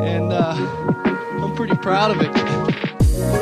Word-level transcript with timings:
and 0.00 0.32
uh, 0.32 0.54
I'm 1.42 1.54
pretty 1.54 1.76
proud 1.76 2.10
of 2.10 2.20
it. 2.20 3.38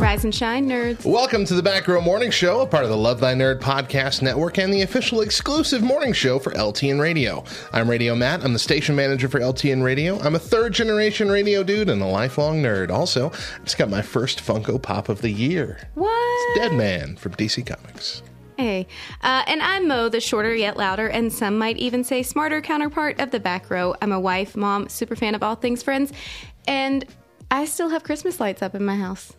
Rise 0.00 0.24
and 0.24 0.34
shine, 0.34 0.68
nerds. 0.68 1.04
Welcome 1.04 1.44
to 1.44 1.54
the 1.54 1.62
Back 1.62 1.86
Row 1.86 2.00
Morning 2.00 2.30
Show, 2.32 2.62
a 2.62 2.66
part 2.66 2.82
of 2.82 2.90
the 2.90 2.96
Love 2.96 3.20
Thy 3.20 3.34
Nerd 3.34 3.60
podcast 3.60 4.22
network 4.22 4.58
and 4.58 4.72
the 4.72 4.82
official 4.82 5.20
exclusive 5.20 5.82
morning 5.82 6.12
show 6.12 6.38
for 6.40 6.50
LTN 6.52 7.00
Radio. 7.00 7.44
I'm 7.72 7.88
Radio 7.88 8.16
Matt. 8.16 8.42
I'm 8.44 8.52
the 8.52 8.58
station 8.58 8.96
manager 8.96 9.28
for 9.28 9.38
LTN 9.38 9.84
Radio. 9.84 10.18
I'm 10.20 10.34
a 10.34 10.40
third 10.40 10.72
generation 10.72 11.28
radio 11.30 11.62
dude 11.62 11.88
and 11.88 12.02
a 12.02 12.06
lifelong 12.06 12.60
nerd. 12.60 12.90
Also, 12.90 13.30
I 13.30 13.64
just 13.64 13.78
got 13.78 13.88
my 13.88 14.02
first 14.02 14.40
Funko 14.40 14.82
Pop 14.82 15.08
of 15.08 15.20
the 15.20 15.30
year. 15.30 15.88
What? 15.94 16.56
Deadman 16.56 17.16
from 17.16 17.34
DC 17.34 17.64
Comics. 17.64 18.22
Hey. 18.60 18.86
Uh, 19.22 19.42
and 19.46 19.62
I'm 19.62 19.88
Mo, 19.88 20.10
the 20.10 20.20
shorter 20.20 20.54
yet 20.54 20.76
louder, 20.76 21.06
and 21.06 21.32
some 21.32 21.56
might 21.56 21.78
even 21.78 22.04
say 22.04 22.22
smarter 22.22 22.60
counterpart 22.60 23.18
of 23.18 23.30
the 23.30 23.40
back 23.40 23.70
row. 23.70 23.94
I'm 24.02 24.12
a 24.12 24.20
wife, 24.20 24.54
mom, 24.54 24.90
super 24.90 25.16
fan 25.16 25.34
of 25.34 25.42
all 25.42 25.54
things 25.54 25.82
friends, 25.82 26.12
and 26.68 27.06
I 27.50 27.64
still 27.64 27.88
have 27.88 28.02
Christmas 28.02 28.38
lights 28.38 28.60
up 28.60 28.74
in 28.74 28.84
my 28.84 28.96
house. 28.96 29.32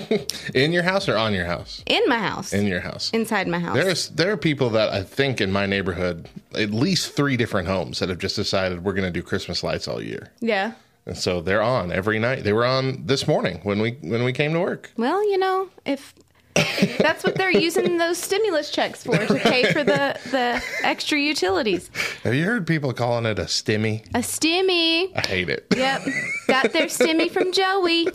In 0.54 0.72
your 0.72 0.82
house 0.82 1.08
or 1.08 1.16
on 1.16 1.32
your 1.34 1.46
house? 1.46 1.84
In 1.86 2.02
my 2.08 2.18
house. 2.18 2.52
In 2.52 2.66
your 2.66 2.80
house. 2.80 3.10
Inside 3.12 3.46
my 3.46 3.60
house. 3.60 3.76
There's 3.76 4.08
there 4.08 4.32
are 4.32 4.36
people 4.36 4.70
that 4.70 4.88
I 4.88 5.04
think 5.04 5.40
in 5.40 5.52
my 5.52 5.66
neighborhood, 5.66 6.28
at 6.58 6.70
least 6.70 7.12
three 7.12 7.36
different 7.36 7.68
homes 7.68 8.00
that 8.00 8.08
have 8.08 8.18
just 8.18 8.34
decided 8.34 8.82
we're 8.82 8.92
going 8.92 9.06
to 9.06 9.12
do 9.12 9.22
Christmas 9.22 9.62
lights 9.62 9.86
all 9.86 10.02
year. 10.02 10.32
yeah. 10.40 10.72
And 11.06 11.16
so 11.16 11.42
they're 11.42 11.62
on 11.62 11.92
every 11.92 12.18
night. 12.18 12.44
They 12.44 12.54
were 12.54 12.64
on 12.64 13.04
this 13.06 13.28
morning 13.28 13.60
when 13.62 13.78
we 13.78 13.98
when 14.00 14.24
we 14.24 14.32
came 14.32 14.54
to 14.54 14.60
work. 14.60 14.90
Well, 14.96 15.22
you 15.30 15.36
know, 15.36 15.68
if 15.84 16.14
that's 16.54 17.24
what 17.24 17.34
they're 17.36 17.50
using 17.50 17.98
those 17.98 18.18
stimulus 18.18 18.70
checks 18.70 19.02
for 19.04 19.16
to 19.16 19.34
pay 19.34 19.72
for 19.72 19.82
the, 19.84 20.18
the 20.30 20.62
extra 20.82 21.18
utilities. 21.18 21.90
Have 22.22 22.34
you 22.34 22.44
heard 22.44 22.66
people 22.66 22.92
calling 22.92 23.26
it 23.26 23.38
a 23.38 23.42
stimmy? 23.44 24.04
A 24.14 24.20
stimmy. 24.20 25.10
I 25.16 25.26
hate 25.26 25.48
it. 25.48 25.66
Yep. 25.76 26.02
Got 26.46 26.72
their 26.72 26.86
stimmy 26.86 27.30
from 27.30 27.52
Joey. 27.52 28.08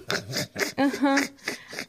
Uh-huh. 0.77 1.19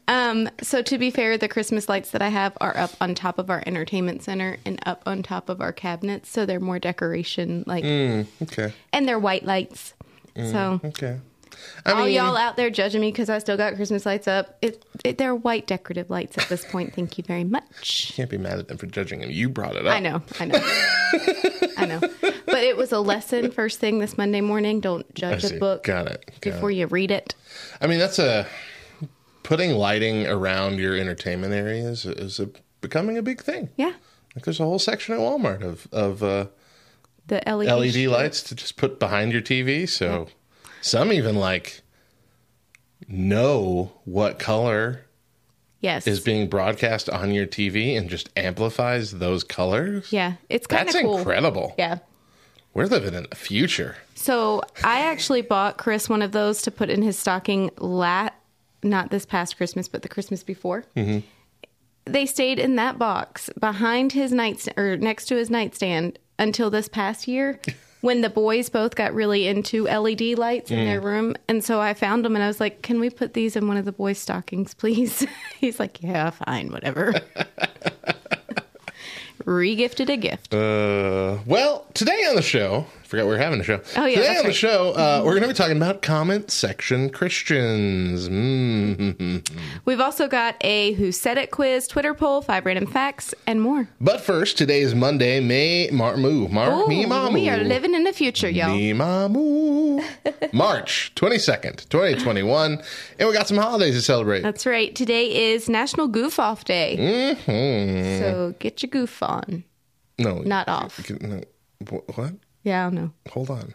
Um, 0.09 0.49
so 0.63 0.83
to 0.83 0.99
be 0.99 1.11
fair, 1.11 1.39
the 1.39 1.49
Christmas 1.49 1.89
lights 1.89 2.11
that 2.11 2.23
I 2.23 2.29
have 2.29 2.57
are 2.61 2.77
up 2.77 2.91
on 3.01 3.15
top 3.15 3.39
of 3.39 3.51
our 3.51 3.63
entertainment 3.67 4.23
center 4.23 4.57
and 4.65 4.81
up 4.87 5.03
on 5.07 5.23
top 5.23 5.49
of 5.49 5.61
our 5.61 5.73
cabinets, 5.73 6.29
so 6.31 6.47
they're 6.47 6.61
more 6.61 6.79
decoration 6.79 7.65
like 7.67 7.85
Okay. 7.85 8.73
and 8.93 9.07
they're 9.07 9.19
white 9.19 9.45
lights. 9.45 9.95
so 10.37 10.81
Okay. 10.85 11.21
I 11.85 11.93
all 11.93 12.05
mean, 12.05 12.15
y'all 12.15 12.37
out 12.37 12.57
there 12.57 12.71
judging 12.71 13.01
me 13.01 13.11
because 13.11 13.31
I 13.31 13.39
still 13.39 13.57
got 13.57 13.75
Christmas 13.75 14.05
lights 14.07 14.29
up, 14.29 14.59
it, 14.63 14.85
it, 15.05 15.19
they're 15.19 15.35
white 15.35 15.67
decorative 15.67 16.11
lights 16.11 16.37
at 16.39 16.49
this 16.49 16.65
point. 16.65 16.95
Thank 16.95 17.19
you 17.19 17.25
very 17.25 17.45
much. 17.45 18.13
can't 18.15 18.31
be 18.31 18.39
mad 18.39 18.59
at 18.59 18.69
them 18.69 18.79
for 18.79 18.87
judging 18.87 19.23
him. 19.23 19.31
You 19.31 19.49
brought 19.49 19.77
it 19.77 19.87
up. 19.87 19.95
I 19.95 20.01
know, 20.01 20.23
I 20.39 20.45
know, 20.45 20.61
I 21.77 21.87
know. 21.87 22.01
But 22.47 22.65
it 22.65 22.77
was 22.77 22.93
a 22.93 23.01
lesson 23.01 23.51
first 23.51 23.79
thing 23.81 23.99
this 23.99 24.19
Monday 24.19 24.41
morning. 24.41 24.81
Don't 24.81 25.13
judge 25.15 25.45
a 25.45 25.59
book 25.59 25.85
Got 25.85 26.09
it. 26.09 26.25
Got 26.41 26.53
before 26.55 26.71
it. 26.71 26.75
you 26.75 26.87
read 26.87 27.11
it. 27.11 27.35
I 27.81 27.87
mean, 27.87 27.99
that's 27.99 28.19
a 28.19 28.47
putting 29.43 29.73
lighting 29.73 30.27
around 30.27 30.79
your 30.79 30.97
entertainment 30.97 31.53
areas 31.53 32.05
is 32.05 32.39
a, 32.39 32.49
becoming 32.81 33.19
a 33.19 33.23
big 33.23 33.41
thing. 33.43 33.71
Yeah. 33.77 33.93
Like 34.35 34.45
there's 34.45 34.61
a 34.61 34.65
whole 34.65 34.79
section 34.79 35.15
at 35.15 35.21
Walmart 35.21 35.63
of 35.63 35.89
of 35.93 36.23
uh, 36.23 36.47
The 37.27 37.43
LED, 37.47 37.67
LED 37.67 38.07
lights 38.07 38.43
to 38.45 38.55
just 38.55 38.77
put 38.77 39.01
behind 39.01 39.33
your 39.33 39.43
TV. 39.43 39.89
So 39.89 40.29
some 40.81 41.13
even 41.13 41.37
like 41.37 41.83
know 43.09 43.93
what 44.05 44.39
color 44.39 45.05
Yes. 45.83 46.07
is 46.07 46.21
being 46.21 46.49
broadcast 46.49 47.09
on 47.09 47.31
your 47.33 47.47
TV 47.47 47.97
and 47.97 48.11
just 48.11 48.29
amplifies 48.37 49.13
those 49.13 49.43
colors. 49.43 50.13
yeah, 50.13 50.35
it's 50.51 50.67
kind 50.67 50.87
That's 50.87 50.97
of 50.97 51.03
cool. 51.03 51.19
incredible. 51.19 51.75
Yeah. 51.79 51.99
We're 52.75 52.85
living 52.85 53.15
in 53.15 53.27
the 53.31 53.35
future. 53.35 53.97
So 54.15 54.61
I 54.85 55.01
actually 55.01 55.41
bought 55.41 55.79
Chris 55.79 56.07
one 56.09 56.21
of 56.21 56.33
those 56.33 56.61
to 56.63 56.71
put 56.71 56.91
in 56.91 57.01
his 57.01 57.19
stocking 57.19 57.71
lat 57.79 58.35
not 58.83 59.11
this 59.11 59.25
past 59.25 59.57
Christmas, 59.57 59.89
but 59.89 60.03
the 60.03 60.09
Christmas 60.09 60.43
before. 60.43 60.85
Mm-hmm. 60.97 61.27
They 62.05 62.27
stayed 62.27 62.59
in 62.59 62.77
that 62.77 62.99
box 62.99 63.49
behind 63.59 64.13
his 64.13 64.33
nightstand 64.33 64.79
or 64.79 64.97
next 64.99 65.27
to 65.27 65.37
his 65.37 65.49
nightstand 65.51 66.19
until 66.39 66.69
this 66.71 66.89
past 66.89 67.27
year 67.27 67.59
when 68.01 68.21
the 68.23 68.31
boys 68.31 68.69
both 68.71 68.95
got 68.95 69.13
really 69.15 69.47
into 69.47 69.87
LED 69.87 70.39
lights 70.39 70.71
in 70.71 70.79
Mm. 70.79 70.85
their 70.87 71.01
room. 71.01 71.35
And 71.49 71.63
so 71.65 71.81
I 71.81 71.93
found 71.95 72.25
them 72.25 72.35
and 72.35 72.43
I 72.43 72.47
was 72.47 72.61
like, 72.61 72.83
Can 72.83 72.99
we 73.01 73.11
put 73.11 73.35
these 73.35 73.57
in 73.57 73.69
one 73.69 73.77
of 73.77 73.85
the 73.85 73.93
boys' 73.93 74.19
stockings, 74.19 74.73
please? 74.75 75.27
He's 75.59 75.79
like, 75.79 76.03
Yeah, 76.03 76.31
fine, 76.31 76.71
whatever. 76.73 77.13
Regifted 79.45 80.09
a 80.11 80.17
gift. 80.17 80.53
Uh, 80.55 81.39
well, 81.47 81.87
today 81.95 82.25
on 82.29 82.37
the 82.37 82.43
show, 82.43 82.87
forgot 83.11 83.25
we 83.25 83.33
were 83.33 83.39
having 83.39 83.61
a 83.61 83.65
show. 83.65 83.81
Oh, 83.97 84.07
yeah, 84.07 84.17
Today 84.17 84.37
on 84.39 84.47
the 84.47 84.53
show, 84.53 84.93
uh, 84.93 85.23
we're 85.25 85.33
going 85.33 85.43
to 85.43 85.49
be 85.49 85.55
talking 85.55 85.77
about 85.77 86.01
comment 86.01 86.51
section 86.51 87.11
Christians. 87.11 88.29
mm 88.29 89.61
We've 89.85 90.01
also 90.01 90.29
got 90.29 90.55
a 90.61 90.93
Who 90.93 91.11
Said 91.11 91.37
It 91.37 91.51
quiz, 91.51 91.89
Twitter 91.89 92.15
poll, 92.15 92.41
five 92.41 92.65
random 92.65 92.87
facts, 92.87 93.35
and 93.47 93.61
more. 93.61 93.89
But 94.01 94.21
first, 94.21 94.57
today 94.57 94.81
is 94.81 94.95
Monday, 94.95 95.41
May 95.41 95.91
Mar 95.93 96.17
Moo 96.17 96.47
Mar 96.49 96.71
Ooh, 96.73 96.87
Me 96.87 97.05
Mamu. 97.05 97.35
we 97.35 97.49
are 97.49 97.57
living 97.59 97.95
in 97.95 98.05
the 98.05 98.13
future, 98.13 98.49
y'all. 98.49 98.71
Me 98.71 98.93
Mamu. 98.93 100.05
March 100.53 101.13
twenty 101.17 101.39
second, 101.39 101.87
twenty 101.91 102.15
twenty 102.21 102.43
one, 102.45 102.81
and 103.19 103.29
we 103.29 103.35
got 103.35 103.49
some 103.49 103.57
holidays 103.57 103.95
to 103.97 104.03
celebrate. 104.03 104.43
That's 104.43 104.65
right. 104.67 104.95
Today 104.95 105.51
is 105.53 105.69
National 105.69 106.07
Goof 106.07 106.39
Off 106.39 106.65
Day. 106.65 106.97
Mhm. 107.47 108.19
So 108.21 108.55
get 108.61 108.83
your 108.83 108.91
goof 108.91 109.21
on. 109.23 109.65
No, 110.19 110.39
Not 110.39 110.69
off. 110.69 111.11
no, 111.21 111.41
what? 112.15 112.35
Yeah, 112.63 112.81
I 112.81 112.91
don't 112.91 112.95
know. 112.95 113.11
Hold 113.31 113.51
on. 113.51 113.75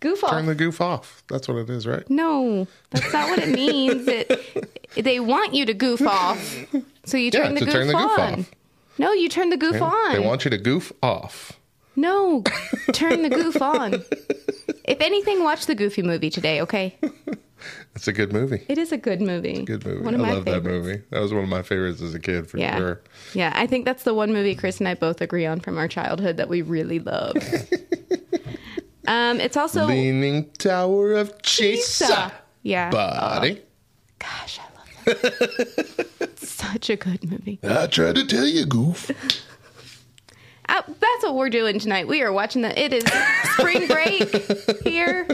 Goof 0.00 0.24
off. 0.24 0.30
Turn 0.30 0.46
the 0.46 0.54
goof 0.54 0.80
off. 0.80 1.22
That's 1.28 1.46
what 1.46 1.58
it 1.58 1.68
is, 1.70 1.86
right? 1.86 2.08
no, 2.08 2.66
that's 2.90 3.12
not 3.12 3.28
what 3.28 3.38
it 3.38 3.50
means. 3.54 4.06
It, 4.08 4.74
they 5.04 5.20
want 5.20 5.52
you 5.54 5.66
to 5.66 5.74
goof 5.74 6.00
off. 6.02 6.38
So 7.04 7.16
you 7.16 7.30
Yeah, 7.32 7.44
turn 7.44 7.54
the 7.54 7.60
to 7.60 7.64
goof 7.66 7.74
turn 7.74 7.86
the 7.86 7.92
goof 7.94 8.18
on. 8.18 8.40
off. 8.40 8.50
No, 8.98 9.12
you 9.12 9.28
turn 9.28 9.50
the 9.50 9.56
goof 9.56 9.80
on. 9.80 10.12
They 10.12 10.18
want 10.18 10.44
you 10.44 10.50
to 10.50 10.58
goof 10.58 10.90
off. 11.02 11.52
no, 11.96 12.42
turn 12.92 13.22
the 13.22 13.28
goof 13.28 13.60
on. 13.60 14.02
If 14.84 15.00
anything, 15.00 15.44
watch 15.44 15.66
the 15.66 15.74
Goofy 15.74 16.02
movie 16.02 16.30
today, 16.30 16.60
okay? 16.62 16.96
It's 18.00 18.08
a 18.08 18.14
good 18.14 18.32
movie. 18.32 18.64
It 18.66 18.78
is 18.78 18.92
a 18.92 18.96
good 18.96 19.20
movie. 19.20 19.62
Good 19.62 19.84
movie. 19.84 20.02
One 20.02 20.14
of 20.14 20.22
I 20.22 20.24
my 20.24 20.32
love 20.32 20.44
favorites. 20.46 20.64
that 20.64 20.70
movie. 20.70 21.02
That 21.10 21.20
was 21.20 21.34
one 21.34 21.42
of 21.42 21.50
my 21.50 21.60
favorites 21.60 22.00
as 22.00 22.14
a 22.14 22.18
kid 22.18 22.48
for 22.48 22.56
Yeah. 22.56 22.78
sure. 22.78 23.02
Yeah, 23.34 23.52
I 23.54 23.66
think 23.66 23.84
that's 23.84 24.04
the 24.04 24.14
one 24.14 24.32
movie 24.32 24.54
Chris 24.54 24.78
and 24.78 24.88
I 24.88 24.94
both 24.94 25.20
agree 25.20 25.44
on 25.44 25.60
from 25.60 25.76
our 25.76 25.86
childhood 25.86 26.38
that 26.38 26.48
we 26.48 26.62
really 26.62 26.98
love. 26.98 27.34
um, 29.06 29.38
it's 29.38 29.58
also 29.58 29.84
Leaning 29.84 30.48
Tower 30.52 31.12
of 31.12 31.36
Chisa. 31.42 32.32
Yeah. 32.62 32.88
Buddy. 32.90 33.60
Gosh, 34.18 34.58
I 34.60 34.62
love 35.10 35.20
that. 35.20 36.06
It's 36.20 36.48
Such 36.56 36.88
a 36.88 36.96
good 36.96 37.30
movie. 37.30 37.58
I 37.62 37.86
tried 37.86 38.14
to 38.14 38.24
tell 38.26 38.46
you, 38.46 38.64
goof. 38.64 39.10
Uh, 40.70 40.82
that's 40.86 41.24
what 41.24 41.34
we're 41.34 41.50
doing 41.50 41.78
tonight. 41.80 42.06
We 42.06 42.22
are 42.22 42.32
watching 42.32 42.62
the. 42.62 42.78
It 42.80 42.92
is 42.92 43.04
spring 43.54 43.86
break 43.88 44.82
here. 44.84 45.26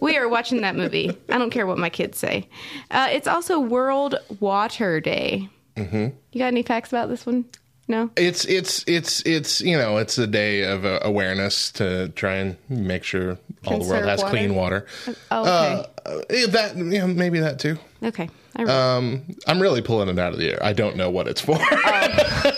We 0.00 0.16
are 0.16 0.28
watching 0.28 0.62
that 0.62 0.76
movie. 0.76 1.16
I 1.28 1.36
don't 1.38 1.50
care 1.50 1.66
what 1.66 1.76
my 1.78 1.90
kids 1.90 2.18
say. 2.18 2.48
Uh, 2.90 3.08
it's 3.10 3.28
also 3.28 3.60
World 3.60 4.14
Water 4.40 5.00
Day. 5.00 5.48
Mm-hmm. 5.76 6.16
You 6.32 6.38
got 6.38 6.46
any 6.46 6.62
facts 6.62 6.88
about 6.90 7.08
this 7.10 7.26
one? 7.26 7.44
No. 7.86 8.10
It's 8.16 8.44
it's 8.44 8.84
it's 8.86 9.22
it's 9.26 9.60
you 9.60 9.76
know 9.76 9.96
it's 9.98 10.18
a 10.18 10.26
day 10.26 10.62
of 10.62 10.84
uh, 10.84 11.00
awareness 11.02 11.70
to 11.72 12.08
try 12.10 12.34
and 12.36 12.56
make 12.68 13.02
sure 13.04 13.38
all 13.66 13.78
the 13.78 13.88
world 13.88 14.04
has 14.04 14.22
water? 14.22 14.30
clean 14.30 14.54
water. 14.54 14.86
Oh, 15.30 15.40
okay. 15.42 15.86
Uh, 16.04 16.46
that 16.50 16.76
you 16.76 16.84
know, 16.84 17.06
maybe 17.06 17.40
that 17.40 17.58
too. 17.58 17.78
okay. 18.02 18.28
I 18.56 18.62
Um, 18.96 19.24
I'm 19.46 19.60
really 19.60 19.82
pulling 19.82 20.08
it 20.08 20.18
out 20.18 20.32
of 20.32 20.38
the 20.38 20.50
air. 20.50 20.58
I 20.62 20.72
don't 20.72 20.96
know 20.96 21.10
what 21.10 21.28
it's 21.28 21.40
for, 21.40 21.58
Oh. 21.60 22.50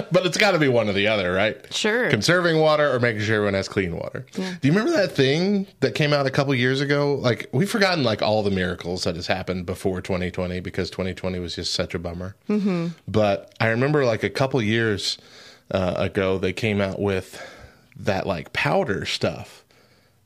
but 0.12 0.26
it's 0.26 0.38
got 0.38 0.52
to 0.52 0.58
be 0.58 0.68
one 0.68 0.88
or 0.88 0.92
the 0.92 1.08
other, 1.08 1.32
right? 1.32 1.72
Sure. 1.72 2.10
Conserving 2.10 2.58
water 2.58 2.92
or 2.92 3.00
making 3.00 3.22
sure 3.22 3.36
everyone 3.36 3.54
has 3.54 3.68
clean 3.68 3.96
water. 3.96 4.26
Do 4.32 4.42
you 4.42 4.72
remember 4.72 4.92
that 4.92 5.12
thing 5.12 5.66
that 5.80 5.94
came 5.94 6.12
out 6.12 6.26
a 6.26 6.30
couple 6.30 6.54
years 6.54 6.80
ago? 6.80 7.14
Like 7.14 7.48
we've 7.52 7.70
forgotten 7.70 8.04
like 8.04 8.22
all 8.22 8.42
the 8.42 8.50
miracles 8.50 9.04
that 9.04 9.16
has 9.16 9.26
happened 9.26 9.66
before 9.66 10.00
2020 10.00 10.60
because 10.60 10.90
2020 10.90 11.38
was 11.38 11.56
just 11.56 11.74
such 11.74 11.94
a 11.94 11.98
bummer. 11.98 12.36
Mm-hmm. 12.48 12.88
But 13.08 13.54
I 13.60 13.68
remember 13.68 14.04
like 14.04 14.22
a 14.22 14.30
couple 14.30 14.62
years 14.62 15.18
uh, 15.70 15.94
ago 15.96 16.38
they 16.38 16.52
came 16.52 16.80
out 16.80 17.00
with 17.00 17.40
that 17.96 18.26
like 18.26 18.52
powder 18.52 19.04
stuff 19.04 19.64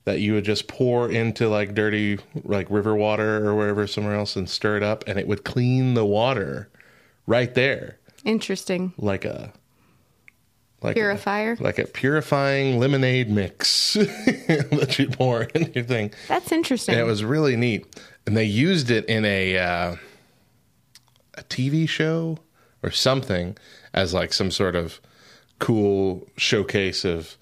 that 0.05 0.21
you 0.21 0.35
would 0.35 0.45
just 0.45 0.69
pour 0.69 1.11
into 1.11 1.49
like 1.49 1.75
dirty 1.75 2.19
like 2.45 2.69
river 2.71 2.95
water 2.95 3.45
or 3.47 3.55
wherever 3.55 3.87
somewhere 3.87 4.15
else 4.15 4.37
and 4.37 4.49
stir 4.49 4.77
it 4.77 4.83
up 4.83 5.05
and 5.07 5.19
it 5.19 5.27
would 5.27 5.45
clean 5.45 5.95
the 5.95 6.07
water 6.07 6.69
right 7.27 7.55
there 7.55 7.99
Interesting. 8.27 8.93
like 8.99 9.25
a 9.25 9.53
like 10.83 10.95
Purifier? 10.95 11.57
a, 11.59 11.63
like 11.63 11.79
a 11.79 11.87
purifying 11.87 12.79
lemonade 12.79 13.31
mix 13.31 13.95
that 13.95 14.97
you 14.99 15.09
pour 15.09 15.45
in 15.45 15.73
your 15.73 15.85
thing 15.85 16.13
That's 16.29 16.53
interesting. 16.53 16.95
and 16.95 17.01
it 17.01 17.05
was 17.07 17.25
really 17.25 17.57
neat 17.57 17.87
and 18.27 18.37
they 18.37 18.45
used 18.45 18.91
it 18.91 19.07
in 19.07 19.25
a 19.25 19.57
uh, 19.59 19.97
a 21.35 21.43
TV 21.45 21.89
show 21.89 22.39
or 22.83 22.91
something 22.91 23.57
as 23.95 24.13
like 24.13 24.33
some 24.35 24.51
sort 24.51 24.77
of 24.77 25.01
cool 25.59 26.29
showcase 26.37 27.05
of 27.05 27.39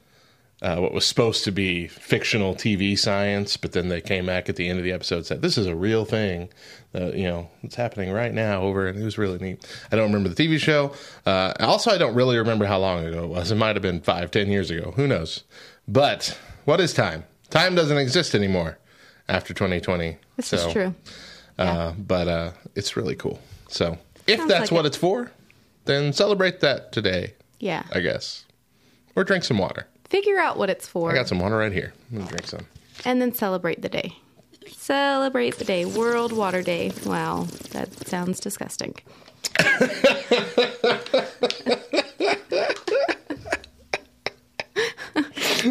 uh, 0.64 0.76
what 0.80 0.92
was 0.94 1.06
supposed 1.06 1.44
to 1.44 1.52
be 1.52 1.86
fictional 1.88 2.54
TV 2.54 2.98
science, 2.98 3.56
but 3.58 3.72
then 3.72 3.88
they 3.88 4.00
came 4.00 4.24
back 4.24 4.48
at 4.48 4.56
the 4.56 4.66
end 4.68 4.78
of 4.78 4.84
the 4.84 4.92
episode 4.92 5.16
and 5.16 5.26
said, 5.26 5.42
"This 5.42 5.58
is 5.58 5.66
a 5.66 5.74
real 5.76 6.04
thing. 6.06 6.48
Uh, 6.94 7.12
you 7.12 7.24
know, 7.24 7.50
it's 7.62 7.74
happening 7.74 8.10
right 8.10 8.32
now." 8.32 8.62
Over, 8.62 8.88
and 8.88 8.98
it 8.98 9.04
was 9.04 9.18
really 9.18 9.38
neat. 9.38 9.64
I 9.92 9.96
don't 9.96 10.06
remember 10.10 10.30
the 10.30 10.42
TV 10.42 10.58
show. 10.58 10.92
Uh, 11.26 11.52
also, 11.60 11.90
I 11.90 11.98
don't 11.98 12.14
really 12.14 12.38
remember 12.38 12.64
how 12.64 12.78
long 12.78 13.04
ago 13.04 13.24
it 13.24 13.28
was. 13.28 13.50
It 13.50 13.56
might 13.56 13.76
have 13.76 13.82
been 13.82 14.00
five, 14.00 14.30
ten 14.30 14.50
years 14.50 14.70
ago. 14.70 14.92
Who 14.96 15.06
knows? 15.06 15.44
But 15.86 16.38
what 16.64 16.80
is 16.80 16.94
time? 16.94 17.24
Time 17.50 17.74
doesn't 17.74 17.98
exist 17.98 18.34
anymore 18.34 18.78
after 19.28 19.52
2020. 19.52 20.16
this 20.36 20.46
so, 20.48 20.56
is 20.56 20.72
true. 20.72 20.94
uh, 21.58 21.92
but 21.98 22.26
uh, 22.26 22.50
it's 22.74 22.96
really 22.96 23.14
cool. 23.16 23.38
So 23.68 23.98
if 24.26 24.38
Sounds 24.38 24.48
that's 24.48 24.70
like 24.70 24.72
what 24.72 24.84
it. 24.86 24.88
it's 24.88 24.96
for, 24.96 25.30
then 25.84 26.12
celebrate 26.14 26.60
that 26.60 26.90
today, 26.90 27.34
Yeah. 27.60 27.82
I 27.92 28.00
guess, 28.00 28.44
or 29.14 29.24
drink 29.24 29.44
some 29.44 29.58
water. 29.58 29.86
Figure 30.08 30.38
out 30.38 30.56
what 30.58 30.70
it's 30.70 30.86
for 30.86 31.10
I 31.10 31.14
got 31.14 31.28
some 31.28 31.40
water 31.40 31.56
right 31.56 31.72
here. 31.72 31.92
I'm 32.12 32.18
gonna 32.18 32.30
drink 32.30 32.46
some. 32.46 32.66
and 33.04 33.20
then 33.20 33.34
celebrate 33.34 33.82
the 33.82 33.88
day. 33.88 34.16
Celebrate 34.68 35.58
the 35.58 35.64
day. 35.64 35.84
World 35.84 36.32
Water 36.32 36.62
Day. 36.62 36.92
Wow, 37.04 37.46
that 37.72 37.92
sounds 38.06 38.38
disgusting. 38.40 38.94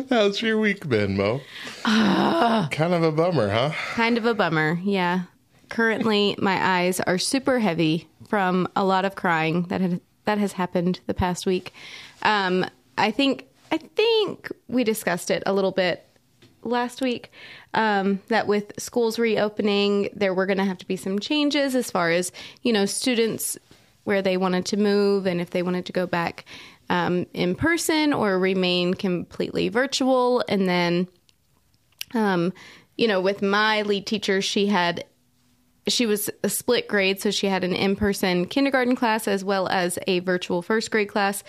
How's 0.10 0.42
your 0.42 0.58
week 0.60 0.88
been, 0.90 1.18
Mo? 1.18 1.42
kind 1.84 2.94
of 2.94 3.04
a 3.04 3.12
bummer, 3.12 3.50
huh? 3.50 3.72
Kind 3.94 4.18
of 4.18 4.26
a 4.26 4.34
bummer. 4.34 4.80
Yeah. 4.84 5.24
Currently, 5.70 6.36
my 6.40 6.80
eyes 6.80 7.00
are 7.02 7.18
super 7.18 7.60
heavy 7.60 8.08
from 8.28 8.68
a 8.76 8.84
lot 8.84 9.06
of 9.06 9.16
crying 9.16 9.64
that 9.64 9.82
had, 9.82 10.02
that 10.26 10.38
has 10.40 10.54
happened 10.54 11.00
the 11.08 11.14
past 11.14 11.46
week. 11.46 11.74
Um, 12.24 12.66
I 12.98 13.12
think 13.12 13.48
I 13.74 13.78
think 13.78 14.52
we 14.68 14.84
discussed 14.84 15.32
it 15.32 15.42
a 15.48 15.54
little 15.54 15.72
bit 15.72 16.08
last 16.62 17.02
week. 17.02 17.32
Um, 17.74 18.22
that 18.28 18.46
with 18.46 18.72
schools 18.78 19.18
reopening, 19.18 20.10
there 20.14 20.32
were 20.32 20.46
going 20.46 20.60
to 20.60 20.64
have 20.64 20.78
to 20.78 20.88
be 20.88 20.96
some 20.96 21.18
changes 21.18 21.74
as 21.74 21.90
far 21.90 22.12
as 22.12 22.32
you 22.62 22.72
know 22.72 22.86
students 22.86 23.58
where 24.04 24.22
they 24.22 24.38
wanted 24.38 24.68
to 24.68 24.78
move 24.78 25.26
and 25.26 25.42
if 25.42 25.50
they 25.50 25.64
wanted 25.64 25.88
to 25.88 25.92
go 25.92 26.06
back 26.06 26.46
um, 26.90 27.26
in 27.34 27.56
person 27.56 28.14
or 28.14 28.38
remain 28.38 28.94
completely 28.94 29.70
virtual, 29.70 30.44
and 30.48 30.70
then 30.70 31.08
um, 32.14 32.54
you 32.96 33.08
know, 33.08 33.22
with 33.22 33.42
my 33.42 33.82
lead 33.82 34.06
teacher, 34.06 34.40
she 34.40 34.68
had 34.68 35.04
she 35.88 36.06
was 36.06 36.30
a 36.44 36.50
split 36.50 36.88
grade, 36.88 37.22
so 37.22 37.32
she 37.32 37.48
had 37.48 37.64
an 37.64 37.74
in-person 37.74 38.46
kindergarten 38.46 38.96
class 38.96 39.28
as 39.28 39.44
well 39.44 39.68
as 39.68 39.98
a 40.06 40.20
virtual 40.20 40.62
first 40.62 40.92
grade 40.92 41.10
class. 41.10 41.44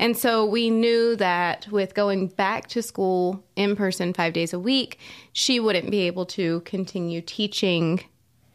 And 0.00 0.16
so 0.16 0.46
we 0.46 0.70
knew 0.70 1.14
that 1.16 1.68
with 1.70 1.94
going 1.94 2.28
back 2.28 2.68
to 2.68 2.82
school 2.82 3.44
in 3.54 3.76
person 3.76 4.14
5 4.14 4.32
days 4.32 4.54
a 4.54 4.58
week, 4.58 4.98
she 5.34 5.60
wouldn't 5.60 5.90
be 5.90 6.00
able 6.00 6.24
to 6.26 6.60
continue 6.62 7.20
teaching 7.20 8.02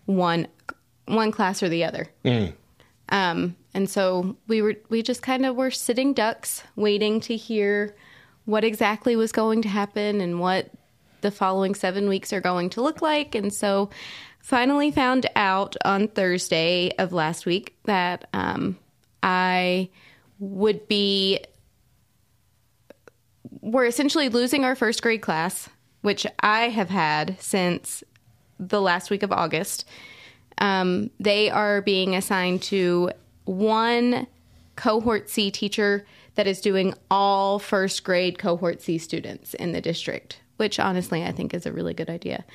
one 0.05 0.47
one 1.05 1.31
class 1.31 1.61
or 1.61 1.69
the 1.69 1.83
other. 1.83 2.07
Um, 3.09 3.55
and 3.75 3.87
so 3.87 4.35
we 4.47 4.63
were 4.63 4.73
we 4.89 5.03
just 5.03 5.21
kind 5.21 5.45
of 5.45 5.55
were 5.55 5.69
sitting 5.69 6.13
ducks, 6.15 6.63
waiting 6.75 7.19
to 7.21 7.35
hear 7.35 7.95
what 8.45 8.63
exactly 8.63 9.15
was 9.15 9.31
going 9.31 9.61
to 9.61 9.69
happen 9.69 10.21
and 10.21 10.39
what 10.39 10.71
the 11.21 11.29
following 11.29 11.75
seven 11.75 12.09
weeks 12.09 12.33
are 12.33 12.41
going 12.41 12.71
to 12.71 12.81
look 12.81 13.03
like. 13.03 13.35
And 13.35 13.53
so 13.53 13.91
finally 14.39 14.89
found 14.89 15.27
out 15.35 15.75
on 15.85 16.07
Thursday 16.07 16.91
of 16.97 17.13
last 17.13 17.45
week 17.45 17.75
that 17.83 18.27
um, 18.33 18.79
I 19.21 19.89
would 20.39 20.87
be 20.87 21.39
we're 23.61 23.85
essentially 23.85 24.29
losing 24.29 24.63
our 24.63 24.75
first 24.75 25.01
grade 25.01 25.21
class, 25.21 25.69
which 26.01 26.27
I 26.39 26.69
have 26.69 26.89
had 26.89 27.35
since 27.39 28.03
the 28.59 28.81
last 28.81 29.09
week 29.09 29.23
of 29.23 29.31
August. 29.31 29.85
Um, 30.59 31.09
they 31.19 31.49
are 31.49 31.81
being 31.81 32.15
assigned 32.15 32.61
to 32.63 33.11
one 33.45 34.27
cohort 34.75 35.29
C 35.29 35.51
teacher 35.51 36.05
that 36.35 36.47
is 36.47 36.61
doing 36.61 36.93
all 37.09 37.59
first 37.59 38.03
grade 38.03 38.37
cohort 38.37 38.81
C 38.81 38.97
students 38.97 39.53
in 39.55 39.71
the 39.71 39.81
district, 39.81 40.39
which 40.57 40.79
honestly 40.79 41.23
I 41.23 41.31
think 41.31 41.53
is 41.53 41.65
a 41.65 41.71
really 41.71 41.93
good 41.93 42.09
idea. 42.09 42.45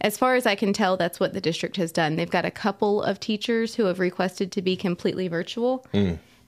As 0.00 0.16
far 0.16 0.34
as 0.34 0.46
I 0.46 0.54
can 0.54 0.72
tell, 0.72 0.96
that's 0.96 1.18
what 1.18 1.32
the 1.32 1.40
district 1.40 1.76
has 1.76 1.90
done. 1.90 2.16
They've 2.16 2.30
got 2.30 2.44
a 2.44 2.50
couple 2.50 3.02
of 3.02 3.18
teachers 3.18 3.74
who 3.74 3.86
have 3.86 3.98
requested 3.98 4.52
to 4.52 4.62
be 4.62 4.76
completely 4.76 5.26
virtual. 5.28 5.86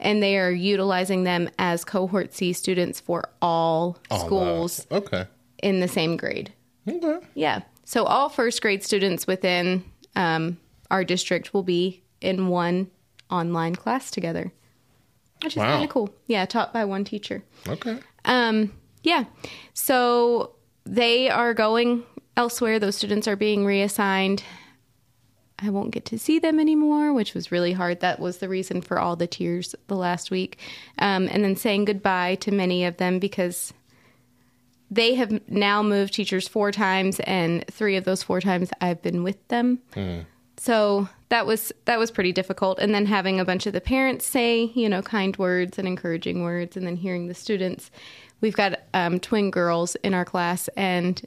And 0.03 0.23
they 0.23 0.37
are 0.37 0.51
utilizing 0.51 1.23
them 1.25 1.49
as 1.59 1.85
cohort 1.85 2.35
C 2.35 2.53
students 2.53 2.99
for 3.01 3.25
all 3.41 3.99
schools 4.11 4.87
Okay. 4.91 5.27
in 5.63 5.79
the 5.81 5.87
same 5.89 6.17
grade. 6.17 6.53
Okay. 6.89 7.19
Yeah. 7.35 7.61
So 7.85 8.05
all 8.05 8.29
first 8.29 8.61
grade 8.61 8.83
students 8.83 9.27
within 9.27 9.85
um, 10.17 10.59
our 10.91 11.05
district 11.05 11.55
will 11.55 11.63
be 11.63 12.03
in 12.21 12.49
one 12.49 12.91
online 13.31 13.75
class 13.77 14.11
together, 14.11 14.53
which 15.43 15.55
is 15.55 15.59
Wow. 15.59 15.73
kind 15.73 15.85
of 15.85 15.91
cool. 15.91 16.11
Yeah, 16.27 16.45
taught 16.47 16.73
by 16.73 16.85
one 16.85 17.05
teacher. 17.05 17.45
Okay. 17.69 17.99
Um, 18.25 18.73
yeah. 19.05 19.25
So 19.73 20.57
they 20.85 21.31
are 21.31 21.55
going 21.55 22.03
elsewhere. 22.37 22.79
Those 22.81 22.97
students 22.97 23.29
are 23.29 23.37
being 23.37 23.65
reassigned. 23.65 24.43
I 25.62 25.70
won't 25.70 25.93
get 25.93 26.05
to 26.06 26.19
see 26.19 26.38
them 26.38 26.59
anymore, 26.59 27.12
which 27.12 27.35
was 27.35 27.53
really 27.53 27.73
hard. 27.73 28.00
That 28.00 28.19
was 28.19 28.38
the 28.38 28.49
reason 28.49 28.82
for 28.82 28.99
all 28.99 29.17
the 29.17 29.26
tears 29.26 29.75
the 29.87 29.94
last 29.97 30.31
week. 30.31 30.59
Um, 30.99 31.29
and 31.31 31.44
then 31.44 31.56
saying 31.56 31.85
goodbye 31.85 32.35
to 32.37 32.50
many 32.50 32.85
of 32.85 32.97
them 32.97 33.19
because 33.19 33.73
they 34.91 35.14
have 35.14 35.41
now 35.49 35.82
moved 35.82 36.12
teachers 36.12 36.48
four 36.48 36.70
times, 36.70 37.19
and 37.20 37.65
three 37.70 37.96
of 37.96 38.05
those 38.05 38.22
four 38.22 38.41
times 38.41 38.70
I've 38.81 39.01
been 39.01 39.22
with 39.22 39.46
them. 39.48 39.79
So 40.58 41.08
that 41.31 41.46
was 41.46 41.72
that 41.87 41.98
was 41.98 42.10
pretty 42.10 42.32
difficult. 42.32 42.79
And 42.79 42.94
then 42.94 43.06
having 43.06 43.41
a 43.41 43.44
bunch 43.44 43.67
of 43.67 43.72
the 43.72 43.81
parents 43.81 44.27
say, 44.27 44.70
you 44.75 44.89
know, 44.89 45.01
kind 45.01 45.37
words 45.39 45.79
and 45.79 45.89
encouraging 45.89 46.43
words, 46.43 46.77
and 46.77 46.87
then 46.87 46.96
hearing 46.96 47.29
the 47.29 47.34
students. 47.34 47.91
We've 48.43 48.55
got 48.55 48.81
um, 48.93 49.19
twin 49.19 49.51
girls 49.51 49.94
in 50.03 50.15
our 50.15 50.25
class, 50.25 50.69
and 50.77 51.22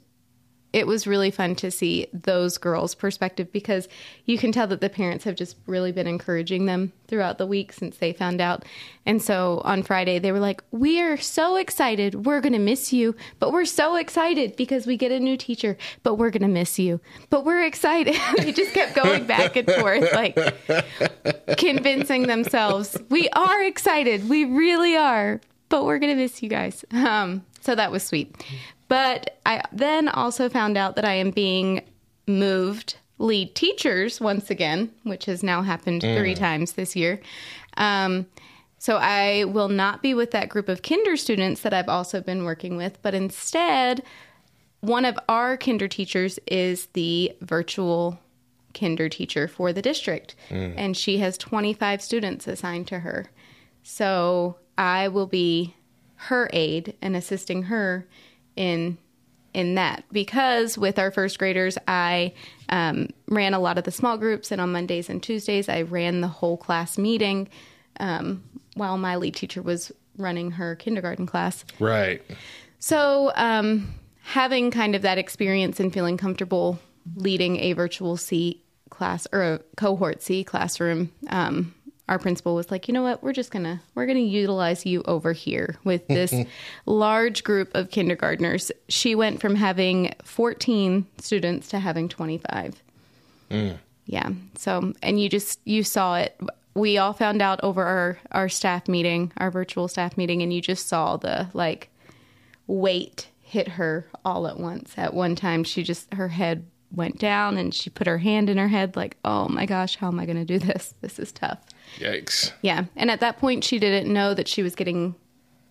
it 0.76 0.86
was 0.86 1.06
really 1.06 1.30
fun 1.30 1.54
to 1.54 1.70
see 1.70 2.06
those 2.12 2.58
girls' 2.58 2.94
perspective 2.94 3.50
because 3.50 3.88
you 4.26 4.36
can 4.36 4.52
tell 4.52 4.66
that 4.66 4.82
the 4.82 4.90
parents 4.90 5.24
have 5.24 5.34
just 5.34 5.56
really 5.64 5.90
been 5.90 6.06
encouraging 6.06 6.66
them 6.66 6.92
throughout 7.08 7.38
the 7.38 7.46
week 7.46 7.72
since 7.72 7.96
they 7.96 8.12
found 8.12 8.42
out. 8.42 8.62
And 9.06 9.22
so 9.22 9.62
on 9.64 9.82
Friday, 9.82 10.18
they 10.18 10.32
were 10.32 10.38
like, 10.38 10.62
We 10.72 11.00
are 11.00 11.16
so 11.16 11.56
excited. 11.56 12.26
We're 12.26 12.42
going 12.42 12.52
to 12.52 12.58
miss 12.58 12.92
you, 12.92 13.16
but 13.38 13.54
we're 13.54 13.64
so 13.64 13.96
excited 13.96 14.54
because 14.54 14.86
we 14.86 14.98
get 14.98 15.10
a 15.10 15.18
new 15.18 15.38
teacher, 15.38 15.78
but 16.02 16.16
we're 16.16 16.28
going 16.28 16.42
to 16.42 16.48
miss 16.48 16.78
you, 16.78 17.00
but 17.30 17.46
we're 17.46 17.64
excited. 17.64 18.14
they 18.36 18.52
just 18.52 18.74
kept 18.74 18.94
going 18.94 19.24
back 19.24 19.56
and 19.56 19.70
forth, 19.70 20.12
like 20.12 20.36
convincing 21.56 22.26
themselves, 22.26 22.98
We 23.08 23.30
are 23.30 23.64
excited. 23.64 24.28
We 24.28 24.44
really 24.44 24.94
are, 24.94 25.40
but 25.70 25.86
we're 25.86 25.98
going 25.98 26.14
to 26.14 26.22
miss 26.22 26.42
you 26.42 26.50
guys. 26.50 26.84
Um, 26.92 27.46
so 27.62 27.74
that 27.74 27.90
was 27.90 28.02
sweet. 28.04 28.36
But 28.88 29.38
I 29.44 29.62
then 29.72 30.08
also 30.08 30.48
found 30.48 30.76
out 30.76 30.96
that 30.96 31.04
I 31.04 31.14
am 31.14 31.30
being 31.30 31.82
moved 32.26 32.96
lead 33.18 33.54
teachers 33.54 34.20
once 34.20 34.50
again, 34.50 34.92
which 35.02 35.24
has 35.24 35.42
now 35.42 35.62
happened 35.62 36.02
three 36.02 36.34
times 36.34 36.72
this 36.72 36.94
year. 36.94 37.20
Um, 37.76 38.26
so 38.78 38.98
I 38.98 39.44
will 39.44 39.68
not 39.68 40.02
be 40.02 40.12
with 40.14 40.30
that 40.32 40.48
group 40.48 40.68
of 40.68 40.82
kinder 40.82 41.16
students 41.16 41.62
that 41.62 41.72
I've 41.72 41.88
also 41.88 42.20
been 42.20 42.44
working 42.44 42.76
with, 42.76 43.00
but 43.02 43.14
instead, 43.14 44.02
one 44.80 45.04
of 45.04 45.18
our 45.28 45.56
kinder 45.56 45.88
teachers 45.88 46.38
is 46.46 46.86
the 46.92 47.32
virtual 47.40 48.20
kinder 48.74 49.08
teacher 49.08 49.48
for 49.48 49.72
the 49.72 49.80
district, 49.82 50.36
and 50.76 50.96
she 50.96 51.18
has 51.18 51.38
25 51.38 52.02
students 52.02 52.46
assigned 52.46 52.86
to 52.88 53.00
her. 53.00 53.26
So 53.82 54.58
I 54.76 55.08
will 55.08 55.26
be 55.26 55.74
her 56.16 56.50
aide 56.52 56.94
and 57.00 57.16
assisting 57.16 57.64
her 57.64 58.06
in 58.56 58.98
in 59.54 59.74
that 59.76 60.04
because 60.12 60.76
with 60.76 60.98
our 60.98 61.10
first 61.10 61.38
graders 61.38 61.78
i 61.86 62.32
um, 62.68 63.08
ran 63.28 63.54
a 63.54 63.58
lot 63.58 63.78
of 63.78 63.84
the 63.84 63.92
small 63.92 64.18
groups 64.18 64.50
and 64.50 64.60
on 64.60 64.72
mondays 64.72 65.08
and 65.08 65.22
tuesdays 65.22 65.68
i 65.68 65.82
ran 65.82 66.20
the 66.20 66.28
whole 66.28 66.56
class 66.56 66.98
meeting 66.98 67.48
um, 68.00 68.42
while 68.74 68.98
my 68.98 69.16
lead 69.16 69.34
teacher 69.34 69.62
was 69.62 69.92
running 70.18 70.50
her 70.52 70.74
kindergarten 70.76 71.26
class 71.26 71.64
Right. 71.78 72.22
So, 72.78 73.32
um, 73.34 73.94
having 74.22 74.70
kind 74.70 74.94
of 74.94 75.02
that 75.02 75.18
experience 75.18 75.80
and 75.80 75.92
feeling 75.92 76.16
comfortable 76.16 76.78
leading 77.14 77.58
a 77.58 77.72
virtual 77.72 78.16
C 78.16 78.62
class 78.90 79.26
or 79.32 79.42
a 79.42 79.58
cohort 79.76 80.22
C 80.22 80.44
classroom, 80.44 81.12
um, 81.28 81.74
our 82.08 82.18
principal 82.18 82.54
was 82.54 82.70
like, 82.70 82.86
you 82.86 82.94
know 82.94 83.02
what, 83.02 83.22
we're 83.22 83.32
just 83.32 83.50
gonna 83.50 83.82
we're 83.94 84.06
gonna 84.06 84.20
utilize 84.20 84.86
you 84.86 85.02
over 85.06 85.32
here 85.32 85.76
with 85.84 86.06
this 86.08 86.32
large 86.86 87.42
group 87.42 87.74
of 87.74 87.90
kindergartners. 87.90 88.70
She 88.88 89.14
went 89.14 89.40
from 89.40 89.56
having 89.56 90.14
14 90.22 91.06
students 91.18 91.68
to 91.68 91.78
having 91.78 92.08
25. 92.08 92.82
Mm. 93.50 93.78
Yeah. 94.06 94.30
So, 94.56 94.92
and 95.02 95.20
you 95.20 95.28
just 95.28 95.60
you 95.64 95.82
saw 95.82 96.16
it. 96.16 96.40
We 96.74 96.98
all 96.98 97.12
found 97.12 97.42
out 97.42 97.58
over 97.62 97.84
our 97.84 98.18
our 98.30 98.48
staff 98.48 98.86
meeting, 98.86 99.32
our 99.38 99.50
virtual 99.50 99.88
staff 99.88 100.16
meeting, 100.16 100.42
and 100.42 100.52
you 100.52 100.60
just 100.60 100.86
saw 100.86 101.16
the 101.16 101.48
like 101.54 101.90
weight 102.68 103.28
hit 103.40 103.68
her 103.68 104.06
all 104.24 104.46
at 104.46 104.60
once. 104.60 104.94
At 104.96 105.14
one 105.14 105.34
time, 105.34 105.64
she 105.64 105.82
just 105.82 106.12
her 106.14 106.28
head 106.28 106.66
went 106.92 107.18
down 107.18 107.56
and 107.56 107.74
she 107.74 107.90
put 107.90 108.06
her 108.06 108.18
hand 108.18 108.48
in 108.48 108.58
her 108.58 108.68
head 108.68 108.96
like, 108.96 109.16
"Oh 109.24 109.48
my 109.48 109.66
gosh, 109.66 109.96
how 109.96 110.08
am 110.08 110.20
I 110.20 110.26
going 110.26 110.38
to 110.38 110.44
do 110.44 110.58
this? 110.58 110.94
This 111.00 111.18
is 111.18 111.32
tough." 111.32 111.58
Yikes. 111.98 112.52
Yeah. 112.62 112.84
And 112.96 113.10
at 113.10 113.20
that 113.20 113.38
point, 113.38 113.64
she 113.64 113.78
didn't 113.78 114.12
know 114.12 114.34
that 114.34 114.48
she 114.48 114.62
was 114.62 114.74
getting 114.74 115.14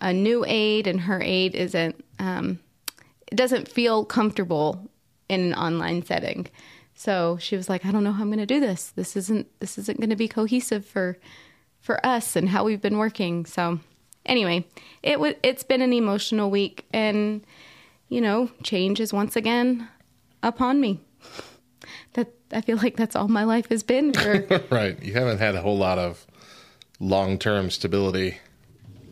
a 0.01 0.13
new 0.13 0.45
aid, 0.47 0.87
and 0.87 1.01
her 1.01 1.21
aid 1.21 1.55
isn't, 1.55 2.03
um, 2.19 2.59
it 3.27 3.35
doesn't 3.35 3.67
feel 3.67 4.05
comfortable 4.05 4.89
in 5.29 5.39
an 5.41 5.53
online 5.53 6.05
setting. 6.05 6.47
So 6.93 7.37
she 7.39 7.57
was 7.57 7.67
like, 7.69 7.85
I 7.85 7.91
don't 7.91 8.03
know 8.03 8.11
how 8.13 8.21
I'm 8.21 8.29
going 8.29 8.39
to 8.39 8.45
do 8.45 8.59
this. 8.59 8.91
This 8.95 9.15
isn't, 9.15 9.47
this 9.59 9.77
isn't 9.77 9.99
going 9.99 10.09
to 10.09 10.15
be 10.15 10.27
cohesive 10.27 10.85
for, 10.85 11.17
for 11.81 12.03
us 12.05 12.35
and 12.35 12.49
how 12.49 12.63
we've 12.63 12.81
been 12.81 12.97
working. 12.97 13.45
So 13.45 13.79
anyway, 14.25 14.65
it 15.03 15.19
was, 15.19 15.33
it's 15.43 15.63
been 15.63 15.81
an 15.81 15.91
emotional 15.91 16.49
week 16.49 16.85
and, 16.93 17.45
you 18.07 18.21
know, 18.21 18.49
change 18.63 19.01
is 19.01 19.11
once 19.11 19.35
again 19.35 19.89
upon 20.41 20.79
me. 20.79 21.01
That 22.15 22.33
I 22.51 22.61
feel 22.61 22.77
like 22.77 22.97
that's 22.97 23.15
all 23.15 23.27
my 23.29 23.43
life 23.45 23.69
has 23.69 23.83
been 23.83 24.11
for 24.13 24.63
Right. 24.69 25.01
You 25.01 25.13
haven't 25.13 25.37
had 25.37 25.55
a 25.55 25.61
whole 25.61 25.77
lot 25.77 25.97
of 25.99 26.25
long 26.99 27.37
term 27.37 27.69
stability 27.69 28.39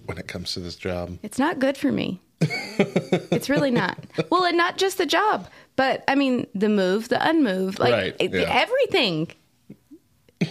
when 0.06 0.18
it 0.18 0.28
comes 0.28 0.54
to 0.54 0.60
this 0.60 0.76
job. 0.76 1.18
It's 1.24 1.40
not 1.40 1.60
good 1.60 1.78
for 1.78 1.92
me. 1.92 2.20
it's 2.42 3.50
really 3.50 3.72
not. 3.72 3.98
Well, 4.30 4.44
and 4.44 4.58
not 4.58 4.78
just 4.78 4.98
the 4.98 5.06
job, 5.06 5.48
but 5.78 6.04
I 6.10 6.16
mean 6.16 6.46
the 6.54 6.68
move, 6.70 7.08
the 7.10 7.16
unmove, 7.18 7.80
like 7.80 7.94
Right, 7.94 8.16
it- 8.20 8.34
yeah. 8.34 8.48
everything. 8.50 9.32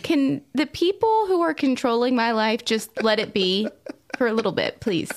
Can 0.03 0.41
the 0.55 0.65
people 0.67 1.27
who 1.27 1.43
are 1.43 1.53
controlling 1.53 2.17
my 2.17 2.33
life 2.33 2.65
just 2.65 3.03
let 3.03 3.19
it 3.21 3.35
be 3.35 3.69
for 4.17 4.27
a 4.27 4.33
little 4.33 4.53
bit, 4.53 4.81
please? 4.81 5.11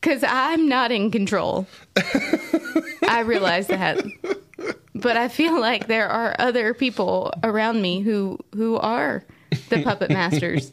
Because 0.00 0.22
I'm 0.22 0.68
not 0.68 0.92
in 0.92 1.10
control. 1.10 1.66
I 3.08 3.20
realize 3.24 3.66
that, 3.68 4.04
but 4.94 5.16
I 5.16 5.28
feel 5.28 5.60
like 5.60 5.86
there 5.86 6.08
are 6.08 6.34
other 6.38 6.74
people 6.74 7.32
around 7.42 7.82
me 7.82 8.00
who 8.00 8.38
who 8.54 8.76
are 8.76 9.24
the 9.68 9.82
puppet 9.82 10.10
masters, 10.10 10.72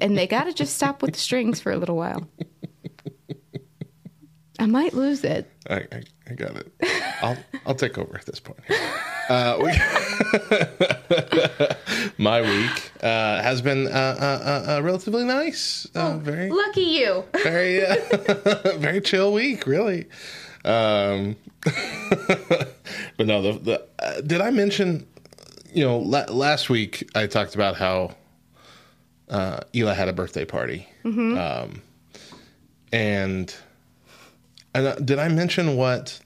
and 0.00 0.16
they 0.16 0.26
got 0.26 0.44
to 0.44 0.52
just 0.52 0.74
stop 0.76 1.02
with 1.02 1.12
the 1.14 1.18
strings 1.20 1.60
for 1.60 1.72
a 1.72 1.76
little 1.76 1.96
while. 1.96 2.28
I 4.58 4.66
might 4.66 4.92
lose 4.92 5.24
it. 5.24 5.50
I, 5.70 5.86
I, 5.90 6.02
I 6.30 6.34
got 6.34 6.54
it. 6.56 6.70
I'll 7.22 7.36
I'll 7.66 7.74
take 7.74 7.96
over 7.96 8.14
at 8.16 8.26
this 8.26 8.40
point. 8.40 8.60
Uh, 9.30 9.56
we, 9.58 9.72
my 12.18 12.42
week 12.42 12.90
uh, 13.02 13.40
has 13.42 13.62
been 13.62 13.86
uh, 13.86 13.90
uh, 13.90 14.24
uh, 14.68 14.76
uh, 14.76 14.82
relatively 14.82 15.24
nice. 15.24 15.86
Uh, 15.94 16.18
very 16.18 16.50
Lucky 16.50 16.82
you. 16.82 17.24
very 17.42 17.86
uh, 17.86 17.96
very 18.78 19.00
chill 19.00 19.32
week, 19.32 19.66
really. 19.66 20.08
Um, 20.64 21.36
but 21.64 23.26
no, 23.26 23.42
the, 23.42 23.58
the 23.58 23.86
uh, 23.98 24.20
did 24.20 24.40
I 24.40 24.50
mention? 24.50 25.06
You 25.72 25.84
know, 25.84 25.98
la- 25.98 26.24
last 26.30 26.68
week 26.68 27.08
I 27.14 27.26
talked 27.26 27.54
about 27.54 27.76
how 27.76 28.14
uh, 29.28 29.60
Eli 29.74 29.94
had 29.94 30.08
a 30.08 30.12
birthday 30.12 30.44
party, 30.44 30.88
um, 31.04 31.82
and 32.92 33.54
and 34.74 34.86
uh, 34.86 34.94
did 34.96 35.18
I 35.18 35.28
mention 35.28 35.76
what 35.76 36.18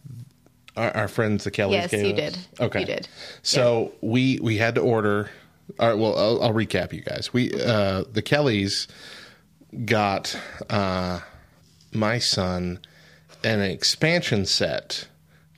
our, 0.77 0.91
our 0.97 1.09
friends 1.09 1.45
the 1.45 1.51
Kellys 1.51 1.73
Yes, 1.75 1.91
gave 1.91 2.07
you 2.07 2.13
us? 2.13 2.17
did. 2.17 2.39
Okay, 2.61 2.81
You 2.81 2.87
did. 2.87 3.09
So 3.43 3.93
we 4.01 4.39
we 4.41 4.57
had 4.57 4.75
to 4.77 4.81
order. 4.81 5.31
All 5.79 5.89
right, 5.89 5.99
well, 5.99 6.19
I'll, 6.19 6.43
I'll 6.43 6.53
recap 6.53 6.93
you 6.93 7.01
guys. 7.01 7.33
We 7.33 7.51
uh, 7.53 8.05
the 8.13 8.21
Kellys 8.23 8.87
got 9.85 10.39
uh, 10.71 11.21
my 11.93 12.19
son 12.19 12.81
an 13.45 13.61
expansion 13.61 14.47
set 14.47 15.09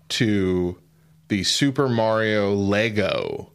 to 0.09 0.79
the 1.29 1.43
Super 1.45 1.89
Mario 1.89 2.55
Lego 2.55 3.53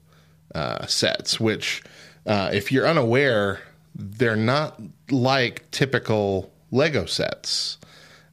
uh, 0.54 0.86
sets, 0.88 1.40
which, 1.40 1.84
uh, 2.26 2.50
if 2.54 2.72
you're 2.72 2.88
unaware, 2.88 3.62
they're 3.96 4.36
not 4.36 4.80
like 5.10 5.70
typical 5.72 6.52
Lego 6.72 7.06
sets. 7.06 7.78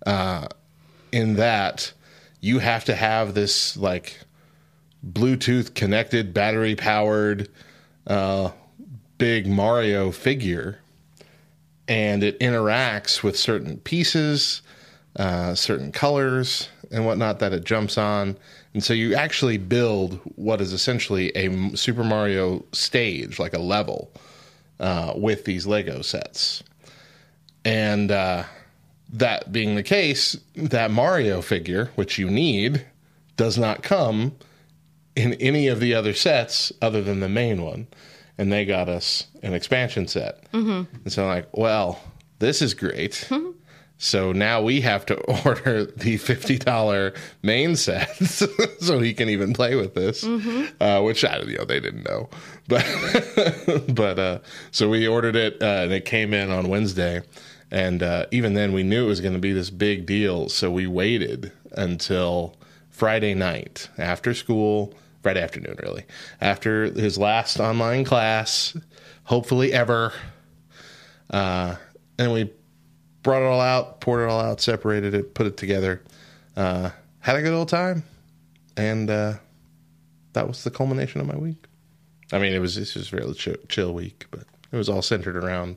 Uh, 0.07 0.49
in 1.13 1.35
that 1.35 1.93
you 2.41 2.61
have 2.61 2.85
to 2.85 2.95
have 2.95 3.35
this 3.35 3.77
like 3.77 4.21
Bluetooth 5.07 5.75
connected, 5.75 6.35
battery 6.35 6.75
powered, 6.75 7.49
uh, 8.07 8.51
big 9.17 9.47
Mario 9.47 10.11
figure, 10.11 10.81
and 11.87 12.23
it 12.23 12.39
interacts 12.41 13.23
with 13.23 13.37
certain 13.39 13.79
pieces, 13.79 14.63
uh, 15.19 15.55
certain 15.55 15.93
colors, 15.93 16.69
and 16.91 17.05
whatnot 17.05 17.41
that 17.41 17.53
it 17.53 17.65
jumps 17.65 17.99
on. 17.99 18.37
And 18.73 18.83
so 18.83 18.95
you 18.95 19.15
actually 19.15 19.59
build 19.59 20.21
what 20.37 20.61
is 20.61 20.73
essentially 20.73 21.31
a 21.37 21.77
Super 21.77 22.05
Mario 22.05 22.65
stage, 22.73 23.39
like 23.39 23.55
a 23.55 23.59
level, 23.59 24.11
uh, 24.81 25.13
with 25.17 25.45
these 25.45 25.67
Lego 25.67 26.03
sets. 26.03 26.63
And 27.65 28.11
uh, 28.11 28.45
that 29.13 29.53
being 29.53 29.75
the 29.75 29.83
case, 29.83 30.39
that 30.55 30.91
Mario 30.91 31.43
figure, 31.43 31.91
which 31.95 32.19
you 32.19 32.31
need, 32.31 32.87
does 33.37 33.59
not 33.59 33.83
come 33.83 34.37
in 35.17 35.35
any 35.35 35.69
of 35.69 35.81
the 35.81 35.95
other 35.95 36.15
sets 36.15 36.73
other 36.81 37.03
than 37.03 37.21
the 37.21 37.29
main 37.29 37.63
one. 37.63 37.89
And 38.39 38.53
they 38.53 38.65
got 38.65 38.89
us 38.89 39.27
an 39.43 39.53
expansion 39.53 40.07
set. 40.07 40.51
Mm-hmm. 40.53 40.97
And 41.05 41.13
so 41.13 41.25
I'm 41.25 41.29
like, 41.29 41.49
well, 41.57 42.01
this 42.39 42.63
is 42.63 42.73
great. 42.73 43.29
So 43.99 44.31
now 44.31 44.63
we 44.63 44.81
have 44.83 45.05
to 45.07 45.17
order 45.45 45.85
the 45.85 46.17
$50 46.17 47.17
main 47.43 47.77
set 47.77 48.17
so 48.81 48.99
he 49.01 49.13
can 49.13 49.29
even 49.29 49.53
play 49.53 49.75
with 49.75 49.95
this, 49.95 50.25
uh, 50.81 51.03
which 51.03 51.25
I 51.25 51.39
you 51.41 51.59
know 51.59 51.65
they 51.65 51.81
didn't 51.81 52.09
know, 52.09 52.29
but 52.69 52.87
but 53.89 54.19
uh, 54.19 54.39
so 54.71 54.89
we 54.89 55.07
ordered 55.07 55.37
it 55.37 55.61
uh, 55.63 55.83
and 55.83 55.93
it 55.93 56.05
came 56.05 56.33
in 56.33 56.51
on 56.51 56.69
Wednesday, 56.69 57.23
and 57.71 58.03
uh, 58.03 58.27
even 58.31 58.55
then 58.55 58.73
we 58.73 58.85
knew 58.85 59.07
it 59.07 59.09
was 59.09 59.21
going 59.21 59.35
to 59.35 59.41
be 59.41 59.53
this 59.53 59.71
big 59.71 60.07
deal, 60.07 60.49
so 60.49 60.71
we 60.71 60.87
waited 60.87 61.53
until 61.73 62.57
Friday 62.91 63.35
night 63.35 63.89
after 63.99 64.33
school, 64.33 64.95
Friday 65.23 65.43
afternoon 65.43 65.77
really, 65.83 66.05
after 66.41 66.85
his 66.85 67.19
last 67.19 67.59
online 67.59 68.05
class, 68.05 68.77
hopefully 69.25 69.73
ever, 69.73 70.13
uh, 71.31 71.77
and 72.19 72.33
we 72.33 72.51
brought 73.29 73.43
it 73.43 73.45
all 73.45 73.61
out, 73.61 74.01
poured 74.01 74.23
it 74.23 74.33
all 74.33 74.41
out, 74.41 74.59
separated 74.59 75.13
it, 75.13 75.35
put 75.35 75.47
it 75.47 75.59
together, 75.59 76.03
uh, 76.57 76.89
had 77.19 77.37
a 77.37 77.43
good 77.43 77.53
old 77.53 77.69
time, 77.69 78.03
and 78.75 79.11
uh, 79.11 79.35
that 80.33 80.49
was 80.49 80.65
the 80.65 80.71
culmination 80.71 81.21
of 81.21 81.27
my 81.27 81.37
week. 81.37 81.67
I 82.33 82.39
mean, 82.39 82.55
it 82.55 82.59
was 82.59 82.75
this 82.75 82.95
was 82.95 83.13
a 83.13 83.17
really 83.17 83.35
chill, 83.35 83.57
chill 83.69 83.93
week, 83.93 84.25
but 84.31 84.45
it 84.73 84.77
was 84.79 84.89
all 84.89 85.03
centered 85.03 85.37
around 85.37 85.77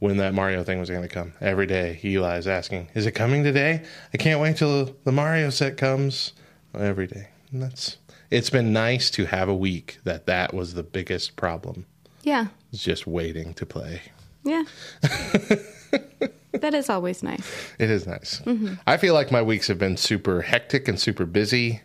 when 0.00 0.16
that 0.16 0.34
Mario 0.34 0.64
thing 0.64 0.80
was 0.80 0.90
going 0.90 1.02
to 1.02 1.08
come. 1.08 1.32
Every 1.40 1.66
day, 1.66 2.00
Eli's 2.02 2.48
asking, 2.48 2.88
"Is 2.92 3.06
it 3.06 3.12
coming 3.12 3.44
today?" 3.44 3.84
I 4.12 4.16
can't 4.16 4.40
wait 4.40 4.56
till 4.56 4.96
the 5.04 5.12
Mario 5.12 5.50
set 5.50 5.76
comes. 5.76 6.32
Every 6.76 7.06
day, 7.06 7.28
and 7.52 7.62
that's. 7.62 7.98
It's 8.32 8.50
been 8.50 8.72
nice 8.72 9.10
to 9.10 9.26
have 9.26 9.48
a 9.48 9.54
week 9.54 10.00
that 10.02 10.26
that 10.26 10.52
was 10.52 10.74
the 10.74 10.82
biggest 10.82 11.36
problem. 11.36 11.86
Yeah. 12.24 12.48
It's 12.72 12.82
just 12.82 13.06
waiting 13.06 13.54
to 13.54 13.64
play. 13.64 14.02
Yeah. 14.42 14.64
that 16.60 16.74
is 16.74 16.88
always 16.90 17.22
nice. 17.22 17.72
It 17.78 17.90
is 17.90 18.06
nice. 18.06 18.40
I 18.86 18.96
feel 18.96 19.14
like 19.14 19.30
my 19.30 19.42
weeks 19.42 19.68
have 19.68 19.78
been 19.78 19.96
super 19.96 20.42
hectic 20.42 20.88
and 20.88 20.98
super 20.98 21.24
busy, 21.26 21.80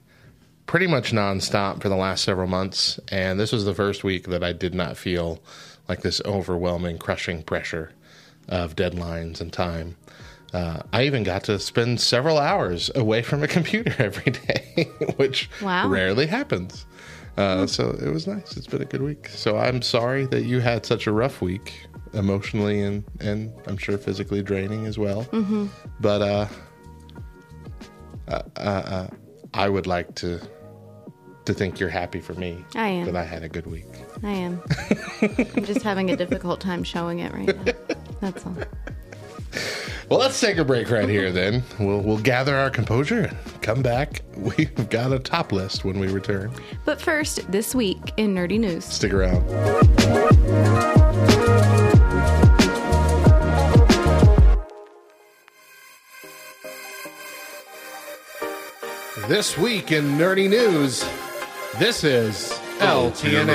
pretty 0.65 0.87
much 0.87 1.11
nonstop 1.11 1.81
for 1.81 1.89
the 1.89 1.95
last 1.95 2.23
several 2.23 2.47
months. 2.47 2.99
And 3.09 3.39
this 3.39 3.51
was 3.51 3.65
the 3.65 3.73
first 3.73 4.03
week 4.03 4.27
that 4.27 4.43
I 4.43 4.53
did 4.53 4.73
not 4.73 4.97
feel 4.97 5.41
like 5.87 6.01
this 6.01 6.21
overwhelming, 6.25 6.97
crushing 6.99 7.41
pressure 7.43 7.91
of 8.47 8.75
deadlines 8.75 9.41
and 9.41 9.51
time. 9.51 9.95
Uh, 10.53 10.81
I 10.91 11.03
even 11.03 11.23
got 11.23 11.43
to 11.45 11.59
spend 11.59 12.01
several 12.01 12.37
hours 12.39 12.89
away 12.95 13.21
from 13.21 13.43
a 13.43 13.47
computer 13.47 13.93
every 13.99 14.31
day, 14.31 14.87
which 15.17 15.49
Wow. 15.61 15.87
rarely 15.89 16.25
happens. 16.25 16.85
Uh, 17.37 17.65
so 17.67 17.91
it 18.01 18.09
was 18.11 18.27
nice. 18.27 18.57
It's 18.57 18.67
been 18.67 18.81
a 18.81 18.85
good 18.85 19.01
week. 19.01 19.29
So 19.29 19.57
I'm 19.57 19.81
sorry 19.81 20.25
that 20.27 20.43
you 20.43 20.59
had 20.59 20.85
such 20.85 21.07
a 21.07 21.11
rough 21.11 21.41
week 21.41 21.85
emotionally 22.13 22.81
and, 22.81 23.03
and 23.19 23.53
I'm 23.67 23.77
sure 23.77 23.97
physically 23.97 24.41
draining 24.41 24.85
as 24.85 24.97
well. 24.97 25.25
Mm-hmm. 25.25 25.67
But 25.99 26.21
uh, 26.21 26.47
uh, 28.27 28.41
uh, 28.57 28.59
uh, 28.59 29.07
I 29.53 29.69
would 29.69 29.87
like 29.87 30.15
to 30.15 30.39
to 31.45 31.53
think 31.53 31.79
you're 31.79 31.89
happy 31.89 32.21
for 32.21 32.35
me. 32.35 32.63
I 32.75 32.89
am. 32.89 33.05
That 33.05 33.15
I 33.15 33.23
had 33.23 33.43
a 33.43 33.49
good 33.49 33.65
week. 33.65 33.87
I 34.23 34.31
am. 34.31 34.61
I'm 35.21 35.65
just 35.65 35.81
having 35.81 36.11
a 36.11 36.15
difficult 36.15 36.59
time 36.59 36.83
showing 36.83 37.19
it 37.19 37.33
right 37.33 37.65
now. 37.65 37.73
That's 38.21 38.45
all. 38.45 38.55
Well, 40.09 40.19
let's 40.19 40.39
take 40.39 40.57
a 40.57 40.65
break 40.65 40.89
right 40.89 41.09
here. 41.09 41.31
Then 41.31 41.63
we'll 41.79 42.01
we'll 42.01 42.19
gather 42.19 42.55
our 42.55 42.69
composure 42.69 43.25
and 43.25 43.61
come 43.61 43.81
back. 43.81 44.21
We've 44.37 44.89
got 44.89 45.11
a 45.11 45.19
top 45.19 45.51
list 45.51 45.85
when 45.85 45.99
we 45.99 46.07
return. 46.07 46.51
But 46.85 47.01
first, 47.01 47.51
this 47.51 47.75
week 47.75 48.13
in 48.17 48.33
Nerdy 48.33 48.59
News. 48.59 48.85
Stick 48.85 49.13
around. 49.13 49.45
This 59.29 59.55
week 59.59 59.91
in 59.91 60.17
nerdy 60.17 60.49
news, 60.49 61.07
this 61.77 62.03
is 62.03 62.49
LTNN. 62.79 63.45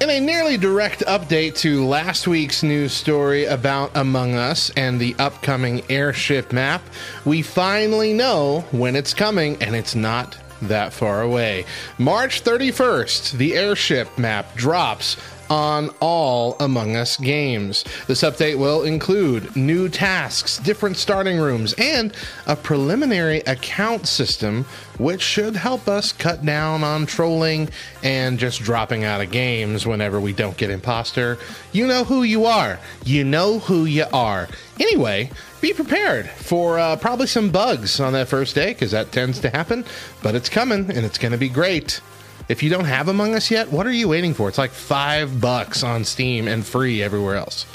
In 0.00 0.10
a 0.10 0.18
nearly 0.18 0.56
direct 0.56 1.04
update 1.06 1.54
to 1.58 1.86
last 1.86 2.26
week's 2.26 2.64
news 2.64 2.92
story 2.92 3.44
about 3.44 3.96
Among 3.96 4.34
Us 4.34 4.70
and 4.76 4.98
the 4.98 5.14
upcoming 5.20 5.84
airship 5.88 6.52
map, 6.52 6.82
we 7.24 7.42
finally 7.42 8.12
know 8.12 8.64
when 8.72 8.96
it's 8.96 9.14
coming, 9.14 9.62
and 9.62 9.76
it's 9.76 9.94
not 9.94 10.36
that 10.62 10.92
far 10.92 11.22
away. 11.22 11.64
March 11.98 12.42
31st, 12.42 13.38
the 13.38 13.54
airship 13.54 14.18
map 14.18 14.56
drops 14.56 15.16
on 15.50 15.90
all 16.00 16.56
Among 16.60 16.96
Us 16.96 17.16
games. 17.16 17.84
This 18.06 18.22
update 18.22 18.58
will 18.58 18.82
include 18.82 19.54
new 19.56 19.88
tasks, 19.88 20.58
different 20.58 20.96
starting 20.96 21.38
rooms, 21.38 21.74
and 21.78 22.12
a 22.46 22.56
preliminary 22.56 23.40
account 23.40 24.06
system, 24.06 24.64
which 24.98 25.22
should 25.22 25.56
help 25.56 25.88
us 25.88 26.12
cut 26.12 26.44
down 26.44 26.84
on 26.84 27.06
trolling 27.06 27.68
and 28.02 28.38
just 28.38 28.62
dropping 28.62 29.04
out 29.04 29.20
of 29.20 29.30
games 29.30 29.86
whenever 29.86 30.20
we 30.20 30.32
don't 30.32 30.56
get 30.56 30.70
imposter. 30.70 31.38
You 31.72 31.86
know 31.86 32.04
who 32.04 32.22
you 32.22 32.44
are. 32.44 32.78
You 33.04 33.24
know 33.24 33.58
who 33.60 33.84
you 33.84 34.04
are. 34.12 34.48
Anyway, 34.80 35.30
be 35.60 35.72
prepared 35.72 36.28
for 36.28 36.78
uh, 36.78 36.96
probably 36.96 37.26
some 37.26 37.50
bugs 37.50 38.00
on 38.00 38.12
that 38.12 38.28
first 38.28 38.54
day 38.54 38.68
because 38.68 38.92
that 38.92 39.10
tends 39.12 39.40
to 39.40 39.50
happen, 39.50 39.84
but 40.22 40.34
it's 40.34 40.48
coming 40.48 40.90
and 40.90 41.04
it's 41.04 41.18
going 41.18 41.32
to 41.32 41.38
be 41.38 41.48
great. 41.48 42.00
If 42.48 42.62
you 42.62 42.70
don't 42.70 42.86
have 42.86 43.08
Among 43.08 43.34
Us 43.34 43.50
yet, 43.50 43.70
what 43.70 43.86
are 43.86 43.92
you 43.92 44.08
waiting 44.08 44.32
for? 44.32 44.48
It's 44.48 44.56
like 44.56 44.70
five 44.70 45.38
bucks 45.38 45.82
on 45.82 46.02
Steam 46.02 46.48
and 46.48 46.64
free 46.64 47.02
everywhere 47.02 47.36
else. 47.36 47.66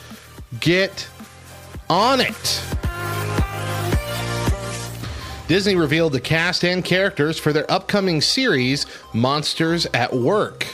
Get 0.59 1.07
on 1.91 2.19
it. 2.19 2.63
Disney 5.47 5.75
revealed 5.75 6.13
the 6.13 6.19
cast 6.19 6.63
and 6.65 6.83
characters 6.83 7.37
for 7.37 7.53
their 7.53 7.69
upcoming 7.71 8.19
series, 8.19 8.87
Monsters 9.13 9.85
at 9.93 10.11
Work. 10.11 10.65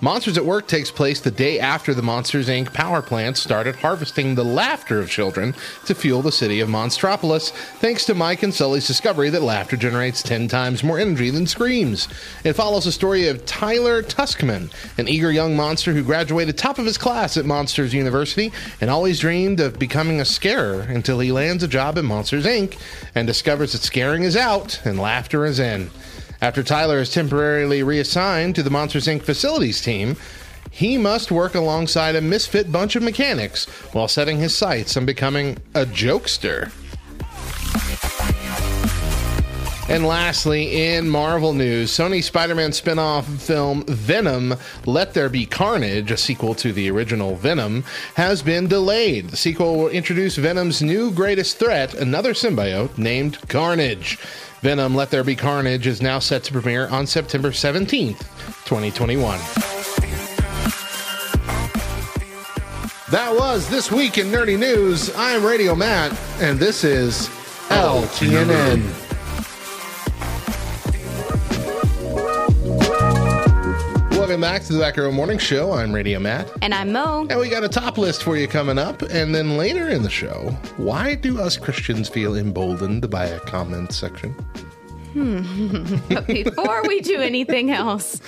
Monsters 0.00 0.38
at 0.38 0.44
Work 0.44 0.68
takes 0.68 0.92
place 0.92 1.20
the 1.20 1.32
day 1.32 1.58
after 1.58 1.92
the 1.92 2.02
Monsters 2.02 2.48
Inc. 2.48 2.72
power 2.72 3.02
plant 3.02 3.36
started 3.36 3.74
harvesting 3.74 4.36
the 4.36 4.44
laughter 4.44 5.00
of 5.00 5.10
children 5.10 5.56
to 5.86 5.94
fuel 5.94 6.22
the 6.22 6.30
city 6.30 6.60
of 6.60 6.68
Monstropolis, 6.68 7.50
thanks 7.80 8.04
to 8.04 8.14
Mike 8.14 8.44
and 8.44 8.54
Sully's 8.54 8.86
discovery 8.86 9.28
that 9.30 9.42
laughter 9.42 9.76
generates 9.76 10.22
10 10.22 10.46
times 10.46 10.84
more 10.84 11.00
energy 11.00 11.30
than 11.30 11.48
screams. 11.48 12.06
It 12.44 12.52
follows 12.52 12.84
the 12.84 12.92
story 12.92 13.26
of 13.26 13.44
Tyler 13.44 14.00
Tuskman, 14.04 14.70
an 14.98 15.08
eager 15.08 15.32
young 15.32 15.56
monster 15.56 15.92
who 15.92 16.04
graduated 16.04 16.56
top 16.56 16.78
of 16.78 16.86
his 16.86 16.96
class 16.96 17.36
at 17.36 17.44
Monsters 17.44 17.92
University 17.92 18.52
and 18.80 18.90
always 18.90 19.18
dreamed 19.18 19.58
of 19.58 19.80
becoming 19.80 20.20
a 20.20 20.24
scarer 20.24 20.82
until 20.82 21.18
he 21.18 21.32
lands 21.32 21.64
a 21.64 21.68
job 21.68 21.98
at 21.98 22.04
Monsters 22.04 22.46
Inc. 22.46 22.78
and 23.16 23.26
discovers 23.26 23.72
that 23.72 23.82
scaring 23.82 24.22
is 24.22 24.36
out 24.36 24.80
and 24.84 25.00
laughter 25.00 25.44
is 25.44 25.58
in. 25.58 25.90
After 26.40 26.62
Tyler 26.62 26.98
is 26.98 27.10
temporarily 27.10 27.82
reassigned 27.82 28.54
to 28.54 28.62
the 28.62 28.70
Monsters 28.70 29.08
Inc. 29.08 29.22
facilities 29.22 29.82
team, 29.82 30.16
he 30.70 30.96
must 30.96 31.32
work 31.32 31.56
alongside 31.56 32.14
a 32.14 32.20
misfit 32.20 32.70
bunch 32.70 32.94
of 32.94 33.02
mechanics 33.02 33.64
while 33.92 34.06
setting 34.06 34.38
his 34.38 34.54
sights 34.54 34.96
on 34.96 35.04
becoming 35.04 35.58
a 35.74 35.84
jokester. 35.84 36.70
And 39.88 40.04
lastly, 40.04 40.94
in 40.94 41.08
Marvel 41.08 41.54
news, 41.54 41.90
Sony 41.90 42.22
Spider 42.22 42.54
Man 42.54 42.72
spin 42.72 42.98
off 42.98 43.26
film 43.26 43.84
Venom 43.86 44.54
Let 44.84 45.14
There 45.14 45.30
Be 45.30 45.46
Carnage, 45.46 46.10
a 46.10 46.16
sequel 46.18 46.54
to 46.56 46.74
the 46.74 46.90
original 46.90 47.36
Venom, 47.36 47.84
has 48.14 48.42
been 48.42 48.68
delayed. 48.68 49.30
The 49.30 49.36
sequel 49.38 49.76
will 49.78 49.88
introduce 49.88 50.36
Venom's 50.36 50.82
new 50.82 51.10
greatest 51.10 51.58
threat, 51.58 51.94
another 51.94 52.34
symbiote 52.34 52.98
named 52.98 53.38
Carnage. 53.48 54.18
Venom 54.60 54.94
Let 54.94 55.10
There 55.10 55.22
Be 55.22 55.36
Carnage 55.36 55.86
is 55.86 56.02
now 56.02 56.18
set 56.18 56.42
to 56.44 56.52
premiere 56.52 56.88
on 56.88 57.06
September 57.06 57.50
17th, 57.50 58.18
2021. 58.64 59.38
That 63.10 63.34
was 63.38 63.68
This 63.70 63.92
Week 63.92 64.18
in 64.18 64.26
Nerdy 64.26 64.58
News. 64.58 65.14
I'm 65.16 65.44
Radio 65.44 65.74
Matt, 65.74 66.18
and 66.40 66.58
this 66.58 66.82
is 66.82 67.28
LTNN. 67.68 69.07
Welcome 74.28 74.42
back 74.42 74.62
to 74.64 74.74
the 74.74 74.78
Back 74.78 74.98
Row 74.98 75.10
Morning 75.10 75.38
Show. 75.38 75.72
I'm 75.72 75.90
Radio 75.90 76.18
Matt. 76.18 76.52
And 76.60 76.74
I'm 76.74 76.92
Mo. 76.92 77.26
And 77.30 77.40
we 77.40 77.48
got 77.48 77.64
a 77.64 77.68
top 77.68 77.96
list 77.96 78.22
for 78.22 78.36
you 78.36 78.46
coming 78.46 78.76
up. 78.76 79.00
And 79.00 79.34
then 79.34 79.56
later 79.56 79.88
in 79.88 80.02
the 80.02 80.10
show, 80.10 80.54
why 80.76 81.14
do 81.14 81.40
us 81.40 81.56
Christians 81.56 82.10
feel 82.10 82.36
emboldened 82.36 83.08
by 83.08 83.24
a 83.24 83.40
comment 83.40 83.90
section? 83.90 84.36
But 86.10 86.26
before 86.26 86.82
we 86.86 87.00
do 87.00 87.22
anything 87.22 87.70
else, 87.70 88.20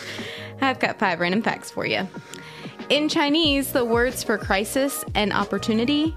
I've 0.63 0.79
got 0.79 0.99
five 0.99 1.21
random 1.21 1.43
facts 1.43 1.71
for 1.71 1.85
you. 1.85 2.09
In 2.89 3.11
Chinese, 3.11 3.73
the 3.73 3.85
words 3.85 4.25
for 4.25 4.39
crisis 4.39 5.05
and 5.15 5.35
opportunity 5.35 6.17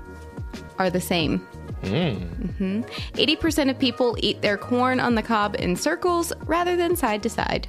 are 0.80 0.90
the 0.90 1.02
same. 1.02 1.40
hmm 1.84 2.84
80% 3.16 3.70
of 3.70 3.78
people 3.78 4.16
eat 4.22 4.42
their 4.42 4.58
corn 4.58 5.02
on 5.02 5.16
the 5.16 5.24
cob 5.24 5.58
in 5.60 5.76
circles 5.76 6.32
rather 6.46 6.78
than 6.78 6.96
side 6.96 7.22
to 7.24 7.30
side. 7.30 7.68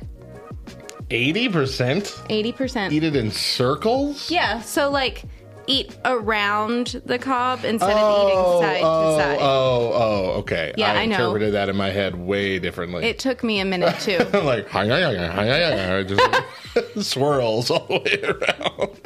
80% 1.10 2.54
80%. 2.54 2.92
eat 2.92 3.04
it 3.04 3.16
in 3.16 3.30
circles? 3.30 4.30
Yeah, 4.30 4.60
so 4.60 4.90
like 4.90 5.24
eat 5.66 5.96
around 6.04 7.02
the 7.06 7.18
cob 7.18 7.64
instead 7.64 7.90
of 7.90 8.26
eating 8.26 8.38
oh, 8.38 8.60
side 8.60 8.80
oh, 8.82 9.16
to 9.16 9.22
side. 9.22 9.38
Oh, 9.40 9.92
oh, 9.94 10.30
okay. 10.40 10.74
Yeah, 10.76 10.92
I 10.92 11.06
know. 11.06 11.16
interpreted 11.16 11.54
that 11.54 11.68
in 11.68 11.76
my 11.76 11.90
head 11.90 12.16
way 12.16 12.58
differently. 12.58 13.04
It 13.04 13.18
took 13.18 13.42
me 13.42 13.60
a 13.60 13.64
minute 13.64 13.98
too. 14.00 14.18
I'm 14.32 14.44
like, 14.44 14.68
hi, 14.68 14.86
hi, 14.86 15.14
hi, 15.14 15.86
hi, 15.86 16.02
just 16.02 17.02
swirls 17.10 17.70
all 17.70 17.86
the 17.86 17.98
way 17.98 18.22
around. 18.22 19.00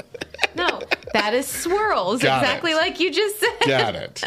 no, 0.54 0.80
that 1.12 1.34
is 1.34 1.46
swirls, 1.46 2.22
Got 2.22 2.42
exactly 2.42 2.72
it. 2.72 2.76
like 2.76 3.00
you 3.00 3.12
just 3.12 3.38
said. 3.40 3.58
Got 3.66 3.94
it. 3.94 4.24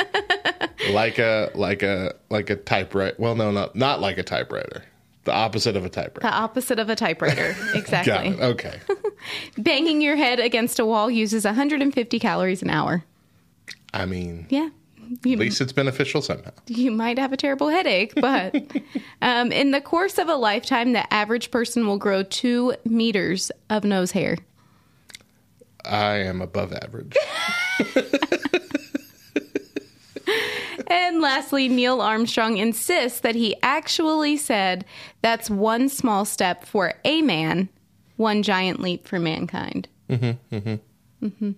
like 0.91 1.19
a 1.19 1.51
like 1.55 1.83
a 1.83 2.15
like 2.29 2.49
a 2.49 2.55
typewriter. 2.55 3.15
Well, 3.17 3.35
no, 3.35 3.51
not 3.51 3.75
not 3.75 4.01
like 4.01 4.17
a 4.17 4.23
typewriter. 4.23 4.83
The 5.23 5.33
opposite 5.33 5.75
of 5.75 5.85
a 5.85 5.89
typewriter. 5.89 6.27
The 6.27 6.33
opposite 6.33 6.79
of 6.79 6.89
a 6.89 6.95
typewriter. 6.95 7.55
Exactly. 7.75 8.39
Okay. 8.41 8.79
Banging 9.57 10.01
your 10.01 10.15
head 10.15 10.39
against 10.39 10.79
a 10.79 10.85
wall 10.85 11.11
uses 11.11 11.45
150 11.45 12.19
calories 12.19 12.61
an 12.63 12.69
hour. 12.69 13.03
I 13.93 14.05
mean, 14.05 14.47
Yeah. 14.49 14.69
You, 15.25 15.33
at 15.33 15.39
least 15.39 15.59
it's 15.59 15.73
beneficial 15.73 16.21
somehow. 16.21 16.51
you 16.67 16.89
might 16.89 17.19
have 17.19 17.33
a 17.33 17.37
terrible 17.37 17.67
headache, 17.67 18.13
but 18.15 18.55
um, 19.21 19.51
in 19.51 19.71
the 19.71 19.81
course 19.81 20.17
of 20.17 20.29
a 20.29 20.35
lifetime, 20.35 20.93
the 20.93 21.13
average 21.13 21.51
person 21.51 21.85
will 21.85 21.97
grow 21.97 22.23
two 22.23 22.73
meters 22.85 23.51
of 23.69 23.83
nose 23.83 24.11
hair. 24.11 24.37
I 25.83 26.13
am 26.19 26.41
above 26.41 26.71
average. 26.71 27.17
And 30.91 31.21
lastly, 31.21 31.69
Neil 31.69 32.01
Armstrong 32.01 32.57
insists 32.57 33.21
that 33.21 33.33
he 33.35 33.55
actually 33.63 34.35
said 34.35 34.83
that's 35.21 35.49
one 35.49 35.87
small 35.87 36.25
step 36.25 36.65
for 36.65 36.95
a 37.05 37.21
man, 37.21 37.69
one 38.17 38.43
giant 38.43 38.81
leap 38.81 39.07
for 39.07 39.17
mankind. 39.17 39.87
Mm-hmm, 40.09 40.55
mm-hmm. 40.55 41.51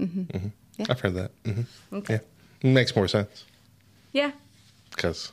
Mm-hmm. 0.00 0.46
I've 0.88 1.00
heard 1.00 1.14
that. 1.14 1.32
hmm 1.44 1.62
Okay. 1.92 2.14
Yeah, 2.14 2.20
it 2.70 2.72
makes 2.72 2.94
more 2.94 3.08
sense 3.08 3.44
Yeah. 4.12 4.30
because 4.90 5.32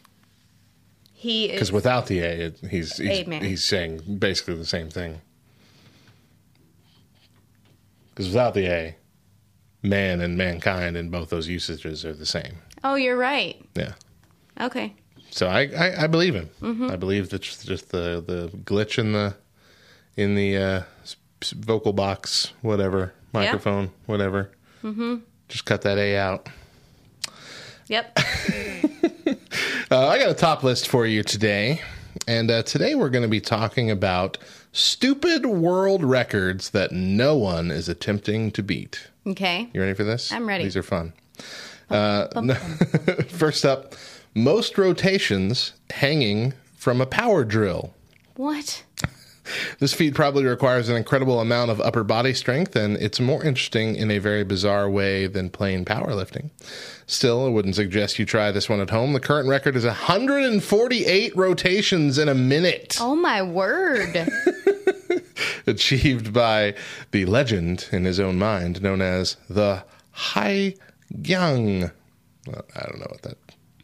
He 1.13 1.45
is. 1.45 1.51
because 1.53 1.71
without 1.71 2.07
the 2.07 2.19
A, 2.19 2.29
it, 2.47 2.57
he's 2.71 2.97
he's, 2.97 3.07
Amen. 3.19 3.43
he's 3.43 3.63
saying 3.63 4.17
basically 4.17 4.55
the 4.55 4.65
same 4.65 4.89
thing. 4.89 5.21
Because 8.09 8.27
without 8.29 8.55
the 8.55 8.65
A, 8.65 8.95
man 9.83 10.21
and 10.21 10.37
mankind 10.37 10.97
and 10.97 11.11
both 11.11 11.29
those 11.29 11.47
usages 11.47 12.03
are 12.05 12.13
the 12.13 12.25
same. 12.25 12.57
oh, 12.83 12.95
you're 12.95 13.17
right. 13.17 13.63
Yeah. 13.75 13.93
Okay. 14.59 14.93
So 15.29 15.47
I, 15.47 15.69
I, 15.77 16.03
I 16.03 16.07
believe 16.07 16.33
him. 16.35 16.49
Mm-hmm. 16.61 16.91
I 16.91 16.95
believe 16.95 17.29
that 17.29 17.41
just, 17.41 17.89
the, 17.91 18.23
the 18.25 18.49
glitch 18.63 18.97
in 18.97 19.11
the 19.11 19.35
in 20.15 20.33
the 20.33 20.57
uh, 20.57 20.81
vocal 21.55 21.93
box, 21.93 22.53
whatever, 22.61 23.13
microphone, 23.33 23.91
whatever. 24.07 24.49
Mm-hmm. 24.83 25.17
Just 25.47 25.65
cut 25.65 25.83
that 25.83 25.97
A 25.99 26.17
out. 26.17 26.49
Yep. 27.87 28.17
Uh, 29.89 30.07
I 30.07 30.19
got 30.19 30.29
a 30.29 30.33
top 30.33 30.63
list 30.63 30.89
for 30.89 31.05
you 31.05 31.23
today. 31.23 31.79
And 32.27 32.51
uh, 32.51 32.63
today 32.63 32.93
we're 32.95 33.09
going 33.09 33.21
to 33.23 33.29
be 33.29 33.39
talking 33.39 33.89
about 33.89 34.37
stupid 34.71 35.45
world 35.45 36.03
records 36.03 36.71
that 36.71 36.91
no 36.91 37.35
one 37.35 37.71
is 37.71 37.89
attempting 37.89 38.51
to 38.51 38.63
beat. 38.63 39.09
Okay. 39.25 39.69
You 39.73 39.81
ready 39.81 39.93
for 39.93 40.03
this? 40.03 40.31
I'm 40.31 40.47
ready. 40.47 40.63
These 40.63 40.77
are 40.77 40.83
fun. 40.83 41.13
Uh, 41.89 42.27
no- 42.41 42.53
first 43.29 43.65
up, 43.65 43.95
most 44.33 44.77
rotations 44.77 45.73
hanging 45.91 46.53
from 46.75 47.01
a 47.01 47.05
power 47.05 47.43
drill. 47.43 47.93
What? 48.35 48.83
This 49.79 49.93
feat 49.93 50.13
probably 50.13 50.45
requires 50.45 50.89
an 50.89 50.95
incredible 50.95 51.39
amount 51.39 51.71
of 51.71 51.81
upper 51.81 52.03
body 52.03 52.33
strength, 52.33 52.75
and 52.75 52.97
it's 52.97 53.19
more 53.19 53.43
interesting 53.43 53.95
in 53.95 54.11
a 54.11 54.19
very 54.19 54.43
bizarre 54.43 54.89
way 54.89 55.27
than 55.27 55.49
plain 55.49 55.85
powerlifting. 55.85 56.49
Still, 57.05 57.45
I 57.45 57.49
wouldn't 57.49 57.75
suggest 57.75 58.19
you 58.19 58.25
try 58.25 58.51
this 58.51 58.67
one 58.69 58.79
at 58.81 58.89
home. 58.89 59.13
The 59.13 59.19
current 59.19 59.47
record 59.47 59.75
is 59.75 59.85
148 59.85 61.35
rotations 61.35 62.17
in 62.17 62.27
a 62.29 62.35
minute, 62.35 62.97
Oh 62.99 63.15
my 63.15 63.41
word. 63.41 64.27
achieved 65.67 66.33
by 66.33 66.73
the 67.11 67.25
legend 67.25 67.87
in 67.91 68.05
his 68.05 68.19
own 68.19 68.37
mind 68.37 68.81
known 68.81 69.01
as 69.01 69.37
the 69.49 69.83
Hai 70.11 70.75
Gyang. 71.21 71.91
Well, 72.47 72.65
I 72.75 72.85
don't 72.85 72.99
know 72.99 73.07
what 73.09 73.21
that. 73.23 73.37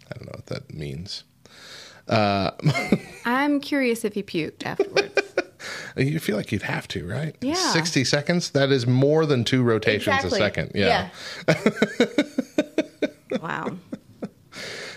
I 0.10 0.18
don't 0.18 0.26
know 0.26 0.36
what 0.36 0.46
that 0.48 0.74
means. 0.74 1.24
Uh, 2.08 2.52
I'm 3.26 3.60
curious 3.60 4.04
if 4.04 4.14
he 4.14 4.24
puked 4.24 4.66
afterwards. 4.66 5.22
You 5.96 6.20
feel 6.20 6.36
like 6.36 6.52
you'd 6.52 6.64
have 6.64 6.88
to, 6.90 7.08
right? 7.08 7.36
Yeah. 7.42 7.56
60 7.56 8.04
seconds? 8.04 8.52
That 8.52 8.72
is 8.72 8.88
more 8.88 9.26
than 9.26 9.44
two 9.44 9.64
rotations 9.64 10.24
a 10.24 10.30
second. 10.30 10.72
Yeah. 10.76 11.10
wow. 13.42 13.78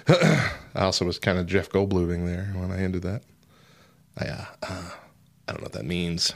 I 0.08 0.50
also 0.74 1.04
was 1.04 1.18
kind 1.18 1.38
of 1.38 1.46
Jeff 1.46 1.68
Goldbluming 1.68 2.26
there 2.26 2.52
when 2.54 2.70
I 2.70 2.78
ended 2.78 3.02
that. 3.02 3.22
I, 4.18 4.26
uh, 4.26 4.44
uh, 4.62 4.90
I 5.48 5.52
don't 5.52 5.60
know 5.60 5.64
what 5.64 5.72
that 5.72 5.84
means. 5.84 6.32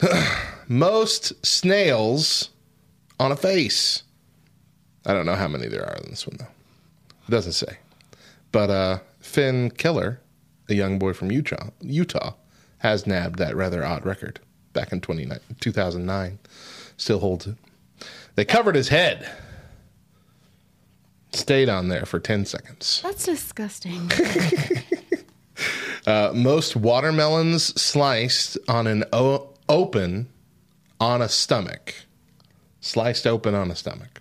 Most 0.68 1.44
snails 1.44 2.50
on 3.18 3.32
a 3.32 3.36
face. 3.36 4.02
I 5.06 5.12
don't 5.12 5.26
know 5.26 5.34
how 5.34 5.48
many 5.48 5.68
there 5.68 5.84
are 5.84 5.96
in 5.96 6.10
this 6.10 6.26
one, 6.26 6.36
though. 6.38 6.46
It 7.28 7.30
doesn't 7.30 7.52
say. 7.52 7.78
But 8.52 8.70
uh, 8.70 8.98
Finn 9.20 9.70
Keller, 9.70 10.20
a 10.68 10.74
young 10.74 10.98
boy 10.98 11.12
from 11.12 11.30
Utah, 11.30 11.68
Utah, 11.80 12.34
has 12.80 13.06
nabbed 13.06 13.38
that 13.38 13.56
rather 13.56 13.84
odd 13.84 14.04
record 14.04 14.40
back 14.72 14.92
in 14.92 15.00
2009. 15.00 16.38
Still 16.96 17.18
holds 17.20 17.46
it. 17.46 17.56
They 18.34 18.44
covered 18.44 18.74
his 18.74 18.88
head. 18.88 19.30
Stayed 21.32 21.68
on 21.68 21.88
there 21.88 22.04
for 22.04 22.18
10 22.18 22.44
seconds. 22.44 23.00
That's 23.02 23.24
disgusting. 23.24 24.10
Uh, 26.06 26.32
most 26.34 26.74
watermelons 26.76 27.78
sliced 27.80 28.56
on 28.68 28.86
an 28.86 29.04
o- 29.12 29.52
open 29.68 30.28
on 30.98 31.20
a 31.20 31.28
stomach. 31.28 31.94
Sliced 32.80 33.26
open 33.26 33.54
on 33.54 33.70
a 33.70 33.76
stomach. 33.76 34.20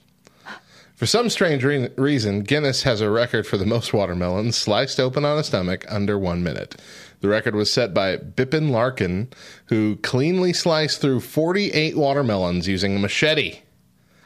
For 0.96 1.06
some 1.06 1.30
strange 1.30 1.64
re- 1.64 1.90
reason, 1.96 2.42
Guinness 2.42 2.84
has 2.84 3.00
a 3.00 3.10
record 3.10 3.48
for 3.48 3.56
the 3.58 3.66
most 3.66 3.94
watermelons 3.94 4.58
sliced 4.58 5.00
open 5.00 5.24
on 5.24 5.38
a 5.38 5.44
stomach 5.46 5.86
under 5.88 6.20
one 6.20 6.44
minute. 6.44 6.76
The 7.22 7.28
record 7.28 7.54
was 7.56 7.72
set 7.72 7.94
by 7.94 8.18
Bipin 8.18 8.70
Larkin, 8.72 9.28
who 9.66 9.98
cleanly 9.98 10.54
sliced 10.54 11.02
through 11.02 11.20
48 11.20 11.98
watermelons 11.98 12.68
using 12.68 12.96
a 12.96 13.00
machete. 13.00 13.60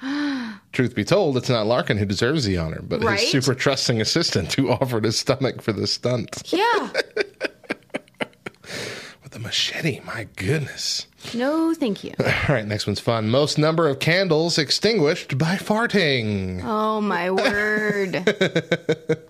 Truth 0.72 0.94
be 0.96 1.04
told, 1.04 1.36
it's 1.38 1.50
not 1.50 1.66
Larkin 1.68 1.98
who 1.98 2.06
deserves 2.06 2.46
the 2.46 2.58
honor, 2.58 2.82
but 2.84 3.04
Right? 3.04 3.20
his 3.20 3.30
super 3.32 3.56
trusting 3.56 4.00
assistant 4.02 4.54
who 4.54 4.70
offered 4.72 5.06
his 5.06 5.18
stomach 5.18 5.62
for 5.62 5.72
the 5.74 5.88
stunt. 5.88 6.42
yeah. 6.54 6.90
With 9.24 9.36
a 9.36 9.40
machete, 9.40 10.00
my 10.06 10.28
goodness. 10.36 11.08
No, 11.34 11.74
thank 11.74 12.04
you. 12.04 12.14
All 12.20 12.26
right, 12.50 12.66
next 12.68 12.86
one's 12.86 13.00
fun. 13.00 13.30
Most 13.30 13.58
number 13.58 13.88
of 13.88 14.00
candles 14.00 14.58
extinguished 14.58 15.38
by 15.38 15.56
farting. 15.56 16.62
Oh 16.64 17.02
my 17.02 17.32
word. 17.32 18.24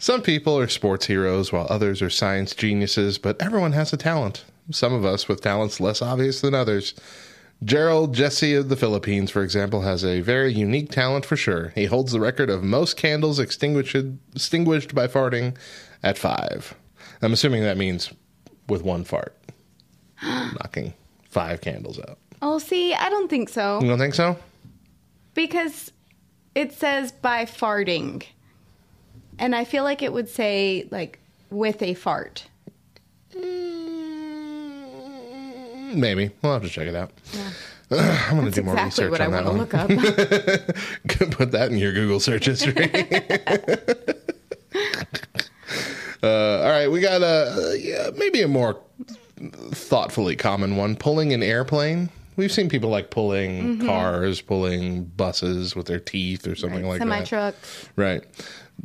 Some 0.00 0.22
people 0.22 0.58
are 0.58 0.66
sports 0.66 1.04
heroes 1.08 1.52
while 1.52 1.66
others 1.68 2.00
are 2.00 2.08
science 2.08 2.54
geniuses, 2.54 3.18
but 3.18 3.40
everyone 3.42 3.72
has 3.72 3.92
a 3.92 3.98
talent. 3.98 4.46
Some 4.70 4.94
of 4.94 5.04
us 5.04 5.28
with 5.28 5.42
talents 5.42 5.78
less 5.78 6.00
obvious 6.00 6.40
than 6.40 6.54
others. 6.54 6.94
Gerald 7.62 8.14
Jesse 8.14 8.54
of 8.54 8.70
the 8.70 8.76
Philippines, 8.76 9.30
for 9.30 9.42
example, 9.42 9.82
has 9.82 10.02
a 10.02 10.22
very 10.22 10.54
unique 10.54 10.90
talent 10.90 11.26
for 11.26 11.36
sure. 11.36 11.74
He 11.74 11.84
holds 11.84 12.12
the 12.12 12.20
record 12.20 12.48
of 12.48 12.64
most 12.64 12.96
candles 12.96 13.38
extinguished, 13.38 13.94
extinguished 14.34 14.94
by 14.94 15.06
farting 15.06 15.54
at 16.02 16.16
five. 16.16 16.74
I'm 17.20 17.34
assuming 17.34 17.62
that 17.64 17.76
means 17.76 18.10
with 18.70 18.82
one 18.82 19.04
fart, 19.04 19.36
knocking 20.22 20.94
five 21.28 21.60
candles 21.60 22.00
out. 22.00 22.16
Oh, 22.40 22.58
see, 22.58 22.94
I 22.94 23.10
don't 23.10 23.28
think 23.28 23.50
so. 23.50 23.78
You 23.82 23.88
don't 23.88 23.98
think 23.98 24.14
so? 24.14 24.38
Because 25.34 25.92
it 26.54 26.72
says 26.72 27.12
by 27.12 27.44
farting. 27.44 28.24
And 29.40 29.56
I 29.56 29.64
feel 29.64 29.82
like 29.84 30.02
it 30.02 30.12
would 30.12 30.28
say, 30.28 30.86
like, 30.92 31.18
with 31.50 31.82
a 31.82 31.94
fart. 31.94 32.44
Maybe. 35.92 36.30
We'll 36.42 36.52
have 36.52 36.62
to 36.62 36.68
check 36.68 36.86
it 36.86 36.94
out. 36.94 37.10
I'm 37.90 38.36
going 38.38 38.44
to 38.44 38.52
do 38.52 38.62
more 38.62 38.74
exactly 38.74 39.06
research 39.06 39.10
what 39.10 39.20
I 39.20 39.24
on 39.26 39.32
that 39.32 39.44
one. 39.46 39.58
look 39.58 39.74
up. 39.74 39.88
Put 41.32 41.50
that 41.50 41.72
in 41.72 41.78
your 41.78 41.92
Google 41.92 42.20
search 42.20 42.46
history. 42.46 42.76
uh, 46.22 46.60
all 46.62 46.70
right, 46.70 46.88
we 46.88 47.00
got 47.00 47.22
a 47.22 47.76
yeah, 47.80 48.10
maybe 48.16 48.42
a 48.42 48.48
more 48.48 48.78
thoughtfully 49.72 50.36
common 50.36 50.76
one: 50.76 50.96
pulling 50.96 51.32
an 51.32 51.42
airplane. 51.42 52.10
We've 52.36 52.52
seen 52.52 52.68
people 52.68 52.90
like 52.90 53.10
pulling 53.10 53.78
Mm-hmm. 53.78 53.86
cars, 53.86 54.40
pulling 54.40 55.04
buses 55.04 55.74
with 55.74 55.86
their 55.86 56.00
teeth 56.00 56.46
or 56.46 56.54
something 56.54 56.86
like 56.86 56.98
Semi 57.00 57.18
that. 57.18 57.26
truck. 57.26 57.54
Right. 57.96 58.24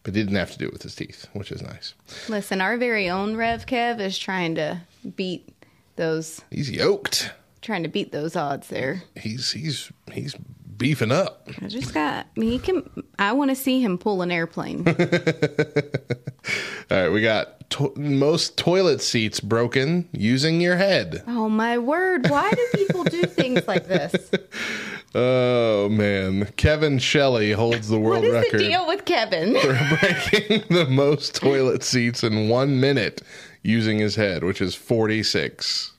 But 0.03 0.15
he 0.15 0.21
didn't 0.21 0.35
have 0.35 0.51
to 0.51 0.57
do 0.57 0.65
it 0.65 0.73
with 0.73 0.81
his 0.83 0.95
teeth, 0.95 1.27
which 1.33 1.51
is 1.51 1.61
nice. 1.61 1.93
Listen, 2.27 2.59
our 2.59 2.75
very 2.77 3.07
own 3.09 3.35
Rev 3.37 3.65
Kev 3.67 3.99
is 3.99 4.17
trying 4.17 4.55
to 4.55 4.81
beat 5.15 5.47
those 5.95 6.41
He's 6.49 6.71
yoked. 6.71 7.31
trying 7.61 7.83
to 7.83 7.89
beat 7.89 8.11
those 8.11 8.35
odds 8.35 8.67
there. 8.69 9.03
He's 9.15 9.51
he's 9.51 9.91
he's 10.11 10.33
beefing 10.77 11.11
up. 11.11 11.47
I 11.61 11.67
just 11.67 11.93
got 11.93 12.25
he 12.35 12.57
can 12.57 12.89
I 13.19 13.33
want 13.33 13.51
to 13.51 13.55
see 13.55 13.79
him 13.79 13.99
pull 13.99 14.23
an 14.23 14.31
airplane. 14.31 14.87
All 16.89 16.97
right, 16.97 17.09
we 17.09 17.21
got 17.21 17.69
to- 17.71 17.93
most 17.95 18.57
toilet 18.57 19.01
seats 19.01 19.39
broken 19.39 20.09
using 20.11 20.59
your 20.59 20.75
head. 20.77 21.23
oh 21.27 21.47
my 21.47 21.77
word, 21.77 22.27
why 22.29 22.49
do 22.51 22.67
people 22.73 23.03
do 23.03 23.21
things 23.23 23.67
like 23.67 23.87
this? 23.87 24.31
Oh 25.13 25.89
man, 25.89 26.45
Kevin 26.55 26.97
Shelley 26.97 27.51
holds 27.51 27.89
the 27.89 27.99
world 27.99 28.23
What 28.23 28.27
is 28.27 28.33
record 28.33 28.59
the 28.61 28.69
deal 28.69 28.87
with 28.87 29.03
Kevin? 29.05 29.55
for 29.59 29.97
breaking 29.99 30.63
the 30.69 30.87
most 30.89 31.35
toilet 31.35 31.83
seats 31.83 32.23
in 32.23 32.47
one 32.47 32.79
minute 32.79 33.21
using 33.61 33.99
his 33.99 34.15
head, 34.15 34.43
which 34.43 34.61
is 34.61 34.73
forty 34.73 35.23
six. 35.23 35.91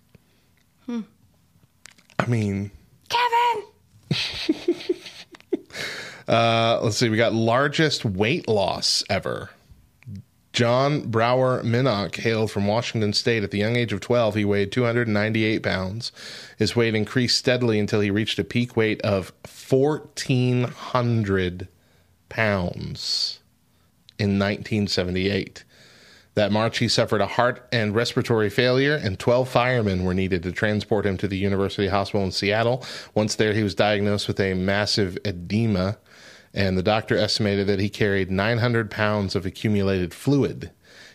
I 2.18 2.26
mean, 2.26 2.70
Kevin! 3.08 3.64
Uh, 6.28 6.78
let's 6.82 6.96
see. 6.96 7.08
We 7.08 7.16
got 7.16 7.34
largest 7.34 8.04
weight 8.04 8.48
loss 8.48 9.02
ever. 9.10 9.50
Jon 10.52 11.08
Brower 11.08 11.62
Minnoch 11.62 12.16
hailed 12.16 12.50
from 12.50 12.66
Washington 12.66 13.14
State. 13.14 13.42
At 13.42 13.52
the 13.52 13.58
young 13.58 13.76
age 13.76 13.92
of 13.92 14.00
12, 14.00 14.34
he 14.34 14.44
weighed 14.44 14.70
298 14.70 15.62
pounds. 15.62 16.12
His 16.58 16.76
weight 16.76 16.94
increased 16.94 17.38
steadily 17.38 17.78
until 17.78 18.00
he 18.00 18.10
reached 18.10 18.38
a 18.38 18.44
peak 18.44 18.76
weight 18.76 19.00
of 19.00 19.32
1,400 19.46 21.68
pounds 22.28 23.40
in 24.18 24.38
1978. 24.38 25.64
That 26.34 26.52
March, 26.52 26.78
he 26.78 26.88
suffered 26.88 27.20
a 27.20 27.26
heart 27.26 27.68
and 27.72 27.94
respiratory 27.94 28.48
failure, 28.48 28.94
and 28.94 29.18
12 29.18 29.48
firemen 29.48 30.04
were 30.04 30.14
needed 30.14 30.42
to 30.44 30.52
transport 30.52 31.04
him 31.04 31.18
to 31.18 31.28
the 31.28 31.36
University 31.36 31.88
Hospital 31.88 32.24
in 32.24 32.32
Seattle. 32.32 32.82
Once 33.14 33.34
there, 33.34 33.52
he 33.52 33.62
was 33.62 33.74
diagnosed 33.74 34.28
with 34.28 34.40
a 34.40 34.54
massive 34.54 35.18
edema, 35.26 35.98
and 36.54 36.76
the 36.76 36.82
doctor 36.82 37.16
estimated 37.16 37.66
that 37.66 37.80
he 37.80 37.88
carried 37.88 38.30
900 38.30 38.90
pounds 38.90 39.34
of 39.34 39.46
accumulated 39.46 40.12
fluid. 40.14 40.70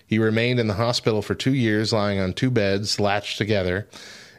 He 0.05 0.17
remained 0.19 0.59
in 0.59 0.67
the 0.67 0.73
hospital 0.75 1.21
for 1.21 1.35
two 1.35 1.53
years, 1.53 1.91
lying 1.93 2.19
on 2.19 2.33
two 2.33 2.49
beds 2.49 2.99
latched 2.99 3.37
together. 3.37 3.87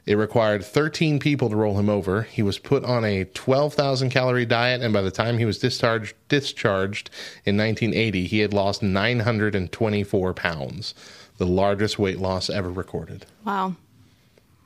It 0.06 0.14
required 0.16 0.64
13 0.64 1.18
people 1.18 1.50
to 1.50 1.56
roll 1.56 1.78
him 1.78 1.90
over. 1.90 2.22
He 2.22 2.42
was 2.42 2.58
put 2.58 2.82
on 2.82 3.04
a 3.04 3.24
12,000 3.24 4.08
calorie 4.08 4.46
diet, 4.46 4.80
and 4.80 4.94
by 4.94 5.02
the 5.02 5.10
time 5.10 5.36
he 5.36 5.44
was 5.44 5.58
discharged, 5.58 6.14
discharged 6.30 7.10
in 7.44 7.58
1980, 7.58 8.26
he 8.26 8.38
had 8.38 8.54
lost 8.54 8.82
924 8.82 10.32
pounds, 10.32 10.94
the 11.36 11.46
largest 11.46 11.98
weight 11.98 12.18
loss 12.18 12.48
ever 12.48 12.70
recorded. 12.70 13.26
Wow. 13.44 13.76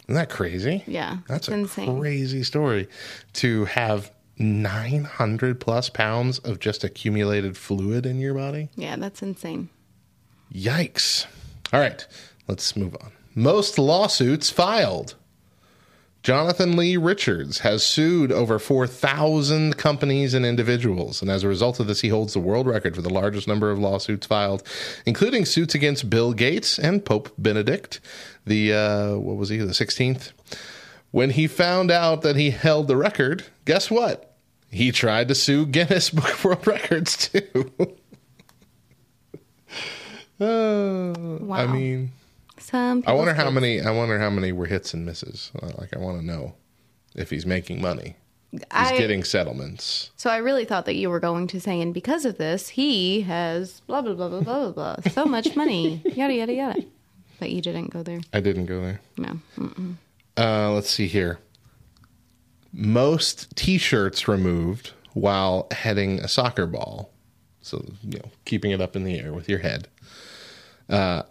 Isn't 0.07 0.15
that 0.15 0.31
crazy? 0.31 0.85
Yeah, 0.87 1.19
That's 1.27 1.49
a 1.49 1.55
insane. 1.55 1.99
crazy 1.99 2.45
story 2.45 2.89
to 3.35 3.65
have 3.65 4.12
900 4.39 5.61
plus 5.61 5.89
pounds 5.89 6.39
of 6.41 6.59
just 6.59 6.85
accumulated 6.85 7.57
fluid 7.57 8.07
in 8.07 8.21
your 8.21 8.35
body. 8.35 8.69
Yeah, 8.77 8.97
that's 8.97 9.23
insane. 9.23 9.69
Yikes. 10.53 11.27
All 11.73 11.81
right, 11.81 12.07
let's 12.49 12.77
move 12.77 12.97
on. 13.01 13.13
Most 13.35 13.79
lawsuits 13.79 14.51
filed. 14.51 15.15
Jonathan 16.23 16.77
Lee 16.77 16.97
Richards 16.97 17.61
has 17.61 17.85
sued 17.85 18.31
over 18.31 18.61
4,000 18.61 19.77
companies 19.77 20.35
and 20.35 20.47
individuals. 20.47 21.21
And 21.21 21.29
as 21.29 21.43
a 21.43 21.49
result 21.49 21.81
of 21.81 21.89
this, 21.89 22.03
he 22.03 22.11
holds 22.11 22.33
the 22.33 22.39
world 22.39 22.69
record 22.69 22.95
for 22.95 23.03
the 23.03 23.13
largest 23.13 23.49
number 23.49 23.73
of 23.73 23.79
lawsuits 23.81 24.27
filed, 24.27 24.63
including 25.05 25.45
suits 25.45 25.75
against 25.75 26.09
Bill 26.11 26.33
Gates 26.33 26.79
and 26.79 27.05
Pope 27.05 27.33
Benedict, 27.39 27.99
the, 28.47 28.73
uh, 28.73 29.17
what 29.17 29.37
was 29.37 29.49
he, 29.49 29.57
the 29.57 29.73
16th? 29.73 30.31
When 31.13 31.31
he 31.31 31.47
found 31.47 31.91
out 31.91 32.23
that 32.23 32.37
he 32.37 32.51
held 32.51 32.89
the 32.89 32.97
record, 32.97 33.45
guess 33.65 33.91
what? 33.91 34.35
He 34.71 34.91
tried 34.91 35.29
to 35.29 35.35
sue 35.35 35.67
Guinness 35.67 36.11
Book 36.11 36.31
of 36.33 36.45
World 36.45 36.67
Records 36.67 37.29
too. 37.29 37.71
Oh, 40.41 41.49
I 41.53 41.67
mean, 41.67 42.13
Some. 42.59 43.05
I 43.07 43.13
wonder 43.13 43.35
how 43.35 43.45
kids- 43.45 43.55
many. 43.55 43.81
I 43.81 43.91
wonder 43.91 44.19
how 44.19 44.31
many 44.31 44.53
were 44.53 44.67
hits 44.67 44.95
and 44.95 45.05
misses. 45.07 45.51
Uh, 45.63 45.71
Like, 45.79 45.95
I 45.95 45.99
want 45.99 46.19
to 46.21 46.27
know 46.27 46.55
if 47.15 47.31
he's 47.31 47.47
making 47.47 47.81
money. 47.81 48.17
He's 48.51 48.63
I- 48.71 48.97
getting 48.99 49.25
settlements. 49.25 50.11
So 50.17 50.31
I 50.31 50.39
really 50.39 50.65
thought 50.65 50.85
that 50.87 50.95
you 50.95 51.11
were 51.11 51.21
going 51.21 51.47
to 51.49 51.61
say, 51.61 51.81
and 51.81 51.93
because 51.95 52.25
of 52.25 52.39
this, 52.39 52.71
he 52.71 53.23
has 53.23 53.81
blah 53.87 54.03
blah 54.03 54.15
blah 54.15 54.29
blah 54.29 54.41
blah 54.41 54.71
blah 54.71 54.97
blah 54.97 55.13
so 55.13 55.25
much 55.27 55.55
money, 55.57 56.01
yada 56.05 56.35
yada 56.35 56.53
yada. 56.55 56.83
But 57.39 57.51
you 57.51 57.61
didn't 57.61 57.91
go 57.91 58.03
there. 58.03 58.21
I 58.33 58.41
didn't 58.41 58.67
go 58.67 58.81
there. 58.81 59.01
No. 59.19 59.39
Mm-mm. 59.59 59.97
Uh, 60.37 60.73
let's 60.73 60.91
see 60.91 61.07
here. 61.07 61.39
Most 62.73 63.55
T-shirts 63.55 64.27
removed 64.27 64.93
while 65.13 65.67
heading 65.71 66.21
a 66.21 66.29
soccer 66.29 66.67
ball. 66.67 67.13
So 67.61 67.85
you 68.03 68.19
know, 68.19 68.31
keeping 68.45 68.71
it 68.71 68.81
up 68.81 68.97
in 68.97 69.05
the 69.05 69.19
air 69.19 69.33
with 69.33 69.49
your 69.49 69.59
head. 69.61 69.89
Uh, 70.89 71.23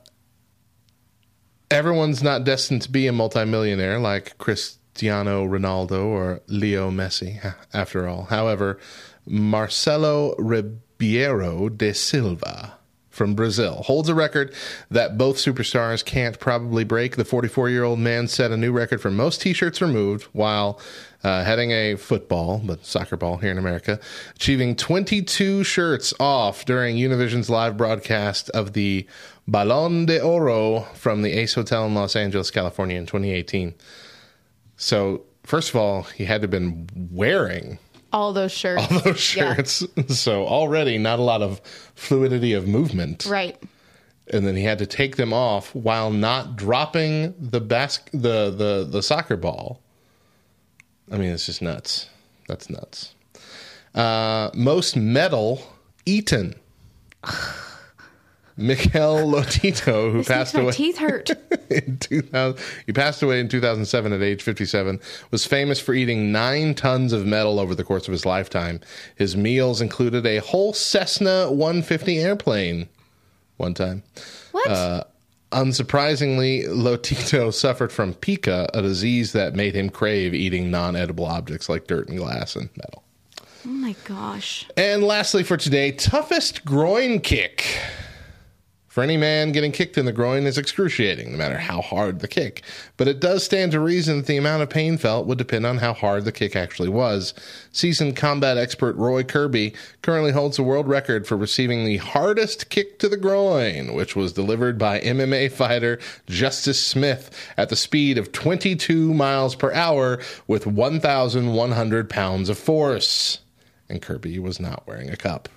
everyone's 1.70 2.24
not 2.24 2.44
destined 2.44 2.84
to 2.84 2.92
be 2.92 3.08
a 3.08 3.12
multimillionaire 3.12 4.00
like 4.00 4.38
Cristiano 4.38 5.46
Ronaldo 5.46 6.06
or 6.06 6.42
Leo 6.48 6.92
Messi. 6.92 7.54
After 7.74 8.08
all, 8.08 8.24
however, 8.26 8.80
Marcelo 9.26 10.36
Ribeiro 10.38 11.70
de 11.70 11.94
Silva 11.94 12.78
from 13.12 13.36
Brazil 13.36 13.84
holds 13.84 14.10
a 14.10 14.16
record 14.16 14.54
that 14.90 15.18
both 15.18 15.36
superstars 15.36 16.04
can't 16.04 16.40
probably 16.40 16.84
break. 16.84 17.18
The 17.18 17.26
44 17.26 17.70
year 17.70 17.84
old 17.84 18.00
man 18.00 18.28
set 18.28 18.52
a 18.52 18.58
new 18.58 18.72
record 18.72 19.02
for 19.02 19.12
most 19.12 19.42
t 19.42 19.54
shirts 19.54 19.82
removed 19.82 20.24
while 20.32 20.80
uh, 21.24 21.44
heading 21.44 21.72
a 21.72 21.96
football, 21.96 22.62
but 22.64 22.86
soccer 22.86 23.18
ball 23.18 23.38
here 23.38 23.52
in 23.52 23.58
America, 23.58 24.00
achieving 24.36 24.76
22 24.76 25.64
shirts 25.64 26.14
off 26.20 26.66
during 26.66 26.96
Univision's 26.96 27.50
live 27.50 27.78
broadcast 27.78 28.50
of 28.52 28.74
the 28.74 29.06
Balón 29.48 30.08
de 30.08 30.20
Oro 30.20 30.82
from 30.96 31.22
the 31.22 31.34
Ace 31.34 31.54
Hotel 31.54 31.86
in 31.86 31.94
Los 31.94 32.16
Angeles, 32.16 32.50
California 32.50 32.98
in 32.98 33.06
2018. 33.06 33.76
So, 34.78 35.24
first 35.44 35.70
of 35.70 35.76
all, 35.76 36.04
he 36.04 36.26
had 36.26 36.42
to 36.42 36.46
have 36.46 36.52
been 36.52 36.90
wearing 37.12 37.78
All 38.14 38.34
those 38.34 38.52
shirts. 38.52 38.84
all 38.92 39.00
those 39.00 39.36
Yeah. 39.36 39.54
shirts. 39.56 39.84
So 40.10 40.46
already 40.46 40.98
not 40.98 41.20
a 41.20 41.22
lot 41.24 41.42
of 41.42 41.62
fluidity 41.96 42.54
of 42.54 42.68
movement. 42.68 43.26
Right. 43.26 43.58
And 44.34 44.46
then 44.46 44.56
he 44.56 44.64
had 44.64 44.78
to 44.80 44.86
take 44.86 45.16
them 45.18 45.34
off 45.34 45.74
while 45.76 46.10
not 46.12 46.56
dropping 46.56 47.34
the 47.40 47.60
bas- 47.62 48.00
the, 48.14 48.50
the 48.52 48.88
the 48.90 49.02
soccer 49.02 49.36
ball. 49.38 49.82
I 51.12 51.18
mean, 51.18 51.32
it's 51.32 51.46
just 51.46 51.62
nuts. 51.62 52.08
That's 52.48 52.70
nuts. 52.70 53.14
Uh, 53.94 54.50
most 54.54 54.96
metal 54.96 55.62
eaten. 56.06 56.56
Mikel 58.58 59.18
Lotito, 59.32 60.12
who 60.12 60.24
passed 60.24 60.56
away 60.56 60.72
teeth 60.72 60.98
hurt. 60.98 61.30
in 61.70 61.98
2000, 61.98 62.64
he 62.86 62.94
passed 62.94 63.22
away 63.22 63.40
in 63.40 63.48
2007 63.48 64.14
at 64.14 64.22
age 64.22 64.42
57, 64.42 65.00
was 65.32 65.46
famous 65.46 65.80
for 65.80 65.94
eating 65.94 66.32
nine 66.32 66.74
tons 66.74 67.14
of 67.14 67.26
metal 67.26 67.60
over 67.60 67.76
the 67.76 67.84
course 67.84 68.08
of 68.08 68.12
his 68.12 68.26
lifetime. 68.26 68.80
His 69.16 69.36
meals 69.36 69.82
included 69.82 70.26
a 70.26 70.38
whole 70.38 70.74
Cessna 70.74 71.52
150 71.52 72.20
airplane 72.20 72.90
one 73.58 73.74
time. 73.74 74.04
What? 74.52 74.68
Uh, 74.68 75.04
unsurprisingly, 75.52 76.66
Lotito 76.68 77.54
suffered 77.54 77.92
from 77.92 78.14
pica, 78.16 78.70
a 78.74 78.82
disease 78.82 79.32
that 79.34 79.56
made 79.56 79.76
him 79.76 79.90
crave 79.90 80.34
eating 80.34 80.72
non 80.72 80.96
edible 80.96 81.26
objects 81.26 81.70
like 81.70 81.88
dirt 81.88 82.10
and 82.10 82.18
glass 82.18 82.56
and 82.56 82.70
metal. 82.76 83.04
oh 83.66 83.70
my 83.70 83.96
gosh. 84.06 84.68
And 84.76 85.04
lastly, 85.04 85.44
for 85.44 85.58
today, 85.58 85.92
toughest 85.92 86.66
groin 86.66 87.20
kick. 87.20 87.66
For 88.92 89.02
any 89.02 89.16
man, 89.16 89.54
getting 89.54 89.72
kicked 89.72 89.98
in 89.98 90.04
the 90.04 90.12
groin 90.12 90.46
is 90.46 90.58
excruciating, 90.58 91.32
no 91.32 91.38
matter 91.38 91.58
how 91.58 91.80
hard 91.80 92.20
the 92.20 92.28
kick. 92.28 92.62
But 92.98 93.08
it 93.08 93.22
does 93.22 93.42
stand 93.42 93.72
to 93.72 93.80
reason 93.80 94.18
that 94.18 94.26
the 94.26 94.36
amount 94.36 94.64
of 94.64 94.70
pain 94.70 94.98
felt 94.98 95.28
would 95.28 95.38
depend 95.38 95.66
on 95.66 95.78
how 95.78 95.94
hard 95.94 96.26
the 96.26 96.32
kick 96.34 96.58
actually 96.58 96.90
was. 96.90 97.34
Seasoned 97.72 98.18
combat 98.18 98.58
expert 98.58 98.98
Roy 98.98 99.24
Kirby 99.24 99.74
currently 100.02 100.34
holds 100.34 100.58
the 100.58 100.64
world 100.64 100.90
record 100.90 101.26
for 101.26 101.38
receiving 101.38 101.86
the 101.86 101.98
hardest 101.98 102.70
kick 102.70 103.00
to 103.00 103.08
the 103.08 103.16
groin, 103.16 103.94
which 103.94 104.18
was 104.18 104.34
delivered 104.34 104.78
by 104.78 105.00
MMA 105.00 105.54
fighter 105.54 105.98
Justice 106.28 106.86
Smith 106.86 107.32
at 107.56 107.70
the 107.70 107.78
speed 107.78 108.18
of 108.18 108.34
22 108.34 109.14
miles 109.14 109.56
per 109.56 109.72
hour 109.72 110.20
with 110.48 110.68
1,100 110.68 112.10
pounds 112.10 112.50
of 112.50 112.60
force. 112.60 113.40
And 113.88 114.02
Kirby 114.02 114.38
was 114.38 114.60
not 114.60 114.86
wearing 114.86 115.10
a 115.10 115.16
cup. 115.16 115.48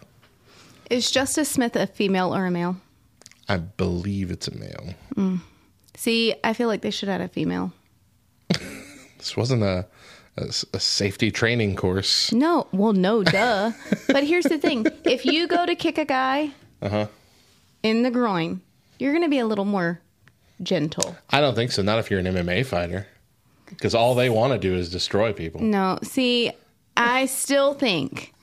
Is 0.88 1.10
Justice 1.10 1.50
Smith 1.50 1.74
a 1.74 1.88
female 1.88 2.32
or 2.32 2.46
a 2.46 2.50
male? 2.52 2.76
I 3.48 3.59
believe 3.59 4.30
it's 4.30 4.48
a 4.48 4.54
male. 4.57 5.40
See, 5.96 6.35
I 6.42 6.52
feel 6.54 6.68
like 6.68 6.80
they 6.83 6.90
should 6.90 7.09
add 7.09 7.20
a 7.20 7.28
female. 7.28 7.72
This 9.18 9.38
wasn't 9.38 9.62
a, 9.62 9.87
a, 10.37 10.52
a 10.74 10.78
safety 10.80 11.30
training 11.30 11.76
course. 11.76 12.30
No, 12.30 12.66
well, 12.72 12.92
no, 12.92 13.22
duh. 13.22 13.72
but 14.07 14.22
here's 14.22 14.44
the 14.44 14.59
thing: 14.59 14.87
if 15.04 15.24
you 15.24 15.46
go 15.46 15.64
to 15.64 15.74
kick 15.74 15.96
a 15.96 16.04
guy 16.04 16.50
Uh-huh. 16.83 17.07
in 17.83 18.02
the 18.02 18.11
groin, 18.11 18.61
you're 18.98 19.12
going 19.12 19.24
to 19.24 19.30
be 19.30 19.38
a 19.38 19.46
little 19.46 19.64
more 19.64 20.02
gentle. 20.62 21.16
I 21.30 21.40
don't 21.40 21.54
think 21.54 21.72
so. 21.72 21.80
Not 21.80 22.00
if 22.00 22.11
you're 22.11 22.20
an 22.20 22.26
MMA 22.26 22.66
fighter. 22.66 23.07
Because 23.66 23.94
all 23.94 24.14
they 24.14 24.28
want 24.28 24.52
to 24.52 24.59
do 24.59 24.74
is 24.76 24.90
destroy 24.90 25.33
people. 25.33 25.62
No, 25.62 25.98
see, 26.02 26.52
I 26.98 27.24
still 27.24 27.72
think 27.72 28.33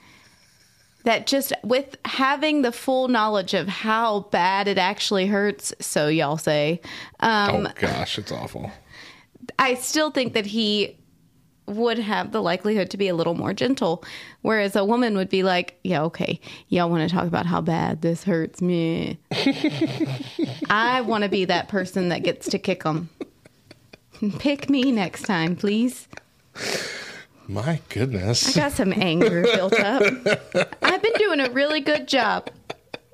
that 1.03 1.27
just 1.27 1.53
with 1.63 1.97
having 2.05 2.61
the 2.61 2.71
full 2.71 3.07
knowledge 3.07 3.53
of 3.53 3.67
how 3.67 4.21
bad 4.31 4.67
it 4.67 4.77
actually 4.77 5.27
hurts, 5.27 5.73
so 5.79 6.07
y'all 6.07 6.37
say, 6.37 6.81
um, 7.19 7.67
oh, 7.67 7.71
gosh, 7.75 8.17
it's 8.17 8.31
awful. 8.31 8.71
I 9.57 9.75
still 9.75 10.11
think 10.11 10.33
that 10.33 10.45
he 10.45 10.97
would 11.67 11.99
have 11.99 12.31
the 12.31 12.41
likelihood 12.41 12.89
to 12.91 12.97
be 12.97 13.07
a 13.07 13.15
little 13.15 13.33
more 13.33 13.53
gentle. 13.53 14.03
Whereas 14.41 14.75
a 14.75 14.83
woman 14.83 15.15
would 15.15 15.29
be 15.29 15.43
like, 15.43 15.79
yeah, 15.83 16.03
okay, 16.03 16.39
y'all 16.67 16.89
want 16.89 17.07
to 17.07 17.15
talk 17.15 17.27
about 17.27 17.45
how 17.45 17.61
bad 17.61 18.01
this 18.01 18.23
hurts 18.23 18.61
me. 18.61 19.19
I 20.69 21.01
want 21.01 21.23
to 21.23 21.29
be 21.29 21.45
that 21.45 21.67
person 21.67 22.09
that 22.09 22.23
gets 22.23 22.49
to 22.49 22.59
kick 22.59 22.83
them. 22.83 23.09
Pick 24.39 24.69
me 24.69 24.91
next 24.91 25.23
time, 25.23 25.55
please. 25.55 26.07
My 27.47 27.81
goodness. 27.89 28.55
I 28.57 28.59
got 28.61 28.71
some 28.71 28.93
anger 28.93 29.43
built 29.43 29.73
up. 29.73 30.01
I've 30.81 31.01
been 31.01 31.13
doing 31.17 31.39
a 31.41 31.49
really 31.51 31.81
good 31.81 32.07
job. 32.07 32.49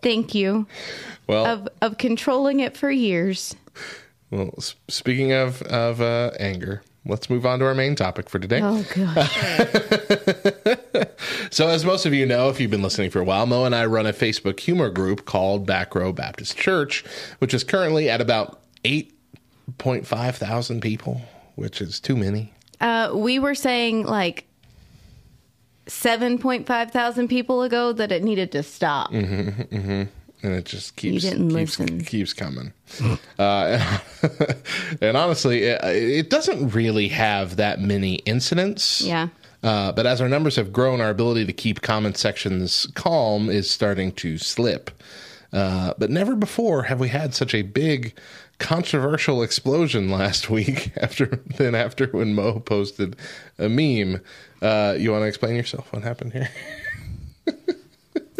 Thank 0.03 0.35
you. 0.35 0.67
Well, 1.27 1.45
Of 1.45 1.67
of 1.81 1.97
controlling 1.97 2.59
it 2.59 2.77
for 2.77 2.89
years. 2.91 3.55
well 4.31 4.53
speaking 4.87 5.31
of, 5.33 5.61
of 5.63 5.99
uh, 6.01 6.31
anger, 6.39 6.83
let's 7.05 7.29
move 7.29 7.45
on 7.45 7.59
to 7.59 7.65
our 7.65 7.73
main 7.75 7.95
topic 7.95 8.29
for 8.29 8.39
today. 8.39 8.61
Oh 8.63 8.85
gosh. 8.95 9.37
So, 11.49 11.69
as 11.69 11.85
most 11.85 12.05
of 12.05 12.13
you 12.13 12.25
know, 12.25 12.49
if 12.49 12.59
you've 12.59 12.69
been 12.71 12.81
listening 12.81 13.09
for 13.09 13.19
a 13.19 13.23
while, 13.23 13.45
Mo 13.45 13.63
and 13.63 13.73
I 13.73 13.85
run 13.85 14.05
a 14.05 14.11
Facebook 14.13 14.59
humor 14.59 14.89
group 14.89 15.25
called 15.25 15.65
Back 15.65 15.95
Row 15.95 16.11
Baptist 16.11 16.57
Church, 16.57 17.05
which 17.39 17.53
is 17.53 17.63
currently 17.63 18.09
at 18.09 18.19
about 18.19 18.59
8.5 18.83 20.35
thousand 20.35 20.81
people, 20.81 21.21
which 21.55 21.81
is 21.81 21.99
too 22.01 22.15
many. 22.17 22.53
Uh, 22.79 23.11
we 23.13 23.39
were 23.39 23.55
saying 23.55 24.05
like 24.05 24.45
7.5 25.87 26.91
thousand 26.91 27.27
people 27.27 27.61
ago 27.63 27.93
that 27.93 28.11
it 28.11 28.23
needed 28.23 28.51
to 28.51 28.63
stop. 28.63 29.11
and 29.11 30.09
it 30.43 30.65
just 30.65 30.95
keeps 30.95 31.29
keeps, 31.29 31.77
keeps 32.07 32.33
coming. 32.33 32.73
uh, 33.39 33.99
and 35.01 35.17
honestly, 35.17 35.63
it, 35.63 35.83
it 35.83 36.29
doesn't 36.29 36.69
really 36.69 37.07
have 37.07 37.55
that 37.55 37.79
many 37.79 38.15
incidents. 38.15 39.01
Yeah. 39.01 39.29
Uh, 39.63 39.91
but 39.91 40.05
as 40.05 40.21
our 40.21 40.29
numbers 40.29 40.55
have 40.55 40.71
grown, 40.71 41.01
our 41.01 41.09
ability 41.09 41.45
to 41.45 41.53
keep 41.53 41.81
comment 41.81 42.17
sections 42.17 42.87
calm 42.93 43.49
is 43.49 43.69
starting 43.69 44.11
to 44.13 44.37
slip. 44.37 44.91
Uh, 45.51 45.93
but 45.97 46.09
never 46.09 46.35
before 46.35 46.83
have 46.83 46.99
we 46.99 47.07
had 47.07 47.33
such 47.33 47.55
a 47.55 47.61
big 47.63 48.17
controversial 48.59 49.41
explosion 49.43 50.09
last 50.09 50.49
week 50.57 50.91
after 50.97 51.25
then 51.57 51.75
after 51.75 52.07
when 52.07 52.33
Mo 52.33 52.59
posted 52.59 53.15
a 53.59 53.69
meme. 53.69 54.21
Uh, 54.61 54.95
you 54.97 55.11
want 55.11 55.21
to 55.23 55.27
explain 55.27 55.55
yourself? 55.55 55.91
What 55.93 56.03
happened 56.03 56.33
here? 56.33 56.49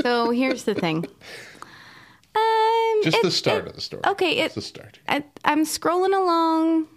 So 0.02 0.30
here's 0.30 0.64
the 0.64 0.76
thing. 0.76 1.06
Um, 2.36 3.02
Just 3.04 3.18
it- 3.18 3.24
the 3.24 3.32
start 3.32 3.64
it- 3.64 3.70
of 3.70 3.76
the 3.76 3.82
story. 3.82 4.04
Okay, 4.06 4.38
it's 4.38 4.54
the 4.56 4.62
start. 4.62 5.00
I, 5.08 5.24
I'm 5.44 5.66
scrolling 5.66 6.16
along 6.16 6.88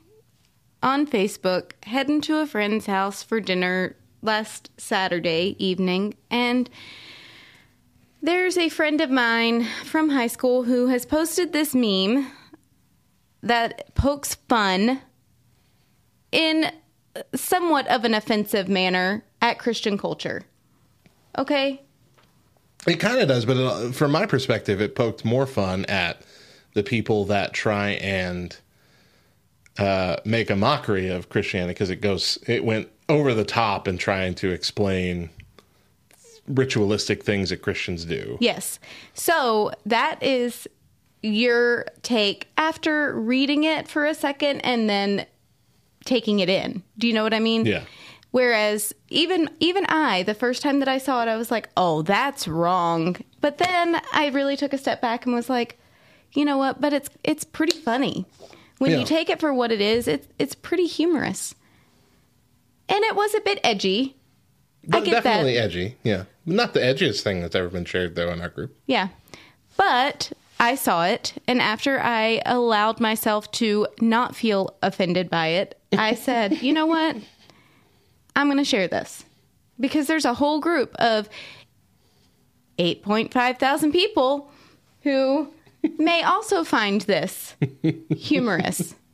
on 0.83 1.07
Facebook, 1.07 1.73
heading 1.83 2.21
to 2.23 2.37
a 2.41 2.47
friend's 2.47 2.85
house 2.87 3.23
for 3.23 3.41
dinner 3.41 3.97
last 4.23 4.71
Saturday 4.77 5.57
evening, 5.59 6.15
and 6.31 6.69
there's 8.23 8.59
a 8.59 8.69
friend 8.69 9.01
of 9.01 9.11
mine 9.11 9.65
from 9.85 10.11
high 10.11 10.27
school 10.27 10.65
who 10.65 10.89
has 10.89 11.07
posted 11.07 11.53
this 11.55 11.75
meme 11.75 12.31
that 13.43 13.95
pokes 13.95 14.35
fun 14.49 15.01
in 16.33 16.73
somewhat 17.35 17.87
of 17.89 18.05
an 18.05 18.15
offensive 18.15 18.69
manner 18.69 19.25
at 19.41 19.59
Christian 19.59 19.99
culture. 19.99 20.43
Okay? 21.37 21.83
It 22.87 22.97
kind 22.97 23.19
of 23.21 23.29
does, 23.29 23.45
but 23.45 23.57
it, 23.57 23.95
from 23.95 24.13
my 24.13 24.27
perspective, 24.27 24.81
it 24.81 24.95
poked 24.95 25.25
more 25.25 25.47
fun 25.47 25.85
at 25.87 26.23
the 26.75 26.83
people 26.83 27.25
that 27.27 27.53
try 27.53 27.91
and 27.91 28.57
uh, 29.79 30.17
make 30.25 30.51
a 30.51 30.57
mockery 30.57 31.09
of 31.09 31.29
Christianity 31.29 31.73
because 31.73 31.91
it 31.91 32.01
goes, 32.01 32.39
it 32.47 32.65
went 32.65 32.89
over 33.09 33.35
the 33.35 33.45
top 33.45 33.89
in 33.89 33.99
trying 33.99 34.35
to 34.37 34.51
explain 34.51 35.31
ritualistic 36.47 37.23
things 37.23 37.51
that 37.51 37.59
Christians 37.59 38.05
do. 38.05 38.37
Yes. 38.41 38.79
So 39.15 39.73
that 39.87 40.23
is 40.23 40.67
your 41.23 41.87
take 42.03 42.49
after 42.57 43.19
reading 43.19 43.65
it 43.65 43.89
for 43.89 44.07
a 44.07 44.15
second 44.15 44.61
and 44.63 44.89
then 44.89 45.27
taking 46.05 46.41
it 46.41 46.49
in. 46.49 46.83
Do 46.99 47.07
you 47.07 47.13
know 47.13 47.23
what 47.23 47.35
I 47.35 47.41
mean? 47.41 47.67
Yeah. 47.67 47.85
Whereas 48.31 48.93
even 49.09 49.51
even 49.59 49.85
I, 49.89 50.23
the 50.23 50.35
first 50.35 50.63
time 50.63 50.79
that 50.81 50.89
I 50.89 50.99
saw 50.99 51.23
it, 51.23 51.29
I 51.29 51.37
was 51.37 51.51
like, 51.51 51.69
"Oh, 51.77 52.03
that's 52.03 52.47
wrong." 52.47 53.17
But 53.41 53.59
then 53.59 54.01
I 54.13 54.29
really 54.29 54.57
took 54.57 54.73
a 54.73 54.79
step 54.79 55.01
back 55.01 55.27
and 55.27 55.35
was 55.35 55.51
like, 55.51 55.79
"You 56.33 56.45
know 56.45 56.57
what? 56.57 56.81
But 56.81 56.93
it's 56.93 57.11
it's 57.25 57.43
pretty 57.45 57.77
funny 57.77 58.25
when 58.79 58.93
Yeah. 58.93 58.99
you 59.01 59.05
take 59.05 59.31
it 59.31 59.41
for 59.41 59.53
what 59.53 59.73
it 59.73 59.81
is. 59.81 60.07
It's 60.07 60.29
it's 60.39 60.55
pretty 60.55 60.87
humorous, 60.87 61.57
and 62.89 63.03
it 63.05 63.17
was 63.17 63.35
a 63.35 63.41
bit 63.41 63.59
edgy. 63.65 64.15
I 64.85 64.91
But 64.91 65.05
get 65.05 65.11
that. 65.11 65.25
definitely 65.25 65.59
edgy. 65.59 65.97
Yeah. 66.05 66.25
Not 66.47 66.73
the 66.73 66.81
edgiest 66.81 67.23
thing 67.23 67.41
that's 67.43 67.55
ever 67.57 67.69
been 67.69 67.85
shared, 67.85 68.15
though, 68.15 68.31
in 68.33 68.41
our 68.41 68.49
group. 68.49 68.77
Yeah. 68.87 69.09
But 69.77 70.33
I 70.61 70.75
saw 70.75 71.07
it, 71.07 71.33
and 71.47 71.61
after 71.63 71.99
I 71.99 72.43
allowed 72.45 73.01
myself 73.01 73.51
to 73.53 73.87
not 74.03 74.37
feel 74.37 74.77
offended 74.83 75.31
by 75.31 75.47
it, 75.49 75.81
I 75.97 76.15
said, 76.27 76.61
you 76.61 76.75
know 76.75 76.85
what? 76.85 77.17
I'm 78.37 78.47
going 78.47 78.59
to 78.59 78.65
share 78.65 78.87
this 78.87 79.25
because 79.81 80.07
there's 80.07 80.27
a 80.27 80.35
whole 80.35 80.61
group 80.61 80.95
of 80.97 81.31
8.5 82.79 83.59
thousand 83.59 83.93
people 83.93 84.53
who 85.03 85.49
may 85.99 86.23
also 86.23 86.63
find 86.63 87.01
this 87.03 87.55
humorous. 88.15 88.95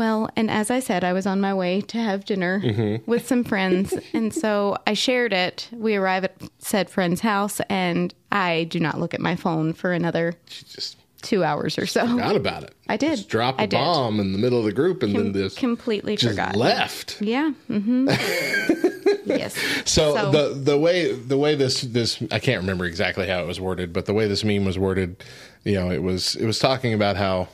Well, 0.00 0.30
and 0.34 0.50
as 0.50 0.70
I 0.70 0.80
said, 0.80 1.04
I 1.04 1.12
was 1.12 1.26
on 1.26 1.42
my 1.42 1.52
way 1.52 1.82
to 1.82 1.98
have 1.98 2.24
dinner 2.24 3.00
with 3.04 3.26
some 3.28 3.44
friends. 3.44 3.92
And 4.14 4.32
so 4.32 4.78
I 4.86 4.94
shared 4.94 5.34
it. 5.34 5.68
We 5.72 5.94
arrive 5.94 6.24
at 6.24 6.34
said 6.58 6.88
friend's 6.88 7.20
house, 7.20 7.60
and 7.68 8.14
I 8.32 8.64
do 8.64 8.80
not 8.80 8.98
look 8.98 9.12
at 9.12 9.20
my 9.20 9.36
phone 9.36 9.74
for 9.74 9.92
another 9.92 10.36
just 10.46 10.96
two 11.20 11.44
hours 11.44 11.76
or 11.78 11.84
so. 11.84 12.06
forgot 12.08 12.34
about 12.34 12.62
it. 12.62 12.74
I 12.88 12.96
did. 12.96 13.10
Just 13.16 13.28
drop 13.28 13.60
a 13.60 13.66
bomb 13.66 14.20
in 14.20 14.32
the 14.32 14.38
middle 14.38 14.58
of 14.58 14.64
the 14.64 14.72
group 14.72 15.02
and 15.02 15.14
then 15.14 15.32
this 15.32 15.54
Completely 15.54 16.16
just 16.16 16.30
forgot. 16.32 16.56
left. 16.56 17.20
Yeah. 17.20 17.52
Mm-hmm. 17.68 18.08
yes. 19.26 19.54
So, 19.84 20.14
So- 20.14 20.30
the 20.30 20.54
the 20.54 20.78
way 20.78 21.12
the 21.12 21.36
way 21.36 21.56
this 21.56 21.82
this 21.82 22.22
I 22.30 22.38
can't 22.38 22.62
remember 22.62 22.86
exactly 22.86 23.26
how 23.26 23.40
it 23.42 23.46
was 23.46 23.60
worded, 23.60 23.92
but 23.92 24.06
the 24.06 24.14
way 24.14 24.26
this 24.28 24.44
meme 24.44 24.64
was 24.64 24.78
worded, 24.78 25.22
you 25.64 25.74
know, 25.74 25.90
it 25.90 26.02
was 26.02 26.36
it 26.36 26.46
was 26.46 26.58
talking 26.58 26.94
about 26.94 27.16
how 27.16 27.48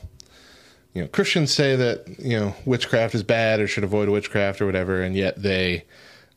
you 0.97 1.03
know 1.03 1.07
Christians 1.09 1.53
say 1.53 1.75
that 1.75 2.07
you 2.17 2.39
know 2.39 2.55
witchcraft 2.65 3.13
is 3.13 3.21
bad 3.21 3.59
or 3.59 3.67
should 3.67 3.83
avoid 3.83 4.09
witchcraft 4.09 4.61
or 4.61 4.65
whatever, 4.65 5.03
and 5.03 5.15
yet 5.15 5.39
they 5.39 5.85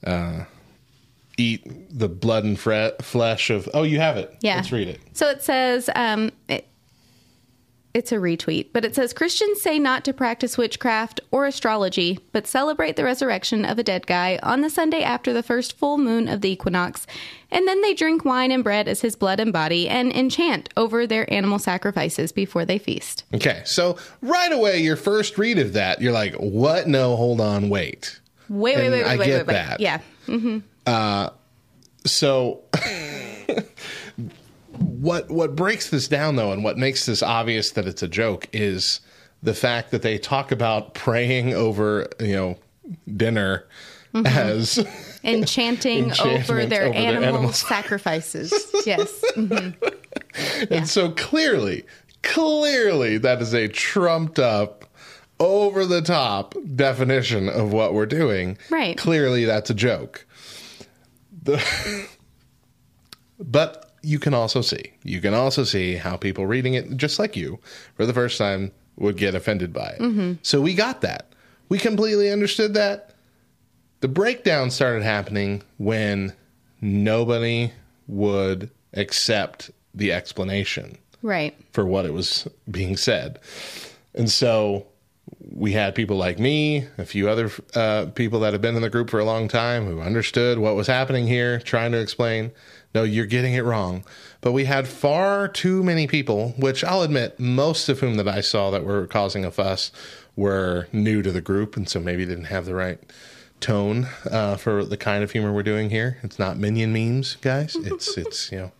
uh, 0.05 0.45
eat 1.39 1.65
the 1.91 2.09
blood 2.09 2.45
and 2.45 2.59
fre- 2.59 3.01
flesh 3.01 3.49
of. 3.49 3.69
Oh, 3.73 3.85
you 3.85 3.99
have 4.01 4.19
it. 4.19 4.37
Yeah. 4.43 4.57
Let's 4.57 4.71
read 4.71 4.89
it. 4.89 5.01
So 5.15 5.31
it 5.31 5.43
says, 5.43 5.89
um, 5.97 6.31
it, 6.49 6.69
it's 7.93 8.13
a 8.13 8.17
retweet, 8.17 8.69
but 8.73 8.85
it 8.85 8.95
says 8.95 9.13
Christians 9.13 9.61
say 9.61 9.79
not 9.79 10.05
to 10.05 10.13
practice 10.13 10.57
witchcraft 10.57 11.21
or 11.33 11.47
astrology, 11.47 12.21
but 12.33 12.47
celebrate 12.47 12.95
the 12.97 13.03
resurrection 13.05 13.65
of 13.65 13.79
a 13.79 13.83
dead 13.83 14.07
guy 14.07 14.39
on 14.43 14.61
the 14.61 14.71
Sunday 14.71 15.03
after 15.03 15.33
the 15.33 15.43
first 15.43 15.77
full 15.77 15.99
moon 15.99 16.29
of 16.29 16.41
the 16.41 16.51
equinox, 16.51 17.07
and 17.51 17.67
then 17.67 17.83
they 17.83 17.95
drink 17.95 18.25
wine 18.25 18.53
and 18.53 18.63
bread 18.63 18.87
as 18.87 19.01
his 19.01 19.17
blood 19.17 19.41
and 19.41 19.53
body 19.53 19.89
and 19.89 20.13
enchant 20.13 20.69
over 20.77 21.05
their 21.07 21.33
animal 21.33 21.59
sacrifices 21.59 22.31
before 22.31 22.65
they 22.65 22.79
feast. 22.79 23.25
Okay, 23.35 23.63
so 23.65 23.97
right 24.23 24.53
away, 24.53 24.79
your 24.81 24.97
first 24.97 25.37
read 25.37 25.59
of 25.59 25.73
that, 25.73 26.01
you're 26.01 26.13
like, 26.13 26.35
"What? 26.37 26.87
No, 26.87 27.17
hold 27.17 27.41
on, 27.41 27.71
wait." 27.71 28.21
Wait, 28.49 28.77
wait, 28.77 28.83
And 28.85 28.93
wait, 28.93 29.03
wait, 29.05 29.11
I 29.11 29.17
wait, 29.17 29.27
get 29.27 29.33
wait, 29.39 29.47
wait. 29.47 29.53
that. 29.55 29.81
Yeah. 29.81 29.99
Mm-hmm. 30.27 30.59
Uh, 30.87 31.31
so 32.05 32.63
what 34.81 35.31
what 35.31 35.55
breaks 35.57 35.91
this 35.91 36.09
down 36.09 36.37
though 36.37 36.53
and 36.53 36.65
what 36.65 36.77
makes 36.79 37.07
this 37.07 37.23
obvious 37.23 37.71
that 37.73 37.87
it's 37.87 38.03
a 38.03 38.09
joke 38.09 38.49
is 38.53 39.01
the 39.43 39.55
fact 39.55 39.91
that 39.91 40.03
they 40.03 40.19
talk 40.19 40.53
about 40.53 40.95
praying 40.95 41.55
over, 41.55 42.09
you 42.21 42.35
know, 42.35 42.59
dinner 43.17 43.67
as 44.27 44.85
Enchanting 45.25 46.13
over 46.21 46.67
their 46.67 46.87
over 46.87 46.93
their 46.93 46.95
animal 46.95 47.25
animals. 47.25 47.59
sacrifices. 47.69 48.53
yes. 48.87 49.23
Mhm. 49.37 49.75
and 50.71 50.89
so 50.89 51.11
clearly 51.13 51.85
clearly 52.23 53.17
that 53.19 53.41
is 53.41 53.55
a 53.55 53.69
trumped 53.69 54.39
up 54.39 54.85
over 55.39 55.87
the 55.87 56.03
top 56.03 56.55
definition 56.75 57.49
of 57.49 57.73
what 57.73 57.95
we're 57.95 58.05
doing. 58.07 58.59
Right. 58.69 58.97
Clearly 58.99 59.47
that's 59.47 59.71
a 59.71 59.75
joke. 59.75 60.27
The 61.43 61.63
But 63.39 63.90
you 64.03 64.19
can 64.19 64.35
also 64.35 64.61
see, 64.63 64.93
you 65.05 65.21
can 65.21 65.35
also 65.35 65.65
see 65.65 65.95
how 65.97 66.17
people 66.17 66.47
reading 66.47 66.75
it, 66.75 66.97
just 66.97 67.19
like 67.19 67.37
you, 67.37 67.59
for 67.97 68.07
the 68.07 68.15
first 68.15 68.39
time, 68.39 68.73
would 68.97 69.17
get 69.17 69.35
offended 69.35 69.73
by 69.73 69.97
it. 69.99 70.39
So 70.43 70.61
we 70.61 70.75
got 70.75 71.01
that. 71.03 71.33
We 71.69 71.79
completely 71.79 72.31
understood 72.31 72.75
that. 72.75 73.15
The 74.01 74.09
breakdown 74.09 74.71
started 74.71 75.03
happening 75.03 75.63
when 75.79 76.33
nobody 76.81 77.73
would 78.09 78.71
accept 78.95 79.71
the 79.95 80.13
explanation 80.13 80.97
Right. 81.23 81.55
for 81.73 81.85
what 81.87 82.07
it 82.07 82.13
was 82.15 82.49
being 82.71 82.97
said. 82.97 83.39
And 84.15 84.31
so 84.31 84.87
we 85.53 85.73
had 85.73 85.95
people 85.95 86.17
like 86.17 86.39
me, 86.39 86.87
a 86.99 87.05
few 87.05 87.29
other 87.29 87.51
uh, 87.75 88.07
people 88.15 88.41
that 88.41 88.53
have 88.53 88.63
been 88.63 88.75
in 88.77 88.83
the 88.83 88.91
group 88.91 89.11
for 89.11 89.19
a 89.21 89.25
long 89.25 89.47
time 89.49 89.87
who 89.87 90.01
understood 90.01 90.59
what 90.59 90.75
was 90.77 90.87
happening 90.87 91.27
here, 91.27 91.61
trying 91.61 91.93
to 91.93 92.01
explain, 92.01 92.51
no, 92.95 93.03
you're 93.05 93.27
getting 93.27 93.55
it 93.55 93.65
wrong. 93.65 94.05
But 94.41 94.53
we 94.53 94.65
had 94.65 94.89
far 94.89 95.49
too 95.49 95.83
many 95.83 96.07
people, 96.07 96.55
which 96.59 96.83
I'll 96.83 97.03
admit, 97.03 97.39
most 97.39 97.89
of 97.89 98.01
whom 98.01 98.17
that 98.17 98.29
I 98.29 98.41
saw 98.41 98.71
that 98.71 98.85
were 98.85 99.07
causing 99.07 99.45
a 99.45 99.51
fuss 99.51 99.93
were 100.37 100.89
new 100.93 101.23
to 101.23 101.31
the 101.31 101.41
group, 101.41 101.77
and 101.77 101.89
so 101.89 102.01
maybe 102.01 102.25
didn't 102.25 102.45
have 102.45 102.65
the 102.65 102.75
right 102.75 102.99
tone 103.61 104.09
uh, 104.31 104.57
for 104.57 104.85
the 104.85 104.97
kind 104.97 105.23
of 105.23 105.31
humor 105.31 105.53
we're 105.53 105.63
doing 105.63 105.91
here. 105.91 106.19
It's 106.23 106.39
not 106.39 106.57
minion 106.57 106.93
memes, 106.93 107.37
guys. 107.37 107.77
It's 107.77 108.17
it's 108.17 108.51
you 108.51 108.59
know 108.59 108.73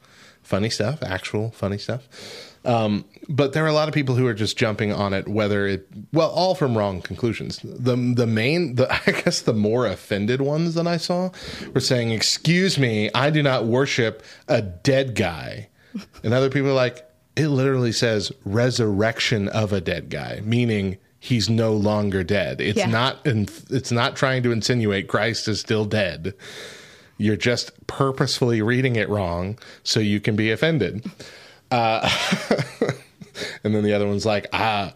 funny 0.43 0.71
stuff, 0.71 1.03
actual 1.03 1.51
funny 1.51 1.79
stuff. 1.79 2.50
Um, 2.65 3.07
but 3.29 3.53
there 3.55 3.65
are 3.65 3.69
a 3.69 3.73
lot 3.73 3.89
of 3.89 3.95
people 3.95 4.15
who 4.17 4.27
are 4.27 4.35
just 4.35 4.59
jumping 4.59 4.93
on 4.93 5.15
it, 5.15 5.27
whether 5.27 5.67
it 5.67 5.87
well, 6.13 6.29
all 6.31 6.55
from 6.55 6.77
wrong 6.77 7.01
conclusions. 7.01 7.59
The 7.63 7.97
the 7.97 8.27
main, 8.27 8.75
the 8.75 8.93
I 9.07 9.13
guess 9.13 9.41
the 9.41 9.55
more 9.55 9.87
offended 9.87 10.41
ones 10.43 10.75
that 10.75 10.87
I 10.87 10.99
saw 10.99 11.31
were 11.75 11.81
saying, 11.81 12.11
"Excuse 12.11 12.79
me, 12.79 13.11
I 13.15 13.31
do 13.31 13.43
not 13.43 13.65
worship 13.65 14.23
a 14.49 14.61
dead 14.61 15.15
guy," 15.15 15.69
and 16.23 16.35
other 16.35 16.51
people 16.51 16.69
are 16.71 16.75
like, 16.75 17.09
"It 17.35 17.49
literally 17.49 17.93
says 17.93 18.31
resurrection 18.45 19.49
of 19.49 19.73
a 19.73 19.81
dead 19.81 20.11
guy," 20.11 20.41
meaning 20.45 20.99
he's 21.19 21.49
no 21.51 21.73
longer 21.75 22.23
dead. 22.25 22.61
It's 22.61 22.79
Yeah. 22.79 22.87
not, 22.87 23.21
it's 23.25 23.93
not 23.93 24.17
trying 24.17 24.43
to 24.43 24.53
insinuate 24.53 25.07
Christ 25.07 25.49
is 25.49 25.61
still 25.61 25.85
dead. 25.85 26.33
You're 27.19 27.37
just 27.37 27.73
purposefully 27.87 28.63
reading 28.63 28.97
it 28.97 29.07
wrong 29.11 29.59
so 29.83 30.01
you 30.01 30.19
can 30.21 30.35
be 30.35 30.51
offended. 30.51 31.05
Uh, 31.71 32.09
and 33.65 33.75
then 33.75 33.83
the 33.83 33.93
other 33.93 34.07
one's 34.07 34.27
like, 34.27 34.47
ah, 34.53 34.93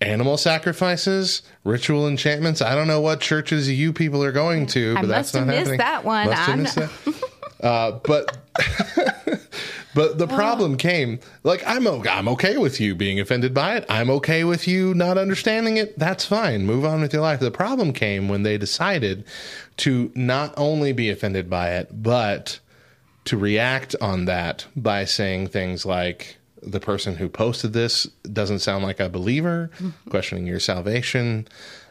animal 0.00 0.36
sacrifices, 0.36 1.42
ritual 1.64 2.06
enchantments. 2.06 2.60
I 2.60 2.74
don't 2.74 2.88
know 2.88 3.00
what 3.00 3.20
churches 3.20 3.70
you 3.70 3.92
people 3.92 4.22
are 4.22 4.32
going 4.32 4.66
to, 4.68 4.94
but 4.94 5.04
I 5.04 5.08
that's 5.08 5.34
not 5.34 5.48
happening. 5.48 5.78
that 5.78 6.04
one. 6.04 6.26
Must 6.26 6.38
have 6.38 6.54
I'm 6.54 6.62
missed 6.62 6.76
that. 6.76 6.90
Uh, 7.62 7.92
but 8.04 8.36
but 9.94 10.18
the 10.18 10.26
problem 10.26 10.76
came 10.76 11.20
like 11.42 11.62
I'm 11.66 11.86
I'm 11.86 12.28
okay 12.28 12.58
with 12.58 12.80
you 12.80 12.94
being 12.94 13.18
offended 13.18 13.54
by 13.54 13.76
it. 13.76 13.86
I'm 13.88 14.10
okay 14.10 14.44
with 14.44 14.68
you 14.68 14.92
not 14.94 15.16
understanding 15.16 15.78
it. 15.78 15.98
That's 15.98 16.24
fine. 16.24 16.66
Move 16.66 16.84
on 16.84 17.00
with 17.00 17.12
your 17.12 17.22
life. 17.22 17.40
The 17.40 17.50
problem 17.50 17.92
came 17.92 18.28
when 18.28 18.42
they 18.42 18.58
decided 18.58 19.24
to 19.78 20.12
not 20.14 20.52
only 20.56 20.92
be 20.92 21.08
offended 21.08 21.48
by 21.48 21.70
it, 21.70 22.02
but 22.02 22.60
to 23.26 23.36
react 23.36 23.94
on 24.00 24.24
that 24.24 24.66
by 24.74 25.04
saying 25.04 25.48
things 25.48 25.84
like 25.84 26.38
the 26.62 26.80
person 26.80 27.16
who 27.16 27.28
posted 27.28 27.72
this 27.72 28.04
doesn't 28.32 28.60
sound 28.60 28.84
like 28.84 28.98
a 28.98 29.08
believer, 29.08 29.70
questioning 30.08 30.46
your 30.46 30.60
salvation, 30.60 31.46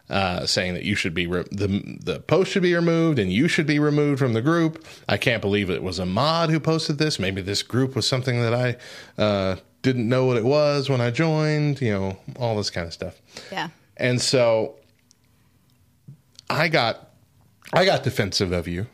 uh, 0.10 0.46
saying 0.46 0.74
that 0.74 0.84
you 0.84 0.96
should 0.96 1.14
be 1.14 1.28
re- 1.28 1.46
the 1.52 1.98
the 2.02 2.20
post 2.20 2.52
should 2.52 2.62
be 2.62 2.76
removed 2.76 3.20
and 3.20 3.32
you 3.32 3.48
should 3.48 3.66
be 3.66 3.80
removed 3.80 4.20
from 4.20 4.34
the 4.34 4.42
group. 4.42 4.84
I 5.10 5.18
can't 5.18 5.42
believe 5.42 5.70
it 5.70 5.84
was 5.84 6.00
a 6.00 6.06
mod 6.06 6.50
who 6.50 6.60
posted 6.60 6.98
this. 6.98 7.20
Maybe 7.20 7.42
this 7.42 7.64
group 7.64 7.96
was 7.96 8.08
something 8.08 8.42
that 8.42 8.54
I 8.54 9.22
uh, 9.22 9.56
didn't 9.82 10.08
know 10.08 10.26
what 10.26 10.38
it 10.38 10.46
was 10.46 10.90
when 10.90 11.02
I 11.02 11.12
joined. 11.12 11.82
You 11.82 11.92
know, 11.92 12.18
all 12.38 12.56
this 12.56 12.70
kind 12.70 12.88
of 12.88 12.94
stuff. 12.94 13.20
Yeah. 13.52 13.70
And 13.98 14.22
so 14.22 14.76
I 16.50 16.68
got 16.68 17.10
I 17.74 17.86
got 17.86 18.04
defensive 18.04 18.52
of 18.52 18.68
you 18.68 18.88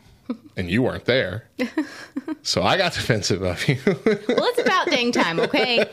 and 0.56 0.70
you 0.70 0.82
weren't 0.82 1.04
there. 1.04 1.48
so 2.42 2.62
I 2.62 2.76
got 2.76 2.92
defensive 2.92 3.42
of 3.42 3.66
you. 3.68 3.78
Well, 3.86 3.96
it's 4.06 4.60
about 4.60 4.86
dang 4.86 5.12
time, 5.12 5.40
okay? 5.40 5.84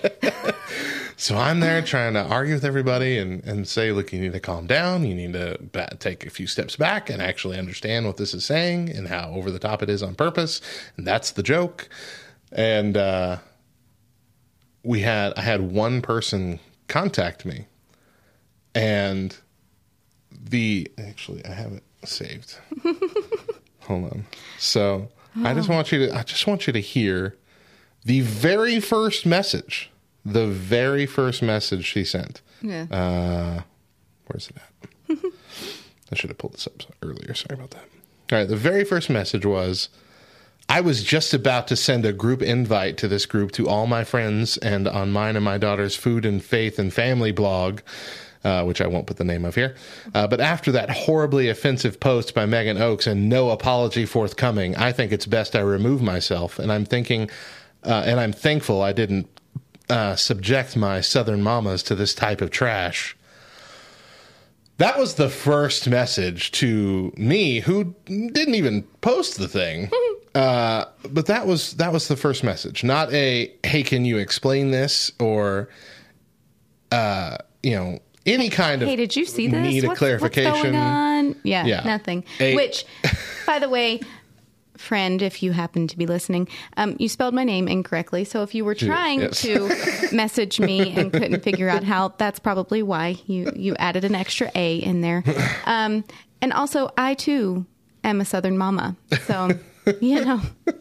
so 1.17 1.37
I'm 1.37 1.59
there 1.59 1.81
trying 1.81 2.13
to 2.13 2.23
argue 2.23 2.53
with 2.53 2.65
everybody 2.65 3.17
and, 3.17 3.43
and 3.43 3.67
say, 3.67 3.91
look, 3.91 4.13
you 4.13 4.19
need 4.19 4.33
to 4.33 4.39
calm 4.39 4.67
down. 4.67 5.05
You 5.05 5.15
need 5.15 5.33
to 5.33 5.57
ba- 5.61 5.95
take 5.99 6.25
a 6.25 6.29
few 6.29 6.47
steps 6.47 6.75
back 6.75 7.09
and 7.09 7.21
actually 7.21 7.57
understand 7.57 8.05
what 8.05 8.17
this 8.17 8.33
is 8.33 8.45
saying 8.45 8.89
and 8.89 9.07
how 9.07 9.31
over 9.31 9.51
the 9.51 9.59
top 9.59 9.81
it 9.81 9.89
is 9.89 10.03
on 10.03 10.15
purpose. 10.15 10.61
And 10.97 11.07
that's 11.07 11.31
the 11.31 11.43
joke. 11.43 11.89
And 12.51 12.97
uh, 12.97 13.37
we 14.83 15.01
had 15.01 15.33
I 15.35 15.41
had 15.41 15.61
one 15.71 16.01
person 16.01 16.59
contact 16.87 17.45
me 17.45 17.67
and 18.73 19.37
the 20.31 20.91
actually 20.97 21.43
I 21.45 21.53
have 21.53 21.73
it 21.73 21.83
saved. 22.05 22.57
Hold 23.89 24.05
on. 24.05 24.25
So 24.59 25.09
I 25.43 25.53
just 25.53 25.67
want 25.67 25.91
you 25.91 26.05
to 26.07 26.15
I 26.15 26.23
just 26.23 26.45
want 26.47 26.67
you 26.67 26.73
to 26.73 26.79
hear 26.79 27.35
the 28.05 28.21
very 28.21 28.79
first 28.79 29.25
message. 29.25 29.91
The 30.23 30.47
very 30.47 31.05
first 31.05 31.41
message 31.41 31.85
she 31.85 32.05
sent. 32.05 32.41
Yeah. 32.61 32.83
Uh 32.83 33.61
where's 34.27 34.47
it 34.49 34.57
at? 34.57 35.17
I 36.11 36.15
should 36.15 36.29
have 36.29 36.37
pulled 36.37 36.53
this 36.53 36.67
up 36.67 36.83
earlier. 37.01 37.33
Sorry 37.33 37.55
about 37.55 37.71
that. 37.71 37.83
All 38.31 38.37
right, 38.37 38.47
the 38.47 38.55
very 38.55 38.83
first 38.85 39.09
message 39.09 39.43
was 39.45 39.89
I 40.69 40.81
was 40.81 41.03
just 41.03 41.33
about 41.33 41.67
to 41.69 41.75
send 41.75 42.05
a 42.05 42.13
group 42.13 42.43
invite 42.43 42.95
to 42.97 43.07
this 43.07 43.25
group 43.25 43.51
to 43.53 43.67
all 43.67 43.87
my 43.87 44.03
friends 44.03 44.55
and 44.57 44.87
on 44.87 45.11
mine 45.11 45.35
and 45.35 45.43
my 45.43 45.57
daughter's 45.57 45.95
food 45.95 46.25
and 46.27 46.43
faith 46.43 46.77
and 46.77 46.93
family 46.93 47.31
blog, 47.31 47.79
uh, 48.43 48.63
which 48.63 48.81
I 48.81 48.87
won't 48.87 49.07
put 49.07 49.17
the 49.17 49.23
name 49.23 49.45
of 49.45 49.55
here. 49.55 49.75
Uh, 50.13 50.27
but 50.27 50.39
after 50.39 50.71
that 50.71 50.89
horribly 50.89 51.49
offensive 51.49 51.99
post 51.99 52.33
by 52.33 52.45
Megan 52.45 52.81
Oakes 52.81 53.07
and 53.07 53.29
no 53.29 53.49
apology 53.49 54.05
forthcoming, 54.05 54.75
I 54.75 54.91
think 54.91 55.11
it's 55.11 55.25
best 55.25 55.55
I 55.55 55.61
remove 55.61 56.01
myself. 56.01 56.59
And 56.59 56.71
I'm 56.71 56.85
thinking, 56.85 57.29
uh, 57.83 58.03
and 58.05 58.19
I'm 58.19 58.33
thankful 58.33 58.81
I 58.81 58.93
didn't 58.93 59.27
uh, 59.89 60.15
subject 60.15 60.77
my 60.77 61.01
southern 61.01 61.41
mamas 61.41 61.83
to 61.83 61.95
this 61.95 62.13
type 62.13 62.41
of 62.41 62.51
trash. 62.51 63.17
That 64.77 64.97
was 64.97 65.15
the 65.15 65.29
first 65.29 65.89
message 65.89 66.51
to 66.51 67.11
me, 67.17 67.59
who 67.59 67.95
didn't 68.05 68.55
even 68.55 68.83
post 69.01 69.37
the 69.37 69.47
thing. 69.47 69.91
Uh, 70.35 70.85
but 71.09 71.25
that 71.25 71.47
was 71.47 71.73
that 71.77 71.91
was 71.91 72.07
the 72.07 72.15
first 72.15 72.43
message, 72.43 72.83
not 72.83 73.11
a 73.11 73.51
"Hey, 73.63 73.81
can 73.81 74.05
you 74.05 74.19
explain 74.19 74.69
this?" 74.69 75.11
or 75.19 75.69
uh, 76.91 77.37
you 77.63 77.75
know 77.75 77.99
any 78.25 78.49
kind 78.49 78.81
of 78.81 78.87
Hey, 78.89 78.95
did 78.95 79.15
you 79.15 79.25
see 79.25 79.47
this? 79.47 79.61
need 79.61 79.83
a 79.83 79.87
What's- 79.87 79.99
clarification. 79.99 80.51
What's 80.51 80.63
going 80.63 80.75
on? 80.75 81.35
Yeah, 81.43 81.65
Yeah. 81.65 81.81
nothing. 81.85 82.23
A- 82.39 82.55
Which, 82.55 82.85
by 83.45 83.59
the 83.59 83.69
way, 83.69 83.99
friend, 84.77 85.21
if 85.21 85.43
you 85.43 85.51
happen 85.51 85.87
to 85.87 85.97
be 85.97 86.05
listening, 86.05 86.47
um, 86.77 86.95
you 86.99 87.09
spelled 87.09 87.33
my 87.33 87.43
name 87.43 87.67
incorrectly. 87.67 88.23
So 88.23 88.43
if 88.43 88.55
you 88.55 88.63
were 88.63 88.75
trying 88.75 89.21
yes. 89.21 89.41
to 89.41 89.69
message 90.15 90.59
me 90.59 90.91
and 90.95 91.11
couldn't 91.11 91.43
figure 91.43 91.67
out 91.69 91.83
how, 91.83 92.13
that's 92.17 92.39
probably 92.39 92.81
why 92.81 93.17
you 93.25 93.51
you 93.55 93.75
added 93.77 94.03
an 94.05 94.15
extra 94.15 94.49
A 94.55 94.77
in 94.77 95.01
there. 95.01 95.23
Um, 95.65 96.03
and 96.41 96.53
also, 96.53 96.91
I 96.97 97.13
too 97.15 97.65
am 98.05 98.21
a 98.21 98.25
Southern 98.25 98.57
mama. 98.57 98.95
So 99.25 99.49
you 99.99 100.23
know, 100.23 100.41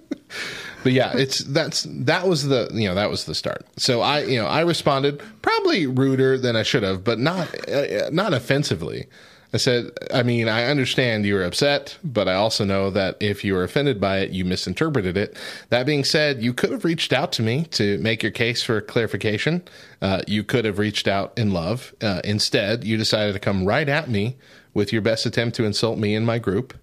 but 0.83 0.93
yeah, 0.93 1.13
it's 1.15 1.39
that's 1.41 1.87
that 1.89 2.27
was 2.27 2.47
the 2.47 2.71
you 2.73 2.89
know 2.89 2.95
that 2.95 3.11
was 3.11 3.25
the 3.25 3.35
start. 3.35 3.65
So 3.77 4.01
I 4.01 4.23
you 4.23 4.41
know 4.41 4.47
I 4.47 4.61
responded 4.61 5.23
probably 5.43 5.87
ruder 5.87 6.39
than 6.39 6.57
I 6.57 6.63
should 6.63 6.83
have, 6.83 7.05
but 7.05 7.19
not 7.19 7.49
uh, 7.69 8.11
not 8.11 8.33
offensively. 8.33 9.07
I 9.51 9.57
said, 9.57 9.93
I 10.13 10.23
mean, 10.25 10.47
I 10.47 10.65
understand 10.65 11.25
you 11.25 11.35
were 11.35 11.43
upset, 11.43 11.97
but 12.05 12.29
I 12.29 12.35
also 12.35 12.67
know 12.67 12.91
that 12.91 13.17
if 13.19 13.43
you 13.45 13.55
were 13.55 13.65
offended 13.65 13.99
by 13.99 14.19
it, 14.19 14.31
you 14.31 14.45
misinterpreted 14.45 15.17
it. 15.17 15.39
That 15.71 15.87
being 15.87 16.05
said, 16.05 16.43
you 16.43 16.53
could 16.53 16.71
have 16.71 16.85
reached 16.85 17.15
out 17.15 17.33
to 17.33 17.43
me 17.43 17.65
to 17.71 17.97
make 17.97 18.23
your 18.23 18.31
case 18.31 18.63
for 18.63 18.83
clarification. 18.83 19.63
Uh, 20.03 20.21
you 20.27 20.45
could 20.45 20.67
have 20.67 20.79
reached 20.79 21.09
out 21.09 21.33
in 21.39 21.55
love. 21.55 21.95
Uh, 22.03 22.21
instead, 22.25 22.85
you 22.85 22.99
decided 22.99 23.33
to 23.33 23.39
come 23.39 23.65
right 23.65 23.89
at 23.89 24.11
me 24.11 24.37
with 24.75 24.93
your 24.93 25.01
best 25.01 25.25
attempt 25.25 25.57
to 25.57 25.65
insult 25.65 25.99
me 25.99 26.15
and 26.15 26.27
my 26.27 26.39
group 26.39 26.75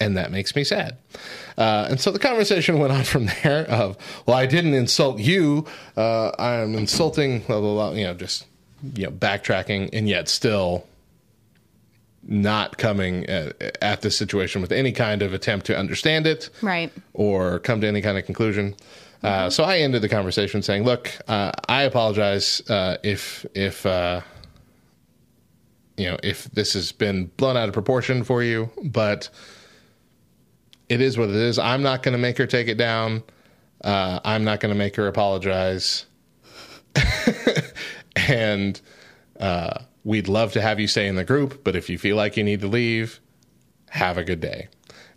and 0.00 0.16
that 0.16 0.30
makes 0.30 0.54
me 0.54 0.64
sad. 0.64 0.96
Uh, 1.56 1.86
and 1.88 2.00
so 2.00 2.10
the 2.10 2.18
conversation 2.18 2.78
went 2.78 2.92
on 2.92 3.04
from 3.04 3.26
there. 3.42 3.64
Of 3.70 3.96
well, 4.26 4.36
I 4.36 4.46
didn't 4.46 4.74
insult 4.74 5.18
you. 5.18 5.66
Uh, 5.96 6.30
I'm 6.38 6.74
insulting, 6.74 7.40
blah, 7.40 7.60
blah, 7.60 7.74
blah, 7.74 7.90
you 7.92 8.04
know, 8.04 8.14
just 8.14 8.46
you 8.94 9.04
know, 9.04 9.10
backtracking, 9.10 9.90
and 9.92 10.08
yet 10.08 10.28
still 10.28 10.86
not 12.28 12.76
coming 12.76 13.24
at, 13.26 13.78
at 13.82 14.02
this 14.02 14.16
situation 14.16 14.60
with 14.60 14.72
any 14.72 14.92
kind 14.92 15.22
of 15.22 15.32
attempt 15.32 15.66
to 15.66 15.76
understand 15.76 16.26
it, 16.26 16.50
right? 16.60 16.92
or 17.14 17.58
come 17.60 17.80
to 17.80 17.86
any 17.86 18.02
kind 18.02 18.18
of 18.18 18.24
conclusion. 18.26 18.74
Uh, 19.22 19.48
so 19.48 19.64
I 19.64 19.78
ended 19.78 20.02
the 20.02 20.08
conversation 20.08 20.62
saying, 20.62 20.84
"Look, 20.84 21.10
uh, 21.26 21.52
I 21.68 21.82
apologize 21.82 22.62
uh, 22.68 22.98
if 23.02 23.46
if 23.54 23.86
uh, 23.86 24.20
you 25.96 26.06
know 26.06 26.18
if 26.22 26.44
this 26.52 26.74
has 26.74 26.92
been 26.92 27.26
blown 27.36 27.56
out 27.56 27.68
of 27.68 27.72
proportion 27.74 28.24
for 28.24 28.42
you, 28.42 28.70
but 28.84 29.30
it 30.88 31.00
is 31.00 31.16
what 31.18 31.28
it 31.28 31.34
is. 31.36 31.58
I'm 31.58 31.82
not 31.82 32.02
going 32.02 32.12
to 32.12 32.18
make 32.18 32.38
her 32.38 32.46
take 32.46 32.68
it 32.68 32.76
down. 32.76 33.22
Uh, 33.84 34.20
I'm 34.24 34.44
not 34.44 34.60
going 34.60 34.72
to 34.72 34.78
make 34.78 34.96
her 34.96 35.06
apologize, 35.06 36.06
and 38.16 38.80
uh, 39.38 39.80
we'd 40.04 40.28
love 40.28 40.52
to 40.52 40.62
have 40.62 40.80
you 40.80 40.86
stay 40.86 41.06
in 41.06 41.16
the 41.16 41.24
group. 41.24 41.62
But 41.64 41.76
if 41.76 41.90
you 41.90 41.98
feel 41.98 42.16
like 42.16 42.36
you 42.36 42.44
need 42.44 42.60
to 42.60 42.68
leave, 42.68 43.20
have 43.90 44.18
a 44.18 44.24
good 44.24 44.40
day." 44.40 44.68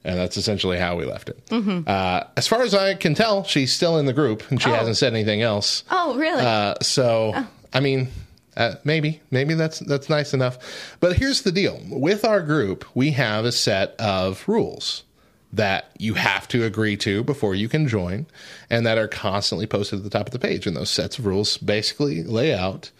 And 0.03 0.17
that's 0.17 0.38
essentially 0.38 0.78
how 0.78 0.95
we 0.95 1.03
left 1.05 1.28
it. 1.30 1.51
Uh, 1.88 2.24
as 2.38 2.47
far 2.47 2.61
as 2.61 2.74
I 2.74 2.93
can 2.93 3.15
tell, 3.15 3.43
she's 3.43 3.74
still 3.74 3.97
in 3.97 4.05
the 4.05 4.13
group, 4.13 4.49
and 4.49 4.61
she 4.61 4.70
Oh. 4.70 4.74
hasn't 4.74 4.95
said 4.95 5.11
anything 5.13 5.41
else. 5.41 5.84
Oh, 5.91 6.15
really? 6.17 6.41
Uh, 6.41 6.76
so, 6.82 7.34
I 7.74 7.82
mean, 7.82 8.07
uh, 8.55 8.76
maybe, 8.86 9.20
maybe 9.30 9.55
that's 9.55 9.80
that's 9.80 10.09
nice 10.09 10.34
enough. 10.34 10.57
But 11.01 11.17
here's 11.17 11.41
the 11.41 11.51
deal: 11.51 11.80
with 11.89 12.24
our 12.24 12.41
group, 12.41 12.86
we 12.95 13.11
have 13.11 13.43
a 13.45 13.51
set 13.51 13.93
of 13.99 14.43
rules 14.47 15.03
that 15.52 15.91
you 15.97 16.14
have 16.14 16.47
to 16.50 16.64
agree 16.64 16.95
to 16.97 17.24
before 17.24 17.56
you 17.56 17.68
can 17.68 17.88
join, 17.88 18.28
and 18.70 18.86
that 18.86 18.97
are 18.97 19.08
constantly 19.08 19.66
posted 19.66 19.97
at 20.00 20.04
the 20.04 20.10
top 20.10 20.28
of 20.28 20.34
the 20.34 20.39
page. 20.39 20.68
And 20.68 20.76
those 20.78 20.89
sets 20.91 21.18
of 21.18 21.26
rules 21.26 21.58
basically 21.58 22.24
lay 22.24 22.54
out 22.54 22.91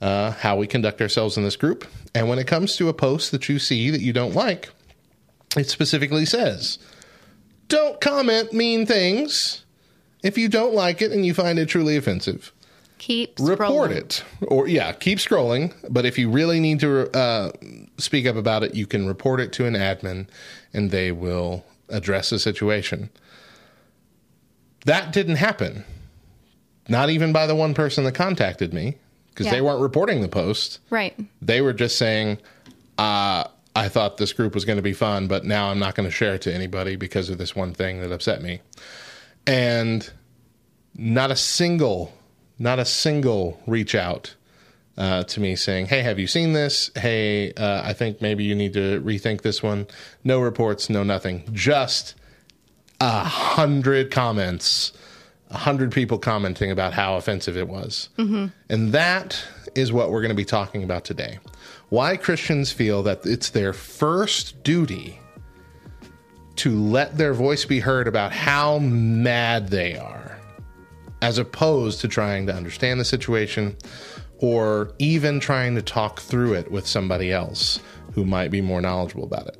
uh, 0.00 0.32
how 0.32 0.56
we 0.56 0.66
conduct 0.66 1.00
ourselves 1.02 1.36
in 1.36 1.44
this 1.44 1.56
group. 1.56 1.86
And 2.14 2.28
when 2.28 2.38
it 2.38 2.46
comes 2.46 2.76
to 2.76 2.88
a 2.88 2.94
post 2.94 3.30
that 3.32 3.48
you 3.48 3.58
see 3.58 3.90
that 3.90 4.00
you 4.00 4.12
don't 4.12 4.34
like, 4.34 4.70
it 5.56 5.68
specifically 5.68 6.24
says, 6.24 6.78
"Don't 7.68 8.00
comment 8.00 8.52
mean 8.52 8.86
things." 8.86 9.64
If 10.22 10.38
you 10.38 10.48
don't 10.48 10.72
like 10.72 11.02
it 11.02 11.10
and 11.10 11.26
you 11.26 11.34
find 11.34 11.58
it 11.58 11.66
truly 11.66 11.96
offensive, 11.96 12.52
Keep 12.98 13.40
report 13.40 13.90
scrolling. 13.90 13.96
it 13.96 14.24
or 14.46 14.68
yeah 14.68 14.92
keep 14.92 15.18
scrolling 15.18 15.74
but 15.90 16.06
if 16.06 16.16
you 16.16 16.30
really 16.30 16.60
need 16.60 16.78
to 16.78 17.10
uh, 17.16 17.50
speak 17.98 18.26
up 18.26 18.36
about 18.36 18.62
it 18.62 18.76
you 18.76 18.86
can 18.86 19.08
report 19.08 19.40
it 19.40 19.52
to 19.54 19.66
an 19.66 19.74
admin 19.74 20.28
and 20.72 20.92
they 20.92 21.10
will 21.10 21.64
address 21.92 22.30
the 22.30 22.38
situation 22.38 23.10
that 24.86 25.12
didn't 25.12 25.36
happen 25.36 25.84
not 26.88 27.10
even 27.10 27.32
by 27.32 27.46
the 27.46 27.54
one 27.54 27.74
person 27.74 28.02
that 28.04 28.12
contacted 28.12 28.74
me 28.74 28.96
because 29.30 29.46
Yeah. 29.46 29.52
they 29.52 29.60
weren't 29.60 29.80
reporting 29.80 30.20
the 30.20 30.28
post 30.28 30.80
Right. 30.90 31.14
they 31.40 31.60
were 31.60 31.72
just 31.72 31.96
saying 31.96 32.38
uh, 32.98 33.44
i 33.76 33.88
thought 33.88 34.16
this 34.16 34.32
group 34.32 34.54
was 34.54 34.64
going 34.64 34.76
to 34.76 34.82
be 34.82 34.92
fun 34.92 35.28
but 35.28 35.44
now 35.44 35.70
i'm 35.70 35.78
not 35.78 35.94
going 35.94 36.08
to 36.08 36.14
share 36.14 36.34
it 36.34 36.42
to 36.42 36.52
anybody 36.54 36.96
because 36.96 37.30
of 37.30 37.38
this 37.38 37.54
one 37.54 37.72
thing 37.72 38.00
that 38.00 38.10
upset 38.12 38.42
me 38.42 38.60
and 39.46 40.10
not 40.96 41.30
a 41.30 41.36
single 41.36 42.12
not 42.58 42.78
a 42.78 42.84
single 42.84 43.60
reach 43.66 43.94
out 43.94 44.34
uh, 44.98 45.22
to 45.24 45.40
me 45.40 45.56
saying 45.56 45.86
hey 45.86 46.02
have 46.02 46.18
you 46.18 46.26
seen 46.26 46.52
this? 46.52 46.90
Hey 46.96 47.52
uh, 47.54 47.82
i 47.84 47.92
think 47.92 48.20
maybe 48.20 48.44
you 48.44 48.54
need 48.54 48.72
to 48.74 49.00
rethink 49.02 49.42
this 49.42 49.62
one. 49.62 49.86
No 50.24 50.40
reports 50.40 50.90
no 50.90 51.02
nothing. 51.02 51.48
Just 51.52 52.14
a 53.00 53.24
hundred 53.24 54.10
comments 54.10 54.92
a 55.50 55.58
hundred 55.58 55.92
people 55.92 56.18
commenting 56.18 56.70
about 56.70 56.94
how 56.94 57.16
offensive 57.16 57.56
it 57.58 57.68
was. 57.68 58.08
And 58.70 58.92
that 58.92 59.44
is 59.74 59.92
what 59.92 60.10
we're 60.10 60.22
going 60.22 60.30
to 60.30 60.34
be 60.34 60.46
talking 60.46 60.82
about 60.82 61.04
today. 61.04 61.38
Why 61.90 62.16
christians 62.16 62.72
feel 62.72 63.02
that 63.02 63.26
it's 63.26 63.50
their 63.50 63.72
first 63.72 64.62
duty 64.62 65.18
to 66.56 66.78
let 66.78 67.16
their 67.18 67.34
voice 67.34 67.64
be 67.64 67.80
heard 67.80 68.06
about 68.06 68.32
how 68.32 68.78
mad 68.78 69.68
they 69.68 69.96
are, 69.96 70.38
as 71.20 71.38
opposed 71.38 72.00
to 72.02 72.08
trying 72.08 72.46
to 72.46 72.54
understand 72.54 73.00
the 73.00 73.04
situation 73.04 73.76
or 74.42 74.92
even 74.98 75.40
trying 75.40 75.74
to 75.76 75.80
talk 75.80 76.20
through 76.20 76.52
it 76.52 76.70
with 76.70 76.86
somebody 76.86 77.32
else 77.32 77.80
who 78.12 78.24
might 78.24 78.50
be 78.50 78.60
more 78.60 78.82
knowledgeable 78.82 79.24
about 79.24 79.46
it. 79.46 79.56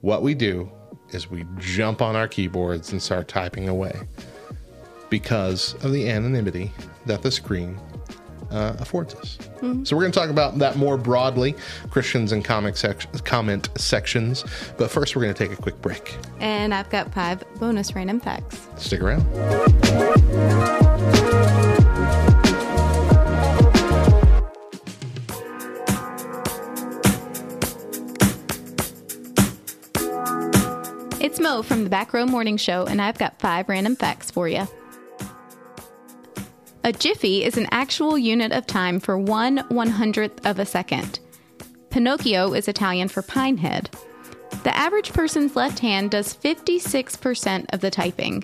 What 0.00 0.22
we 0.22 0.34
do 0.34 0.72
is 1.10 1.30
we 1.30 1.44
jump 1.58 2.02
on 2.02 2.16
our 2.16 2.26
keyboards 2.26 2.90
and 2.90 3.00
start 3.00 3.28
typing 3.28 3.68
away 3.68 3.94
because 5.10 5.74
of 5.84 5.92
the 5.92 6.08
anonymity 6.08 6.72
that 7.04 7.22
the 7.22 7.30
screen 7.30 7.78
uh, 8.50 8.74
affords 8.78 9.14
us. 9.14 9.38
So 9.60 9.94
we're 9.94 10.02
going 10.02 10.12
to 10.12 10.18
talk 10.18 10.30
about 10.30 10.58
that 10.58 10.76
more 10.76 10.96
broadly, 10.96 11.54
Christians 11.90 12.32
and 12.32 12.42
comic 12.44 12.76
sec- 12.78 13.24
comment 13.24 13.68
sections. 13.76 14.44
But 14.78 14.90
first, 14.90 15.14
we're 15.14 15.22
going 15.22 15.34
to 15.34 15.48
take 15.48 15.56
a 15.56 15.60
quick 15.60 15.80
break. 15.82 16.16
And 16.40 16.72
I've 16.74 16.88
got 16.90 17.12
five 17.12 17.44
bonus 17.60 17.94
random 17.94 18.18
facts. 18.18 18.66
Stick 18.76 19.02
around. 19.02 19.22
It's 31.22 31.38
Mo 31.38 31.62
from 31.62 31.84
the 31.84 31.88
Back 31.88 32.12
Row 32.12 32.26
Morning 32.26 32.56
Show, 32.56 32.84
and 32.84 33.00
I've 33.00 33.16
got 33.16 33.38
five 33.38 33.68
random 33.68 33.94
facts 33.94 34.28
for 34.28 34.48
you. 34.48 34.66
A 36.82 36.92
jiffy 36.92 37.44
is 37.44 37.56
an 37.56 37.68
actual 37.70 38.18
unit 38.18 38.50
of 38.50 38.66
time 38.66 38.98
for 38.98 39.16
one 39.16 39.58
one 39.68 39.90
hundredth 39.90 40.44
of 40.44 40.58
a 40.58 40.66
second. 40.66 41.20
Pinocchio 41.90 42.54
is 42.54 42.66
Italian 42.66 43.06
for 43.06 43.22
pinehead. 43.22 43.88
The 44.64 44.76
average 44.76 45.12
person's 45.12 45.54
left 45.54 45.78
hand 45.78 46.10
does 46.10 46.34
56% 46.34 47.66
of 47.72 47.80
the 47.80 47.90
typing. 47.92 48.42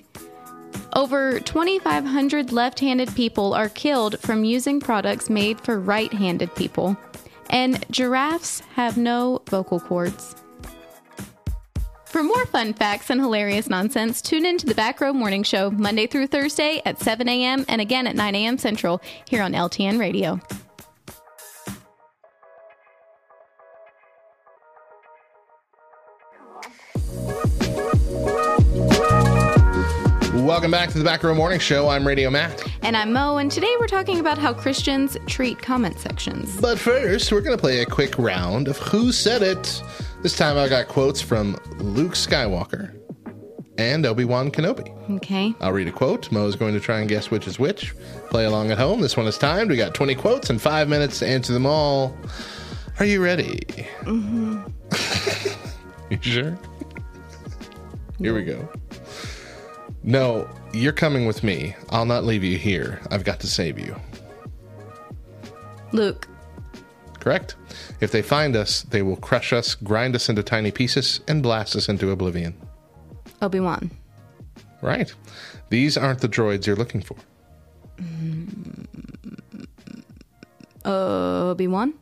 Over 0.93 1.41
2,500 1.41 2.53
left 2.53 2.79
handed 2.79 3.13
people 3.17 3.55
are 3.55 3.71
killed 3.71 4.21
from 4.21 4.45
using 4.45 4.79
products 4.79 5.29
made 5.29 5.61
for 5.61 5.81
right 5.81 6.13
handed 6.13 6.55
people. 6.55 6.97
And 7.51 7.85
giraffes 7.91 8.61
have 8.77 8.97
no 8.97 9.43
vocal 9.49 9.81
cords. 9.81 10.37
For 12.09 12.23
more 12.23 12.47
fun 12.47 12.73
facts 12.73 13.11
and 13.11 13.21
hilarious 13.21 13.69
nonsense, 13.69 14.23
tune 14.23 14.47
in 14.47 14.57
to 14.59 14.67
the 14.67 14.75
Back 14.75 14.99
Row 15.03 15.13
Morning 15.13 15.43
Show 15.43 15.71
Monday 15.71 16.07
through 16.07 16.29
Thursday 16.29 16.81
at 16.87 16.99
7 16.99 17.29
a.m. 17.29 17.67
and 17.69 17.83
again 17.83 18.07
at 18.07 18.17
9 18.17 18.35
a.m. 18.35 18.57
Central 18.57 19.03
here 19.29 19.43
on 19.43 19.53
LTN 19.53 20.01
Radio. 20.01 20.41
Welcome 30.49 30.71
back 30.71 30.89
to 30.91 30.99
the 30.99 31.05
Back 31.05 31.23
Row 31.25 31.35
Morning 31.35 31.61
Show. 31.61 31.91
I'm 31.91 32.07
Radio 32.07 32.31
Matt. 32.31 32.65
And 32.83 32.97
I'm 32.97 33.13
Mo, 33.13 33.37
and 33.37 33.53
today 33.53 33.75
we're 33.79 33.87
talking 33.87 34.19
about 34.19 34.39
how 34.39 34.55
Christians 34.55 35.19
treat 35.27 35.61
comment 35.61 35.99
sections. 35.99 36.59
But 36.59 36.79
first, 36.79 37.31
we're 37.33 37.43
going 37.43 37.57
to 37.57 37.61
play 37.61 37.81
a 37.81 37.87
quick 37.87 38.19
round 38.19 38.67
of 38.67 38.79
Who 38.79 39.13
Said 39.13 39.43
It. 39.43 39.83
This 40.23 40.37
time 40.37 40.59
I 40.59 40.69
got 40.69 40.89
quotes 40.89 41.21
from 41.21 41.57
Luke 41.79 42.13
Skywalker 42.15 42.99
and 43.79 44.05
Obi 44.05 44.25
Wan 44.25 44.51
Kenobi. 44.51 44.93
Okay. 45.17 45.55
I'll 45.61 45.73
read 45.73 45.87
a 45.87 45.93
quote. 45.93 46.31
Mo's 46.33 46.57
going 46.57 46.75
to 46.75 46.81
try 46.81 46.99
and 46.99 47.09
guess 47.09 47.31
which 47.31 47.47
is 47.47 47.59
which. 47.59 47.95
Play 48.29 48.45
along 48.45 48.73
at 48.73 48.79
home. 48.79 49.01
This 49.01 49.17
one 49.17 49.27
is 49.29 49.39
timed. 49.39 49.71
We 49.71 49.77
got 49.77 49.95
20 49.95 50.17
quotes 50.17 50.51
and 50.51 50.61
five 50.61 50.89
minutes 50.89 51.21
to 51.21 51.27
answer 51.29 51.53
them 51.53 51.67
all. 51.67 52.17
Are 52.99 53.05
you 53.05 53.23
ready? 53.23 53.61
Mm-hmm. 54.03 54.65
you 56.11 56.19
sure? 56.21 56.59
Here 58.19 58.35
we 58.35 58.43
go. 58.43 58.69
No, 60.03 60.51
you're 60.73 60.93
coming 60.93 61.27
with 61.27 61.45
me. 61.45 61.77
I'll 61.91 62.07
not 62.07 62.25
leave 62.25 62.43
you 62.43 62.59
here. 62.59 63.01
I've 63.13 63.23
got 63.25 63.39
to 63.41 63.47
save 63.47 63.79
you. 63.79 63.95
Luke. 65.93 66.28
Correct? 67.21 67.57
If 68.01 68.13
they 68.13 68.23
find 68.23 68.57
us, 68.57 68.83
they 68.83 69.03
will 69.03 69.17
crush 69.17 69.53
us, 69.53 69.75
grind 69.75 70.15
us 70.15 70.29
into 70.29 70.43
tiny 70.43 70.71
pieces, 70.71 71.21
and 71.29 71.43
blast 71.43 71.77
us 71.77 71.89
into 71.89 72.11
oblivion. 72.11 72.55
Obi 73.43 73.61
Wan. 73.61 73.91
Right. 74.83 75.13
These 75.71 75.97
aren't 75.97 76.21
the 76.21 76.29
droids 76.29 76.67
you're 76.67 76.77
looking 76.77 77.03
for. 77.03 77.17
Mm. 77.99 78.87
Obi 80.85 81.67
Wan. 81.67 81.95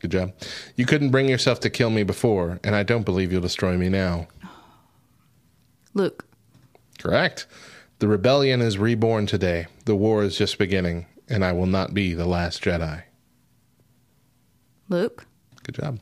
Good 0.00 0.10
job. 0.12 0.32
You 0.76 0.86
couldn't 0.86 1.10
bring 1.10 1.28
yourself 1.28 1.60
to 1.60 1.70
kill 1.70 1.90
me 1.90 2.02
before, 2.02 2.60
and 2.62 2.76
I 2.76 2.82
don't 2.82 3.04
believe 3.04 3.32
you'll 3.32 3.40
destroy 3.40 3.76
me 3.76 3.88
now. 3.88 4.28
Luke. 5.94 6.24
Correct. 6.98 7.46
The 8.00 8.08
rebellion 8.08 8.60
is 8.60 8.78
reborn 8.78 9.26
today. 9.26 9.66
The 9.84 9.96
war 9.96 10.22
is 10.22 10.38
just 10.38 10.58
beginning, 10.58 11.06
and 11.28 11.44
I 11.44 11.52
will 11.52 11.66
not 11.66 11.94
be 11.94 12.14
the 12.14 12.26
last 12.26 12.62
Jedi. 12.62 13.02
Luke. 14.88 15.26
Good 15.62 15.76
job. 15.76 16.00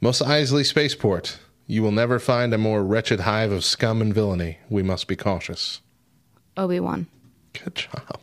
Mos 0.00 0.20
Eisley 0.20 0.64
Spaceport. 0.64 1.38
You 1.66 1.82
will 1.82 1.92
never 1.92 2.18
find 2.18 2.52
a 2.52 2.58
more 2.58 2.84
wretched 2.84 3.20
hive 3.20 3.50
of 3.50 3.64
scum 3.64 4.02
and 4.02 4.12
villainy. 4.14 4.58
We 4.68 4.82
must 4.82 5.08
be 5.08 5.16
cautious. 5.16 5.80
Obi 6.56 6.78
Wan. 6.78 7.06
Good 7.54 7.74
job. 7.74 8.20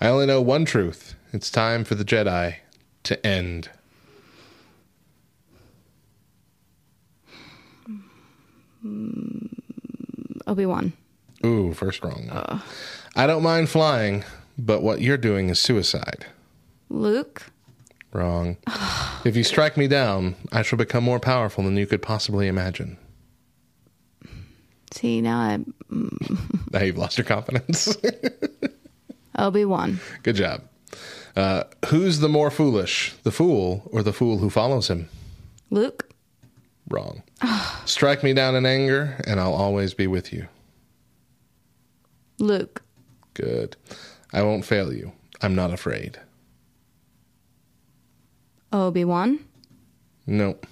I 0.00 0.08
only 0.08 0.26
know 0.26 0.40
one 0.40 0.64
truth. 0.64 1.14
It's 1.32 1.50
time 1.50 1.84
for 1.84 1.94
the 1.94 2.04
Jedi 2.04 2.56
to 3.02 3.26
end. 3.26 3.70
Hmm. 8.82 9.46
Obi 10.46 10.64
Wan. 10.66 10.92
Ooh, 11.44 11.72
first 11.74 12.02
wrong. 12.04 12.30
I 13.16 13.26
don't 13.26 13.42
mind 13.42 13.68
flying, 13.68 14.24
but 14.56 14.82
what 14.82 15.00
you're 15.00 15.16
doing 15.16 15.48
is 15.48 15.58
suicide. 15.58 16.26
Luke. 16.88 17.50
Wrong. 18.16 18.56
if 19.26 19.36
you 19.36 19.44
strike 19.44 19.76
me 19.76 19.88
down, 19.88 20.36
I 20.50 20.62
shall 20.62 20.78
become 20.78 21.04
more 21.04 21.20
powerful 21.20 21.62
than 21.64 21.76
you 21.76 21.86
could 21.86 22.00
possibly 22.00 22.48
imagine. 22.48 22.96
See, 24.90 25.20
now 25.20 25.38
I. 25.38 25.58
Now 26.72 26.80
you've 26.80 26.96
lost 26.96 27.18
your 27.18 27.26
confidence. 27.26 27.94
Obi 29.38 29.66
Wan. 29.66 30.00
Good 30.22 30.36
job. 30.36 30.62
Uh, 31.36 31.64
who's 31.88 32.20
the 32.20 32.28
more 32.30 32.50
foolish, 32.50 33.14
the 33.22 33.30
fool 33.30 33.82
or 33.92 34.02
the 34.02 34.14
fool 34.14 34.38
who 34.38 34.48
follows 34.48 34.88
him? 34.88 35.10
Luke. 35.68 36.08
Wrong. 36.88 37.22
Strike 37.84 38.22
me 38.22 38.32
down 38.32 38.54
in 38.54 38.64
anger, 38.64 39.20
and 39.26 39.38
I'll 39.38 39.52
always 39.52 39.92
be 39.92 40.06
with 40.06 40.32
you. 40.32 40.48
Luke. 42.38 42.82
Good. 43.34 43.76
I 44.32 44.40
won't 44.40 44.64
fail 44.64 44.90
you. 44.90 45.12
I'm 45.42 45.54
not 45.54 45.70
afraid. 45.70 46.18
Obi 48.72 49.04
Wan. 49.04 49.40
Nope. 50.26 50.66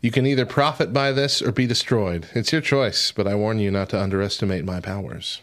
You 0.00 0.10
can 0.10 0.26
either 0.26 0.44
profit 0.44 0.92
by 0.92 1.12
this 1.12 1.40
or 1.40 1.50
be 1.52 1.66
destroyed. 1.66 2.28
It's 2.34 2.52
your 2.52 2.60
choice, 2.60 3.10
but 3.10 3.26
I 3.26 3.34
warn 3.34 3.58
you 3.58 3.70
not 3.70 3.88
to 3.90 4.00
underestimate 4.00 4.64
my 4.64 4.80
powers. 4.80 5.40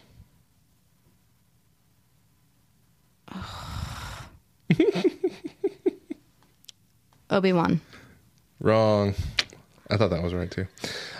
Obi 7.30 7.52
Wan. 7.52 7.80
Wrong. 8.60 9.14
I 9.90 9.96
thought 9.96 10.10
that 10.10 10.22
was 10.22 10.34
right 10.34 10.50
too. 10.50 10.66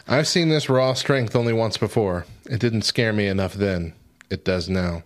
I've 0.06 0.28
seen 0.28 0.48
this 0.48 0.68
raw 0.68 0.94
strength 0.94 1.34
only 1.34 1.52
once 1.52 1.76
before. 1.76 2.26
It 2.48 2.60
didn't 2.60 2.82
scare 2.82 3.12
me 3.12 3.26
enough 3.26 3.54
then. 3.54 3.94
It 4.30 4.44
does 4.44 4.68
now. 4.68 5.02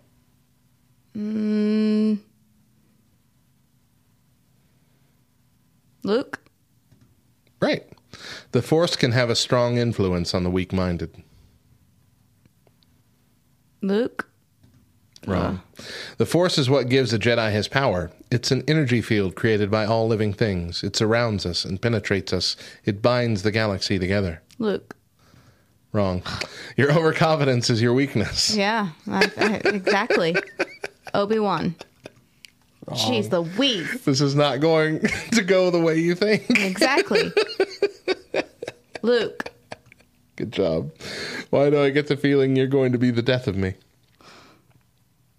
Mm. 1.16 2.18
Luke. 6.06 6.38
Right. 7.60 7.84
The 8.52 8.62
Force 8.62 8.94
can 8.94 9.10
have 9.12 9.28
a 9.28 9.34
strong 9.34 9.76
influence 9.76 10.34
on 10.34 10.44
the 10.44 10.50
weak 10.50 10.72
minded. 10.72 11.22
Luke. 13.82 14.28
Wrong. 15.26 15.60
The 16.18 16.26
Force 16.26 16.58
is 16.58 16.70
what 16.70 16.88
gives 16.88 17.12
a 17.12 17.18
Jedi 17.18 17.50
his 17.50 17.66
power. 17.66 18.12
It's 18.30 18.52
an 18.52 18.62
energy 18.68 19.02
field 19.02 19.34
created 19.34 19.68
by 19.68 19.84
all 19.84 20.06
living 20.06 20.32
things. 20.32 20.84
It 20.84 20.94
surrounds 20.94 21.44
us 21.44 21.64
and 21.64 21.82
penetrates 21.82 22.32
us. 22.32 22.54
It 22.84 23.02
binds 23.02 23.42
the 23.42 23.50
galaxy 23.50 23.98
together. 23.98 24.42
Luke. 24.60 24.94
Wrong. 25.90 26.22
Your 26.76 26.92
overconfidence 26.92 27.68
is 27.68 27.82
your 27.82 27.94
weakness. 27.94 28.54
Yeah, 28.54 28.90
exactly. 29.08 30.36
Obi 31.14 31.40
Wan. 31.40 31.74
Jeez 32.88 33.30
Louise. 33.32 34.00
This 34.04 34.20
is 34.20 34.34
not 34.34 34.60
going 34.60 35.00
to 35.32 35.42
go 35.42 35.70
the 35.70 35.80
way 35.80 35.98
you 35.98 36.14
think. 36.14 36.48
Exactly. 36.50 37.32
Luke. 39.02 39.50
Good 40.36 40.52
job. 40.52 40.92
Why 41.50 41.70
do 41.70 41.80
I 41.82 41.90
get 41.90 42.08
the 42.08 42.16
feeling 42.16 42.54
you're 42.56 42.66
going 42.66 42.92
to 42.92 42.98
be 42.98 43.10
the 43.10 43.22
death 43.22 43.48
of 43.48 43.56
me? 43.56 43.74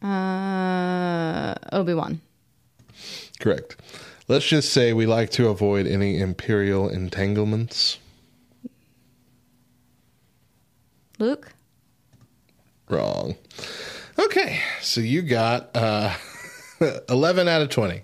Uh, 0.02 1.56
Obi 1.72 1.94
Wan. 1.94 2.20
Correct. 3.40 3.78
Let's 4.28 4.46
just 4.46 4.74
say 4.74 4.92
we 4.94 5.06
like 5.06 5.30
to 5.32 5.48
avoid 5.48 5.88
any 5.88 6.20
imperial 6.20 6.90
entanglements. 6.90 8.00
Luke. 11.20 11.54
Wrong. 12.90 13.36
Okay, 14.20 14.60
so 14.82 15.00
you 15.02 15.22
got 15.22 15.70
uh, 15.76 16.14
11 17.10 17.48
out 17.48 17.62
of 17.62 17.70
20. 17.70 18.02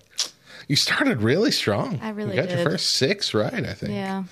You 0.67 0.75
started 0.75 1.21
really 1.21 1.51
strong. 1.51 1.99
I 2.01 2.09
really 2.09 2.35
You 2.35 2.41
got 2.41 2.49
your 2.49 2.63
first 2.63 2.91
six 2.91 3.33
right, 3.33 3.65
I 3.65 3.73
think. 3.73 3.93
Yeah. 3.93 4.23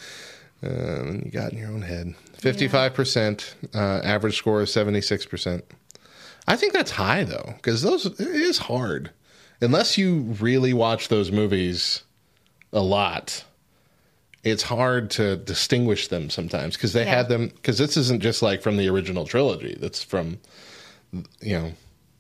Um, 0.64 1.24
you 1.26 1.32
got 1.32 1.52
in 1.52 1.58
your 1.60 1.70
own 1.72 1.82
head. 1.82 2.14
55%, 2.40 3.54
uh, 3.76 3.78
average 4.04 4.38
score 4.38 4.62
is 4.62 4.70
76%. 4.70 5.62
I 6.48 6.56
think 6.56 6.74
that's 6.74 6.92
high, 6.92 7.24
though, 7.24 7.54
because 7.58 7.82
those 7.82 8.06
it 8.06 8.20
is 8.20 8.58
hard. 8.60 9.12
Unless 9.62 9.98
you 9.98 10.20
really 10.40 10.74
watch 10.74 11.08
those 11.10 11.32
movies 11.32 12.02
a 12.74 12.82
lot, 12.82 13.44
it's 14.44 14.64
hard 14.64 15.12
to 15.12 15.36
distinguish 15.38 16.08
them 16.08 16.30
sometimes 16.32 16.76
because 16.76 16.94
they 16.94 17.04
Yeah. 17.04 17.16
had 17.16 17.30
them. 17.30 17.50
Because 17.50 17.78
this 17.78 17.96
isn't 17.98 18.22
just 18.24 18.42
like 18.42 18.62
from 18.64 18.78
the 18.78 18.88
original 18.90 19.26
trilogy, 19.26 19.78
that's 19.80 20.04
from, 20.04 20.40
you 21.42 21.60
know, 21.60 21.72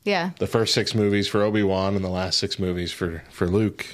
Yeah. 0.03 0.31
the 0.39 0.47
first 0.47 0.73
six 0.73 0.95
movies 0.95 1.27
for 1.27 1.43
Obi 1.43 1.63
Wan 1.63 1.95
and 1.95 2.03
the 2.03 2.09
last 2.09 2.37
six 2.39 2.57
movies 2.57 2.91
for, 2.91 3.23
for 3.31 3.47
Luke. 3.47 3.85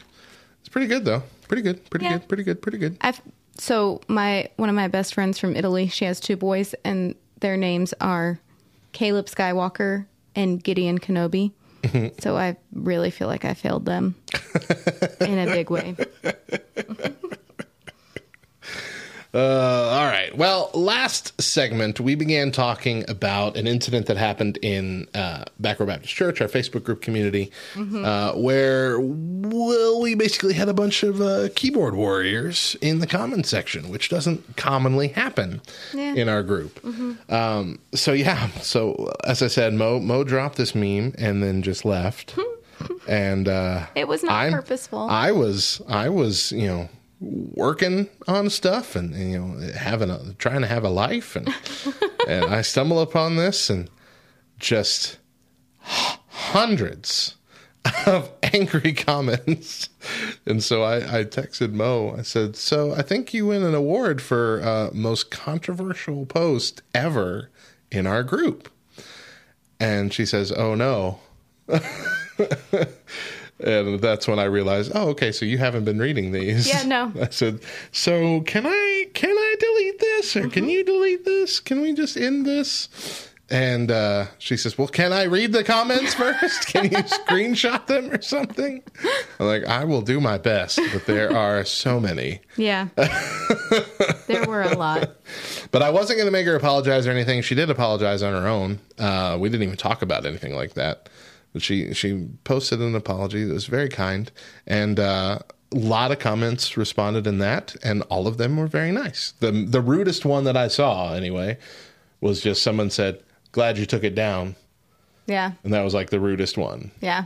It's 0.62 0.70
pretty 0.70 0.88
good, 0.88 1.04
though. 1.06 1.24
Pretty 1.48 1.62
good. 1.62 1.90
Pretty 1.90 2.06
Yeah. 2.06 2.14
good. 2.20 2.28
Pretty 2.28 2.44
good. 2.44 2.62
Pretty 2.62 2.78
good. 2.78 2.98
I've 3.02 3.22
so 3.60 4.02
my 4.08 4.50
one 4.58 4.70
of 4.70 4.76
my 4.76 4.88
best 4.88 5.14
friends 5.14 5.40
from 5.40 5.56
Italy. 5.56 5.88
She 5.88 6.06
has 6.06 6.20
two 6.20 6.36
boys, 6.38 6.76
and 6.84 7.16
their 7.40 7.58
names 7.58 7.94
are 8.00 8.40
Caleb 8.92 9.26
Skywalker 9.28 10.06
and 10.36 10.64
Gideon 10.64 11.00
Kenobi. 11.00 11.52
Mm-hmm. 11.84 12.20
so 12.20 12.36
I 12.36 12.58
really 12.74 13.12
feel 13.12 13.28
like 13.28 13.46
I 13.46 13.54
failed 13.54 13.86
them 13.86 14.16
in 15.22 15.38
a 15.40 15.46
big 15.46 15.70
way. 15.70 15.96
Uh, 19.34 19.40
all 19.40 20.06
right. 20.06 20.36
Well, 20.38 20.72
last 20.74 21.40
segment, 21.42 22.00
we 22.00 22.16
began 22.16 22.52
talking 22.52 23.08
about 23.10 23.58
an 23.58 23.68
incident 23.68 24.06
that 24.08 24.18
happened 24.18 24.58
in 24.62 25.08
uh, 25.14 25.44
Backrow 25.62 25.86
Baptist 25.88 26.14
Church, 26.16 26.42
our 26.42 26.48
Facebook 26.48 26.84
group 26.84 27.02
community, 27.02 27.52
uh, 27.78 28.34
where 28.34 29.00
well, 29.00 30.02
we 30.02 30.16
basically 30.16 30.54
had 30.54 30.70
a 30.70 30.74
bunch 30.74 31.04
of 31.04 31.20
uh, 31.22 31.50
keyboard 31.56 31.94
warriors 31.96 32.76
in 32.82 33.00
the 33.00 33.08
comment 33.08 33.46
section, 33.46 33.90
which 33.90 34.10
doesn't 34.10 34.56
commonly 34.56 35.10
happen 35.10 35.62
Yeah. 35.94 36.14
in 36.16 36.30
our 36.30 36.42
group. 36.42 36.80
Um, 37.30 37.80
so 37.94 38.14
yeah. 38.14 38.48
So 38.62 39.14
as 39.26 39.44
I 39.44 39.48
said, 39.48 39.74
Mo 39.74 40.00
Mo 40.00 40.24
dropped 40.24 40.56
this 40.58 40.74
meme 40.74 41.14
and 41.18 41.44
then 41.44 41.62
just 41.62 41.84
left. 41.86 42.36
and 43.08 43.48
uh, 43.48 43.86
It 43.96 44.08
was 44.08 44.24
not 44.24 44.32
I'm- 44.32 44.54
purposeful. 44.54 45.08
I 45.10 45.32
was 45.32 45.82
I 45.88 46.10
was 46.10 46.52
you 46.54 46.68
know 46.68 46.90
working 47.20 48.10
on 48.28 48.50
stuff 48.50 48.96
and, 48.96 49.14
and, 49.14 49.32
you 49.32 49.40
know 49.40 49.74
having 49.74 50.10
a 50.10 50.34
trying 50.38 50.62
to 50.62 50.68
have 50.68 50.84
a 50.84 50.90
life 50.90 51.36
and 51.36 51.54
and 52.28 52.46
I 52.46 52.62
stumble 52.62 53.00
upon 53.00 53.36
this 53.36 53.70
and 53.70 53.90
just 54.60 55.18
hundreds 56.28 57.36
of 58.06 58.30
angry 58.44 58.94
comments. 58.94 59.90
And 60.46 60.64
so 60.64 60.84
I, 60.84 61.20
I 61.20 61.24
texted 61.24 61.74
Mo. 61.74 62.16
I 62.18 62.22
said 62.22 62.56
so 62.56 62.94
I 62.94 63.02
think 63.02 63.34
you 63.34 63.48
win 63.48 63.64
an 63.64 63.76
award 63.76 64.22
for 64.22 64.62
uh, 64.62 64.90
most 64.94 65.32
controversial 65.32 66.26
post 66.26 66.82
ever 66.94 67.50
in 67.92 68.06
our 68.06 68.24
group. 68.24 68.70
And 69.80 70.14
she 70.14 70.26
says 70.26 70.52
oh 70.52 70.76
no 70.76 71.20
and 73.60 74.00
that's 74.00 74.28
when 74.28 74.40
I 74.40 74.44
realized, 74.46 74.92
oh, 74.96 75.10
okay, 75.10 75.32
so 75.32 75.46
you 75.46 75.58
haven't 75.58 75.84
been 75.86 76.00
reading 76.00 76.32
these. 76.32 76.68
Yeah, 76.68 76.84
no. 76.84 77.12
I 77.22 77.30
said, 77.30 77.60
so 77.92 78.42
can 78.42 78.66
I 78.68 79.06
can 79.14 79.32
I 79.38 79.56
delete 79.60 80.00
this 80.00 80.36
or 80.36 80.42
Mm-hmm. 80.42 80.50
can 80.52 80.70
you 80.70 80.84
delete 80.84 81.26
this? 81.26 81.60
Can 81.60 81.82
we 81.82 81.94
just 81.94 82.18
end 82.18 82.46
this? 82.46 83.24
And 83.50 83.90
uh, 83.92 84.26
she 84.40 84.58
says, 84.58 84.78
well, 84.78 84.90
can 84.90 85.14
I 85.14 85.24
read 85.24 85.54
the 85.54 85.64
comments 85.64 86.14
first? 86.22 86.68
Can 86.68 86.84
you 86.92 86.98
screenshot 86.98 87.88
them 87.88 88.12
or 88.12 88.22
something? 88.22 88.84
I'm 89.40 89.46
like, 89.48 89.64
I 89.64 89.86
will 89.86 90.02
do 90.02 90.20
my 90.20 90.38
best, 90.38 90.78
but 90.92 91.06
there 91.06 91.34
are 91.34 91.64
so 91.64 91.98
many. 91.98 92.42
Yeah. 92.58 92.90
there 94.28 94.46
were 94.48 94.64
a 94.64 94.76
lot. 94.78 95.12
But 95.72 95.82
I 95.82 95.90
wasn't 95.92 96.18
going 96.18 96.28
to 96.28 96.32
make 96.32 96.46
her 96.46 96.56
apologize 96.56 97.08
or 97.08 97.12
anything. 97.12 97.42
She 97.42 97.56
did 97.56 97.70
apologize 97.70 98.22
on 98.22 98.34
her 98.34 98.48
own. 98.50 98.80
Uh, 99.00 99.38
we 99.40 99.48
didn't 99.48 99.64
even 99.64 99.78
talk 99.78 100.02
about 100.02 100.26
anything 100.26 100.54
like 100.54 100.74
that. 100.74 101.08
She 101.60 101.94
she 101.94 102.28
posted 102.44 102.80
an 102.80 102.96
apology 102.96 103.44
that 103.46 103.54
was 103.54 103.66
very 103.68 103.90
kind, 103.90 104.32
and 104.66 105.00
uh, 105.00 105.40
a 105.74 105.78
lot 105.78 106.12
of 106.12 106.20
comments 106.20 106.78
responded 106.78 107.28
in 107.28 107.40
that, 107.40 107.76
and 107.84 108.02
all 108.04 108.28
of 108.28 108.38
them 108.38 108.58
were 108.58 108.68
very 108.68 108.92
nice. 108.92 109.34
the 109.40 109.52
The 109.52 109.82
rudest 109.82 110.26
one 110.26 110.44
that 110.46 110.56
I 110.58 110.68
saw, 110.70 111.14
anyway, 111.14 111.58
was 112.22 112.42
just 112.42 112.64
someone 112.64 112.90
said, 112.90 113.22
"Glad 113.52 113.78
you 113.78 113.86
took 113.86 114.04
it 114.04 114.16
down," 114.16 114.56
Yeah. 115.26 115.52
and 115.64 115.74
that 115.74 115.84
was 115.84 115.94
like 115.94 116.10
the 116.10 116.20
rudest 116.20 116.58
one. 116.58 116.92
Yeah. 117.02 117.26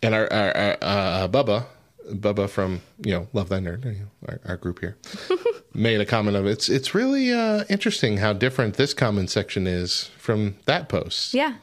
And 0.00 0.14
our, 0.14 0.32
our, 0.32 0.56
our 0.56 0.76
uh, 0.80 1.28
Bubba, 1.28 1.64
Bubba 2.12 2.48
from 2.48 2.80
you 3.04 3.12
know 3.12 3.26
Love 3.32 3.48
Thy 3.48 3.58
Nerd, 3.58 3.84
our, 4.28 4.40
our 4.46 4.56
group 4.56 4.78
here, 4.80 4.96
made 5.74 6.00
a 6.00 6.06
comment 6.06 6.36
of 6.36 6.46
it's 6.46 6.68
it's 6.68 6.94
really 6.94 7.32
uh, 7.32 7.64
interesting 7.68 8.18
how 8.18 8.32
different 8.32 8.74
this 8.76 8.94
comment 8.94 9.28
section 9.30 9.66
is 9.66 10.10
from 10.18 10.54
that 10.66 10.88
post, 10.88 11.34
Yeah. 11.34 11.54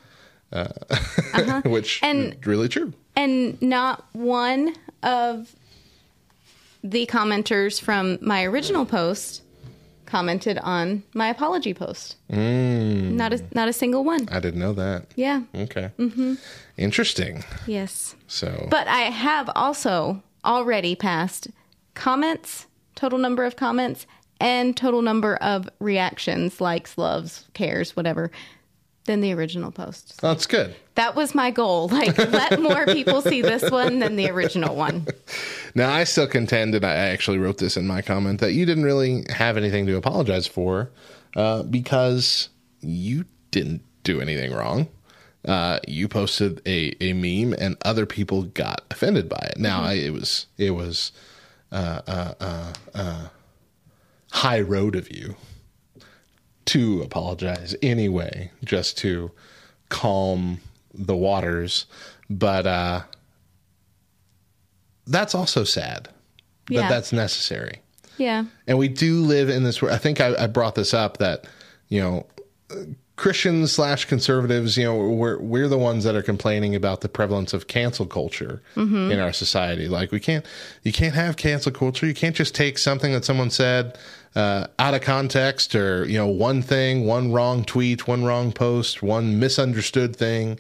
Uh, 0.56 1.62
which 1.66 2.02
uh-huh. 2.02 2.12
And- 2.12 2.34
is 2.34 2.48
really 2.48 2.70
true. 2.70 2.94
And 3.18 3.62
not 3.62 4.06
one 4.14 4.76
of 5.04 5.56
the 6.84 7.06
commenters 7.08 7.82
from 7.82 8.18
my 8.22 8.44
original 8.44 8.86
post 8.86 9.42
commented 10.06 10.58
on 10.60 11.04
my 11.14 11.30
apology 11.30 11.74
post. 11.74 12.16
Mm. 12.32 13.12
Not 13.12 13.34
a 13.34 13.44
not 13.54 13.68
a 13.68 13.74
single 13.74 14.04
one. 14.04 14.28
I 14.32 14.40
didn't 14.40 14.60
know 14.60 14.74
that. 14.74 15.08
Yeah. 15.16 15.42
Okay, 15.54 15.92
mm-hmm. 15.98 16.36
interesting. 16.78 17.44
Yes. 17.66 18.16
So, 18.28 18.68
But 18.70 18.88
I 18.88 19.02
have 19.02 19.50
also 19.56 20.22
already 20.44 20.96
passed 20.96 21.48
comments, 21.96 22.68
total 22.96 23.18
number 23.18 23.46
of 23.46 23.56
comments, 23.56 24.06
and 24.40 24.78
total 24.78 25.02
number 25.02 25.38
of 25.38 25.68
reactions, 25.80 26.62
likes, 26.62 26.98
loves, 26.98 27.46
cares, 27.54 27.96
whatever, 27.96 28.32
than 29.06 29.22
the 29.22 29.34
original 29.34 29.72
post. 29.72 30.20
that's 30.22 30.46
good. 30.46 30.76
That 30.96 31.16
was 31.16 31.34
my 31.34 31.52
goal. 31.52 31.88
Like, 31.88 32.18
let 32.18 32.60
more 32.62 32.86
people 32.86 33.22
see 33.22 33.42
this 33.42 33.70
one 33.70 34.00
than 34.00 34.16
the 34.16 34.30
original 34.30 34.76
one. 34.76 35.08
Now, 35.74 35.92
I 35.92 36.04
still 36.04 36.28
contend, 36.28 36.76
and 36.76 36.86
I 36.86 36.94
actually 36.94 37.38
wrote 37.38 37.58
this 37.58 37.78
in 37.78 37.88
my 37.88 38.02
comment, 38.02 38.40
that 38.40 38.54
you 38.54 38.66
didn't 38.66 38.84
really 38.84 39.26
have 39.30 39.58
anything 39.58 39.86
to 39.88 39.96
apologize 39.96 40.48
for 40.48 40.92
uh, 41.36 41.64
because 41.64 42.50
you 42.82 43.26
didn't 43.52 43.82
do 44.04 44.22
anything 44.22 44.54
wrong. 44.54 44.88
Uh, 45.48 45.80
you 45.88 46.08
posted 46.08 46.62
a, 46.66 46.96
a 47.02 47.14
meme, 47.14 47.54
and 47.60 47.78
other 47.86 48.06
people 48.06 48.44
got 48.44 48.84
offended 48.90 49.30
by 49.30 49.50
it. 49.52 49.60
Now, 49.60 49.84
I, 49.84 49.94
it 49.94 50.12
was 50.14 50.48
it 50.58 50.72
was 50.72 51.12
uh, 51.72 52.02
uh, 52.08 52.34
uh, 52.40 52.74
uh, 52.96 53.28
high 54.32 54.62
road 54.62 54.96
of 54.96 55.12
you 55.12 55.36
to 56.66 57.02
apologize 57.02 57.76
anyway, 57.82 58.52
just 58.64 58.98
to 59.00 59.32
calm 59.90 60.60
the 60.94 61.16
waters. 61.16 61.86
But 62.30 62.66
uh, 62.66 63.02
that's 65.06 65.36
also 65.36 65.64
sad. 65.64 66.10
Yeah. 66.68 66.90
that's 66.90 67.14
necessary. 67.14 67.82
Yeah. 68.18 68.46
And 68.66 68.78
we 68.78 68.88
do 68.88 69.22
live 69.22 69.50
in 69.50 69.64
this. 69.64 69.84
I 69.84 69.98
think 69.98 70.20
I, 70.20 70.36
I 70.44 70.48
brought 70.48 70.76
this 70.76 70.94
up 70.94 71.18
that 71.18 71.46
you 71.90 72.02
know 72.02 72.26
Christians 73.18 73.72
slash 73.72 74.06
conservatives, 74.06 74.78
you 74.78 74.84
know, 74.84 74.96
we're 74.96 75.40
we're 75.40 75.68
the 75.70 75.78
ones 75.78 76.04
that 76.04 76.16
are 76.16 76.22
complaining 76.22 76.76
about 76.76 77.02
the 77.02 77.08
prevalence 77.08 77.54
of 77.54 77.68
cancel 77.68 78.06
culture 78.06 78.62
in 79.12 79.20
our 79.20 79.32
society. 79.32 79.88
Like 79.88 80.12
we 80.12 80.20
can't, 80.20 80.46
you 80.84 80.92
can't 80.92 81.16
have 81.16 81.38
cancel 81.38 81.72
culture. 81.72 82.06
You 82.06 82.14
can't 82.14 82.36
just 82.36 82.54
take 82.54 82.78
something 82.78 83.14
that 83.14 83.24
someone 83.24 83.50
said 83.52 83.98
uh, 84.36 84.68
out 84.78 84.94
of 84.94 85.02
context, 85.02 85.76
or 85.76 86.06
you 86.06 86.18
know, 86.18 86.28
one 86.28 86.62
thing, 86.62 87.06
one 87.06 87.32
wrong 87.32 87.64
tweet, 87.64 88.08
one 88.08 88.24
wrong 88.24 88.52
post, 88.52 89.02
one 89.02 89.40
misunderstood 89.40 90.16
thing, 90.16 90.60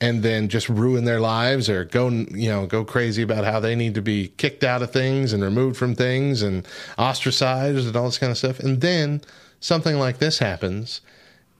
and 0.00 0.22
then 0.22 0.48
just 0.48 0.68
ruin 0.68 1.04
their 1.04 1.20
lives 1.20 1.70
or 1.70 1.84
go, 1.84 2.08
you 2.08 2.50
know, 2.50 2.66
go 2.66 2.84
crazy 2.84 3.22
about 3.22 3.44
how 3.44 3.58
they 3.60 3.74
need 3.74 3.94
to 3.94 4.02
be 4.02 4.28
kicked 4.36 4.62
out 4.62 4.82
of 4.82 4.90
things 4.90 5.32
and 5.32 5.42
removed 5.42 5.76
from 5.76 5.94
things 5.94 6.42
and 6.42 6.66
ostracized 6.98 7.86
and 7.86 7.96
all 7.96 8.04
this 8.04 8.18
kind 8.18 8.30
of 8.30 8.38
stuff. 8.38 8.60
And 8.60 8.80
then 8.80 9.22
something 9.60 9.98
like 9.98 10.18
this 10.18 10.38
happens 10.38 11.00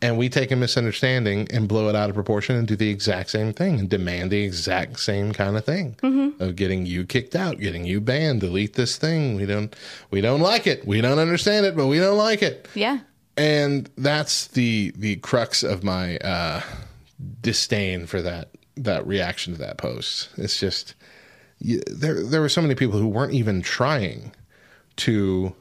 and 0.03 0.19
we 0.19 0.29
take 0.29 0.51
a 0.51 0.57
misunderstanding 0.57 1.47
and 1.51 1.69
blow 1.69 1.89
it 1.89 1.97
out 1.97 2.11
of 2.11 2.15
proportion 2.15 2.57
and 2.57 2.69
do 2.69 2.77
the 2.77 2.91
exact 2.91 3.31
same 3.31 3.53
thing 3.53 3.79
and 3.81 3.89
demand 3.89 4.31
the 4.31 4.43
exact 4.43 5.01
same 5.01 5.33
kind 5.33 5.57
of 5.57 5.65
thing 5.65 5.97
of 6.39 6.57
getting 6.57 6.85
you 6.85 7.05
kicked 7.05 7.35
out, 7.35 7.59
getting 7.59 7.85
you 7.85 8.01
banned, 8.01 8.41
delete 8.41 8.75
this 8.75 8.97
thing. 8.97 9.37
We 9.37 9.47
don't 9.47 9.75
we 10.11 10.21
don't 10.21 10.41
like 10.41 10.67
it. 10.67 10.87
We 10.87 11.01
don't 11.01 11.19
understand 11.19 11.67
it, 11.67 11.77
but 11.77 11.87
we 11.87 11.99
don't 11.99 12.19
like 12.19 12.43
it. 12.43 12.69
Yeah. 12.75 13.01
And 13.37 13.91
that's 13.97 14.49
the 14.49 14.93
the 14.97 15.17
crux 15.17 15.63
of 15.63 15.83
my 15.83 16.19
uh 16.19 16.61
disdain 17.41 18.07
for 18.07 18.21
that 18.23 18.51
that 18.77 19.07
reaction 19.07 19.55
to 19.55 19.59
that 19.61 19.79
post. 19.79 20.29
It's 20.37 20.61
just 20.61 20.95
you, 21.59 21.81
there 21.87 22.23
there 22.23 22.43
were 22.43 22.51
so 22.51 22.61
many 22.61 22.75
people 22.75 22.99
who 22.99 23.09
weren't 23.09 23.33
even 23.33 23.63
trying 23.63 24.33
to 24.97 25.55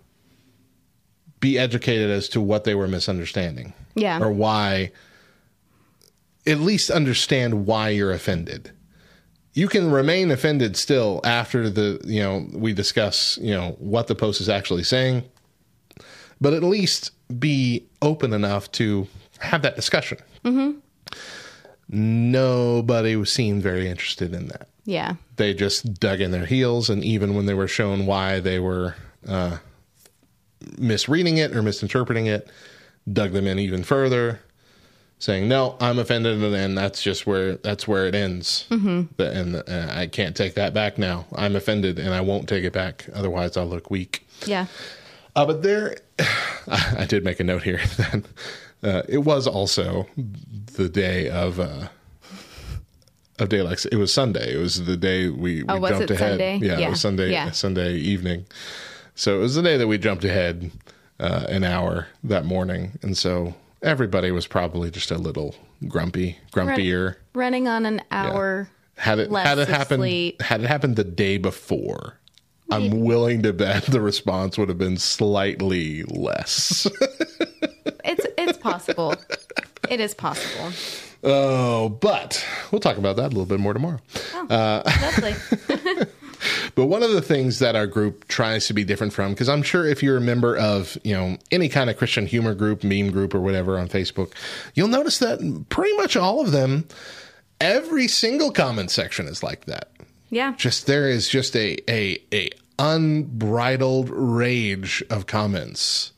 be 1.40 1.58
educated 1.58 2.10
as 2.10 2.28
to 2.30 2.42
what 2.42 2.64
they 2.64 2.76
were 2.76 2.88
misunderstanding 2.88 3.74
Yeah. 3.96 4.20
or 4.20 4.32
why 4.32 4.92
at 6.46 6.60
least 6.60 6.92
understand 6.92 7.66
why 7.66 7.90
you're 7.90 8.12
offended 8.12 8.72
you 9.54 9.70
can 9.70 9.90
remain 9.90 10.32
offended 10.32 10.76
still 10.76 11.22
after 11.24 11.70
the 11.70 12.00
you 12.06 12.22
know 12.22 12.46
we 12.54 12.74
discuss 12.74 13.38
you 13.42 13.52
know 13.52 13.72
what 13.80 14.08
the 14.08 14.16
post 14.16 14.42
is 14.42 14.50
actually 14.50 14.84
saying 14.84 15.24
but 16.42 16.54
at 16.54 16.62
least 16.62 17.12
be 17.40 17.86
open 18.02 18.34
enough 18.34 18.72
to 18.74 19.08
have 19.40 19.62
that 19.62 19.76
discussion 19.76 20.18
mm-hmm. 20.44 20.78
nobody 21.90 23.24
seemed 23.26 23.64
very 23.64 23.88
interested 23.90 24.34
in 24.34 24.48
that 24.48 24.68
Yeah. 24.86 25.16
they 25.38 25.54
just 25.54 26.00
dug 26.00 26.22
in 26.22 26.32
their 26.32 26.46
heels 26.46 26.90
and 26.90 27.04
even 27.04 27.34
when 27.36 27.46
they 27.46 27.54
were 27.54 27.68
shown 27.68 28.06
why 28.06 28.40
they 28.40 28.60
were 28.60 28.96
uh, 29.28 29.58
misreading 30.78 31.38
it 31.38 31.56
or 31.56 31.62
misinterpreting 31.64 32.28
it 32.28 32.50
dug 33.12 33.32
them 33.34 33.46
in 33.48 33.60
even 33.60 33.84
further 33.84 34.40
saying 35.20 35.48
no 35.48 35.78
i'm 35.80 35.98
offended 36.00 36.42
and 36.42 36.54
then 36.54 36.76
that's 36.76 37.02
just 37.02 37.26
where 37.26 37.56
that's 37.58 37.88
where 37.88 38.06
it 38.08 38.16
ends 38.16 38.66
mm-hmm. 38.70 39.22
and 39.22 39.56
uh, 39.56 39.88
i 39.94 40.08
can't 40.08 40.36
take 40.36 40.56
that 40.56 40.74
back 40.74 40.98
now 40.98 41.26
i'm 41.36 41.56
offended 41.56 42.00
and 42.00 42.14
i 42.14 42.20
won't 42.22 42.50
take 42.50 42.64
it 42.64 42.74
back 42.74 43.06
otherwise 43.14 43.56
i'll 43.56 43.66
look 43.66 43.90
weak 43.90 44.26
Yeah. 44.46 44.66
uh, 45.36 45.46
but 45.46 45.64
there 45.64 45.98
i 46.68 47.06
did 47.08 47.24
make 47.24 47.40
a 47.40 47.44
note 47.44 47.64
here 47.64 47.78
that 47.98 48.24
uh, 48.84 49.02
it 49.08 49.20
was 49.20 49.48
also 49.48 50.08
the 50.74 50.90
day 50.90 51.30
of 51.30 51.60
uh, 51.60 51.88
of 53.40 53.50
daylight. 53.50 53.86
It 53.92 53.98
was 53.98 54.14
Sunday. 54.14 54.54
It 54.54 54.58
was 54.58 54.86
the 54.86 54.96
day 54.96 55.28
we, 55.28 55.64
we 55.64 55.66
Oh, 55.68 55.78
was 55.80 55.92
jumped 55.92 56.12
ahead. 56.12 56.30
Sunday? 56.40 56.58
Yeah, 56.62 56.80
it 56.80 56.90
was 56.90 57.02
Sunday. 57.02 57.32
Yeah. 57.32 57.52
Sunday 57.52 57.96
evening. 57.96 58.46
So 59.16 59.36
it 59.38 59.40
was 59.40 59.56
the 59.56 59.62
day 59.62 59.76
that 59.78 59.88
we 59.88 59.98
jumped 59.98 60.24
ahead 60.24 60.72
uh, 61.20 61.46
an 61.50 61.64
hour 61.64 62.08
that 62.24 62.46
morning, 62.46 62.98
and 63.02 63.18
so 63.18 63.56
everybody 63.82 64.32
was 64.32 64.48
probably 64.48 64.92
just 64.92 65.12
a 65.12 65.18
little 65.18 65.56
grumpy, 65.88 66.38
grumpier. 66.52 67.16
Running 67.34 67.68
on 67.68 67.86
an 67.86 68.02
hour. 68.12 68.70
Had 68.98 69.20
it 69.20 69.30
less 69.30 69.46
had 69.46 69.60
it 69.60 69.68
happened 69.68 70.02
sleep. 70.02 70.42
had 70.42 70.62
it 70.62 70.68
happened 70.68 70.96
the 70.96 71.04
day 71.04 71.38
before, 71.38 72.18
I'm 72.72 73.02
willing 73.02 73.44
to 73.44 73.52
bet 73.54 73.84
the 73.86 74.02
response 74.02 74.58
would 74.58 74.70
have 74.70 74.78
been 74.78 74.98
slightly 74.98 76.04
less. 76.04 76.88
It's 78.08 78.26
it's 78.38 78.58
possible. 78.60 79.16
it 79.90 80.00
is 80.00 80.14
possible. 80.14 80.72
oh, 81.24 81.90
but 81.90 82.46
we'll 82.72 82.80
talk 82.80 82.98
about 82.98 83.16
that 83.16 83.26
a 83.26 83.30
little 83.30 83.48
bit 83.48 83.60
more 83.60 83.74
tomorrow. 83.74 84.00
Lovely. 84.48 85.34
But 86.76 86.88
one 86.88 87.04
of 87.04 87.12
the 87.12 87.22
things 87.22 87.60
that 87.60 87.76
our 87.76 87.88
group 87.88 88.28
tries 88.28 88.68
to 88.68 88.74
be 88.74 88.84
different 88.84 89.14
from, 89.14 89.32
because 89.32 89.50
I'm 89.50 89.64
sure 89.64 89.86
if 89.88 90.04
you're 90.04 90.18
a 90.18 90.22
member 90.22 90.58
of, 90.58 90.98
you 91.04 91.14
know, 91.14 91.38
any 91.52 91.70
kind 91.70 91.90
of 91.90 91.98
Christian 91.98 92.26
humor 92.26 92.54
group, 92.54 92.84
meme 92.84 93.12
group, 93.12 93.34
or 93.34 93.40
whatever 93.40 93.78
on 93.78 93.90
Facebook, 93.90 94.32
you'll 94.74 94.88
notice 94.88 95.20
that 95.20 95.66
pretty 95.70 95.96
much 95.98 96.16
all 96.16 96.42
of 96.42 96.52
them, 96.52 96.88
every 97.62 98.08
single 98.08 98.52
comment 98.52 98.92
section 98.92 99.28
is 99.28 99.44
like 99.44 99.66
that. 99.66 99.90
Yeah. 100.30 100.54
Just 100.58 100.88
there 100.88 101.10
is 101.10 101.30
just 101.30 101.56
a 101.56 101.78
a 101.90 102.20
a 102.34 102.50
unbridled 102.78 104.10
rage 104.10 105.04
of 105.10 105.28
comments 105.28 106.12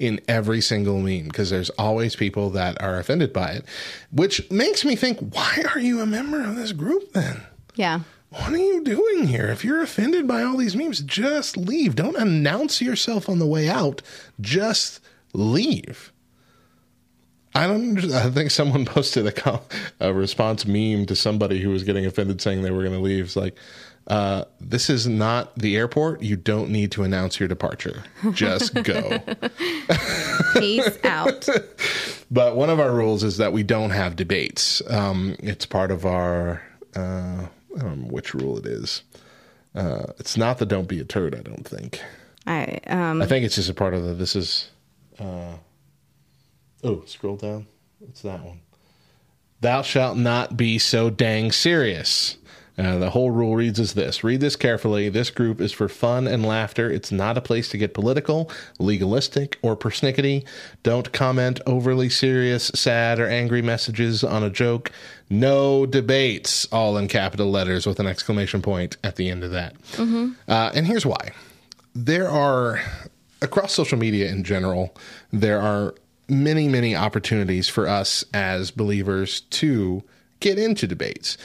in 0.00 0.18
every 0.26 0.62
single 0.62 0.98
meme 0.98 1.24
because 1.24 1.50
there's 1.50 1.70
always 1.70 2.16
people 2.16 2.50
that 2.50 2.80
are 2.82 2.98
offended 2.98 3.32
by 3.32 3.50
it, 3.50 3.64
which 4.10 4.50
makes 4.50 4.84
me 4.84 4.96
think, 4.96 5.18
why 5.18 5.62
are 5.74 5.78
you 5.78 6.00
a 6.00 6.06
member 6.06 6.42
of 6.42 6.56
this 6.56 6.72
group 6.72 7.12
then? 7.12 7.42
Yeah. 7.74 8.00
What 8.30 8.52
are 8.52 8.58
you 8.58 8.82
doing 8.82 9.26
here? 9.26 9.48
If 9.48 9.64
you're 9.64 9.82
offended 9.82 10.26
by 10.28 10.42
all 10.42 10.56
these 10.56 10.76
memes, 10.76 11.00
just 11.00 11.56
leave. 11.56 11.96
Don't 11.96 12.16
announce 12.16 12.80
yourself 12.80 13.28
on 13.28 13.38
the 13.38 13.46
way 13.46 13.68
out. 13.68 14.02
Just 14.40 15.00
leave. 15.32 16.12
I 17.54 17.66
don't. 17.66 18.12
I 18.12 18.30
think 18.30 18.52
someone 18.52 18.84
posted 18.86 19.26
a, 19.26 19.60
a 19.98 20.12
response 20.12 20.64
meme 20.66 21.06
to 21.06 21.16
somebody 21.16 21.60
who 21.60 21.70
was 21.70 21.82
getting 21.82 22.06
offended, 22.06 22.40
saying 22.40 22.62
they 22.62 22.70
were 22.70 22.82
going 22.82 22.94
to 22.94 23.00
leave. 23.00 23.24
It's 23.24 23.36
like, 23.36 23.56
uh, 24.06 24.44
this 24.60 24.88
is 24.88 25.08
not 25.08 25.56
the 25.58 25.76
airport. 25.76 26.22
You 26.22 26.36
don't 26.36 26.70
need 26.70 26.92
to 26.92 27.02
announce 27.02 27.40
your 27.40 27.48
departure. 27.48 28.04
Just 28.32 28.74
go. 28.84 29.18
Peace 30.54 30.98
out. 31.04 31.48
But 32.32 32.54
one 32.54 32.70
of 32.70 32.78
our 32.78 32.92
rules 32.92 33.24
is 33.24 33.38
that 33.38 33.52
we 33.52 33.64
don't 33.64 33.90
have 33.90 34.14
debates. 34.14 34.80
Um, 34.88 35.34
it's 35.40 35.66
part 35.66 35.90
of 35.90 36.06
our. 36.06 36.62
Uh, 36.94 37.00
I 37.00 37.00
don't 37.00 37.38
know 37.38 37.48
which 38.20 38.34
rule 38.34 38.58
it 38.58 38.66
is. 38.66 39.02
Uh, 39.74 40.12
it's 40.18 40.36
not 40.36 40.58
the 40.58 40.66
don't 40.66 40.88
be 40.88 41.00
a 41.00 41.04
turd. 41.04 41.34
I 41.34 41.40
don't 41.40 41.66
think. 41.66 42.02
I 42.46 42.80
um 42.86 43.22
I 43.22 43.26
think 43.26 43.46
it's 43.46 43.54
just 43.54 43.70
a 43.70 43.74
part 43.74 43.94
of 43.94 44.04
the. 44.04 44.12
This 44.12 44.36
is. 44.36 44.68
Uh, 45.18 45.54
oh, 46.84 47.02
scroll 47.06 47.36
down. 47.36 47.66
It's 48.06 48.20
that 48.22 48.44
one? 48.44 48.60
Thou 49.62 49.80
shalt 49.80 50.18
not 50.18 50.54
be 50.56 50.78
so 50.78 51.08
dang 51.08 51.50
serious. 51.50 52.36
Uh, 52.80 52.98
the 52.98 53.10
whole 53.10 53.30
rule 53.30 53.56
reads 53.56 53.78
as 53.78 53.92
this 53.92 54.24
Read 54.24 54.40
this 54.40 54.56
carefully. 54.56 55.10
This 55.10 55.28
group 55.28 55.60
is 55.60 55.70
for 55.70 55.88
fun 55.88 56.26
and 56.26 56.46
laughter. 56.46 56.90
It's 56.90 57.12
not 57.12 57.36
a 57.36 57.42
place 57.42 57.68
to 57.70 57.78
get 57.78 57.92
political, 57.92 58.50
legalistic, 58.78 59.58
or 59.60 59.76
persnickety. 59.76 60.46
Don't 60.82 61.12
comment 61.12 61.60
overly 61.66 62.08
serious, 62.08 62.70
sad, 62.74 63.18
or 63.20 63.28
angry 63.28 63.60
messages 63.60 64.24
on 64.24 64.42
a 64.42 64.48
joke. 64.48 64.90
No 65.28 65.84
debates, 65.84 66.66
all 66.72 66.96
in 66.96 67.06
capital 67.08 67.50
letters 67.50 67.86
with 67.86 68.00
an 68.00 68.06
exclamation 68.06 68.62
point 68.62 68.96
at 69.04 69.16
the 69.16 69.28
end 69.28 69.44
of 69.44 69.50
that. 69.50 69.74
Uh, 70.48 70.70
and 70.74 70.86
here's 70.86 71.04
why 71.04 71.32
there 71.94 72.28
are 72.28 72.80
across 73.42 73.72
social 73.72 73.98
media 73.98 74.28
in 74.30 74.44
general 74.44 74.94
there 75.32 75.60
are 75.60 75.94
many 76.28 76.68
many 76.68 76.94
opportunities 76.94 77.68
for 77.68 77.88
us 77.88 78.24
as 78.32 78.70
believers 78.70 79.40
to 79.50 80.02
get 80.38 80.56
into 80.56 80.86
debates 80.86 81.36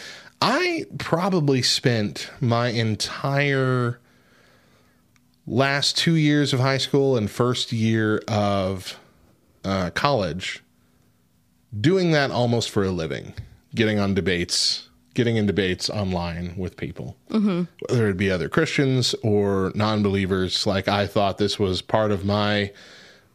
i 0.41 0.85
probably 0.97 1.61
spent 1.61 2.29
my 2.39 2.69
entire 2.69 3.99
last 5.47 5.97
two 5.97 6.15
years 6.15 6.53
of 6.53 6.59
high 6.59 6.77
school 6.77 7.15
and 7.17 7.29
first 7.29 7.71
year 7.71 8.21
of 8.27 8.99
uh, 9.63 9.89
college 9.91 10.63
doing 11.79 12.11
that 12.11 12.31
almost 12.31 12.69
for 12.69 12.83
a 12.83 12.91
living 12.91 13.33
getting 13.73 13.99
on 13.99 14.13
debates 14.13 14.89
getting 15.13 15.37
in 15.37 15.45
debates 15.45 15.89
online 15.89 16.53
with 16.57 16.75
people. 16.75 17.15
Whether 17.87 18.09
it 18.09 18.17
be 18.17 18.29
other 18.29 18.49
christians 18.49 19.13
or 19.23 19.71
non-believers 19.75 20.65
like 20.67 20.87
i 20.87 21.07
thought 21.07 21.37
this 21.37 21.57
was 21.59 21.81
part 21.81 22.11
of 22.11 22.25
my 22.25 22.71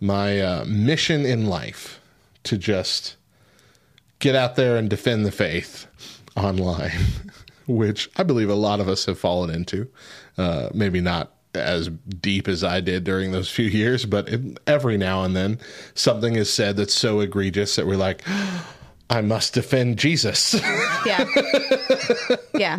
my 0.01 0.41
uh, 0.41 0.65
mission 0.67 1.27
in 1.27 1.47
life 1.47 2.01
to 2.45 2.57
just 2.57 3.17
get 4.19 4.35
out 4.35 4.57
there 4.57 4.77
and 4.77 4.89
defend 4.89 5.27
the 5.27 5.33
faith 5.33 5.87
online 6.45 6.93
which 7.66 8.11
i 8.16 8.22
believe 8.22 8.51
a 8.51 8.55
lot 8.55 8.80
of 8.80 8.88
us 8.88 9.07
have 9.07 9.18
fallen 9.18 9.51
into 9.51 9.88
uh, 10.38 10.68
maybe 10.72 11.01
not 11.01 11.32
as 11.55 11.88
deep 11.88 12.49
as 12.49 12.62
I 12.62 12.80
did 12.80 13.05
during 13.05 13.32
those 13.32 13.51
few 13.51 13.66
years, 13.66 14.05
but 14.07 14.28
it, 14.28 14.59
every 14.66 14.97
now 14.97 15.24
and 15.24 15.34
then 15.34 15.59
something 15.95 16.36
is 16.36 16.53
said 16.53 16.76
that's 16.76 16.95
so 16.95 17.20
egregious 17.20 17.76
that 17.76 17.86
we're 17.86 17.97
like, 17.97 18.22
I 19.11 19.22
must 19.22 19.55
defend 19.55 19.99
Jesus. 19.99 20.55
yeah. 21.07 21.26
yeah. 22.55 22.76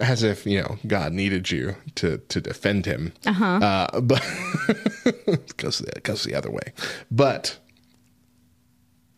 As 0.00 0.24
if, 0.24 0.44
you 0.44 0.60
know, 0.60 0.76
God 0.88 1.12
needed 1.12 1.52
you 1.52 1.76
to, 1.96 2.18
to 2.18 2.40
defend 2.40 2.84
him. 2.84 3.12
Uh-huh. 3.24 3.44
Uh, 3.44 4.00
but 4.00 4.26
it 5.06 5.56
goes, 5.56 5.78
the, 5.78 5.92
it 5.96 6.02
goes 6.02 6.24
the 6.24 6.34
other 6.34 6.50
way. 6.50 6.72
But 7.12 7.58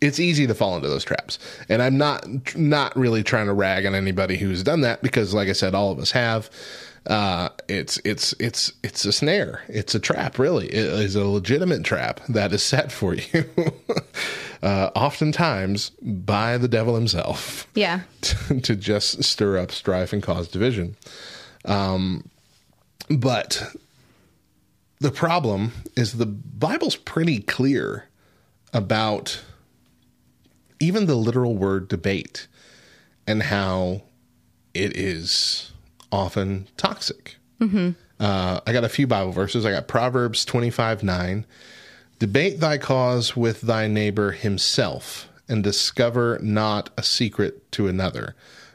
it's 0.01 0.19
easy 0.19 0.47
to 0.47 0.55
fall 0.55 0.77
into 0.77 0.89
those 0.89 1.05
traps. 1.05 1.39
And 1.69 1.83
I'm 1.83 1.99
not 1.99 2.27
not 2.57 2.97
really 2.97 3.23
trying 3.23 3.47
to 3.47 3.53
rag 3.53 3.85
on 3.87 3.95
anybody 3.95 4.37
who's 4.37 4.63
done 4.63 4.81
that 4.83 5.03
because 5.03 5.35
like 5.35 5.49
I 5.49 5.53
said 5.53 5.75
all 5.75 5.91
of 5.93 5.99
us 5.99 6.11
have 6.13 6.51
uh 7.07 7.49
it's 7.69 7.99
it's 8.05 8.35
it's 8.39 8.73
it's 8.83 9.05
a 9.05 9.13
snare. 9.13 9.63
It's 9.69 9.95
a 9.95 10.01
trap 10.01 10.39
really. 10.39 10.67
It 10.69 10.85
is 10.87 11.17
a 11.17 11.25
legitimate 11.25 11.85
trap 11.85 12.21
that 12.29 12.53
is 12.53 12.63
set 12.63 12.91
for 12.93 13.15
you. 13.33 13.45
uh 14.63 14.91
oftentimes 14.95 15.91
by 16.03 16.59
the 16.59 16.69
devil 16.69 16.95
himself 16.95 17.67
Yeah. 17.75 18.01
to, 18.23 18.61
to 18.61 18.77
just 18.77 19.23
stir 19.25 19.59
up 19.59 19.71
strife 19.71 20.13
and 20.13 20.23
cause 20.23 20.49
division. 20.49 20.97
Um, 21.65 22.29
but 23.11 23.63
the 25.01 25.11
problem 25.11 25.73
is 25.97 26.13
the 26.15 26.27
Bible's 26.27 26.97
pretty 26.97 27.41
clear 27.41 28.05
about 28.73 29.43
even 30.81 31.07
the 31.07 31.15
literal 31.15 31.57
word 31.57 31.89
debate 31.89 32.49
and 33.27 33.45
how 33.45 34.03
it 34.75 34.97
is 34.97 35.73
often 36.11 36.67
toxic. 36.77 37.37
Uh, 38.19 38.61
I 38.67 38.73
got 38.73 38.85
a 38.85 38.89
few 38.89 39.07
Bible 39.07 39.33
verses. 39.33 39.65
I 39.65 39.71
got 39.71 39.87
Proverbs 39.89 40.45
25 40.45 41.03
9. 41.03 41.47
Debate 42.19 42.61
thy 42.61 42.77
cause 42.79 43.35
with 43.37 43.63
thy 43.63 43.87
neighbor 43.87 44.33
himself, 44.33 45.29
and 45.49 45.65
discover 45.65 46.39
not 46.43 46.91
a 46.99 47.03
secret 47.03 47.71
to 47.73 47.89
another. 47.89 48.35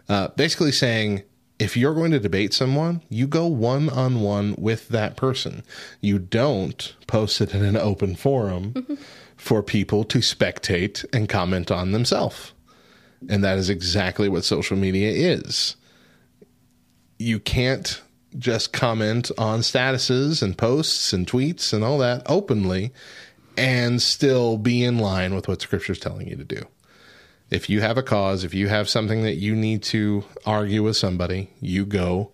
Uh, 0.09 0.29
basically 0.29 0.71
saying, 0.71 1.21
if 1.59 1.77
you're 1.77 1.93
going 1.93 2.11
to 2.11 2.19
debate 2.19 2.53
someone, 2.53 3.01
you 3.09 3.27
go 3.27 3.45
one 3.47 3.87
on 3.89 4.21
one 4.21 4.55
with 4.57 4.89
that 4.89 5.15
person. 5.15 5.63
You 6.01 6.19
don't 6.19 6.95
post 7.07 7.39
it 7.39 7.53
in 7.53 7.63
an 7.63 7.77
open 7.77 8.15
forum 8.15 8.97
for 9.37 9.61
people 9.61 10.03
to 10.05 10.19
spectate 10.19 11.05
and 11.13 11.29
comment 11.29 11.71
on 11.71 11.91
themselves. 11.91 12.53
And 13.29 13.43
that 13.43 13.57
is 13.57 13.69
exactly 13.69 14.29
what 14.29 14.45
social 14.45 14.77
media 14.77 15.11
is. 15.11 15.75
You 17.17 17.39
can't 17.39 18.01
just 18.37 18.73
comment 18.73 19.31
on 19.37 19.61
statuses 19.61 20.43
and 20.43 20.57
posts 20.57 21.13
and 21.13 21.25
tweets 21.25 21.73
and 21.73 21.83
all 21.83 21.97
that 21.99 22.23
openly 22.25 22.91
and 23.57 24.01
still 24.01 24.57
be 24.57 24.83
in 24.83 24.97
line 24.97 25.33
with 25.33 25.47
what 25.47 25.61
scripture 25.61 25.93
is 25.93 25.99
telling 25.99 26.27
you 26.27 26.35
to 26.35 26.43
do. 26.43 26.61
If 27.49 27.69
you 27.69 27.81
have 27.81 27.97
a 27.97 28.03
cause, 28.03 28.43
if 28.43 28.53
you 28.53 28.67
have 28.67 28.89
something 28.89 29.23
that 29.23 29.35
you 29.35 29.55
need 29.55 29.83
to 29.83 30.25
argue 30.45 30.83
with 30.83 30.97
somebody, 30.97 31.51
you 31.61 31.85
go 31.85 32.31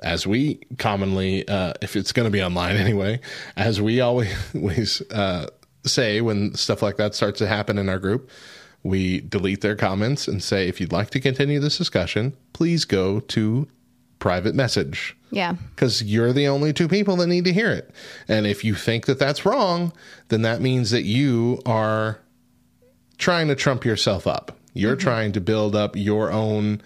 as 0.00 0.26
we 0.26 0.60
commonly, 0.78 1.46
uh, 1.48 1.74
if 1.82 1.96
it's 1.96 2.12
going 2.12 2.26
to 2.26 2.30
be 2.30 2.42
online 2.42 2.76
anyway, 2.86 3.20
as 3.56 3.80
we 3.80 4.00
always, 4.00 5.02
uh, 5.10 5.46
say 5.88 6.20
when 6.20 6.54
stuff 6.54 6.82
like 6.82 6.96
that 6.96 7.14
starts 7.14 7.38
to 7.38 7.46
happen 7.46 7.78
in 7.78 7.88
our 7.88 7.98
group, 7.98 8.30
we 8.82 9.20
delete 9.20 9.60
their 9.60 9.76
comments 9.76 10.28
and 10.28 10.42
say, 10.42 10.68
if 10.68 10.80
you'd 10.80 10.92
like 10.92 11.10
to 11.10 11.20
continue 11.20 11.58
this 11.60 11.78
discussion, 11.78 12.36
please 12.52 12.84
go 12.84 13.20
to 13.20 13.66
private 14.18 14.54
message 14.54 15.16
Yeah. 15.30 15.54
because 15.74 16.02
you're 16.02 16.32
the 16.32 16.48
only 16.48 16.72
two 16.72 16.88
people 16.88 17.16
that 17.16 17.26
need 17.28 17.44
to 17.44 17.52
hear 17.52 17.70
it. 17.70 17.90
And 18.26 18.46
if 18.46 18.64
you 18.64 18.74
think 18.74 19.06
that 19.06 19.18
that's 19.18 19.44
wrong, 19.44 19.92
then 20.28 20.42
that 20.42 20.60
means 20.60 20.90
that 20.90 21.02
you 21.04 21.60
are 21.66 22.18
trying 23.18 23.48
to 23.48 23.54
trump 23.54 23.84
yourself 23.84 24.26
up. 24.26 24.56
You're 24.74 24.96
mm-hmm. 24.96 25.00
trying 25.08 25.32
to 25.32 25.40
build 25.40 25.74
up 25.76 25.96
your 25.96 26.30
own 26.32 26.80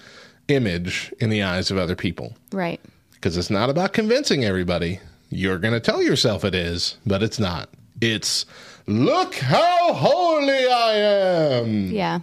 image 0.49 1.13
in 1.21 1.31
the 1.31 1.43
eyes 1.43 1.71
of 1.71 1.79
other 1.79 1.97
people 1.97 2.37
Right. 2.53 2.81
because 3.13 3.37
it's 3.37 3.51
not 3.51 3.71
about 3.71 3.93
convincing 3.93 4.45
everybody. 4.45 5.01
You're 5.31 5.59
going 5.59 5.75
to 5.75 5.81
tell 5.81 6.03
yourself 6.03 6.45
it 6.45 6.55
is, 6.55 6.97
but 7.07 7.23
it's 7.23 7.39
not. 7.39 7.71
It's 8.01 8.45
look 8.87 9.35
how 9.35 9.93
holy 9.93 10.67
I 10.67 10.95
am. 10.95 11.91
Yeah. 11.91 12.21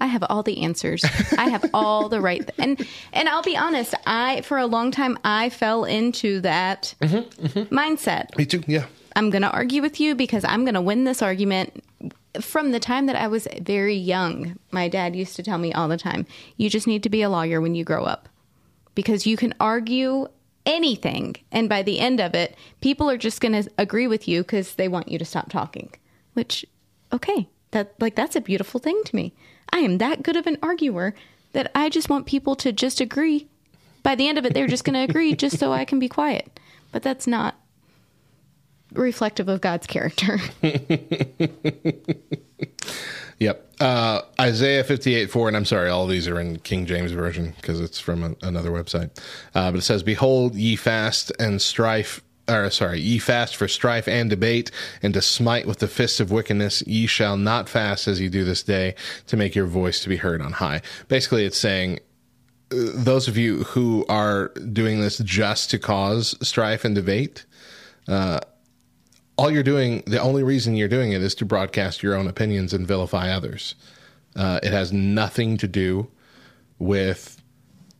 I 0.00 0.06
have 0.06 0.24
all 0.30 0.42
the 0.42 0.62
answers. 0.62 1.04
I 1.36 1.50
have 1.50 1.64
all 1.74 2.08
the 2.08 2.20
right 2.20 2.48
and 2.58 2.86
and 3.12 3.28
I'll 3.28 3.42
be 3.42 3.56
honest, 3.56 3.94
I 4.06 4.40
for 4.42 4.58
a 4.58 4.66
long 4.66 4.90
time 4.90 5.18
I 5.24 5.50
fell 5.50 5.84
into 5.84 6.40
that 6.40 6.94
mm-hmm, 7.00 7.46
mm-hmm. 7.46 7.74
mindset. 7.74 8.36
Me 8.36 8.46
too. 8.46 8.62
Yeah. 8.66 8.86
I'm 9.16 9.30
going 9.30 9.42
to 9.42 9.50
argue 9.50 9.82
with 9.82 10.00
you 10.00 10.14
because 10.14 10.44
I'm 10.44 10.64
going 10.64 10.74
to 10.74 10.80
win 10.80 11.04
this 11.04 11.20
argument. 11.20 11.84
From 12.40 12.70
the 12.70 12.78
time 12.78 13.06
that 13.06 13.16
I 13.16 13.26
was 13.26 13.48
very 13.60 13.96
young, 13.96 14.56
my 14.70 14.88
dad 14.88 15.16
used 15.16 15.34
to 15.36 15.42
tell 15.42 15.58
me 15.58 15.72
all 15.72 15.88
the 15.88 15.98
time, 15.98 16.26
you 16.56 16.70
just 16.70 16.86
need 16.86 17.02
to 17.02 17.10
be 17.10 17.22
a 17.22 17.28
lawyer 17.28 17.60
when 17.60 17.74
you 17.74 17.84
grow 17.84 18.04
up 18.04 18.28
because 18.94 19.26
you 19.26 19.36
can 19.36 19.52
argue 19.58 20.28
anything. 20.66 21.36
And 21.50 21.68
by 21.68 21.82
the 21.82 21.98
end 21.98 22.20
of 22.20 22.34
it, 22.34 22.56
people 22.80 23.10
are 23.10 23.16
just 23.16 23.40
going 23.40 23.62
to 23.62 23.70
agree 23.78 24.06
with 24.06 24.28
you 24.28 24.42
because 24.42 24.74
they 24.74 24.88
want 24.88 25.08
you 25.08 25.18
to 25.18 25.24
stop 25.24 25.50
talking, 25.50 25.92
which, 26.34 26.64
okay, 27.12 27.48
that 27.70 27.94
like 28.00 28.14
that's 28.14 28.36
a 28.36 28.40
beautiful 28.40 28.80
thing 28.80 29.00
to 29.04 29.16
me. 29.16 29.32
I 29.72 29.78
am 29.78 29.98
that 29.98 30.22
good 30.22 30.36
of 30.36 30.46
an 30.46 30.58
arguer 30.62 31.14
that 31.52 31.70
I 31.74 31.88
just 31.88 32.08
want 32.08 32.26
people 32.26 32.56
to 32.56 32.72
just 32.72 33.00
agree. 33.00 33.48
By 34.02 34.14
the 34.14 34.28
end 34.28 34.38
of 34.38 34.46
it, 34.46 34.54
they're 34.54 34.66
just 34.66 34.84
going 34.84 34.94
to 34.94 35.10
agree 35.10 35.34
just 35.34 35.58
so 35.58 35.72
I 35.72 35.84
can 35.84 35.98
be 35.98 36.08
quiet. 36.08 36.58
But 36.92 37.02
that's 37.02 37.26
not 37.26 37.56
reflective 38.92 39.48
of 39.48 39.60
God's 39.60 39.86
character. 39.86 40.40
Yep. 43.40 43.66
Uh, 43.80 44.20
Isaiah 44.38 44.84
58 44.84 45.30
4, 45.30 45.48
and 45.48 45.56
I'm 45.56 45.64
sorry, 45.64 45.88
all 45.88 46.06
these 46.06 46.28
are 46.28 46.38
in 46.38 46.58
King 46.58 46.84
James 46.84 47.12
Version 47.12 47.54
because 47.56 47.80
it's 47.80 47.98
from 47.98 48.22
a, 48.22 48.46
another 48.46 48.70
website. 48.70 49.10
Uh, 49.54 49.70
but 49.70 49.78
it 49.78 49.82
says, 49.82 50.02
Behold, 50.02 50.54
ye 50.54 50.76
fast 50.76 51.32
and 51.40 51.60
strife. 51.60 52.22
Or 52.48 52.68
sorry, 52.70 53.00
ye 53.00 53.18
fast 53.18 53.56
for 53.56 53.68
strife 53.68 54.08
and 54.08 54.28
debate, 54.28 54.70
and 55.02 55.14
to 55.14 55.22
smite 55.22 55.66
with 55.66 55.78
the 55.78 55.88
fists 55.88 56.20
of 56.20 56.30
wickedness. 56.30 56.82
Ye 56.82 57.06
shall 57.06 57.36
not 57.36 57.68
fast 57.68 58.08
as 58.08 58.20
ye 58.20 58.28
do 58.28 58.44
this 58.44 58.62
day, 58.62 58.94
to 59.28 59.36
make 59.36 59.54
your 59.54 59.66
voice 59.66 60.00
to 60.00 60.08
be 60.08 60.16
heard 60.16 60.42
on 60.42 60.52
high. 60.52 60.82
Basically, 61.08 61.46
it's 61.46 61.56
saying 61.56 62.00
uh, 62.72 62.90
those 62.92 63.28
of 63.28 63.38
you 63.38 63.62
who 63.64 64.04
are 64.08 64.48
doing 64.72 65.00
this 65.00 65.18
just 65.18 65.70
to 65.70 65.78
cause 65.78 66.36
strife 66.46 66.84
and 66.84 66.94
debate, 66.94 67.46
all 69.40 69.50
you're 69.50 69.62
doing, 69.62 70.02
the 70.06 70.20
only 70.20 70.42
reason 70.42 70.76
you're 70.76 70.86
doing 70.88 71.12
it 71.12 71.22
is 71.22 71.34
to 71.36 71.46
broadcast 71.46 72.02
your 72.02 72.14
own 72.14 72.28
opinions 72.28 72.74
and 72.74 72.86
vilify 72.86 73.30
others. 73.30 73.74
Uh, 74.36 74.60
it 74.62 74.70
has 74.70 74.92
nothing 74.92 75.56
to 75.56 75.66
do 75.66 76.10
with 76.78 77.40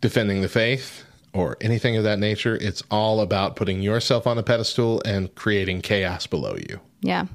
defending 0.03 0.43
the 0.43 0.49
faith 0.49 1.05
or 1.32 1.57
anything 1.62 1.97
of 1.97 2.05
that 2.05 2.18
nature. 2.18 2.57
It's 2.57 2.82
all 2.91 3.20
about 3.20 3.57
putting 3.57 3.80
yourself 3.80 4.26
on 4.26 4.36
a 4.36 4.43
pedestal 4.43 5.01
and 5.07 5.34
creating 5.34 5.80
chaos 5.80 6.26
below 6.26 6.57
you. 6.68 6.80
yeah. 7.01 7.26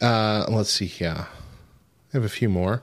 Uh, 0.00 0.44
let's 0.48 0.70
see 0.70 0.86
here. 0.86 1.26
I 1.26 1.26
have 2.12 2.24
a 2.24 2.28
few 2.28 2.48
more. 2.48 2.82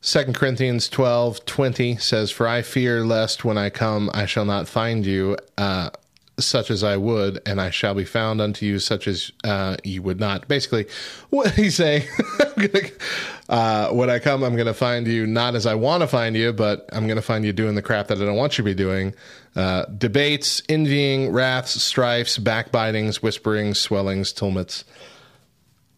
Second 0.00 0.34
Corinthians 0.34 0.88
twelve 0.88 1.44
twenty 1.44 1.96
says, 1.96 2.30
For 2.32 2.48
I 2.48 2.62
fear 2.62 3.04
lest 3.04 3.44
when 3.44 3.56
I 3.56 3.70
come 3.70 4.10
I 4.12 4.26
shall 4.26 4.44
not 4.44 4.66
find 4.66 5.06
you 5.06 5.36
uh, 5.56 5.90
such 6.38 6.70
as 6.70 6.82
I 6.82 6.96
would, 6.96 7.40
and 7.46 7.60
I 7.60 7.70
shall 7.70 7.94
be 7.94 8.04
found 8.04 8.40
unto 8.40 8.66
you 8.66 8.78
such 8.78 9.06
as 9.06 9.30
uh, 9.44 9.76
you 9.84 10.02
would 10.02 10.18
not. 10.18 10.48
Basically, 10.48 10.86
what 11.30 11.50
he's 11.54 11.76
saying, 11.76 12.08
gonna, 12.56 12.88
uh, 13.48 13.88
when 13.90 14.10
I 14.10 14.18
come, 14.18 14.42
I'm 14.42 14.54
going 14.54 14.66
to 14.66 14.74
find 14.74 15.06
you 15.06 15.26
not 15.26 15.54
as 15.54 15.66
I 15.66 15.74
want 15.74 16.02
to 16.02 16.06
find 16.06 16.36
you, 16.36 16.52
but 16.52 16.88
I'm 16.92 17.06
going 17.06 17.16
to 17.16 17.22
find 17.22 17.44
you 17.44 17.52
doing 17.52 17.74
the 17.74 17.82
crap 17.82 18.08
that 18.08 18.18
I 18.18 18.24
don't 18.24 18.36
want 18.36 18.58
you 18.58 18.64
to 18.64 18.70
be 18.70 18.74
doing. 18.74 19.14
Uh, 19.54 19.84
debates, 19.86 20.62
envying, 20.68 21.30
wraths, 21.30 21.76
strifes, 21.80 22.38
backbitings, 22.38 23.16
whisperings, 23.16 23.78
swellings, 23.78 24.32
tumults 24.32 24.84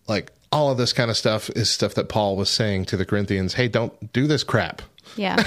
like 0.09 0.33
all 0.53 0.71
of 0.71 0.79
this 0.79 0.93
kind 0.93 1.11
of 1.11 1.17
stuff 1.17 1.51
is 1.51 1.71
stuff 1.71 1.95
that 1.95 2.09
Paul 2.09 2.37
was 2.37 2.49
saying 2.49 2.87
to 2.87 2.97
the 2.97 3.05
Corinthians, 3.05 3.55
hey, 3.55 3.69
don't 3.69 4.13
do 4.13 4.27
this 4.27 4.45
crap. 4.45 4.83
Yeah. 5.17 5.37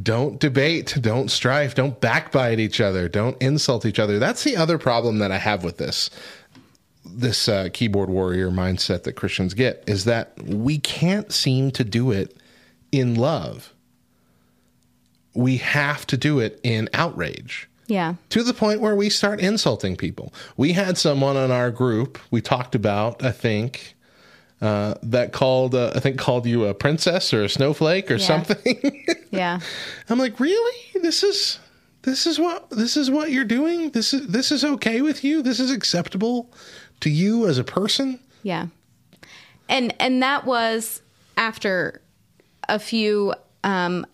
Don't 0.00 0.38
debate, 0.38 0.96
don't 1.00 1.30
strife, 1.30 1.74
don't 1.74 2.00
backbite 2.00 2.60
each 2.60 2.80
other, 2.80 3.08
don't 3.08 3.40
insult 3.42 3.84
each 3.84 3.98
other. 3.98 4.18
That's 4.18 4.44
the 4.44 4.56
other 4.56 4.78
problem 4.78 5.18
that 5.18 5.32
I 5.32 5.38
have 5.38 5.64
with 5.64 5.78
this 5.78 6.10
this 7.10 7.48
uh, 7.48 7.68
keyboard 7.72 8.10
warrior 8.10 8.50
mindset 8.50 9.04
that 9.04 9.14
Christians 9.14 9.54
get 9.54 9.82
is 9.86 10.04
that 10.04 10.32
we 10.42 10.78
can't 10.78 11.32
seem 11.32 11.70
to 11.72 11.84
do 11.84 12.10
it 12.10 12.36
in 12.92 13.14
love. 13.14 13.72
We 15.34 15.58
have 15.58 16.06
to 16.08 16.16
do 16.16 16.38
it 16.38 16.60
in 16.62 16.88
outrage. 16.92 17.68
Yeah. 17.86 18.16
to 18.28 18.42
the 18.42 18.52
point 18.52 18.82
where 18.82 18.94
we 18.94 19.08
start 19.08 19.40
insulting 19.40 19.96
people. 19.96 20.34
We 20.58 20.74
had 20.74 20.98
someone 20.98 21.38
on 21.38 21.50
our 21.50 21.70
group 21.70 22.18
we 22.30 22.42
talked 22.42 22.74
about, 22.74 23.24
I 23.24 23.30
think, 23.30 23.96
uh, 24.60 24.94
that 25.02 25.32
called, 25.32 25.74
uh, 25.74 25.92
I 25.94 26.00
think, 26.00 26.18
called 26.18 26.46
you 26.46 26.64
a 26.66 26.74
princess 26.74 27.32
or 27.32 27.44
a 27.44 27.48
snowflake 27.48 28.10
or 28.10 28.16
Yeah. 28.16 28.26
something. 28.26 29.04
Yeah. 29.30 29.60
I'm 30.08 30.18
like, 30.18 30.40
really? 30.40 30.76
This 31.02 31.22
is 31.22 31.58
this 32.02 32.26
is 32.26 32.38
what 32.38 32.70
this 32.70 32.96
is 32.96 33.10
what 33.10 33.30
you're 33.30 33.44
doing. 33.44 33.90
This 33.90 34.14
is 34.14 34.26
this 34.26 34.50
is 34.50 34.64
okay 34.64 35.02
with 35.02 35.22
you. 35.22 35.42
This 35.42 35.60
is 35.60 35.70
acceptable 35.70 36.50
to 37.00 37.10
you 37.10 37.46
as 37.46 37.58
a 37.58 37.64
person. 37.64 38.20
Yeah. 38.42 38.68
And 39.68 39.94
and 40.00 40.22
that 40.22 40.46
was 40.46 41.02
after 41.36 42.00
a 42.70 42.78
few 42.78 43.34
um 43.64 44.06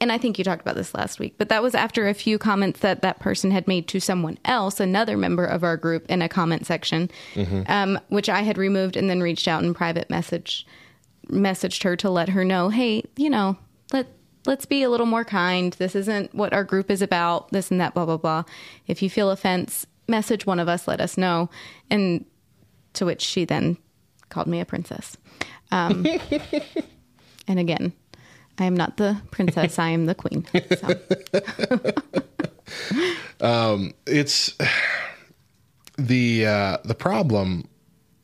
and 0.00 0.12
I 0.12 0.18
think 0.18 0.38
you 0.38 0.44
talked 0.44 0.62
about 0.62 0.74
this 0.74 0.94
last 0.94 1.18
week, 1.18 1.34
but 1.38 1.48
that 1.48 1.62
was 1.62 1.74
after 1.74 2.08
a 2.08 2.14
few 2.14 2.38
comments 2.38 2.80
that 2.80 3.02
that 3.02 3.20
person 3.20 3.50
had 3.50 3.66
made 3.66 3.88
to 3.88 4.00
someone 4.00 4.38
else, 4.44 4.80
another 4.80 5.16
member 5.16 5.44
of 5.44 5.64
our 5.64 5.76
group, 5.76 6.06
in 6.08 6.22
a 6.22 6.28
comment 6.28 6.66
section, 6.66 7.10
um, 7.66 7.98
which 8.08 8.28
I 8.28 8.42
had 8.42 8.58
removed 8.58 8.96
and 8.96 9.08
then 9.08 9.20
reached 9.20 9.48
out 9.48 9.62
in 9.62 9.74
private 9.74 10.10
message, 10.10 10.66
messaged 11.28 11.82
her 11.82 11.96
to 11.96 12.10
let 12.10 12.28
her 12.30 12.44
know, 12.44 12.68
hey, 12.68 13.04
you 13.16 13.30
know, 13.30 13.56
let 13.92 14.06
let's 14.46 14.66
be 14.66 14.82
a 14.82 14.90
little 14.90 15.06
more 15.06 15.24
kind. 15.24 15.72
This 15.74 15.94
isn't 15.94 16.34
what 16.34 16.52
our 16.52 16.64
group 16.64 16.90
is 16.90 17.02
about. 17.02 17.50
This 17.52 17.70
and 17.70 17.80
that, 17.80 17.94
blah 17.94 18.06
blah 18.06 18.16
blah. 18.16 18.44
If 18.86 19.02
you 19.02 19.10
feel 19.10 19.30
offense, 19.30 19.86
message 20.08 20.46
one 20.46 20.60
of 20.60 20.68
us. 20.68 20.88
Let 20.88 21.00
us 21.00 21.16
know. 21.16 21.50
And 21.90 22.24
to 22.94 23.06
which 23.06 23.22
she 23.22 23.44
then 23.44 23.78
called 24.28 24.46
me 24.46 24.60
a 24.60 24.64
princess. 24.64 25.16
Um, 25.70 26.04
and 27.48 27.58
again, 27.58 27.92
I 28.58 28.64
am 28.64 28.76
not 28.76 28.96
the 28.96 29.20
princess. 29.30 29.78
I 29.78 29.90
am 29.90 30.06
the 30.06 30.14
queen. 30.14 30.46
So. 30.52 30.94
it's 34.06 34.56
the 35.96 36.46
uh, 36.46 36.78
the 36.84 36.94
problem, 36.94 37.68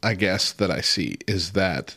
I 0.02 0.14
guess 0.14 0.52
that 0.52 0.70
I 0.70 0.80
see 0.80 1.16
is 1.26 1.52
that, 1.52 1.96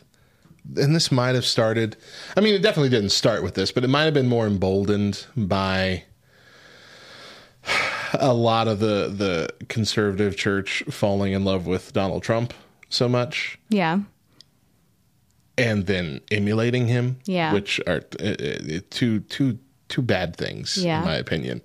and 0.76 0.94
this 0.94 1.12
might 1.12 1.34
have 1.34 1.44
started. 1.44 1.96
I 2.36 2.40
mean, 2.40 2.54
it 2.54 2.62
definitely 2.62 2.90
didn't 2.90 3.10
start 3.10 3.42
with 3.42 3.54
this, 3.54 3.72
but 3.72 3.84
it 3.84 3.88
might 3.88 4.04
have 4.04 4.14
been 4.14 4.28
more 4.28 4.46
emboldened 4.46 5.26
by 5.36 6.04
a 8.14 8.32
lot 8.32 8.68
of 8.68 8.80
the 8.80 9.12
the 9.14 9.66
conservative 9.68 10.36
church 10.36 10.82
falling 10.88 11.32
in 11.32 11.44
love 11.44 11.66
with 11.66 11.92
Donald 11.92 12.22
Trump 12.22 12.54
so 12.88 13.08
much 13.08 13.58
Yeah. 13.68 14.00
And 15.60 15.86
then 15.86 16.20
emulating 16.30 16.86
him, 16.88 17.18
Yeah. 17.26 17.52
which 17.52 17.80
are 17.86 18.02
uh, 18.20 18.24
uh, 18.28 18.80
two 18.90 19.20
two 19.20 19.58
two 19.88 20.02
bad 20.02 20.36
things, 20.36 20.76
Yeah. 20.76 21.00
in 21.00 21.04
my 21.04 21.14
opinion. 21.16 21.60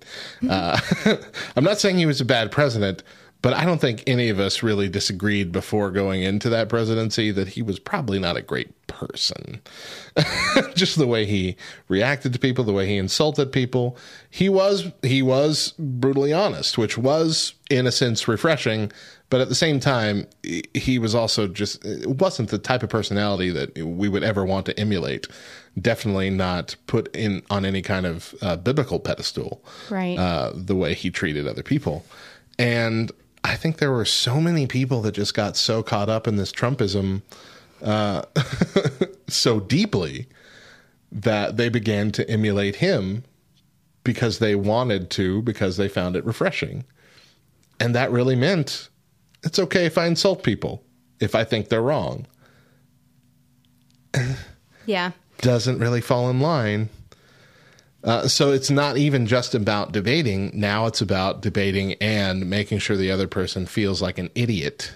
Uh, 0.48 0.78
I'm 1.56 1.64
not 1.64 1.78
saying 1.78 1.96
he 1.98 2.06
was 2.06 2.20
a 2.20 2.24
bad 2.24 2.50
president, 2.50 3.02
but 3.42 3.52
I 3.54 3.64
don't 3.64 3.80
think 3.80 4.02
any 4.08 4.28
of 4.30 4.40
us 4.40 4.62
really 4.64 4.88
disagreed 4.88 5.52
before 5.52 5.92
going 5.92 6.22
into 6.22 6.48
that 6.48 6.68
presidency 6.68 7.30
that 7.30 7.48
he 7.48 7.62
was 7.62 7.78
probably 7.78 8.18
not 8.18 8.36
a 8.36 8.42
great 8.42 8.72
person. 8.88 9.60
Just 10.74 10.98
the 10.98 11.06
way 11.06 11.24
he 11.26 11.56
reacted 11.88 12.32
to 12.32 12.38
people, 12.38 12.64
the 12.64 12.72
way 12.72 12.86
he 12.88 12.96
insulted 12.96 13.52
people, 13.52 13.96
he 14.30 14.48
was 14.48 14.90
he 15.02 15.22
was 15.22 15.74
brutally 15.78 16.32
honest, 16.32 16.76
which 16.78 16.98
was 16.98 17.54
in 17.70 17.86
a 17.86 17.92
sense 17.92 18.26
refreshing. 18.26 18.90
But 19.28 19.40
at 19.40 19.48
the 19.48 19.54
same 19.56 19.80
time, 19.80 20.26
he- 20.72 20.98
was 21.00 21.14
also 21.14 21.48
just 21.48 21.84
it 21.84 22.06
wasn't 22.08 22.50
the 22.50 22.58
type 22.58 22.82
of 22.84 22.90
personality 22.90 23.50
that 23.50 23.76
we 23.76 24.08
would 24.08 24.22
ever 24.22 24.44
want 24.44 24.66
to 24.66 24.78
emulate. 24.78 25.26
Definitely 25.80 26.30
not 26.30 26.76
put 26.86 27.14
in 27.14 27.42
on 27.50 27.64
any 27.64 27.82
kind 27.82 28.06
of 28.06 28.34
uh, 28.40 28.56
biblical 28.56 29.00
pedestal 29.00 29.62
Right. 29.90 30.16
uh, 30.18 30.52
the 30.54 30.76
way 30.76 30.94
he 30.94 31.10
treated 31.10 31.46
other 31.48 31.62
people. 31.64 32.04
And 32.58 33.10
I 33.42 33.56
think 33.56 33.78
there 33.78 33.90
were 33.92 34.04
so 34.04 34.40
many 34.40 34.66
people 34.66 35.02
that 35.02 35.12
just 35.12 35.34
got 35.34 35.56
so 35.56 35.82
caught 35.82 36.08
up 36.08 36.26
in 36.28 36.36
this 36.36 36.52
Trumpism 36.52 37.22
uh, 37.82 38.22
so 39.28 39.60
deeply 39.60 40.28
that 41.12 41.56
they 41.56 41.68
began 41.68 42.10
to 42.12 42.28
emulate 42.30 42.76
him 42.76 43.24
because 44.04 44.38
they 44.38 44.54
wanted 44.54 45.10
to, 45.10 45.42
because 45.42 45.76
they 45.76 45.88
found 45.88 46.16
it 46.16 46.24
refreshing. 46.24 46.84
And 47.80 47.94
that 47.94 48.10
really 48.10 48.36
meant 48.36 48.88
it's 49.46 49.58
okay 49.58 49.86
if 49.86 49.96
I 49.96 50.06
insult 50.06 50.42
people 50.42 50.82
if 51.20 51.34
I 51.34 51.44
think 51.44 51.68
they're 51.68 51.82
wrong. 51.82 52.26
Yeah. 54.86 55.10
doesn't 55.38 55.80
really 55.80 56.00
fall 56.00 56.30
in 56.30 56.38
line. 56.38 56.90
Uh, 58.04 58.28
so 58.28 58.52
it's 58.52 58.70
not 58.70 58.96
even 58.96 59.26
just 59.26 59.52
about 59.52 59.90
debating. 59.90 60.52
Now 60.54 60.86
it's 60.86 61.00
about 61.00 61.42
debating 61.42 61.94
and 61.94 62.48
making 62.48 62.78
sure 62.78 62.96
the 62.96 63.10
other 63.10 63.26
person 63.26 63.66
feels 63.66 64.00
like 64.00 64.16
an 64.16 64.30
idiot 64.36 64.94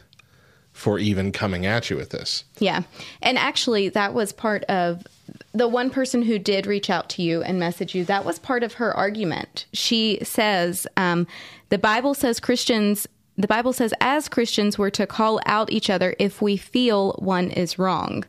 for 0.72 1.00
even 1.00 1.32
coming 1.32 1.66
at 1.66 1.90
you 1.90 1.96
with 1.96 2.10
this. 2.10 2.44
Yeah. 2.60 2.82
And 3.20 3.36
actually, 3.36 3.88
that 3.88 4.14
was 4.14 4.30
part 4.32 4.62
of 4.66 5.04
the 5.52 5.66
one 5.66 5.90
person 5.90 6.22
who 6.22 6.38
did 6.38 6.66
reach 6.66 6.88
out 6.88 7.10
to 7.10 7.22
you 7.22 7.42
and 7.42 7.58
message 7.58 7.92
you. 7.92 8.04
That 8.04 8.24
was 8.24 8.38
part 8.38 8.62
of 8.62 8.74
her 8.74 8.96
argument. 8.96 9.66
She 9.72 10.20
says, 10.22 10.86
um, 10.96 11.26
the 11.70 11.78
Bible 11.78 12.14
says 12.14 12.38
Christians, 12.38 13.08
the 13.42 13.48
Bible 13.48 13.72
says 13.72 13.92
as 14.00 14.28
Christians, 14.28 14.78
we're 14.78 14.90
to 14.90 15.06
call 15.06 15.40
out 15.46 15.70
each 15.72 15.88
other 15.90 16.14
if 16.18 16.40
we 16.42 16.56
feel 16.56 17.12
one 17.18 17.50
is 17.50 17.78
wrong. 17.78 18.24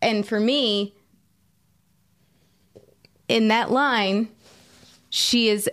And 0.00 0.26
for 0.26 0.40
me, 0.40 0.94
in 3.28 3.48
that 3.48 3.70
line, 3.70 4.28
she 5.10 5.48
is 5.48 5.68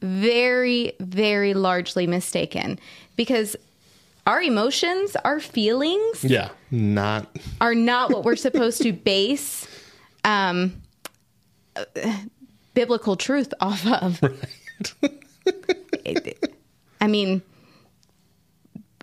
very, 0.00 0.92
very 1.00 1.54
largely 1.54 2.06
mistaken 2.06 2.78
because 3.16 3.56
our 4.26 4.40
emotions, 4.40 5.16
our 5.24 5.40
feelings, 5.40 6.24
Yeah. 6.24 6.50
Not 6.70 7.26
are 7.60 7.74
not 7.74 8.10
what 8.10 8.24
we're 8.24 8.36
supposed 8.36 8.80
to 8.82 8.92
base 8.92 9.66
um, 10.24 10.80
uh, 11.76 11.84
biblical 12.74 13.16
truth 13.16 13.52
off 13.60 13.86
of. 13.86 14.20
It- 16.04 16.54
I 17.00 17.08
mean, 17.08 17.42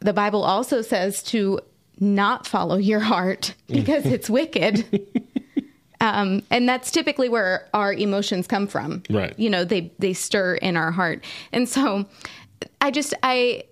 the 0.02 0.14
Bible 0.14 0.44
also 0.44 0.82
says 0.82 1.24
to 1.24 1.60
not 2.00 2.48
follow 2.48 2.78
your 2.78 3.00
heart 3.00 3.54
because 3.68 4.06
it's 4.06 4.30
wicked. 4.30 5.08
Um, 6.02 6.44
and 6.50 6.68
that's 6.68 6.92
typically 6.92 7.28
where 7.28 7.68
our 7.74 7.94
emotions 7.94 8.48
come 8.48 8.68
from. 8.68 9.04
Right. 9.10 9.38
You 9.38 9.50
know, 9.50 9.66
they 9.66 9.92
they 10.00 10.14
stir 10.14 10.56
in 10.56 10.78
our 10.78 10.92
heart. 10.92 11.26
And 11.52 11.68
so 11.68 12.06
I 12.80 12.92
just 12.92 13.14
I 13.22 13.64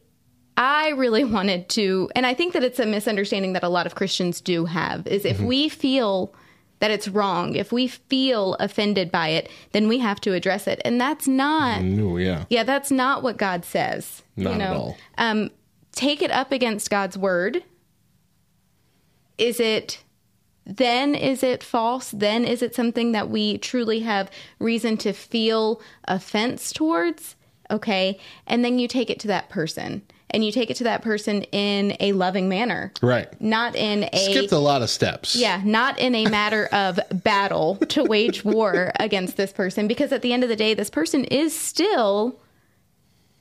I 0.57 0.89
really 0.89 1.23
wanted 1.23 1.69
to 1.69 2.09
and 2.15 2.25
I 2.25 2.34
think 2.34 2.53
that 2.53 2.63
it's 2.63 2.80
a 2.80 2.86
misunderstanding 2.86 3.53
that 3.53 3.63
a 3.63 3.69
lot 3.69 3.86
of 3.86 3.95
Christians 3.95 4.41
do 4.41 4.65
have 4.65 5.07
is 5.07 5.23
if 5.23 5.39
we 5.39 5.69
feel 5.69 6.34
that 6.80 6.91
it's 6.91 7.07
wrong, 7.07 7.55
if 7.55 7.71
we 7.71 7.88
feel 7.88 8.55
offended 8.55 9.11
by 9.11 9.30
it, 9.30 9.49
then 9.71 9.88
we 9.88 9.97
have 9.99 10.21
to 10.21 10.34
address 10.34 10.67
it. 10.67 10.82
And 10.86 10.99
that's 10.99 11.28
not 11.28 11.82
no, 11.82 12.17
yeah. 12.17 12.45
yeah, 12.49 12.63
that's 12.63 12.91
not 12.91 13.23
what 13.23 13.38
God 13.38 13.63
says. 13.63 14.21
Not 14.36 14.53
you 14.53 14.59
know? 14.59 14.65
at 14.65 14.75
all. 14.75 14.97
Um, 15.17 15.49
take 15.98 16.22
it 16.22 16.32
up 16.32 16.52
against 16.52 16.89
God's 16.89 17.18
word. 17.18 17.64
Is 19.38 19.60
it 19.60 20.04
then 20.66 21.16
is 21.16 21.43
it 21.43 21.64
false? 21.64 22.12
Then 22.12 22.43
is 22.43 22.62
it 22.62 22.76
something 22.76 23.14
that 23.14 23.30
we 23.30 23.58
truly 23.58 24.02
have 24.02 24.30
reason 24.60 24.98
to 24.98 25.14
feel 25.14 25.82
offense 26.06 26.72
towards? 26.72 27.36
Okay. 27.72 28.20
And 28.45 28.64
then 28.64 28.78
you 28.78 28.88
take 28.88 29.10
it 29.10 29.20
to 29.22 29.28
that 29.28 29.50
person. 29.50 30.02
And 30.30 30.43
you 30.43 30.52
take 30.52 30.70
it 30.70 30.76
to 30.78 30.84
that 30.84 31.02
person 31.02 31.43
in 31.54 31.95
a 32.02 32.12
loving 32.12 32.50
manner. 32.50 32.91
Right. 33.02 33.30
Not 33.41 33.78
in 33.78 34.10
a 34.12 34.26
Skipped 34.26 34.52
a 34.52 34.58
lot 34.58 34.82
of 34.82 34.89
steps. 34.89 35.38
yeah, 35.38 35.62
not 35.64 35.98
in 36.00 36.14
a 36.16 36.26
matter 36.26 36.66
of 36.74 37.00
battle 37.24 37.78
to 37.88 38.04
wage 38.04 38.43
war 38.43 38.91
against 39.00 39.38
this 39.38 39.54
person, 39.54 39.88
because 39.88 40.12
at 40.12 40.22
the 40.24 40.34
end 40.34 40.43
of 40.43 40.50
the 40.50 40.58
day, 40.58 40.74
this 40.74 40.89
person 40.89 41.24
is 41.26 41.58
still 41.58 42.38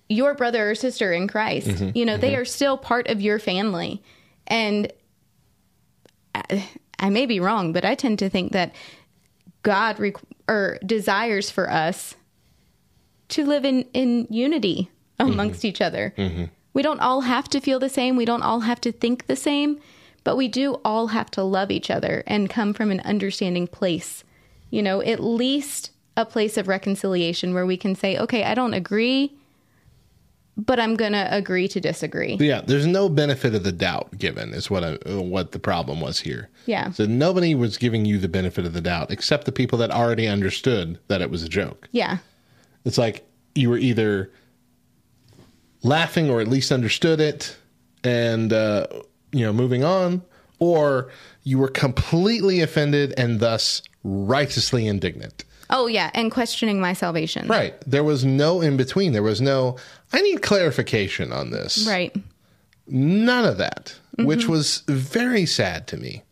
your 0.09 0.35
brother 0.35 0.71
or 0.71 0.75
sister 0.75 1.13
in 1.13 1.29
Christ. 1.29 1.69
Mm-hmm, 1.69 1.91
You 1.97 2.05
know, 2.05 2.17
they 2.17 2.33
mm-hmm. 2.33 2.43
are 2.43 2.45
still 2.45 2.79
part 2.79 3.09
of 3.09 3.21
your 3.21 3.39
family. 3.39 4.03
And 4.47 4.93
I, 6.35 6.69
I 6.99 7.11
may 7.11 7.27
be 7.27 7.41
wrong, 7.41 7.73
but 7.73 7.85
I 7.85 7.95
tend 7.95 8.19
to 8.21 8.31
think 8.31 8.53
that 8.53 8.75
God 9.63 9.97
requ- 9.97 10.23
or 10.49 10.79
desires 10.87 11.51
for 11.51 11.71
us 11.71 12.15
to 13.31 13.45
live 13.45 13.65
in, 13.65 13.83
in 13.93 14.29
unity 14.31 14.91
mm-hmm. 15.19 15.33
amongst 15.33 15.65
each 15.65 15.81
other. 15.81 16.15
Mm-hmm. 16.17 16.45
We 16.73 16.83
don't 16.83 17.01
all 17.01 17.23
have 17.23 17.49
to 17.49 17.61
feel 17.61 17.81
the 17.81 17.89
same. 17.89 18.17
We 18.17 18.27
don't 18.27 18.43
all 18.43 18.61
have 18.61 18.81
to 18.83 18.93
think 18.93 19.27
the 19.27 19.35
same, 19.35 19.81
but 20.25 20.37
we 20.37 20.47
do 20.47 20.75
all 20.85 21.09
have 21.09 21.31
to 21.33 21.43
love 21.43 21.71
each 21.71 21.91
other 21.91 22.23
and 22.27 22.51
come 22.51 22.75
from 22.75 22.91
an 22.91 23.01
understanding 23.01 23.67
place. 23.67 24.23
You 24.71 24.83
know, 24.83 25.01
at 25.01 25.21
least 25.21 25.91
a 26.17 26.27
place 26.27 26.57
of 26.57 26.69
reconciliation 26.69 27.55
where 27.55 27.67
we 27.67 27.77
can 27.77 27.95
say, 27.95 28.19
okay, 28.19 28.45
I 28.45 28.55
don't 28.55 28.75
agree, 28.75 29.33
but 30.57 30.81
I'm 30.81 30.95
going 30.97 31.13
to 31.13 31.29
agree 31.35 31.69
to 31.69 31.81
disagree. 31.81 32.37
Yeah, 32.41 32.63
there's 32.63 32.87
no 32.87 33.09
benefit 33.09 33.55
of 33.55 33.63
the 33.63 33.73
doubt 33.73 34.17
given 34.17 34.55
is 34.55 34.71
what 34.71 34.85
I, 34.85 34.95
what 35.15 35.53
the 35.53 35.59
problem 35.59 36.01
was 36.01 36.21
here. 36.21 36.49
Yeah. 36.65 36.91
So 36.93 37.05
nobody 37.05 37.55
was 37.55 37.77
giving 37.77 38.05
you 38.07 38.19
the 38.19 38.29
benefit 38.29 38.65
of 38.65 38.73
the 38.73 38.81
doubt 38.81 39.11
except 39.11 39.45
the 39.45 39.53
people 39.53 39.79
that 39.79 39.91
already 39.91 40.27
understood 40.27 40.99
that 41.09 41.21
it 41.21 41.31
was 41.31 41.43
a 41.43 41.49
joke. 41.49 41.89
Yeah. 41.93 42.19
It's 42.85 42.99
like 42.99 43.27
you 43.55 43.69
were 43.69 43.79
either 43.79 44.33
laughing 45.83 46.31
or 46.31 46.41
at 46.41 46.49
least 46.49 46.73
understood 46.73 47.21
it 47.21 47.57
and 48.03 48.53
uh, 48.53 48.87
you 49.33 49.45
know 49.45 49.53
moving 49.53 49.85
on 49.85 50.23
or 50.59 51.11
you 51.43 51.59
were 51.59 51.69
completely 51.69 52.61
offended 52.61 53.13
and 53.19 53.41
thus 53.41 53.83
righteously 54.03 54.87
indignant. 54.87 55.45
Oh, 55.71 55.87
yeah. 55.87 56.11
And 56.15 56.31
questioning 56.31 56.81
my 56.81 56.93
salvation. 56.93 57.49
Right. 57.49 57.75
There 57.87 58.05
was 58.05 58.25
no 58.25 58.61
in 58.61 58.77
between. 58.77 59.13
There 59.13 59.23
was 59.23 59.41
no 59.41 59.77
I 60.13 60.21
need 60.23 60.43
clarification 60.43 61.33
on 61.33 61.51
this. 61.51 61.87
Right. 61.87 62.15
None 62.89 63.45
of 63.45 63.59
that, 63.59 63.97
which 64.19 64.47
was 64.47 64.83
very 64.87 65.45
sad 65.45 65.89
to 65.89 65.97
me. 65.97 66.23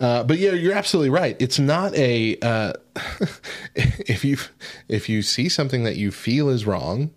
Uh, 0.00 0.22
but 0.22 0.38
yeah, 0.38 0.52
you're 0.52 0.74
absolutely 0.74 1.10
right. 1.10 1.36
It's 1.40 1.58
not 1.58 1.94
a 1.94 2.36
uh, 2.40 2.72
if 3.74 4.24
you 4.24 4.36
if 4.88 5.08
you 5.08 5.22
see 5.22 5.48
something 5.48 5.84
that 5.84 5.96
you 5.96 6.10
feel 6.12 6.50
is 6.50 6.66
wrong, 6.66 7.10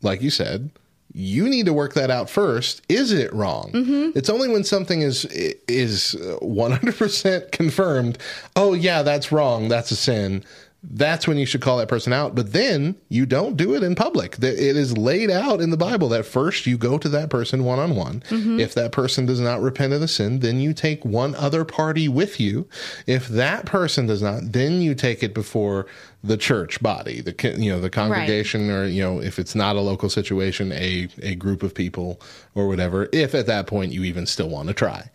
like 0.00 0.22
you 0.22 0.30
said, 0.30 0.70
you 1.14 1.48
need 1.48 1.66
to 1.66 1.72
work 1.72 1.94
that 1.94 2.10
out 2.10 2.30
first. 2.30 2.82
Is 2.88 3.12
it 3.12 3.32
wrong? 3.32 3.70
Mm-hmm. 3.72 4.18
It's 4.18 4.30
only 4.30 4.48
when 4.48 4.64
something 4.64 5.02
is 5.02 5.24
is 5.26 6.14
uh, 6.14 6.38
100% 6.42 7.52
confirmed. 7.52 8.18
Oh 8.56 8.72
yeah, 8.72 9.02
that's 9.02 9.30
wrong. 9.30 9.68
That's 9.68 9.90
a 9.90 9.96
sin. 9.96 10.44
That's 10.84 11.28
when 11.28 11.38
you 11.38 11.46
should 11.46 11.60
call 11.60 11.78
that 11.78 11.86
person 11.86 12.12
out. 12.12 12.34
But 12.34 12.52
then 12.52 12.96
you 13.08 13.24
don't 13.24 13.56
do 13.56 13.76
it 13.76 13.84
in 13.84 13.94
public. 13.94 14.36
It 14.42 14.58
is 14.58 14.98
laid 14.98 15.30
out 15.30 15.60
in 15.60 15.70
the 15.70 15.76
Bible 15.76 16.08
that 16.08 16.26
first 16.26 16.66
you 16.66 16.76
go 16.76 16.98
to 16.98 17.08
that 17.10 17.30
person 17.30 17.62
one 17.62 17.78
on 17.78 17.94
one. 17.94 18.24
If 18.58 18.74
that 18.74 18.90
person 18.90 19.24
does 19.24 19.38
not 19.38 19.60
repent 19.62 19.92
of 19.92 20.00
the 20.00 20.08
sin, 20.08 20.40
then 20.40 20.58
you 20.58 20.74
take 20.74 21.04
one 21.04 21.36
other 21.36 21.64
party 21.64 22.08
with 22.08 22.40
you. 22.40 22.66
If 23.06 23.28
that 23.28 23.64
person 23.64 24.06
does 24.06 24.22
not, 24.22 24.50
then 24.50 24.80
you 24.80 24.96
take 24.96 25.22
it 25.22 25.34
before 25.34 25.86
the 26.24 26.36
church 26.36 26.82
body, 26.82 27.20
the 27.20 27.56
you 27.58 27.70
know 27.70 27.80
the 27.80 27.90
congregation, 27.90 28.70
or 28.70 28.84
you 28.84 29.02
know 29.02 29.20
if 29.20 29.38
it's 29.38 29.54
not 29.54 29.76
a 29.76 29.80
local 29.80 30.08
situation, 30.08 30.72
a 30.72 31.08
a 31.22 31.34
group 31.34 31.62
of 31.62 31.74
people 31.74 32.20
or 32.54 32.68
whatever. 32.68 33.08
If 33.12 33.34
at 33.34 33.46
that 33.46 33.66
point 33.66 33.92
you 33.92 34.04
even 34.04 34.26
still 34.26 34.48
want 34.48 34.68
to 34.68 34.74
try, 34.74 35.10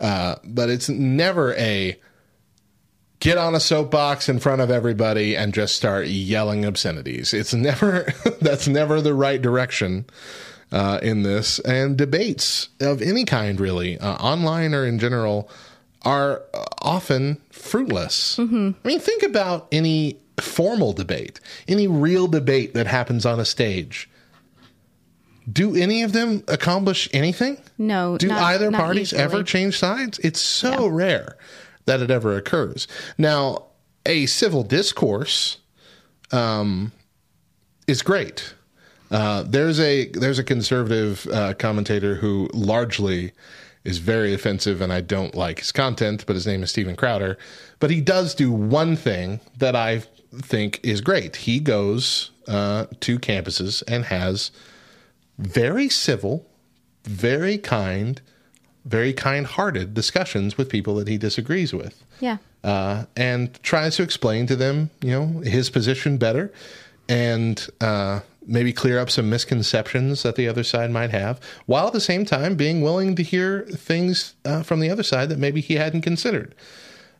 uh, 0.00 0.36
but 0.44 0.68
it's 0.68 0.88
never 0.88 1.54
a 1.54 1.98
get 3.20 3.38
on 3.38 3.54
a 3.54 3.60
soapbox 3.60 4.28
in 4.28 4.40
front 4.40 4.60
of 4.60 4.70
everybody 4.70 5.36
and 5.36 5.54
just 5.54 5.76
start 5.76 6.08
yelling 6.08 6.64
obscenities. 6.64 7.32
It's 7.32 7.54
never 7.54 8.12
that's 8.40 8.66
never 8.66 9.00
the 9.00 9.14
right 9.14 9.40
direction 9.40 10.06
uh, 10.72 10.98
in 11.02 11.22
this. 11.22 11.60
And 11.60 11.96
debates 11.96 12.68
of 12.80 13.00
any 13.00 13.24
kind, 13.24 13.60
really, 13.60 13.98
uh, 13.98 14.14
online 14.16 14.74
or 14.74 14.84
in 14.84 14.98
general, 14.98 15.48
are 16.02 16.42
uh, 16.52 16.64
often 16.80 17.40
fruitless. 17.50 18.38
I 18.84 18.88
mean, 18.88 18.98
think 18.98 19.22
about 19.22 19.68
any 19.70 20.18
formal 20.42 20.92
debate, 20.92 21.40
any 21.68 21.86
real 21.86 22.26
debate 22.26 22.74
that 22.74 22.86
happens 22.86 23.24
on 23.24 23.40
a 23.40 23.44
stage. 23.44 24.08
Do 25.50 25.74
any 25.74 26.02
of 26.02 26.12
them 26.12 26.44
accomplish 26.48 27.08
anything? 27.12 27.58
No, 27.76 28.16
Do 28.16 28.28
not- 28.28 28.42
either 28.42 28.70
not 28.70 28.80
parties 28.80 29.12
usually. 29.12 29.22
ever 29.22 29.42
change 29.42 29.78
sides? 29.78 30.18
It's 30.20 30.40
so 30.40 30.86
rare 30.86 31.36
that 31.86 32.00
it 32.00 32.10
ever 32.10 32.36
occurs. 32.36 32.86
Now, 33.18 33.64
a 34.06 34.26
civil 34.26 34.62
discourse 34.62 35.58
um, 36.30 36.92
is 37.88 38.02
great. 38.02 38.54
Uh, 39.10 39.42
there's 39.42 39.78
a 39.80 40.06
there's 40.10 40.38
a 40.38 40.44
conservative 40.44 41.26
uh, 41.32 41.52
commentator 41.54 42.14
who 42.14 42.48
largely 42.54 43.32
is 43.84 43.98
very 43.98 44.32
offensive, 44.32 44.80
and 44.80 44.92
I 44.92 45.00
don't 45.02 45.34
like 45.34 45.58
his 45.58 45.72
content. 45.72 46.24
But 46.26 46.34
his 46.34 46.46
name 46.46 46.62
is 46.62 46.70
Steven 46.70 46.96
Crowder. 46.96 47.36
But 47.80 47.90
he 47.90 48.00
does 48.00 48.34
do 48.34 48.50
one 48.52 48.96
thing 48.96 49.40
that 49.58 49.74
I 49.76 50.02
think 50.38 50.80
is 50.82 51.00
great. 51.00 51.36
He 51.36 51.60
goes 51.60 52.30
uh, 52.48 52.86
to 53.00 53.18
campuses 53.18 53.82
and 53.86 54.06
has 54.06 54.50
very 55.38 55.88
civil, 55.88 56.46
very 57.04 57.58
kind, 57.58 58.20
very 58.84 59.12
kind-hearted 59.12 59.94
discussions 59.94 60.56
with 60.56 60.68
people 60.68 60.94
that 60.96 61.08
he 61.08 61.18
disagrees 61.18 61.72
with 61.72 62.02
Yeah. 62.20 62.38
uh, 62.64 63.04
and 63.16 63.60
tries 63.62 63.96
to 63.96 64.02
explain 64.02 64.46
to 64.46 64.56
them, 64.56 64.90
you 65.00 65.10
know, 65.10 65.26
his 65.40 65.70
position 65.70 66.16
better, 66.16 66.52
and 67.08 67.66
uh, 67.80 68.20
maybe 68.46 68.72
clear 68.72 68.98
up 68.98 69.10
some 69.10 69.30
misconceptions 69.30 70.22
that 70.24 70.34
the 70.36 70.48
other 70.48 70.64
side 70.64 70.90
might 70.90 71.10
have, 71.10 71.40
while 71.66 71.86
at 71.86 71.92
the 71.92 72.00
same 72.00 72.24
time 72.24 72.56
being 72.56 72.80
willing 72.82 73.14
to 73.16 73.22
hear 73.22 73.62
things 73.62 74.34
uh, 74.44 74.62
from 74.62 74.80
the 74.80 74.90
other 74.90 75.02
side 75.02 75.28
that 75.28 75.38
maybe 75.38 75.60
he 75.60 75.74
hadn't 75.74 76.02
considered. 76.02 76.54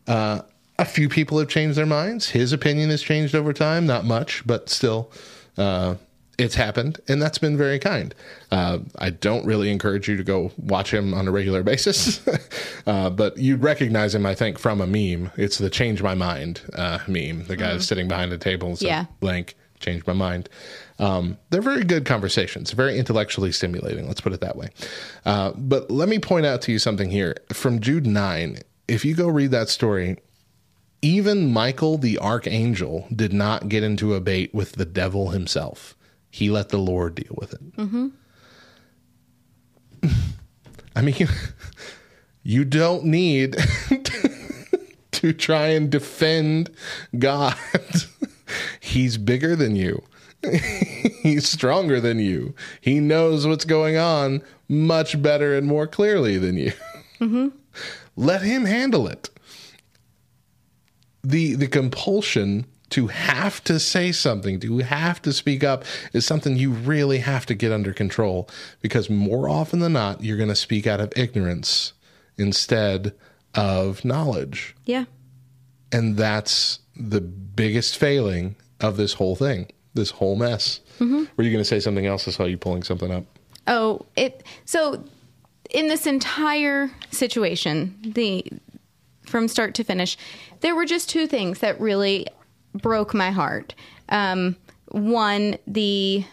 Uh, 0.07 0.41
a 0.83 0.85
few 0.85 1.09
people 1.09 1.39
have 1.39 1.49
changed 1.49 1.79
their 1.79 1.87
minds. 1.87 2.31
His 2.31 2.53
opinion 2.53 2.91
has 2.91 3.03
changed 3.03 3.35
over 3.37 3.53
time, 3.53 3.87
not 3.87 4.05
much, 4.05 4.43
but 4.45 4.69
still. 4.69 5.11
Uh, 5.57 5.95
it's 6.39 6.57
happened, 6.57 6.99
and 7.09 7.23
that's 7.23 7.39
been 7.39 7.57
very 7.57 7.79
kind. 7.79 8.13
Uh, 8.51 8.79
I 8.99 9.11
don't 9.11 9.45
really 9.47 9.71
encourage 9.71 10.09
you 10.09 10.17
to 10.17 10.25
go 10.25 10.51
watch 10.57 10.93
him 10.93 11.15
on 11.15 11.29
a 11.29 11.31
regular 11.31 11.63
basis, 11.73 12.21
uh, 12.87 13.11
but 13.11 13.39
you'd 13.39 13.63
recognize 13.63 14.15
him, 14.15 14.27
I 14.27 14.35
think, 14.35 14.59
from 14.59 14.81
a 14.81 14.87
meme. 14.87 15.31
It's 15.37 15.59
the 15.59 15.71
"Change 15.71 16.03
My 16.03 16.15
Mind" 16.15 16.63
uh, 16.75 16.99
meme. 17.07 17.45
The 17.45 17.57
guy 17.57 17.73
that's 17.73 17.87
sitting 17.87 18.09
behind 18.09 18.33
the 18.33 18.39
table 18.39 18.75
says, 18.75 18.83
Yeah. 18.89 19.05
"Blank, 19.21 19.55
change 19.79 20.05
my 20.07 20.15
mind." 20.15 20.49
Um, 20.99 21.39
they're 21.51 21.63
very 21.63 21.85
good 21.85 22.07
conversations, 22.07 22.73
very 22.73 22.99
intellectually 22.99 23.53
stimulating. 23.53 24.09
Let's 24.09 24.21
put 24.21 24.33
it 24.33 24.41
that 24.41 24.57
way. 24.57 24.71
Uh, 25.25 25.53
but 25.55 25.91
let 25.93 26.09
me 26.09 26.19
point 26.19 26.47
out 26.47 26.63
to 26.63 26.73
you 26.73 26.79
something 26.81 27.11
here 27.11 27.37
from 27.53 27.79
Jude 27.79 28.07
nine. 28.07 28.59
If 28.89 29.05
you 29.05 29.15
go 29.15 29.29
read 29.29 29.53
that 29.53 29.69
story, 29.69 30.17
even 31.03 31.53
Michael 31.53 31.99
the 31.99 32.17
archangel 32.19 33.09
did 33.15 33.33
not 33.33 33.69
get 33.69 33.83
into 33.83 34.13
a 34.13 34.19
debate 34.19 34.55
with 34.55 34.73
the 34.73 34.85
devil 34.85 35.31
himself. 35.31 35.97
He 36.31 36.49
let 36.49 36.71
the 36.71 36.79
Lord 36.79 37.17
deal 37.17 37.37
with 37.37 37.53
it. 37.53 37.77
Mm-hmm. 37.77 38.09
I 40.97 41.03
mean, 41.03 41.29
you 42.45 42.65
don't 42.65 43.05
need 43.05 43.57
to 45.13 45.33
try 45.33 45.67
and 45.67 45.91
defend 45.91 46.71
God. 47.19 47.57
He's 48.81 49.19
bigger 49.19 49.57
than 49.57 49.75
you. 49.77 50.03
He's 51.23 51.49
stronger 51.49 52.01
than 52.01 52.19
you. 52.19 52.55
He 52.81 52.99
knows 53.01 53.47
what's 53.47 53.65
going 53.65 53.97
on 53.97 54.43
much 54.69 55.21
better 55.23 55.57
and 55.57 55.67
more 55.67 55.87
clearly 55.87 56.37
than 56.37 56.57
you. 56.57 57.53
Let 58.17 58.43
him 58.43 58.65
handle 58.65 59.07
it 59.07 59.31
the 61.23 61.55
the 61.55 61.69
compulsion 61.69 62.67
to 62.91 63.07
have 63.07 63.65
to 63.65 63.81
say 63.81 64.13
something, 64.13 64.61
to 64.61 64.79
have 64.79 65.23
to 65.23 65.33
speak 65.33 65.65
up 65.65 65.85
is 66.13 66.27
something 66.27 66.57
you 66.57 66.71
really 66.71 67.19
have 67.19 67.47
to 67.47 67.55
get 67.55 67.73
under 67.73 67.95
control 67.95 68.49
because 68.83 69.09
more 69.09 69.49
often 69.49 69.79
than 69.79 69.95
not 69.95 70.23
you're 70.23 70.37
going 70.37 70.51
to 70.51 70.55
speak 70.55 70.87
out 70.87 71.01
of 71.01 71.11
ignorance 71.17 71.95
instead 72.37 73.15
of 73.55 74.05
knowledge. 74.05 74.77
Yeah. 74.85 75.05
And 75.91 76.19
that's 76.19 76.81
the 76.95 77.23
biggest 77.23 77.97
failing 77.97 78.57
of 78.81 78.99
this 78.99 79.15
whole 79.15 79.37
thing, 79.37 79.69
this 79.95 80.11
whole 80.11 80.37
mess. 80.37 80.81
Mm-hmm. 80.99 81.25
Were 81.37 81.45
you 81.45 81.51
going 81.51 81.65
to 81.65 81.69
say 81.69 81.81
something 81.81 82.07
else? 82.07 82.29
I 82.29 82.31
saw 82.31 82.45
you 82.45 82.59
pulling 82.59 82.83
something 82.83 83.11
up. 83.11 83.25
Oh, 83.67 84.05
it 84.17 84.43
so 84.67 85.03
in 85.71 85.89
this 85.89 86.07
entire 86.07 86.91
situation, 87.11 87.97
the 88.03 88.45
from 89.25 89.49
start 89.49 89.75
to 89.77 89.85
finish, 89.85 90.19
there 90.63 90.75
were 90.75 90.87
just 90.87 91.11
two 91.11 91.27
things 91.27 91.59
that 91.59 91.79
really 91.81 92.27
broke 92.75 93.15
my 93.15 93.31
heart. 93.31 93.75
Um, 94.09 94.57
one, 94.89 95.57
the 95.67 96.25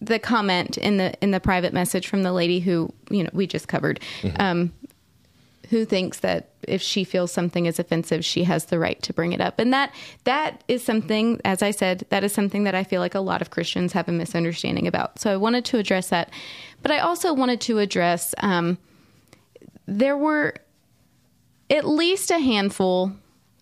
the 0.00 0.18
comment 0.18 0.76
in 0.76 0.98
the 0.98 1.14
in 1.22 1.30
the 1.30 1.40
private 1.40 1.72
message 1.72 2.06
from 2.06 2.22
the 2.22 2.32
lady 2.32 2.60
who 2.60 2.92
you 3.10 3.24
know 3.24 3.30
we 3.32 3.46
just 3.46 3.68
covered, 3.68 4.00
um, 4.38 4.72
who 5.70 5.84
thinks 5.84 6.20
that 6.20 6.50
if 6.62 6.82
she 6.82 7.04
feels 7.04 7.32
something 7.32 7.66
is 7.66 7.78
offensive, 7.78 8.24
she 8.24 8.44
has 8.44 8.66
the 8.66 8.78
right 8.78 9.00
to 9.02 9.12
bring 9.12 9.32
it 9.32 9.40
up, 9.40 9.58
and 9.58 9.72
that 9.72 9.94
that 10.24 10.62
is 10.68 10.84
something, 10.84 11.40
as 11.44 11.62
I 11.62 11.70
said, 11.70 12.04
that 12.10 12.24
is 12.24 12.32
something 12.32 12.64
that 12.64 12.74
I 12.74 12.84
feel 12.84 13.00
like 13.00 13.14
a 13.14 13.20
lot 13.20 13.40
of 13.40 13.50
Christians 13.50 13.92
have 13.92 14.08
a 14.08 14.12
misunderstanding 14.12 14.86
about. 14.86 15.18
So 15.18 15.32
I 15.32 15.36
wanted 15.36 15.64
to 15.66 15.78
address 15.78 16.08
that, 16.10 16.30
but 16.82 16.90
I 16.90 16.98
also 16.98 17.32
wanted 17.32 17.60
to 17.62 17.78
address 17.78 18.34
um, 18.38 18.78
there 19.86 20.16
were 20.16 20.54
at 21.70 21.86
least 21.86 22.30
a 22.30 22.38
handful 22.38 23.12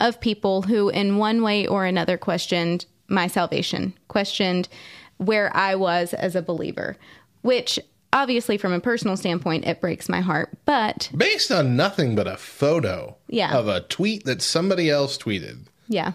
of 0.00 0.20
people 0.20 0.62
who, 0.62 0.88
in 0.88 1.16
one 1.18 1.42
way 1.42 1.66
or 1.66 1.84
another, 1.84 2.16
questioned 2.18 2.86
my 3.08 3.26
salvation, 3.26 3.94
questioned 4.08 4.68
where 5.18 5.54
I 5.56 5.74
was 5.76 6.12
as 6.14 6.34
a 6.34 6.42
believer, 6.42 6.96
which 7.42 7.78
obviously, 8.12 8.56
from 8.58 8.72
a 8.72 8.80
personal 8.80 9.16
standpoint, 9.16 9.66
it 9.66 9.80
breaks 9.80 10.08
my 10.08 10.20
heart. 10.20 10.50
But 10.64 11.10
Based 11.16 11.50
on 11.50 11.76
nothing 11.76 12.14
but 12.14 12.26
a 12.26 12.36
photo 12.36 13.16
Yeah. 13.28 13.56
of 13.56 13.68
a 13.68 13.80
tweet 13.80 14.24
that 14.24 14.42
somebody 14.42 14.88
else 14.90 15.16
tweeted. 15.18 15.66
yeah, 15.88 16.12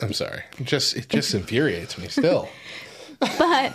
I'm 0.00 0.12
sorry. 0.12 0.42
It 0.58 0.64
just 0.66 0.96
it 0.96 1.08
just 1.08 1.34
infuriates 1.34 1.98
me 1.98 2.08
still. 2.08 2.48
but 3.38 3.72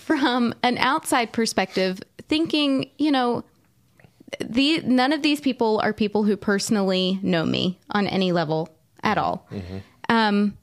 from 0.00 0.54
an 0.62 0.76
outside 0.78 1.32
perspective, 1.32 2.00
thinking, 2.28 2.90
you 2.98 3.10
know, 3.10 3.42
the 4.40 4.80
none 4.80 5.12
of 5.12 5.22
these 5.22 5.40
people 5.40 5.80
are 5.82 5.92
people 5.92 6.24
who 6.24 6.36
personally 6.36 7.18
know 7.22 7.44
me 7.44 7.78
on 7.90 8.06
any 8.06 8.32
level 8.32 8.68
at 9.02 9.18
all. 9.18 9.48
Um, 10.08 10.56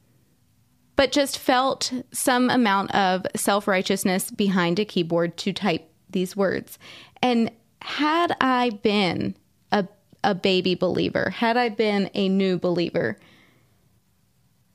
but 0.96 1.12
just 1.12 1.40
felt 1.40 1.92
some 2.12 2.50
amount 2.50 2.94
of 2.94 3.26
self 3.36 3.68
righteousness 3.68 4.30
behind 4.32 4.80
a 4.80 4.86
keyboard 4.86 5.38
to 5.38 5.54
type 5.54 5.90
these 6.10 6.36
words. 6.36 6.78
And 7.22 7.52
had 7.82 8.36
I 8.40 8.70
been 8.70 9.36
a, 9.72 9.88
a 10.24 10.36
baby 10.36 10.76
believer, 10.76 11.30
had 11.32 11.58
I 11.58 11.70
been 11.70 12.10
a 12.14 12.30
new 12.30 12.58
believer, 12.60 13.18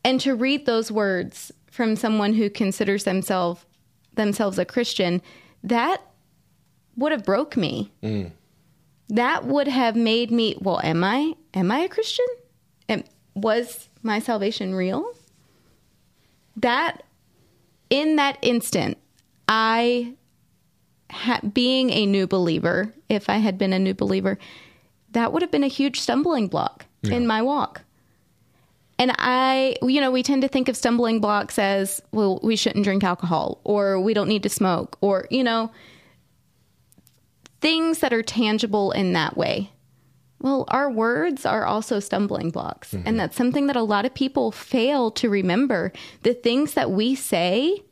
and 0.05 0.21
to 0.21 0.35
read 0.35 0.67
those 0.67 0.91
words 0.91 1.53
from 1.71 1.95
someone 1.97 2.35
who 2.35 2.51
considers 2.51 3.05
themselves 3.05 3.65
themselves 4.15 4.59
a 4.59 4.65
Christian, 4.65 5.23
that 5.63 6.03
would 6.97 7.13
have 7.13 7.25
broke 7.25 7.57
me. 7.57 7.93
That 9.09 9.45
would 9.45 9.69
have 9.69 9.97
made 9.97 10.31
me, 10.31 10.57
well, 10.61 10.81
am 10.83 11.03
I 11.05 11.35
am 11.55 11.71
I 11.71 11.81
a 11.81 11.89
Christian? 11.89 12.27
and 12.89 13.05
was 13.35 13.89
my 14.03 14.19
salvation 14.19 14.75
real? 14.75 15.13
That 16.57 17.05
in 17.91 18.17
that 18.17 18.39
instant, 18.43 18.99
I 19.47 20.15
ha- 21.11 21.41
being 21.53 21.91
a 21.91 22.07
new 22.07 22.27
believer, 22.27 22.93
if 23.09 23.29
I 23.31 23.37
had 23.37 23.59
been 23.59 23.73
a 23.73 23.79
new 23.79 23.95
believer, 23.95 24.39
that 25.13 25.33
would 25.33 25.43
have 25.43 25.51
been 25.51 25.65
a 25.65 25.69
huge 25.69 26.01
stumbling 26.01 26.49
block 26.49 26.87
in 27.15 27.27
my 27.27 27.41
walk. 27.43 27.83
And 28.99 29.13
I, 29.17 29.77
you 29.83 30.01
know, 30.01 30.11
we 30.11 30.25
tend 30.25 30.43
to 30.43 30.49
think 30.49 30.69
of 30.69 30.77
stumbling 30.77 31.21
blocks 31.21 31.59
as, 31.59 32.03
well, 32.11 32.41
we 32.43 32.57
shouldn't 32.57 32.85
drink 32.85 33.05
alcohol 33.05 33.61
or 33.63 34.01
we 34.01 34.13
don't 34.13 34.29
need 34.29 34.43
to 34.43 34.49
smoke 34.49 34.99
or, 35.01 35.29
you 35.31 35.45
know, 35.45 35.71
things 37.61 37.99
that 37.99 38.13
are 38.13 38.23
tangible 38.23 38.93
in 38.93 39.13
that 39.13 39.37
way. 39.37 39.71
Well, 40.41 40.67
our 40.69 40.89
words 40.91 41.45
are 41.45 41.65
also 41.65 41.99
stumbling 41.99 42.51
blocks. 42.51 42.93
And 42.93 43.05
mm-hmm. 43.05 43.17
that's 43.17 43.37
something 43.37 43.67
that 43.67 43.77
a 43.77 43.83
lot 43.83 44.05
of 44.05 44.15
people 44.15 44.53
fail 44.53 45.11
to 45.13 45.29
remember. 45.29 45.93
The 46.23 46.35
things 46.35 46.75
that 46.75 46.91
we 46.91 47.15
say 47.15 47.83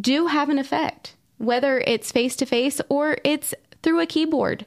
do 0.00 0.28
have 0.28 0.48
an 0.48 0.58
effect, 0.58 1.16
whether 1.38 1.80
it's 1.80 2.12
face 2.12 2.36
to 2.36 2.46
face 2.46 2.80
or 2.88 3.18
it's 3.24 3.54
through 3.82 4.00
a 4.00 4.06
keyboard. 4.06 4.66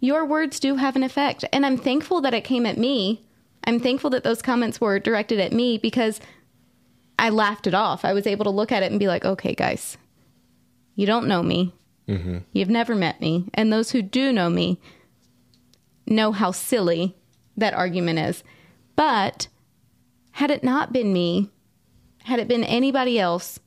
Your 0.00 0.24
words 0.24 0.58
do 0.60 0.76
have 0.76 0.96
an 0.96 1.02
effect. 1.04 1.44
And 1.52 1.64
I'm 1.64 1.76
thankful 1.76 2.20
that 2.22 2.34
it 2.34 2.44
came 2.44 2.66
at 2.66 2.78
me. 2.78 3.24
I'm 3.64 3.80
thankful 3.80 4.10
that 4.10 4.24
those 4.24 4.42
comments 4.42 4.80
were 4.80 4.98
directed 4.98 5.38
at 5.40 5.52
me 5.52 5.78
because 5.78 6.20
I 7.18 7.30
laughed 7.30 7.66
it 7.66 7.74
off. 7.74 8.04
I 8.04 8.12
was 8.12 8.26
able 8.26 8.44
to 8.44 8.50
look 8.50 8.72
at 8.72 8.82
it 8.82 8.90
and 8.90 9.00
be 9.00 9.08
like, 9.08 9.24
okay, 9.24 9.54
guys, 9.54 9.98
you 10.94 11.06
don't 11.06 11.26
know 11.26 11.42
me. 11.42 11.74
Mm-hmm. 12.08 12.38
You've 12.52 12.70
never 12.70 12.94
met 12.94 13.20
me. 13.20 13.48
And 13.54 13.72
those 13.72 13.90
who 13.90 14.02
do 14.02 14.32
know 14.32 14.48
me 14.48 14.80
know 16.06 16.32
how 16.32 16.50
silly 16.50 17.16
that 17.56 17.74
argument 17.74 18.18
is. 18.18 18.42
But 18.96 19.48
had 20.32 20.50
it 20.50 20.64
not 20.64 20.92
been 20.92 21.12
me, 21.12 21.50
had 22.24 22.38
it 22.38 22.48
been 22.48 22.64
anybody 22.64 23.18
else, 23.18 23.60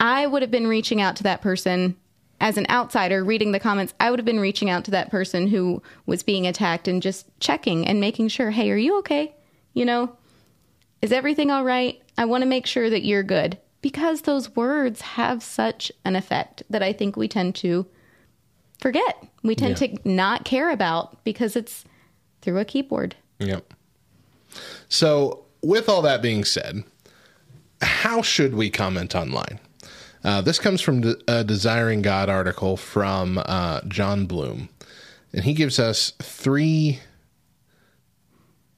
I 0.00 0.26
would 0.26 0.42
have 0.42 0.50
been 0.50 0.66
reaching 0.66 1.00
out 1.00 1.16
to 1.16 1.22
that 1.24 1.42
person 1.42 1.96
as 2.40 2.56
an 2.58 2.66
outsider 2.68 3.24
reading 3.24 3.52
the 3.52 3.60
comments. 3.60 3.94
I 3.98 4.10
would 4.10 4.18
have 4.18 4.26
been 4.26 4.40
reaching 4.40 4.68
out 4.68 4.84
to 4.86 4.90
that 4.92 5.10
person 5.10 5.48
who 5.48 5.82
was 6.04 6.22
being 6.22 6.46
attacked 6.46 6.88
and 6.88 7.02
just 7.02 7.26
checking 7.40 7.86
and 7.86 8.00
making 8.00 8.28
sure, 8.28 8.50
hey, 8.50 8.70
are 8.70 8.76
you 8.76 8.98
okay? 8.98 9.34
You 9.72 9.84
know, 9.84 10.16
is 11.02 11.12
everything 11.12 11.50
all 11.50 11.64
right? 11.64 12.00
I 12.18 12.24
want 12.26 12.42
to 12.42 12.48
make 12.48 12.66
sure 12.66 12.88
that 12.88 13.04
you're 13.04 13.22
good 13.22 13.58
because 13.86 14.22
those 14.22 14.56
words 14.56 15.00
have 15.00 15.44
such 15.44 15.92
an 16.04 16.16
effect 16.16 16.60
that 16.68 16.82
I 16.82 16.92
think 16.92 17.16
we 17.16 17.28
tend 17.28 17.54
to 17.54 17.86
forget. 18.80 19.24
We 19.44 19.54
tend 19.54 19.80
Yeah. 19.80 19.86
to 19.94 20.08
not 20.08 20.44
care 20.44 20.70
about 20.72 21.22
because 21.22 21.54
it's 21.54 21.84
through 22.42 22.58
a 22.58 22.64
keyboard. 22.64 23.14
Yep. 23.38 23.72
So, 24.88 25.44
with 25.62 25.88
all 25.88 26.02
that 26.02 26.20
being 26.20 26.44
said, 26.44 26.82
how 27.80 28.22
should 28.22 28.56
we 28.56 28.70
comment 28.70 29.14
online? 29.14 29.60
Uh, 30.24 30.40
this 30.40 30.58
comes 30.58 30.80
from 30.80 31.14
a 31.28 31.44
Desiring 31.44 32.02
God 32.02 32.28
article 32.28 32.76
from 32.76 33.38
uh, 33.46 33.82
Jon 33.86 34.26
Bloom, 34.26 34.68
and 35.32 35.44
he 35.44 35.54
gives 35.54 35.78
us 35.78 36.12
three 36.20 36.98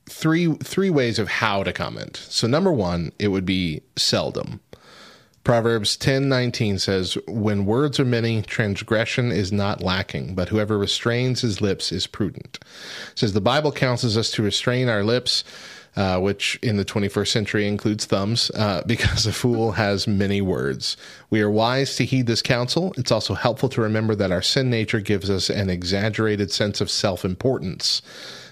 three 0.07 0.53
three 0.57 0.91
ways 0.91 1.19
of 1.19 1.29
how 1.29 1.63
to 1.63 1.73
comment. 1.73 2.19
So 2.29 2.47
number 2.47 2.71
1, 2.73 3.13
it 3.19 3.29
would 3.29 3.47
be 3.47 3.81
seldom. 3.97 4.61
Proverbs 5.49 5.97
10:19 5.97 6.79
says, 6.79 7.17
"When 7.27 7.65
words 7.65 7.99
are 7.99 8.05
many, 8.05 8.43
transgression 8.43 9.33
is 9.33 9.51
not 9.51 9.83
lacking, 9.83 10.35
but 10.35 10.51
whoever 10.51 10.77
restrains 10.77 11.41
his 11.41 11.63
lips 11.63 11.91
is 11.91 12.07
prudent." 12.07 12.59
It 13.13 13.19
says 13.19 13.33
the 13.33 13.41
Bible 13.41 13.73
counsels 13.73 14.19
us 14.19 14.31
to 14.33 14.43
restrain 14.43 14.91
our 14.91 15.03
lips, 15.03 15.45
uh, 15.97 16.19
which 16.19 16.59
in 16.61 16.77
the 16.77 16.85
21st 16.85 17.33
century 17.33 17.67
includes 17.67 18.05
thumbs, 18.05 18.51
uh, 18.55 18.83
because 18.87 19.25
a 19.25 19.33
fool 19.33 19.73
has 19.73 20.07
many 20.07 20.43
words. 20.43 20.99
We 21.31 21.41
are 21.41 21.49
wise 21.49 21.97
to 21.97 22.05
heed 22.05 22.27
this 22.27 22.43
counsel. 22.43 22.93
It's 22.99 23.11
also 23.11 23.33
helpful 23.33 23.71
to 23.71 23.81
remember 23.81 24.15
that 24.17 24.31
our 24.31 24.43
sin 24.43 24.69
nature 24.69 25.01
gives 25.01 25.31
us 25.31 25.49
an 25.49 25.71
exaggerated 25.71 26.53
sense 26.53 26.83
of 26.83 26.91
self-importance. 26.91 28.03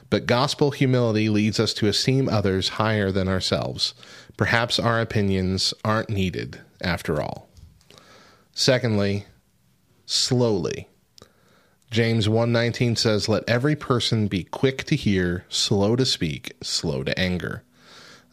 But 0.08 0.24
gospel 0.24 0.70
humility 0.70 1.28
leads 1.28 1.60
us 1.60 1.74
to 1.74 1.88
esteem 1.88 2.26
others 2.30 2.70
higher 2.80 3.12
than 3.12 3.28
ourselves. 3.28 3.92
Perhaps 4.38 4.78
our 4.78 4.98
opinions 4.98 5.74
aren't 5.84 6.08
needed 6.08 6.60
after 6.80 7.20
all. 7.20 7.48
Secondly, 8.52 9.26
slowly. 10.06 10.88
James 11.90 12.28
1:19 12.28 12.96
says, 12.96 13.28
"Let 13.28 13.48
every 13.48 13.76
person 13.76 14.26
be 14.28 14.44
quick 14.44 14.84
to 14.84 14.96
hear, 14.96 15.44
slow 15.48 15.94
to 15.96 16.04
speak, 16.04 16.56
slow 16.62 17.04
to 17.04 17.18
anger." 17.18 17.62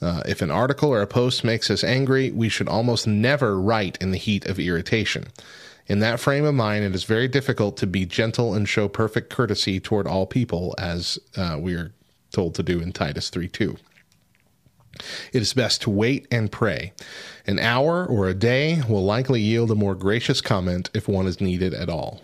Uh, 0.01 0.21
if 0.25 0.41
an 0.41 0.51
article 0.51 0.89
or 0.89 1.01
a 1.01 1.07
post 1.07 1.43
makes 1.43 1.69
us 1.69 1.83
angry, 1.83 2.31
we 2.31 2.49
should 2.49 2.67
almost 2.67 3.07
never 3.07 3.59
write 3.59 3.97
in 4.01 4.11
the 4.11 4.17
heat 4.17 4.45
of 4.45 4.59
irritation. 4.59 5.27
In 5.87 5.99
that 5.99 6.19
frame 6.19 6.45
of 6.45 6.55
mind, 6.55 6.83
it 6.83 6.95
is 6.95 7.03
very 7.03 7.27
difficult 7.27 7.77
to 7.77 7.87
be 7.87 8.05
gentle 8.05 8.53
and 8.53 8.67
show 8.67 8.87
perfect 8.87 9.29
courtesy 9.29 9.79
toward 9.79 10.07
all 10.07 10.25
people, 10.25 10.73
as 10.77 11.19
uh, 11.35 11.57
we 11.59 11.73
are 11.75 11.93
told 12.31 12.55
to 12.55 12.63
do 12.63 12.79
in 12.79 12.91
Titus 12.91 13.29
3 13.29 13.47
2. 13.47 13.77
It 15.31 15.41
is 15.41 15.53
best 15.53 15.81
to 15.83 15.89
wait 15.89 16.27
and 16.31 16.51
pray. 16.51 16.93
An 17.45 17.59
hour 17.59 18.05
or 18.05 18.27
a 18.27 18.33
day 18.33 18.81
will 18.87 19.03
likely 19.03 19.41
yield 19.41 19.71
a 19.71 19.75
more 19.75 19.95
gracious 19.95 20.41
comment 20.41 20.89
if 20.93 21.07
one 21.07 21.27
is 21.27 21.41
needed 21.41 21.73
at 21.73 21.89
all. 21.89 22.21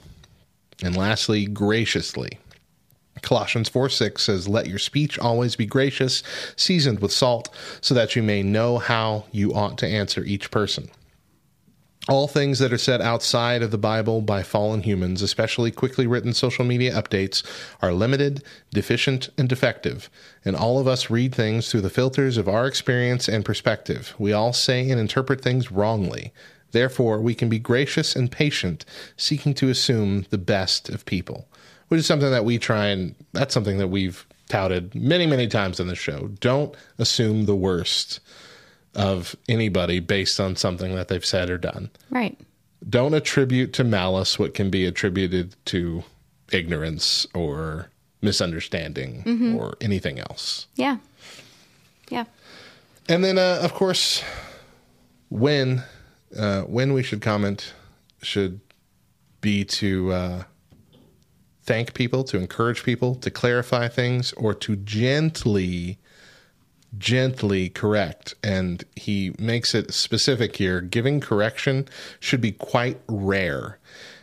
And 0.83 0.95
lastly, 0.95 1.45
graciously. 1.45 2.39
Colossians 3.21 3.67
4 3.67 3.89
6 3.89 4.21
says, 4.21 4.47
Let 4.47 4.67
your 4.67 4.79
speech 4.79 5.19
always 5.19 5.55
be 5.55 5.65
gracious, 5.65 6.23
seasoned 6.55 6.99
with 6.99 7.11
salt, 7.11 7.49
so 7.81 7.93
that 7.93 8.15
you 8.15 8.23
may 8.23 8.43
know 8.43 8.77
how 8.77 9.25
you 9.31 9.53
ought 9.53 9.77
to 9.79 9.87
answer 9.87 10.23
each 10.23 10.51
person. 10.51 10.89
All 12.09 12.27
things 12.27 12.57
that 12.57 12.73
are 12.73 12.77
said 12.79 13.01
outside 13.01 13.61
of 13.61 13.69
the 13.69 13.77
Bible 13.77 14.21
by 14.21 14.41
fallen 14.41 14.81
humans, 14.81 15.21
especially 15.21 15.69
quickly 15.69 16.07
written 16.07 16.33
social 16.33 16.65
media 16.65 16.91
updates, 16.99 17.43
are 17.83 17.93
limited, 17.93 18.43
deficient, 18.71 19.29
and 19.37 19.47
defective. 19.47 20.09
And 20.43 20.55
all 20.55 20.79
of 20.79 20.87
us 20.87 21.11
read 21.11 21.35
things 21.35 21.69
through 21.69 21.81
the 21.81 21.89
filters 21.91 22.37
of 22.37 22.49
our 22.49 22.65
experience 22.65 23.27
and 23.27 23.45
perspective. 23.45 24.15
We 24.17 24.33
all 24.33 24.53
say 24.53 24.89
and 24.89 24.99
interpret 24.99 25.41
things 25.41 25.71
wrongly. 25.71 26.33
Therefore, 26.71 27.21
we 27.21 27.35
can 27.35 27.47
be 27.47 27.59
gracious 27.59 28.15
and 28.15 28.31
patient, 28.31 28.85
seeking 29.15 29.53
to 29.53 29.69
assume 29.69 30.25
the 30.31 30.39
best 30.39 30.89
of 30.89 31.05
people, 31.05 31.47
which 31.89 31.99
is 31.99 32.07
something 32.07 32.31
that 32.31 32.43
we 32.43 32.57
try 32.57 32.87
and 32.87 33.13
that's 33.33 33.53
something 33.53 33.77
that 33.77 33.89
we've 33.89 34.25
touted 34.47 34.95
many, 34.95 35.27
many 35.27 35.47
times 35.47 35.79
on 35.79 35.85
the 35.85 35.95
show. 35.95 36.29
Don't 36.39 36.73
assume 36.97 37.45
the 37.45 37.55
worst 37.55 38.19
of 38.95 39.35
anybody 39.47 39.99
based 39.99 40.39
on 40.39 40.55
something 40.55 40.95
that 40.95 41.07
they've 41.07 41.25
said 41.25 41.49
or 41.49 41.57
done. 41.57 41.89
Right. 42.09 42.37
Don't 42.87 43.13
attribute 43.13 43.73
to 43.73 43.83
malice 43.83 44.39
what 44.39 44.53
can 44.53 44.69
be 44.69 44.85
attributed 44.85 45.55
to 45.65 46.03
ignorance 46.51 47.27
or 47.33 47.89
misunderstanding 48.21 49.57
or 49.57 49.75
anything 49.81 50.19
else. 50.19 50.67
Yeah. 50.75 50.97
Yeah. 52.09 52.25
And 53.07 53.23
then, 53.23 53.37
uh, 53.37 53.59
of 53.61 53.73
course, 53.73 54.23
when 55.29 55.83
uh, 56.37 56.61
when 56.61 56.93
we 56.93 57.03
should 57.03 57.21
comment 57.21 57.73
should 58.21 58.59
be 59.41 59.63
to 59.63 60.11
uh, 60.11 60.43
thank 61.63 61.93
people, 61.93 62.23
to 62.25 62.37
encourage 62.37 62.83
people, 62.83 63.15
to 63.15 63.31
clarify 63.31 63.87
things, 63.87 64.33
or 64.33 64.53
to 64.53 64.75
gently, 64.75 65.97
gently 66.97 67.69
correct. 67.69 68.35
And 68.43 68.83
he 68.95 69.33
makes 69.37 69.75
it 69.75 69.93
specific 69.93 70.55
here. 70.55 70.81
Giving 70.81 71.19
correction 71.19 71.87
should 72.19 72.41
be 72.41 72.51
quite 72.51 72.99
rare. 73.07 73.77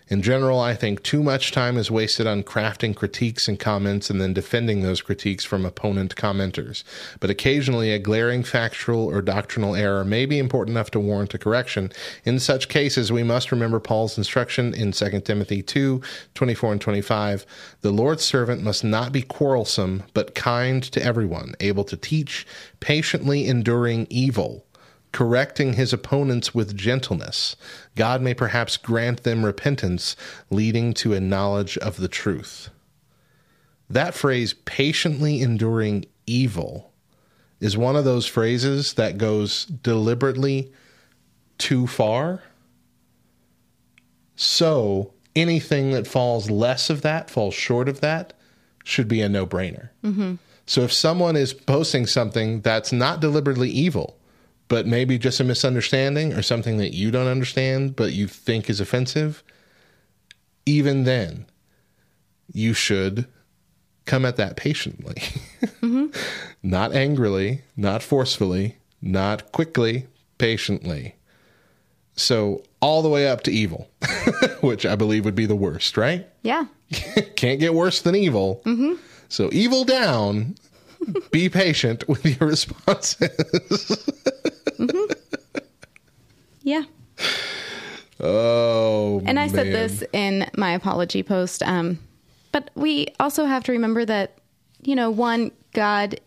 In 0.09 0.23
general, 0.23 0.61
I 0.61 0.75
think 0.75 1.03
too 1.03 1.21
much 1.21 1.51
time 1.51 1.77
is 1.77 1.91
wasted 1.91 2.29
on 2.29 2.45
crafting 2.45 2.95
critiques 2.95 3.49
and 3.49 3.59
comments 3.59 4.09
and 4.09 4.21
then 4.21 4.33
defending 4.33 4.83
those 4.83 5.03
critiques 5.03 5.45
from 5.45 5.67
opponent 5.67 6.15
commenters. 6.15 6.85
But 7.19 7.31
occasionally, 7.31 7.91
a 7.91 7.99
glaring 7.99 8.45
factual 8.45 9.07
or 9.07 9.21
doctrinal 9.21 9.75
error 9.75 10.05
may 10.05 10.25
be 10.25 10.39
important 10.39 10.77
enough 10.77 10.93
to 10.93 11.01
warrant 11.01 11.35
a 11.35 11.39
correction. 11.39 11.91
In 12.25 12.39
such 12.39 12.69
cases, 12.69 13.11
we 13.11 13.25
must 13.25 13.51
remember 13.51 13.81
Paul's 13.81 14.17
instruction 14.17 14.75
in 14.75 14.93
2 14.93 15.23
Timothy 15.23 15.61
2 15.61 16.01
24 16.35 16.73
and 16.73 16.81
25. 16.81 17.45
The 17.81 17.91
Lord's 17.91 18.25
servant 18.25 18.63
must 18.63 18.85
not 18.85 19.11
be 19.11 19.23
quarrelsome, 19.23 20.05
but 20.15 20.37
kind 20.37 20.85
to 20.85 21.03
everyone, 21.03 21.55
able 21.59 21.85
to 21.85 21.97
teach, 21.97 22.47
patiently 22.79 23.49
enduring 23.49 24.07
evil 24.09 24.66
correcting 25.17 25.73
his 25.73 25.95
opponents 25.95 26.55
with 26.55 26.77
gentleness. 26.77 27.57
God 27.95 28.21
may 28.21 28.35
perhaps 28.35 28.77
grant 28.77 29.23
them 29.23 29.47
repentance, 29.47 30.15
leading 30.51 30.93
to 30.93 31.15
a 31.15 31.21
knowledge 31.21 31.79
of 31.79 31.97
the 31.97 32.07
truth. 32.07 32.69
That 33.89 34.13
phrase, 34.13 34.53
patiently 34.53 35.41
enduring 35.41 36.05
evil, 36.27 36.93
is 37.61 37.79
one 37.79 37.97
of 37.97 38.05
those 38.05 38.27
phrases 38.27 38.93
that 38.93 39.17
goes 39.17 39.65
deliberately 39.65 40.71
too 41.57 41.87
far. 41.87 42.43
So 44.35 45.15
anything 45.35 45.93
that 45.93 46.07
falls 46.07 46.51
less 46.51 46.91
of 46.91 47.01
that, 47.01 47.31
falls 47.31 47.55
short 47.55 47.89
of 47.89 48.03
that, 48.03 48.35
should 48.85 49.09
be 49.09 49.23
a 49.23 49.31
no 49.31 49.47
brainer. 49.47 49.89
Mm-hmm. 50.05 50.35
So 50.67 50.83
if 50.83 50.93
someone 50.93 51.37
is 51.37 51.55
posting 51.55 52.05
something 52.05 52.61
that's 52.61 52.93
not 52.93 53.21
deliberately 53.21 53.71
evil, 53.71 54.19
but 54.69 54.87
maybe 54.87 55.19
just 55.19 55.41
a 55.41 55.45
misunderstanding 55.45 56.33
or 56.33 56.43
something 56.43 56.79
that 56.79 56.95
you 56.95 57.11
don't 57.11 57.29
understand, 57.29 57.97
but 57.97 58.13
you 58.13 58.27
think 58.27 58.69
is 58.69 58.81
offensive, 58.81 59.43
even 60.65 61.05
then, 61.05 61.47
you 62.53 62.75
should 62.75 63.27
come 64.05 64.25
at 64.25 64.37
that 64.37 64.57
patiently, 64.57 65.17
not 66.63 66.93
angrily, 66.93 67.63
not 67.77 68.03
forcefully, 68.03 68.77
not 69.03 69.53
quickly, 69.53 70.07
patiently. 70.39 71.15
So, 72.15 72.63
all 72.81 73.03
the 73.03 73.09
way 73.09 73.29
up 73.29 73.43
to 73.43 73.53
evil, 73.53 73.91
which 74.61 74.87
I 74.87 74.95
believe 74.95 75.25
would 75.25 75.35
be 75.35 75.47
the 75.47 75.57
worst, 75.57 75.97
right? 75.97 76.27
Yeah. 76.43 76.67
Can't 77.37 77.61
get 77.61 77.75
worse 77.75 78.01
than 78.01 78.15
evil. 78.15 78.63
Mm-hmm. 78.65 78.95
So, 79.29 79.51
evil 79.53 79.85
down, 79.85 80.55
be 81.31 81.49
patient 81.49 82.09
with 82.09 82.25
your 82.25 82.49
responses. 82.49 84.09
Yeah. 86.63 86.83
Oh, 88.19 89.23
And 89.25 89.39
I 89.39 89.47
said 89.47 89.67
this 89.69 90.03
in 90.13 90.51
my 90.57 90.73
apology 90.73 91.23
post. 91.23 91.63
Um, 91.63 92.01
but 92.51 92.71
we 92.75 93.07
also 93.21 93.45
have 93.45 93.63
to 93.65 93.73
remember 93.73 94.05
that, 94.05 94.39
you 94.83 94.97
know, 94.97 95.09
one, 95.09 95.53
God 95.75 96.21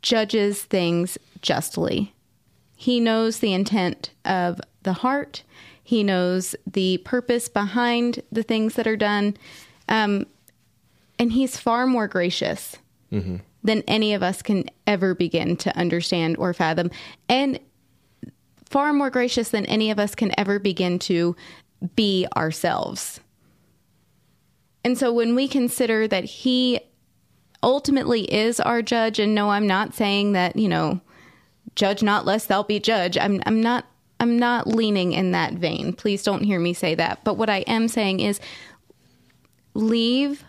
judges 0.00 0.62
things 0.62 1.18
justly. 1.42 2.14
He 2.76 2.98
knows 2.98 3.40
the 3.40 3.52
intent 3.52 4.10
of 4.24 4.58
the 4.84 4.94
heart, 4.94 5.42
He 5.82 6.02
knows 6.02 6.54
the 6.66 6.98
purpose 6.98 7.48
behind 7.48 8.22
the 8.32 8.42
things 8.42 8.74
that 8.76 8.86
are 8.86 8.96
done. 8.96 9.36
Um, 9.88 10.26
and 11.18 11.32
He's 11.32 11.58
far 11.58 11.86
more 11.86 12.08
gracious 12.08 12.76
than 13.10 13.82
any 13.88 14.14
of 14.14 14.22
us 14.22 14.42
can 14.42 14.64
ever 14.86 15.14
begin 15.14 15.56
to 15.56 15.76
understand 15.76 16.36
or 16.38 16.52
fathom. 16.52 16.90
And 17.28 17.58
far 18.66 18.92
more 18.92 19.10
gracious 19.10 19.50
than 19.50 19.66
any 19.66 19.90
of 19.90 19.98
us 19.98 20.14
can 20.14 20.32
ever 20.38 20.58
begin 20.58 20.98
to 21.00 21.34
be 21.96 22.26
ourselves. 22.36 23.20
And 24.84 24.96
so 24.96 25.12
when 25.12 25.34
we 25.34 25.48
consider 25.48 26.06
that 26.08 26.24
he 26.24 26.80
ultimately 27.62 28.22
is 28.32 28.60
our 28.60 28.82
judge 28.82 29.18
and 29.18 29.34
no 29.34 29.50
I'm 29.50 29.66
not 29.66 29.94
saying 29.94 30.32
that, 30.32 30.56
you 30.56 30.68
know, 30.68 31.00
judge 31.74 32.02
not 32.02 32.24
lest 32.24 32.48
thou 32.48 32.62
be 32.62 32.78
judge. 32.78 33.18
I'm 33.18 33.42
I'm 33.46 33.60
not 33.60 33.86
I'm 34.20 34.38
not 34.38 34.66
leaning 34.66 35.12
in 35.12 35.32
that 35.32 35.54
vein. 35.54 35.92
Please 35.92 36.22
don't 36.22 36.42
hear 36.42 36.58
me 36.58 36.72
say 36.72 36.94
that. 36.94 37.24
But 37.24 37.34
what 37.34 37.50
I 37.50 37.58
am 37.58 37.88
saying 37.88 38.20
is 38.20 38.40
leave 39.74 40.44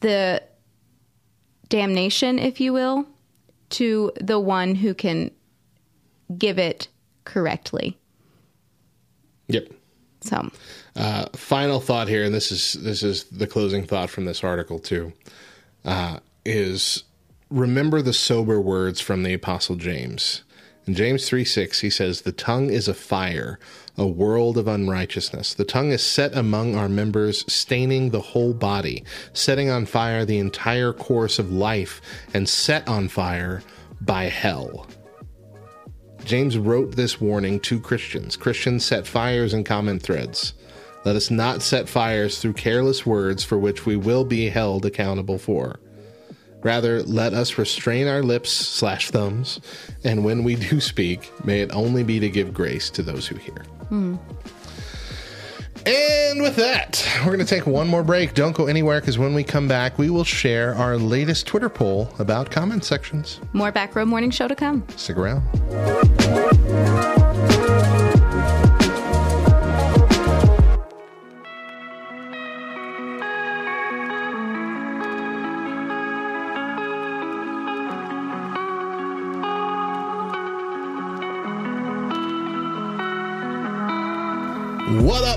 the 0.00 0.42
damnation, 1.68 2.38
if 2.38 2.60
you 2.60 2.72
will, 2.72 3.06
to 3.70 4.12
the 4.20 4.38
one 4.38 4.74
who 4.74 4.94
can 4.94 5.30
give 6.36 6.58
it 6.58 6.88
correctly. 7.24 7.98
Yep. 9.48 9.68
So, 10.20 10.50
Uh, 10.96 11.26
final 11.34 11.80
thought 11.80 12.08
here, 12.08 12.24
and 12.24 12.34
this 12.34 12.50
is 12.50 12.74
this 12.74 13.02
is 13.02 13.24
the 13.24 13.46
closing 13.46 13.84
thought 13.84 14.08
from 14.08 14.24
this 14.24 14.42
article 14.44 14.78
too, 14.78 15.12
uh, 15.84 16.20
is 16.44 17.04
remember 17.50 18.00
the 18.00 18.12
sober 18.12 18.60
words 18.60 19.00
from 19.00 19.22
the 19.22 19.34
Apostle 19.34 19.76
James. 19.76 20.42
In 20.86 20.94
James 20.94 21.28
three 21.28 21.44
six, 21.44 21.80
he 21.80 21.90
says, 21.90 22.22
"The 22.22 22.32
tongue 22.32 22.70
is 22.70 22.88
a 22.88 22.94
fire, 22.94 23.58
a 23.96 24.06
world 24.06 24.58
of 24.58 24.66
unrighteousness. 24.66 25.54
The 25.54 25.64
tongue 25.64 25.92
is 25.92 26.02
set 26.02 26.36
among 26.36 26.74
our 26.74 26.88
members, 26.88 27.44
staining 27.52 28.10
the 28.10 28.20
whole 28.20 28.52
body, 28.52 29.04
setting 29.32 29.70
on 29.70 29.86
fire 29.86 30.24
the 30.24 30.38
entire 30.38 30.92
course 30.92 31.38
of 31.38 31.52
life, 31.52 32.00
and 32.32 32.48
set 32.48 32.88
on 32.88 33.08
fire 33.08 33.62
by 34.00 34.24
hell." 34.24 34.86
James 36.24 36.56
wrote 36.56 36.96
this 36.96 37.20
warning 37.20 37.60
to 37.60 37.78
Christians. 37.78 38.36
Christians 38.36 38.84
set 38.84 39.06
fires 39.06 39.52
in 39.52 39.62
comment 39.62 40.02
threads. 40.02 40.54
Let 41.04 41.16
us 41.16 41.30
not 41.30 41.62
set 41.62 41.86
fires 41.86 42.38
through 42.38 42.54
careless 42.54 43.04
words 43.04 43.44
for 43.44 43.58
which 43.58 43.84
we 43.84 43.94
will 43.94 44.24
be 44.24 44.48
held 44.48 44.86
accountable 44.86 45.38
for. 45.38 45.78
Rather, 46.62 47.02
let 47.02 47.34
us 47.34 47.58
restrain 47.58 48.08
our 48.08 48.22
lips 48.22 48.50
slash 48.50 49.10
thumbs, 49.10 49.60
and 50.02 50.24
when 50.24 50.42
we 50.42 50.54
do 50.54 50.80
speak, 50.80 51.30
may 51.44 51.60
it 51.60 51.70
only 51.74 52.02
be 52.02 52.18
to 52.20 52.30
give 52.30 52.54
grace 52.54 52.88
to 52.88 53.02
those 53.02 53.26
who 53.26 53.36
hear. 53.36 53.66
And 55.86 56.40
with 56.40 56.56
that, 56.56 57.06
we're 57.20 57.34
going 57.34 57.40
to 57.40 57.44
take 57.44 57.66
one 57.66 57.86
more 57.86 58.02
break. 58.02 58.32
Don't 58.32 58.56
go 58.56 58.66
anywhere 58.66 59.00
because 59.00 59.18
when 59.18 59.34
we 59.34 59.44
come 59.44 59.68
back, 59.68 59.98
we 59.98 60.08
will 60.08 60.24
share 60.24 60.74
our 60.74 60.96
latest 60.96 61.46
Twitter 61.46 61.68
poll 61.68 62.08
about 62.18 62.50
comment 62.50 62.84
sections. 62.84 63.40
more 63.52 63.70
back 63.70 63.94
row 63.94 64.06
morning 64.06 64.30
show 64.30 64.48
to 64.48 64.56
come. 64.56 64.82
Stick 64.96 65.18
around. 65.18 65.42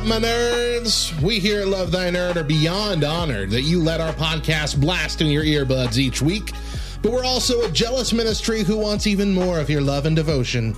My 0.08 0.20
nerds? 0.20 1.22
We 1.22 1.40
here 1.40 1.62
at 1.62 1.68
Love 1.68 1.92
Thy 1.92 2.10
Nerd 2.10 2.38
are 2.38 2.44
beyond 2.44 3.04
honored 3.04 3.50
that 3.50 3.64
you 3.64 3.82
let 3.82 4.00
our 4.00 4.14
podcast 4.14 4.80
blast 4.80 5.20
in 5.20 5.28
your 5.28 5.44
earbuds 5.44 5.98
each 5.98 6.22
week. 6.22 6.54
But 7.02 7.12
we're 7.12 7.26
also 7.26 7.64
a 7.64 7.72
jealous 7.72 8.14
ministry 8.14 8.64
who 8.64 8.78
wants 8.78 9.06
even 9.06 9.34
more 9.34 9.60
of 9.60 9.70
your 9.70 9.82
love 9.82 10.06
and 10.06 10.16
devotion. 10.16 10.76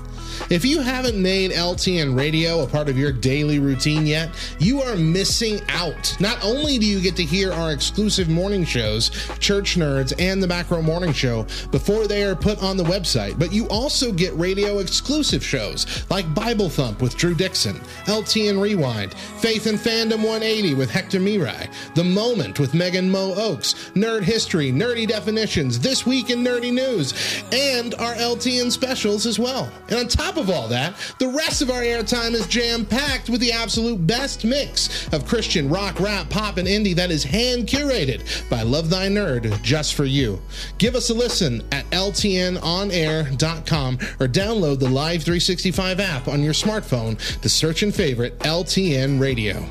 If 0.49 0.65
you 0.65 0.81
haven't 0.81 1.21
made 1.21 1.51
LTN 1.51 2.17
radio 2.17 2.63
a 2.63 2.67
part 2.67 2.89
of 2.89 2.97
your 2.97 3.11
daily 3.11 3.59
routine 3.59 4.07
yet, 4.07 4.29
you 4.57 4.81
are 4.81 4.95
missing 4.95 5.59
out. 5.69 6.15
Not 6.19 6.43
only 6.43 6.79
do 6.79 6.85
you 6.85 6.99
get 7.01 7.15
to 7.17 7.23
hear 7.23 7.51
our 7.51 7.71
exclusive 7.71 8.29
morning 8.29 8.63
shows, 8.63 9.09
Church 9.39 9.75
Nerds 9.75 10.13
and 10.17 10.41
the 10.41 10.47
Back 10.47 10.71
Row 10.71 10.81
Morning 10.81 11.13
Show, 11.13 11.45
before 11.71 12.07
they 12.07 12.23
are 12.23 12.35
put 12.35 12.61
on 12.63 12.77
the 12.77 12.83
website, 12.83 13.37
but 13.37 13.53
you 13.53 13.67
also 13.67 14.11
get 14.11 14.33
radio 14.35 14.79
exclusive 14.79 15.43
shows 15.43 16.05
like 16.09 16.33
Bible 16.33 16.69
Thump 16.69 17.01
with 17.01 17.15
Drew 17.15 17.35
Dixon, 17.35 17.75
LTN 18.05 18.59
Rewind, 18.59 19.13
Faith 19.13 19.67
and 19.67 19.77
Fandom 19.77 20.17
180 20.17 20.73
with 20.73 20.89
Hector 20.89 21.19
Mirai, 21.19 21.71
The 21.93 22.03
Moment 22.03 22.59
with 22.59 22.73
Megan 22.73 23.09
Mo 23.09 23.35
Oaks, 23.35 23.91
Nerd 23.93 24.23
History, 24.23 24.71
Nerdy 24.71 25.07
Definitions, 25.07 25.79
This 25.79 26.07
Week 26.07 26.31
in 26.31 26.43
Nerdy 26.43 26.73
News, 26.73 27.13
and 27.51 27.93
our 27.95 28.15
LTN 28.15 28.71
specials 28.71 29.25
as 29.25 29.37
well. 29.37 29.71
And 29.89 29.99
on 29.99 30.07
top 30.07 30.28
of 30.37 30.49
all 30.49 30.67
that, 30.69 30.95
the 31.19 31.27
rest 31.27 31.61
of 31.61 31.69
our 31.69 31.81
airtime 31.81 32.33
is 32.33 32.47
jam 32.47 32.85
packed 32.85 33.29
with 33.29 33.41
the 33.41 33.51
absolute 33.51 34.07
best 34.07 34.45
mix 34.45 35.11
of 35.13 35.25
Christian 35.25 35.69
rock, 35.69 35.99
rap, 35.99 36.29
pop, 36.29 36.57
and 36.57 36.67
indie 36.67 36.95
that 36.95 37.11
is 37.11 37.23
hand 37.23 37.67
curated 37.67 38.49
by 38.49 38.63
Love 38.63 38.89
Thy 38.89 39.07
Nerd 39.07 39.61
just 39.61 39.95
for 39.95 40.05
you. 40.05 40.41
Give 40.77 40.95
us 40.95 41.09
a 41.09 41.13
listen 41.13 41.61
at 41.71 41.89
LTNOnAir.com 41.91 43.95
or 44.19 44.27
download 44.27 44.79
the 44.79 44.89
Live 44.89 45.23
365 45.23 45.99
app 45.99 46.27
on 46.27 46.43
your 46.43 46.53
smartphone 46.53 47.17
to 47.41 47.49
search 47.49 47.83
and 47.83 47.93
favorite 47.93 48.39
LTN 48.39 49.19
Radio. 49.19 49.65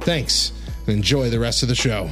Thanks 0.00 0.52
and 0.86 0.96
enjoy 0.96 1.30
the 1.30 1.38
rest 1.38 1.62
of 1.62 1.68
the 1.68 1.74
show. 1.74 2.10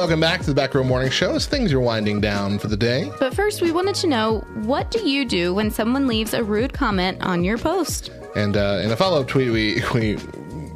Welcome 0.00 0.18
back 0.18 0.40
to 0.40 0.46
the 0.46 0.54
Back 0.54 0.74
Row 0.74 0.82
Morning 0.82 1.10
Show 1.10 1.34
as 1.34 1.44
things 1.44 1.74
are 1.74 1.78
winding 1.78 2.22
down 2.22 2.58
for 2.58 2.68
the 2.68 2.76
day. 2.76 3.12
But 3.20 3.34
first, 3.34 3.60
we 3.60 3.70
wanted 3.70 3.94
to 3.96 4.06
know 4.06 4.38
what 4.62 4.90
do 4.90 5.06
you 5.06 5.26
do 5.26 5.52
when 5.52 5.70
someone 5.70 6.06
leaves 6.06 6.32
a 6.32 6.42
rude 6.42 6.72
comment 6.72 7.20
on 7.20 7.44
your 7.44 7.58
post? 7.58 8.10
And 8.34 8.56
uh, 8.56 8.80
in 8.82 8.90
a 8.90 8.96
follow 8.96 9.20
up 9.20 9.28
tweet, 9.28 9.52
we, 9.52 9.82
we 9.92 10.16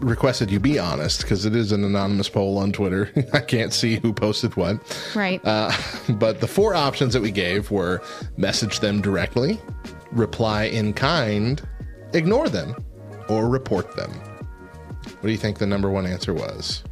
requested 0.00 0.50
you 0.50 0.60
be 0.60 0.78
honest 0.78 1.22
because 1.22 1.46
it 1.46 1.56
is 1.56 1.72
an 1.72 1.84
anonymous 1.84 2.28
poll 2.28 2.58
on 2.58 2.70
Twitter. 2.70 3.10
I 3.32 3.40
can't 3.40 3.72
see 3.72 3.96
who 3.96 4.12
posted 4.12 4.56
what. 4.56 4.76
Right. 5.16 5.42
Uh, 5.42 5.72
but 6.10 6.42
the 6.42 6.46
four 6.46 6.74
options 6.74 7.14
that 7.14 7.22
we 7.22 7.30
gave 7.30 7.70
were 7.70 8.02
message 8.36 8.80
them 8.80 9.00
directly, 9.00 9.58
reply 10.12 10.64
in 10.64 10.92
kind, 10.92 11.66
ignore 12.12 12.50
them, 12.50 12.76
or 13.30 13.48
report 13.48 13.96
them. 13.96 14.10
What 14.10 15.22
do 15.22 15.32
you 15.32 15.38
think 15.38 15.56
the 15.56 15.66
number 15.66 15.88
one 15.88 16.04
answer 16.04 16.34
was? 16.34 16.84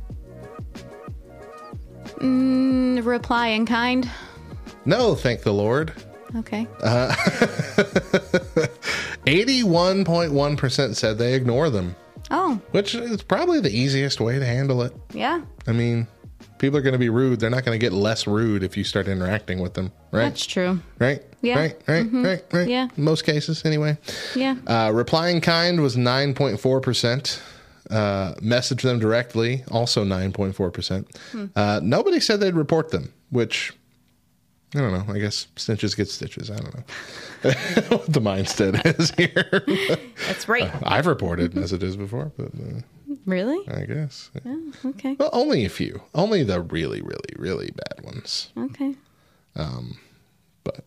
Mm, 2.23 3.05
reply 3.05 3.49
in 3.49 3.67
kind. 3.67 4.09
No, 4.85 5.15
thank 5.15 5.43
the 5.43 5.53
Lord. 5.53 5.93
Okay. 6.37 6.67
81.1% 9.63 10.97
said 10.97 11.19
they 11.19 11.35
ignore 11.35 11.69
them, 11.71 11.95
oh, 12.31 12.61
which 12.71 12.95
is 12.95 13.23
probably 13.23 13.61
the 13.61 13.71
easiest 13.71 14.21
way 14.21 14.39
to 14.39 14.45
handle 14.47 14.83
it. 14.83 14.95
yeah. 15.13 15.43
I 15.67 15.73
mean, 15.73 16.07
people 16.59 16.79
are 16.79 16.83
going 16.83 16.95
to 16.95 16.99
be 16.99 17.09
rude. 17.11 17.39
They're 17.41 17.51
not 17.51 17.65
going 17.65 17.79
to 17.79 17.85
get 17.85 17.93
less 17.93 18.27
rude 18.27 18.63
if 18.63 18.77
you 18.77 18.85
start 18.85 19.09
interacting 19.09 19.61
with 19.61 19.75
them, 19.75 19.93
right? 20.11 20.25
That's 20.25 20.47
true. 20.47 20.81
Right? 20.99 21.23
Yeah. 21.43 21.59
Right, 21.59 21.81
right, 21.87 22.07
right, 22.13 22.45
right. 22.53 22.69
Yeah. 22.69 22.89
Most 22.97 23.25
cases, 23.25 23.65
anyway. 23.65 23.99
Yeah. 24.35 24.57
Uh, 24.67 24.91
replying 24.95 25.41
kind 25.41 25.81
was 25.81 25.97
9.4%. 25.97 27.41
Uh, 27.91 28.35
message 28.41 28.83
them 28.83 28.99
directly, 28.99 29.65
also 29.71 30.05
9.4%. 30.05 31.07
Hmm. 31.33 31.47
Uh, 31.57 31.81
nobody 31.83 32.21
said 32.21 32.39
they'd 32.41 32.55
report 32.55 32.91
them, 32.91 33.13
which 33.31 33.73
I 34.75 34.79
don't 34.79 34.93
know. 35.07 35.13
I 35.13 35.19
guess 35.19 35.49
stitches 35.57 35.95
get 35.95 36.09
stitches. 36.09 36.51
I 36.51 36.57
don't 36.57 36.75
know 36.75 36.85
what 37.97 38.07
the 38.13 38.21
mindset 38.21 38.81
is 39.01 39.11
here. 39.13 39.65
That's 40.27 40.49
right. 40.49 40.71
I've 40.85 41.07
reported 41.07 41.55
messages 41.57 41.97
before, 41.97 42.33
but 42.37 42.47
uh, 42.55 42.81
Really? 43.27 43.69
I 43.69 43.85
guess. 43.85 44.31
Okay. 44.87 45.17
Well, 45.19 45.29
only 45.33 45.65
a 45.65 45.69
few. 45.69 46.01
Only 46.15 46.43
the 46.45 46.61
really, 46.63 47.03
really, 47.03 47.35
really 47.37 47.71
bad 47.73 48.05
ones. 48.05 48.51
Okay. 48.57 48.95
Um, 49.55 49.99
But 50.65 50.85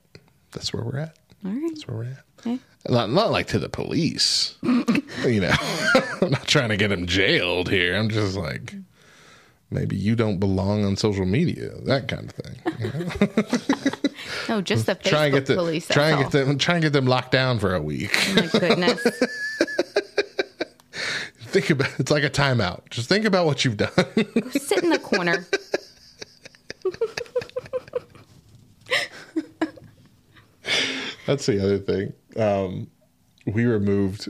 that's 0.51 0.73
where 0.73 0.83
we're 0.83 0.97
at. 0.99 1.17
All 1.45 1.51
right. 1.51 1.61
That's 1.69 1.87
where 1.87 1.97
we're 1.97 2.03
at. 2.05 2.24
Okay. 2.45 2.59
Not, 2.87 3.09
not 3.09 3.31
like 3.31 3.47
to 3.47 3.59
the 3.59 3.69
police. 3.69 4.55
you 4.61 5.41
know, 5.41 5.53
I'm 6.21 6.31
not 6.31 6.47
trying 6.47 6.69
to 6.69 6.77
get 6.77 6.91
him 6.91 7.07
jailed 7.07 7.69
here. 7.69 7.95
I'm 7.95 8.09
just 8.09 8.37
like, 8.37 8.75
maybe 9.71 9.95
you 9.95 10.15
don't 10.15 10.39
belong 10.39 10.85
on 10.85 10.95
social 10.95 11.25
media, 11.25 11.71
that 11.85 12.07
kind 12.07 12.25
of 12.25 12.31
thing. 12.31 12.55
You 12.79 13.05
know? 13.05 13.11
No, 14.47 14.61
just 14.61 14.85
the 14.85 14.95
Facebook 14.95 15.09
try 15.09 15.25
and 15.25 15.33
get 15.33 15.45
the, 15.47 15.55
police. 15.55 15.87
try 15.87 16.09
and 16.11 16.23
get 16.23 16.31
them, 16.31 16.57
try 16.57 16.75
and 16.75 16.83
get 16.83 16.93
them 16.93 17.05
locked 17.05 17.31
down 17.31 17.59
for 17.59 17.75
a 17.75 17.81
week. 17.81 18.15
all. 18.29 18.35
My 18.35 18.47
goodness. 18.47 19.01
think 21.47 21.69
about 21.71 21.89
it's 21.99 22.11
like 22.11 22.23
a 22.23 22.29
timeout. 22.29 22.89
Just 22.89 23.09
think 23.09 23.25
about 23.25 23.45
what 23.45 23.65
you've 23.65 23.77
done. 23.77 23.91
Sit 24.51 24.83
in 24.83 24.89
the 24.91 24.99
corner. 24.99 25.45
That's 31.25 31.45
the 31.45 31.59
other 31.63 31.77
thing. 31.79 32.13
Um, 32.37 32.87
we 33.45 33.65
removed 33.65 34.29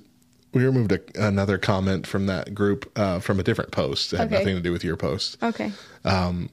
we 0.53 0.63
removed 0.63 0.91
a, 0.93 0.99
another 1.27 1.57
comment 1.57 2.07
from 2.07 2.27
that 2.27 2.53
group 2.55 2.89
uh, 2.97 3.19
from 3.19 3.39
a 3.39 3.43
different 3.43 3.71
post. 3.71 4.13
It 4.13 4.17
had 4.17 4.27
Okay. 4.27 4.37
nothing 4.39 4.55
to 4.55 4.61
do 4.61 4.71
with 4.71 4.83
your 4.85 4.95
post. 4.97 5.37
Okay. 5.43 5.71
and 6.05 6.49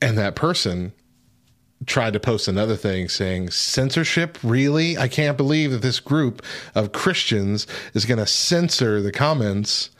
that 0.00 0.34
person 0.34 0.92
tried 1.86 2.12
to 2.14 2.20
post 2.20 2.48
another 2.48 2.76
thing 2.76 3.08
saying 3.08 3.50
censorship 3.50 4.38
really 4.42 4.96
i 4.96 5.06
can't 5.06 5.36
believe 5.36 5.70
that 5.70 5.82
this 5.82 6.00
group 6.00 6.40
of 6.74 6.92
christians 6.92 7.66
is 7.92 8.06
going 8.06 8.16
to 8.18 8.26
censor 8.26 9.02
the 9.02 9.12
comments 9.12 9.90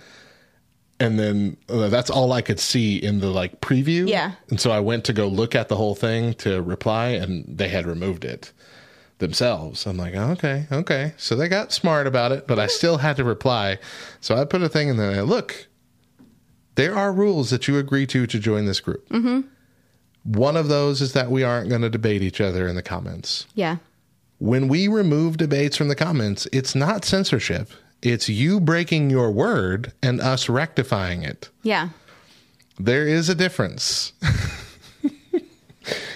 and 0.99 1.19
then 1.19 1.57
uh, 1.69 1.89
that's 1.89 2.09
all 2.09 2.33
i 2.33 2.41
could 2.41 2.59
see 2.59 2.97
in 2.97 3.21
the 3.21 3.29
like 3.29 3.61
preview 3.61 4.09
Yeah. 4.09 4.33
and 4.49 4.59
so 4.59 4.71
i 4.71 4.81
went 4.81 5.05
to 5.05 5.13
go 5.13 5.27
look 5.29 5.55
at 5.55 5.69
the 5.69 5.77
whole 5.77 5.95
thing 5.95 6.33
to 6.35 6.63
reply 6.63 7.09
and 7.09 7.45
they 7.59 7.69
had 7.69 7.87
removed 7.87 8.25
it 8.25 8.51
themselves 9.19 9.87
i'm 9.87 9.97
like 9.97 10.15
okay 10.15 10.67
okay 10.73 11.13
so 11.17 11.37
they 11.37 11.49
got 11.49 11.73
smart 11.73 12.07
about 12.07 12.33
it 12.33 12.47
but 12.47 12.59
i 12.59 12.67
still 12.67 12.99
had 12.99 13.17
to 13.17 13.25
reply 13.25 13.79
so 14.21 14.35
i 14.35 14.45
put 14.45 14.63
a 14.63 14.69
thing 14.69 14.89
in 14.89 14.97
there 14.97 15.23
look 15.23 15.69
there 16.75 16.97
are 16.97 17.13
rules 17.13 17.51
that 17.51 17.69
you 17.69 17.79
agree 17.79 18.07
to 18.07 18.27
to 18.27 18.39
join 18.39 18.67
this 18.67 18.81
group. 18.81 19.09
Mm-hmm. 19.09 19.41
One 20.25 20.57
of 20.57 20.69
those 20.69 21.01
is 21.01 21.13
that 21.13 21.31
we 21.31 21.43
aren't 21.43 21.69
going 21.69 21.83
to 21.83 21.91
debate 21.91 22.23
each 22.23 22.41
other 22.41 22.67
in 22.67 22.77
the 22.77 22.83
comments. 22.83 23.47
Yeah. 23.55 23.77
When 24.39 24.69
we 24.69 24.89
remove 24.89 25.37
debates 25.37 25.77
from 25.77 25.89
the 25.89 25.95
comments, 25.95 26.49
it's 26.53 26.75
not 26.75 27.05
censorship. 27.05 27.71
It's 28.03 28.29
you 28.29 28.61
breaking 28.61 29.11
your 29.11 29.31
word 29.31 29.93
and 30.03 30.21
us 30.21 30.49
rectifying 30.49 31.23
it. 31.23 31.51
Yeah. 31.63 31.91
There 32.79 33.07
is 33.07 33.29
a 33.29 33.35
difference. 33.35 34.13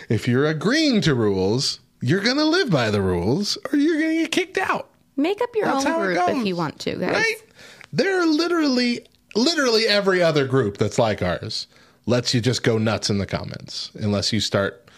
if 0.09 0.27
you're 0.27 0.47
agreeing 0.47 1.01
to 1.03 1.15
rules, 1.15 1.81
you're 2.01 2.23
going 2.23 2.37
to 2.37 2.45
live 2.45 2.71
by 2.71 2.91
the 2.91 3.03
rules 3.03 3.59
or 3.73 3.79
you're 3.79 4.01
going 4.01 4.17
to 4.17 4.23
get 4.23 4.33
kicked 4.33 4.59
out. 4.59 4.91
Make 5.17 5.41
up 5.41 5.51
your 5.55 5.67
That's 5.67 5.85
own 5.85 6.01
group 6.01 6.29
if 6.29 6.47
you 6.47 6.57
want 6.57 6.79
to, 6.81 6.97
guys. 6.97 7.13
Right? 7.13 7.35
There 7.93 8.21
are 8.21 8.27
literally, 8.27 9.07
literally 9.35 9.87
every 9.87 10.23
other 10.23 10.47
group 10.47 10.77
that's 10.77 10.99
like 10.99 11.23
ours 11.23 11.67
lets 12.07 12.33
you 12.33 12.41
just 12.41 12.63
go 12.63 12.79
nuts 12.79 13.11
in 13.11 13.19
the 13.19 13.27
comments 13.27 13.91
unless 13.95 14.33
you 14.33 14.41
start 14.41 14.89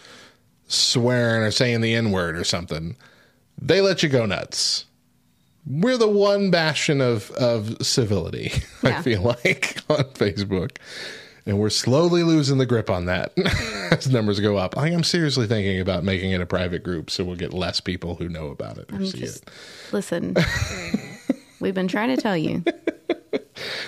swearing 0.67 1.43
or 1.43 1.51
saying 1.51 1.81
the 1.81 1.93
N 1.95 2.11
word 2.11 2.37
or 2.37 2.43
something. 2.43 2.95
They 3.59 3.81
let 3.81 4.03
you 4.03 4.09
go 4.09 4.25
nuts. 4.25 4.85
We're 5.67 5.97
the 5.97 6.07
one 6.07 6.49
bastion 6.49 7.01
of, 7.01 7.29
of 7.31 7.85
civility, 7.85 8.51
I 8.83 9.01
feel 9.01 9.21
like, 9.21 9.77
on 9.89 10.05
Facebook. 10.13 10.77
And 11.45 11.57
we're 11.59 11.69
slowly 11.71 12.23
losing 12.23 12.57
the 12.59 12.65
grip 12.65 12.89
on 12.89 13.05
that 13.05 13.33
as 13.91 14.07
numbers 14.09 14.39
go 14.39 14.57
up. 14.57 14.77
I 14.77 14.89
am 14.89 15.03
seriously 15.03 15.47
thinking 15.47 15.79
about 15.79 16.03
making 16.03 16.31
it 16.31 16.41
a 16.41 16.45
private 16.45 16.83
group 16.83 17.09
so 17.09 17.23
we'll 17.23 17.35
get 17.35 17.53
less 17.53 17.79
people 17.81 18.15
who 18.15 18.29
know 18.29 18.47
about 18.47 18.77
it 18.77 18.91
or 18.91 18.97
I'm 18.97 19.05
see 19.07 19.19
just 19.19 19.43
it. 19.43 19.49
listen. 19.91 20.35
We've 21.59 21.73
been 21.75 21.87
trying 21.87 22.15
to 22.15 22.21
tell 22.21 22.37
you. 22.37 22.63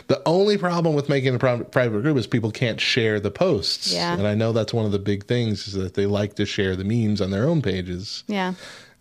The 0.08 0.22
only 0.26 0.58
problem 0.58 0.96
with 0.96 1.10
making 1.10 1.34
a 1.34 1.40
private 1.40 2.02
group 2.02 2.18
is 2.18 2.28
people 2.28 2.52
can't 2.52 2.80
share 2.80 3.20
the 3.20 3.32
posts. 3.32 3.92
Yeah. 3.92 4.14
And 4.14 4.28
I 4.28 4.36
know 4.36 4.52
that's 4.52 4.74
one 4.74 4.86
of 4.86 4.92
the 4.92 5.00
big 5.00 5.26
things 5.26 5.68
is 5.68 5.74
that 5.74 5.94
they 5.96 6.06
like 6.06 6.36
to 6.36 6.46
share 6.46 6.76
the 6.76 6.84
memes 6.84 7.22
on 7.22 7.32
their 7.32 7.48
own 7.48 7.62
pages. 7.62 8.24
Yeah. 8.28 8.54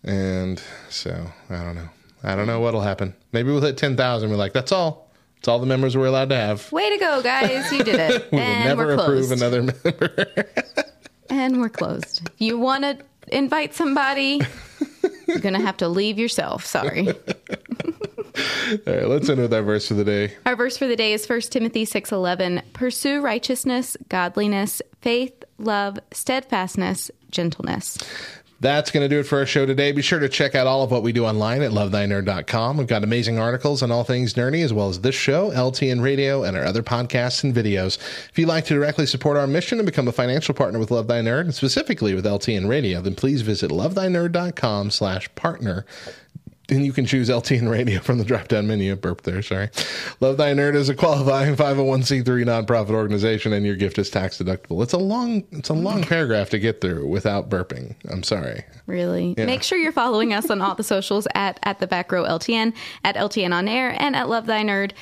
And 0.03 0.61
so 0.89 1.27
I 1.49 1.63
don't 1.63 1.75
know. 1.75 1.89
I 2.23 2.35
don't 2.35 2.47
know 2.47 2.59
what'll 2.61 2.81
happen. 2.81 3.13
Maybe 3.33 3.51
we'll 3.51 3.61
hit 3.61 3.77
10,000. 3.77 4.29
We're 4.29 4.35
like, 4.35 4.53
that's 4.53 4.71
all. 4.71 5.02
That's 5.43 5.49
all 5.49 5.59
the 5.59 5.65
members 5.65 5.97
we're 5.97 6.05
allowed 6.05 6.29
to 6.29 6.37
have. 6.37 6.71
Way 6.71 6.89
to 6.91 6.97
go, 6.97 7.21
guys. 7.21 7.69
You 7.69 7.83
did 7.83 7.99
it. 7.99 8.27
We 8.31 8.37
will 8.37 8.45
and 8.45 8.63
never 8.63 8.85
we're 8.85 8.93
approve 8.93 9.27
closed. 9.27 9.31
another 9.33 9.61
member. 9.61 10.45
And 11.29 11.59
we're 11.59 11.67
closed. 11.67 12.21
If 12.33 12.39
you 12.39 12.57
want 12.57 12.83
to 12.83 12.97
invite 13.27 13.73
somebody, 13.73 14.39
you're 15.27 15.39
going 15.39 15.55
to 15.55 15.59
have 15.59 15.75
to 15.77 15.89
leave 15.89 16.17
yourself. 16.17 16.65
Sorry. 16.65 17.07
all 17.09 17.15
right, 18.85 19.07
let's 19.07 19.27
end 19.27 19.41
with 19.41 19.53
our 19.53 19.63
verse 19.63 19.87
for 19.87 19.95
the 19.95 20.05
day. 20.05 20.33
Our 20.45 20.55
verse 20.55 20.77
for 20.77 20.87
the 20.87 20.95
day 20.95 21.11
is 21.11 21.27
1 21.27 21.41
Timothy 21.49 21.85
6:11. 21.85 22.61
Pursue 22.71 23.19
righteousness, 23.19 23.97
godliness, 24.07 24.81
faith, 25.01 25.43
love, 25.57 25.99
steadfastness, 26.11 27.11
gentleness. 27.31 27.97
That's 28.63 28.91
going 28.91 29.03
to 29.03 29.13
do 29.13 29.19
it 29.19 29.23
for 29.23 29.39
our 29.39 29.45
show 29.45 29.65
today. 29.65 29.91
Be 29.91 30.01
sure 30.01 30.19
to 30.19 30.29
check 30.29 30.55
out 30.55 30.67
all 30.67 30.83
of 30.83 30.89
what 30.89 31.03
we 31.03 31.11
do 31.11 31.25
online 31.25 31.61
at 31.61 31.71
lovethynerd.com. 31.71 32.77
We've 32.77 32.87
got 32.87 33.03
amazing 33.03 33.37
articles 33.37 33.83
on 33.83 33.91
all 33.91 34.05
things 34.05 34.35
nerdy, 34.35 34.63
as 34.63 34.71
well 34.71 34.87
as 34.87 35.01
this 35.01 35.15
show, 35.15 35.51
LTN 35.51 36.01
Radio, 36.01 36.43
and 36.43 36.55
our 36.55 36.63
other 36.63 36.81
podcasts 36.81 37.43
and 37.43 37.53
videos. 37.53 37.97
If 38.29 38.39
you'd 38.39 38.47
like 38.47 38.63
to 38.67 38.73
directly 38.73 39.05
support 39.05 39.35
our 39.35 39.47
mission 39.47 39.79
and 39.79 39.85
become 39.85 40.07
a 40.07 40.13
financial 40.13 40.55
partner 40.55 40.79
with 40.79 40.91
Love 40.91 41.07
Thy 41.07 41.19
Nerd, 41.19 41.41
and 41.41 41.53
specifically 41.53 42.13
with 42.13 42.23
LTN 42.23 42.69
Radio, 42.69 43.01
then 43.01 43.15
please 43.15 43.41
visit 43.41 43.69
lovethynerd.com 43.69 44.91
slash 44.91 45.35
partner. 45.35 45.85
And 46.69 46.85
you 46.85 46.93
can 46.93 47.05
choose 47.05 47.29
LTN 47.29 47.69
Radio 47.69 47.99
from 47.99 48.19
the 48.19 48.23
drop 48.23 48.47
down 48.47 48.67
menu. 48.67 48.95
Burp 48.95 49.23
there, 49.23 49.41
sorry. 49.41 49.69
Love 50.21 50.37
Thy 50.37 50.53
Nerd 50.53 50.75
is 50.75 50.87
a 50.87 50.95
qualifying 50.95 51.55
501c3 51.57 52.25
nonprofit 52.25 52.91
organization, 52.91 53.51
and 53.51 53.65
your 53.65 53.75
gift 53.75 53.97
is 53.97 54.09
tax 54.09 54.37
deductible. 54.37 54.81
It's 54.81 54.93
a 54.93 54.97
long, 54.97 55.43
it's 55.51 55.69
a 55.69 55.73
long 55.73 56.03
paragraph 56.03 56.49
to 56.51 56.59
get 56.59 56.79
through 56.79 57.07
without 57.07 57.49
burping. 57.49 57.95
I'm 58.09 58.23
sorry. 58.23 58.63
Really. 58.85 59.33
Make 59.37 59.63
sure 59.63 59.77
you're 59.77 59.91
following 59.91 60.33
us 60.33 60.49
on 60.49 60.61
all 60.61 60.75
the 60.75 60.83
socials 60.83 61.27
at 61.35 61.59
at 61.63 61.79
the 61.79 61.87
back 61.87 62.11
row 62.11 62.23
LTN, 62.23 62.73
at 63.03 63.15
LTN 63.15 63.53
on 63.53 63.67
air, 63.67 63.95
and 64.01 64.15
at 64.15 64.29
Love 64.29 64.45
Thy 64.45 64.63
Nerd. 64.63 64.93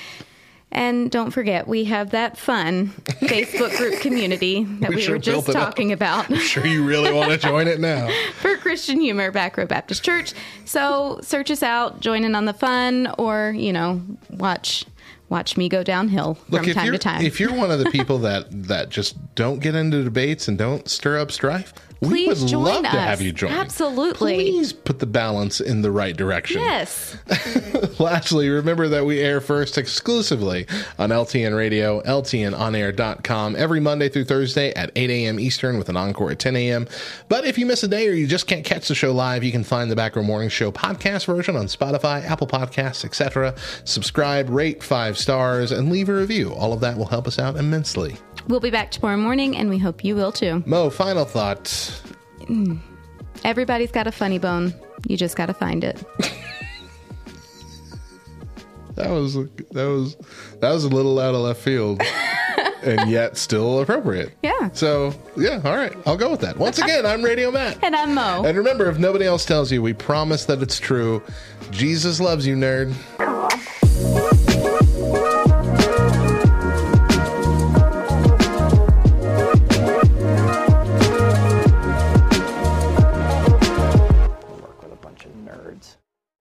And 0.74 1.12
don't 1.12 1.32
forget, 1.32 1.68
we 1.68 1.84
have 1.86 2.12
that 2.12 2.38
fun 2.38 2.88
Facebook 3.22 3.76
group 3.78 4.00
community 4.00 4.64
that 4.64 4.90
We 4.90 4.96
we, 4.98 5.02
sure 5.02 5.16
were 5.16 5.20
just 5.20 5.46
built 5.46 5.50
it 5.50 5.56
up. 5.58 5.66
talking 5.70 5.92
about. 5.92 6.32
Sure, 6.38 6.66
you 6.66 6.86
really 6.86 7.12
want 7.12 7.30
to 7.32 7.38
join 7.50 7.68
it 7.68 7.80
now. 7.82 8.10
for 8.40 8.56
Christian 8.58 9.02
Humor 9.02 9.32
Back 9.32 9.58
Row 9.58 9.66
Baptist 9.66 10.04
Church. 10.04 10.34
So 10.66 11.20
search 11.22 11.52
us 11.52 11.62
out, 11.62 12.00
join 12.00 12.24
in 12.24 12.36
on 12.36 12.46
the 12.46 12.54
fun, 12.54 13.14
or 13.18 13.54
you 13.56 13.74
know, 13.74 14.02
watch 14.30 14.86
watch 15.28 15.56
me 15.58 15.68
go 15.70 15.82
downhill 15.84 16.38
Look, 16.50 16.64
from 16.64 16.74
time 16.74 16.92
to 16.92 16.98
time. 16.98 17.22
if 17.26 17.40
you're 17.40 17.54
one 17.54 17.72
of 17.72 17.80
the 17.80 17.90
people 17.90 18.18
that 18.20 18.46
that 18.68 18.90
just 18.90 19.18
don't 19.36 19.60
get 19.60 19.76
into 19.76 20.04
debates 20.04 20.48
and 20.48 20.58
don't 20.58 20.88
stir 20.90 21.18
up 21.20 21.32
strife, 21.32 21.74
we 22.02 22.26
Please 22.26 22.42
would 22.42 22.50
join 22.50 22.64
love 22.64 22.84
to 22.84 22.90
us. 22.90 22.96
have 22.96 23.22
you 23.22 23.32
join. 23.32 23.52
Absolutely. 23.52 24.34
Please 24.36 24.74
put 24.74 24.98
the 25.00 25.06
balance 25.06 25.62
in 25.62 25.82
the 25.84 25.92
right 25.92 26.18
direction. 26.18 26.60
yes, 26.60 27.16
Lastly, 28.00 28.50
remember 28.50 28.88
that 28.88 29.06
we 29.06 29.20
air 29.20 29.40
first 29.40 29.78
exclusively 29.78 30.66
on 30.98 31.10
LTN 31.12 31.56
Radio, 31.56 32.02
LTNOnAir.com 32.02 33.56
every 33.56 33.80
Monday 33.80 34.10
through 34.10 34.26
Thursday 34.26 34.74
at 34.74 34.92
8 34.96 35.10
a.m. 35.12 35.40
Eastern 35.40 35.78
with 35.78 35.90
an 35.90 35.98
encore 35.98 36.32
at 36.32 36.40
10 36.40 36.56
a.m. 36.56 36.88
But 37.30 37.46
if 37.46 37.58
you 37.58 37.66
miss 37.68 37.84
a 37.84 37.88
day 37.88 38.08
or 38.08 38.14
you 38.14 38.26
just 38.28 38.48
can't 38.48 38.66
catch 38.66 38.88
the 38.88 38.96
show 38.96 39.12
live, 39.14 39.44
you 39.44 39.52
can 39.52 39.64
find 39.64 39.92
the 39.92 39.96
Back 39.96 40.16
Row 40.16 40.24
Morning 40.24 40.50
Show 40.50 40.72
podcast 40.72 41.26
version 41.26 41.56
on 41.56 41.66
Spotify, 41.68 42.24
Apple 42.26 42.48
Podcasts, 42.48 43.06
etc. 43.06 43.54
Subscribe, 43.84 44.50
rate 44.50 44.82
five 44.82 45.18
stars, 45.18 45.72
and 45.72 45.92
leave 45.92 46.10
a 46.10 46.14
review. 46.16 46.52
All 46.54 46.74
of 46.74 46.80
that 46.82 46.98
will 46.98 47.06
help 47.08 47.28
us 47.28 47.38
out 47.38 47.56
immensely. 47.58 48.16
We'll 48.48 48.60
be 48.60 48.72
back 48.72 48.92
tomorrow 48.92 49.18
morning, 49.18 49.58
and 49.58 49.70
we 49.70 49.78
hope 49.78 50.04
you 50.04 50.16
will 50.16 50.32
too. 50.32 50.64
Mo, 50.66 50.90
final 50.90 51.26
thought. 51.26 51.66
Mm. 52.42 52.80
Everybody's 53.44 53.92
got 53.92 54.08
a 54.08 54.12
funny 54.12 54.40
bone. 54.40 54.74
You 55.08 55.18
just 55.18 55.36
got 55.36 55.48
to 55.48 55.54
find 55.54 55.84
it. 55.84 56.04
That 58.96 59.10
was 59.10 59.34
that 59.34 59.88
was 59.88 60.16
that 60.60 60.70
was 60.70 60.84
a 60.84 60.90
little 60.90 61.18
out 61.20 61.34
of 61.34 61.42
left 61.42 61.62
field. 61.62 62.02
and 62.84 63.10
yet 63.10 63.38
still 63.38 63.80
appropriate. 63.80 64.34
Yeah. 64.42 64.70
So, 64.74 65.14
yeah, 65.38 65.62
all 65.64 65.76
right. 65.76 65.94
I'll 66.06 66.18
go 66.18 66.32
with 66.32 66.42
that. 66.42 66.58
Once 66.58 66.80
again, 66.80 67.06
I'm 67.06 67.24
Radio 67.24 67.52
Matt. 67.52 67.78
And 67.84 67.96
I'm 67.96 68.14
Mo. 68.14 68.44
And 68.44 68.58
remember, 68.58 68.90
if 68.90 68.98
nobody 68.98 69.26
else 69.26 69.46
tells 69.46 69.72
you, 69.72 69.82
we 69.82 69.94
promise 69.94 70.46
that 70.46 70.62
it's 70.62 70.80
true. 70.80 71.22
Jesus 71.70 72.20
loves 72.20 72.46
you, 72.46 72.56
nerd. 72.56 72.94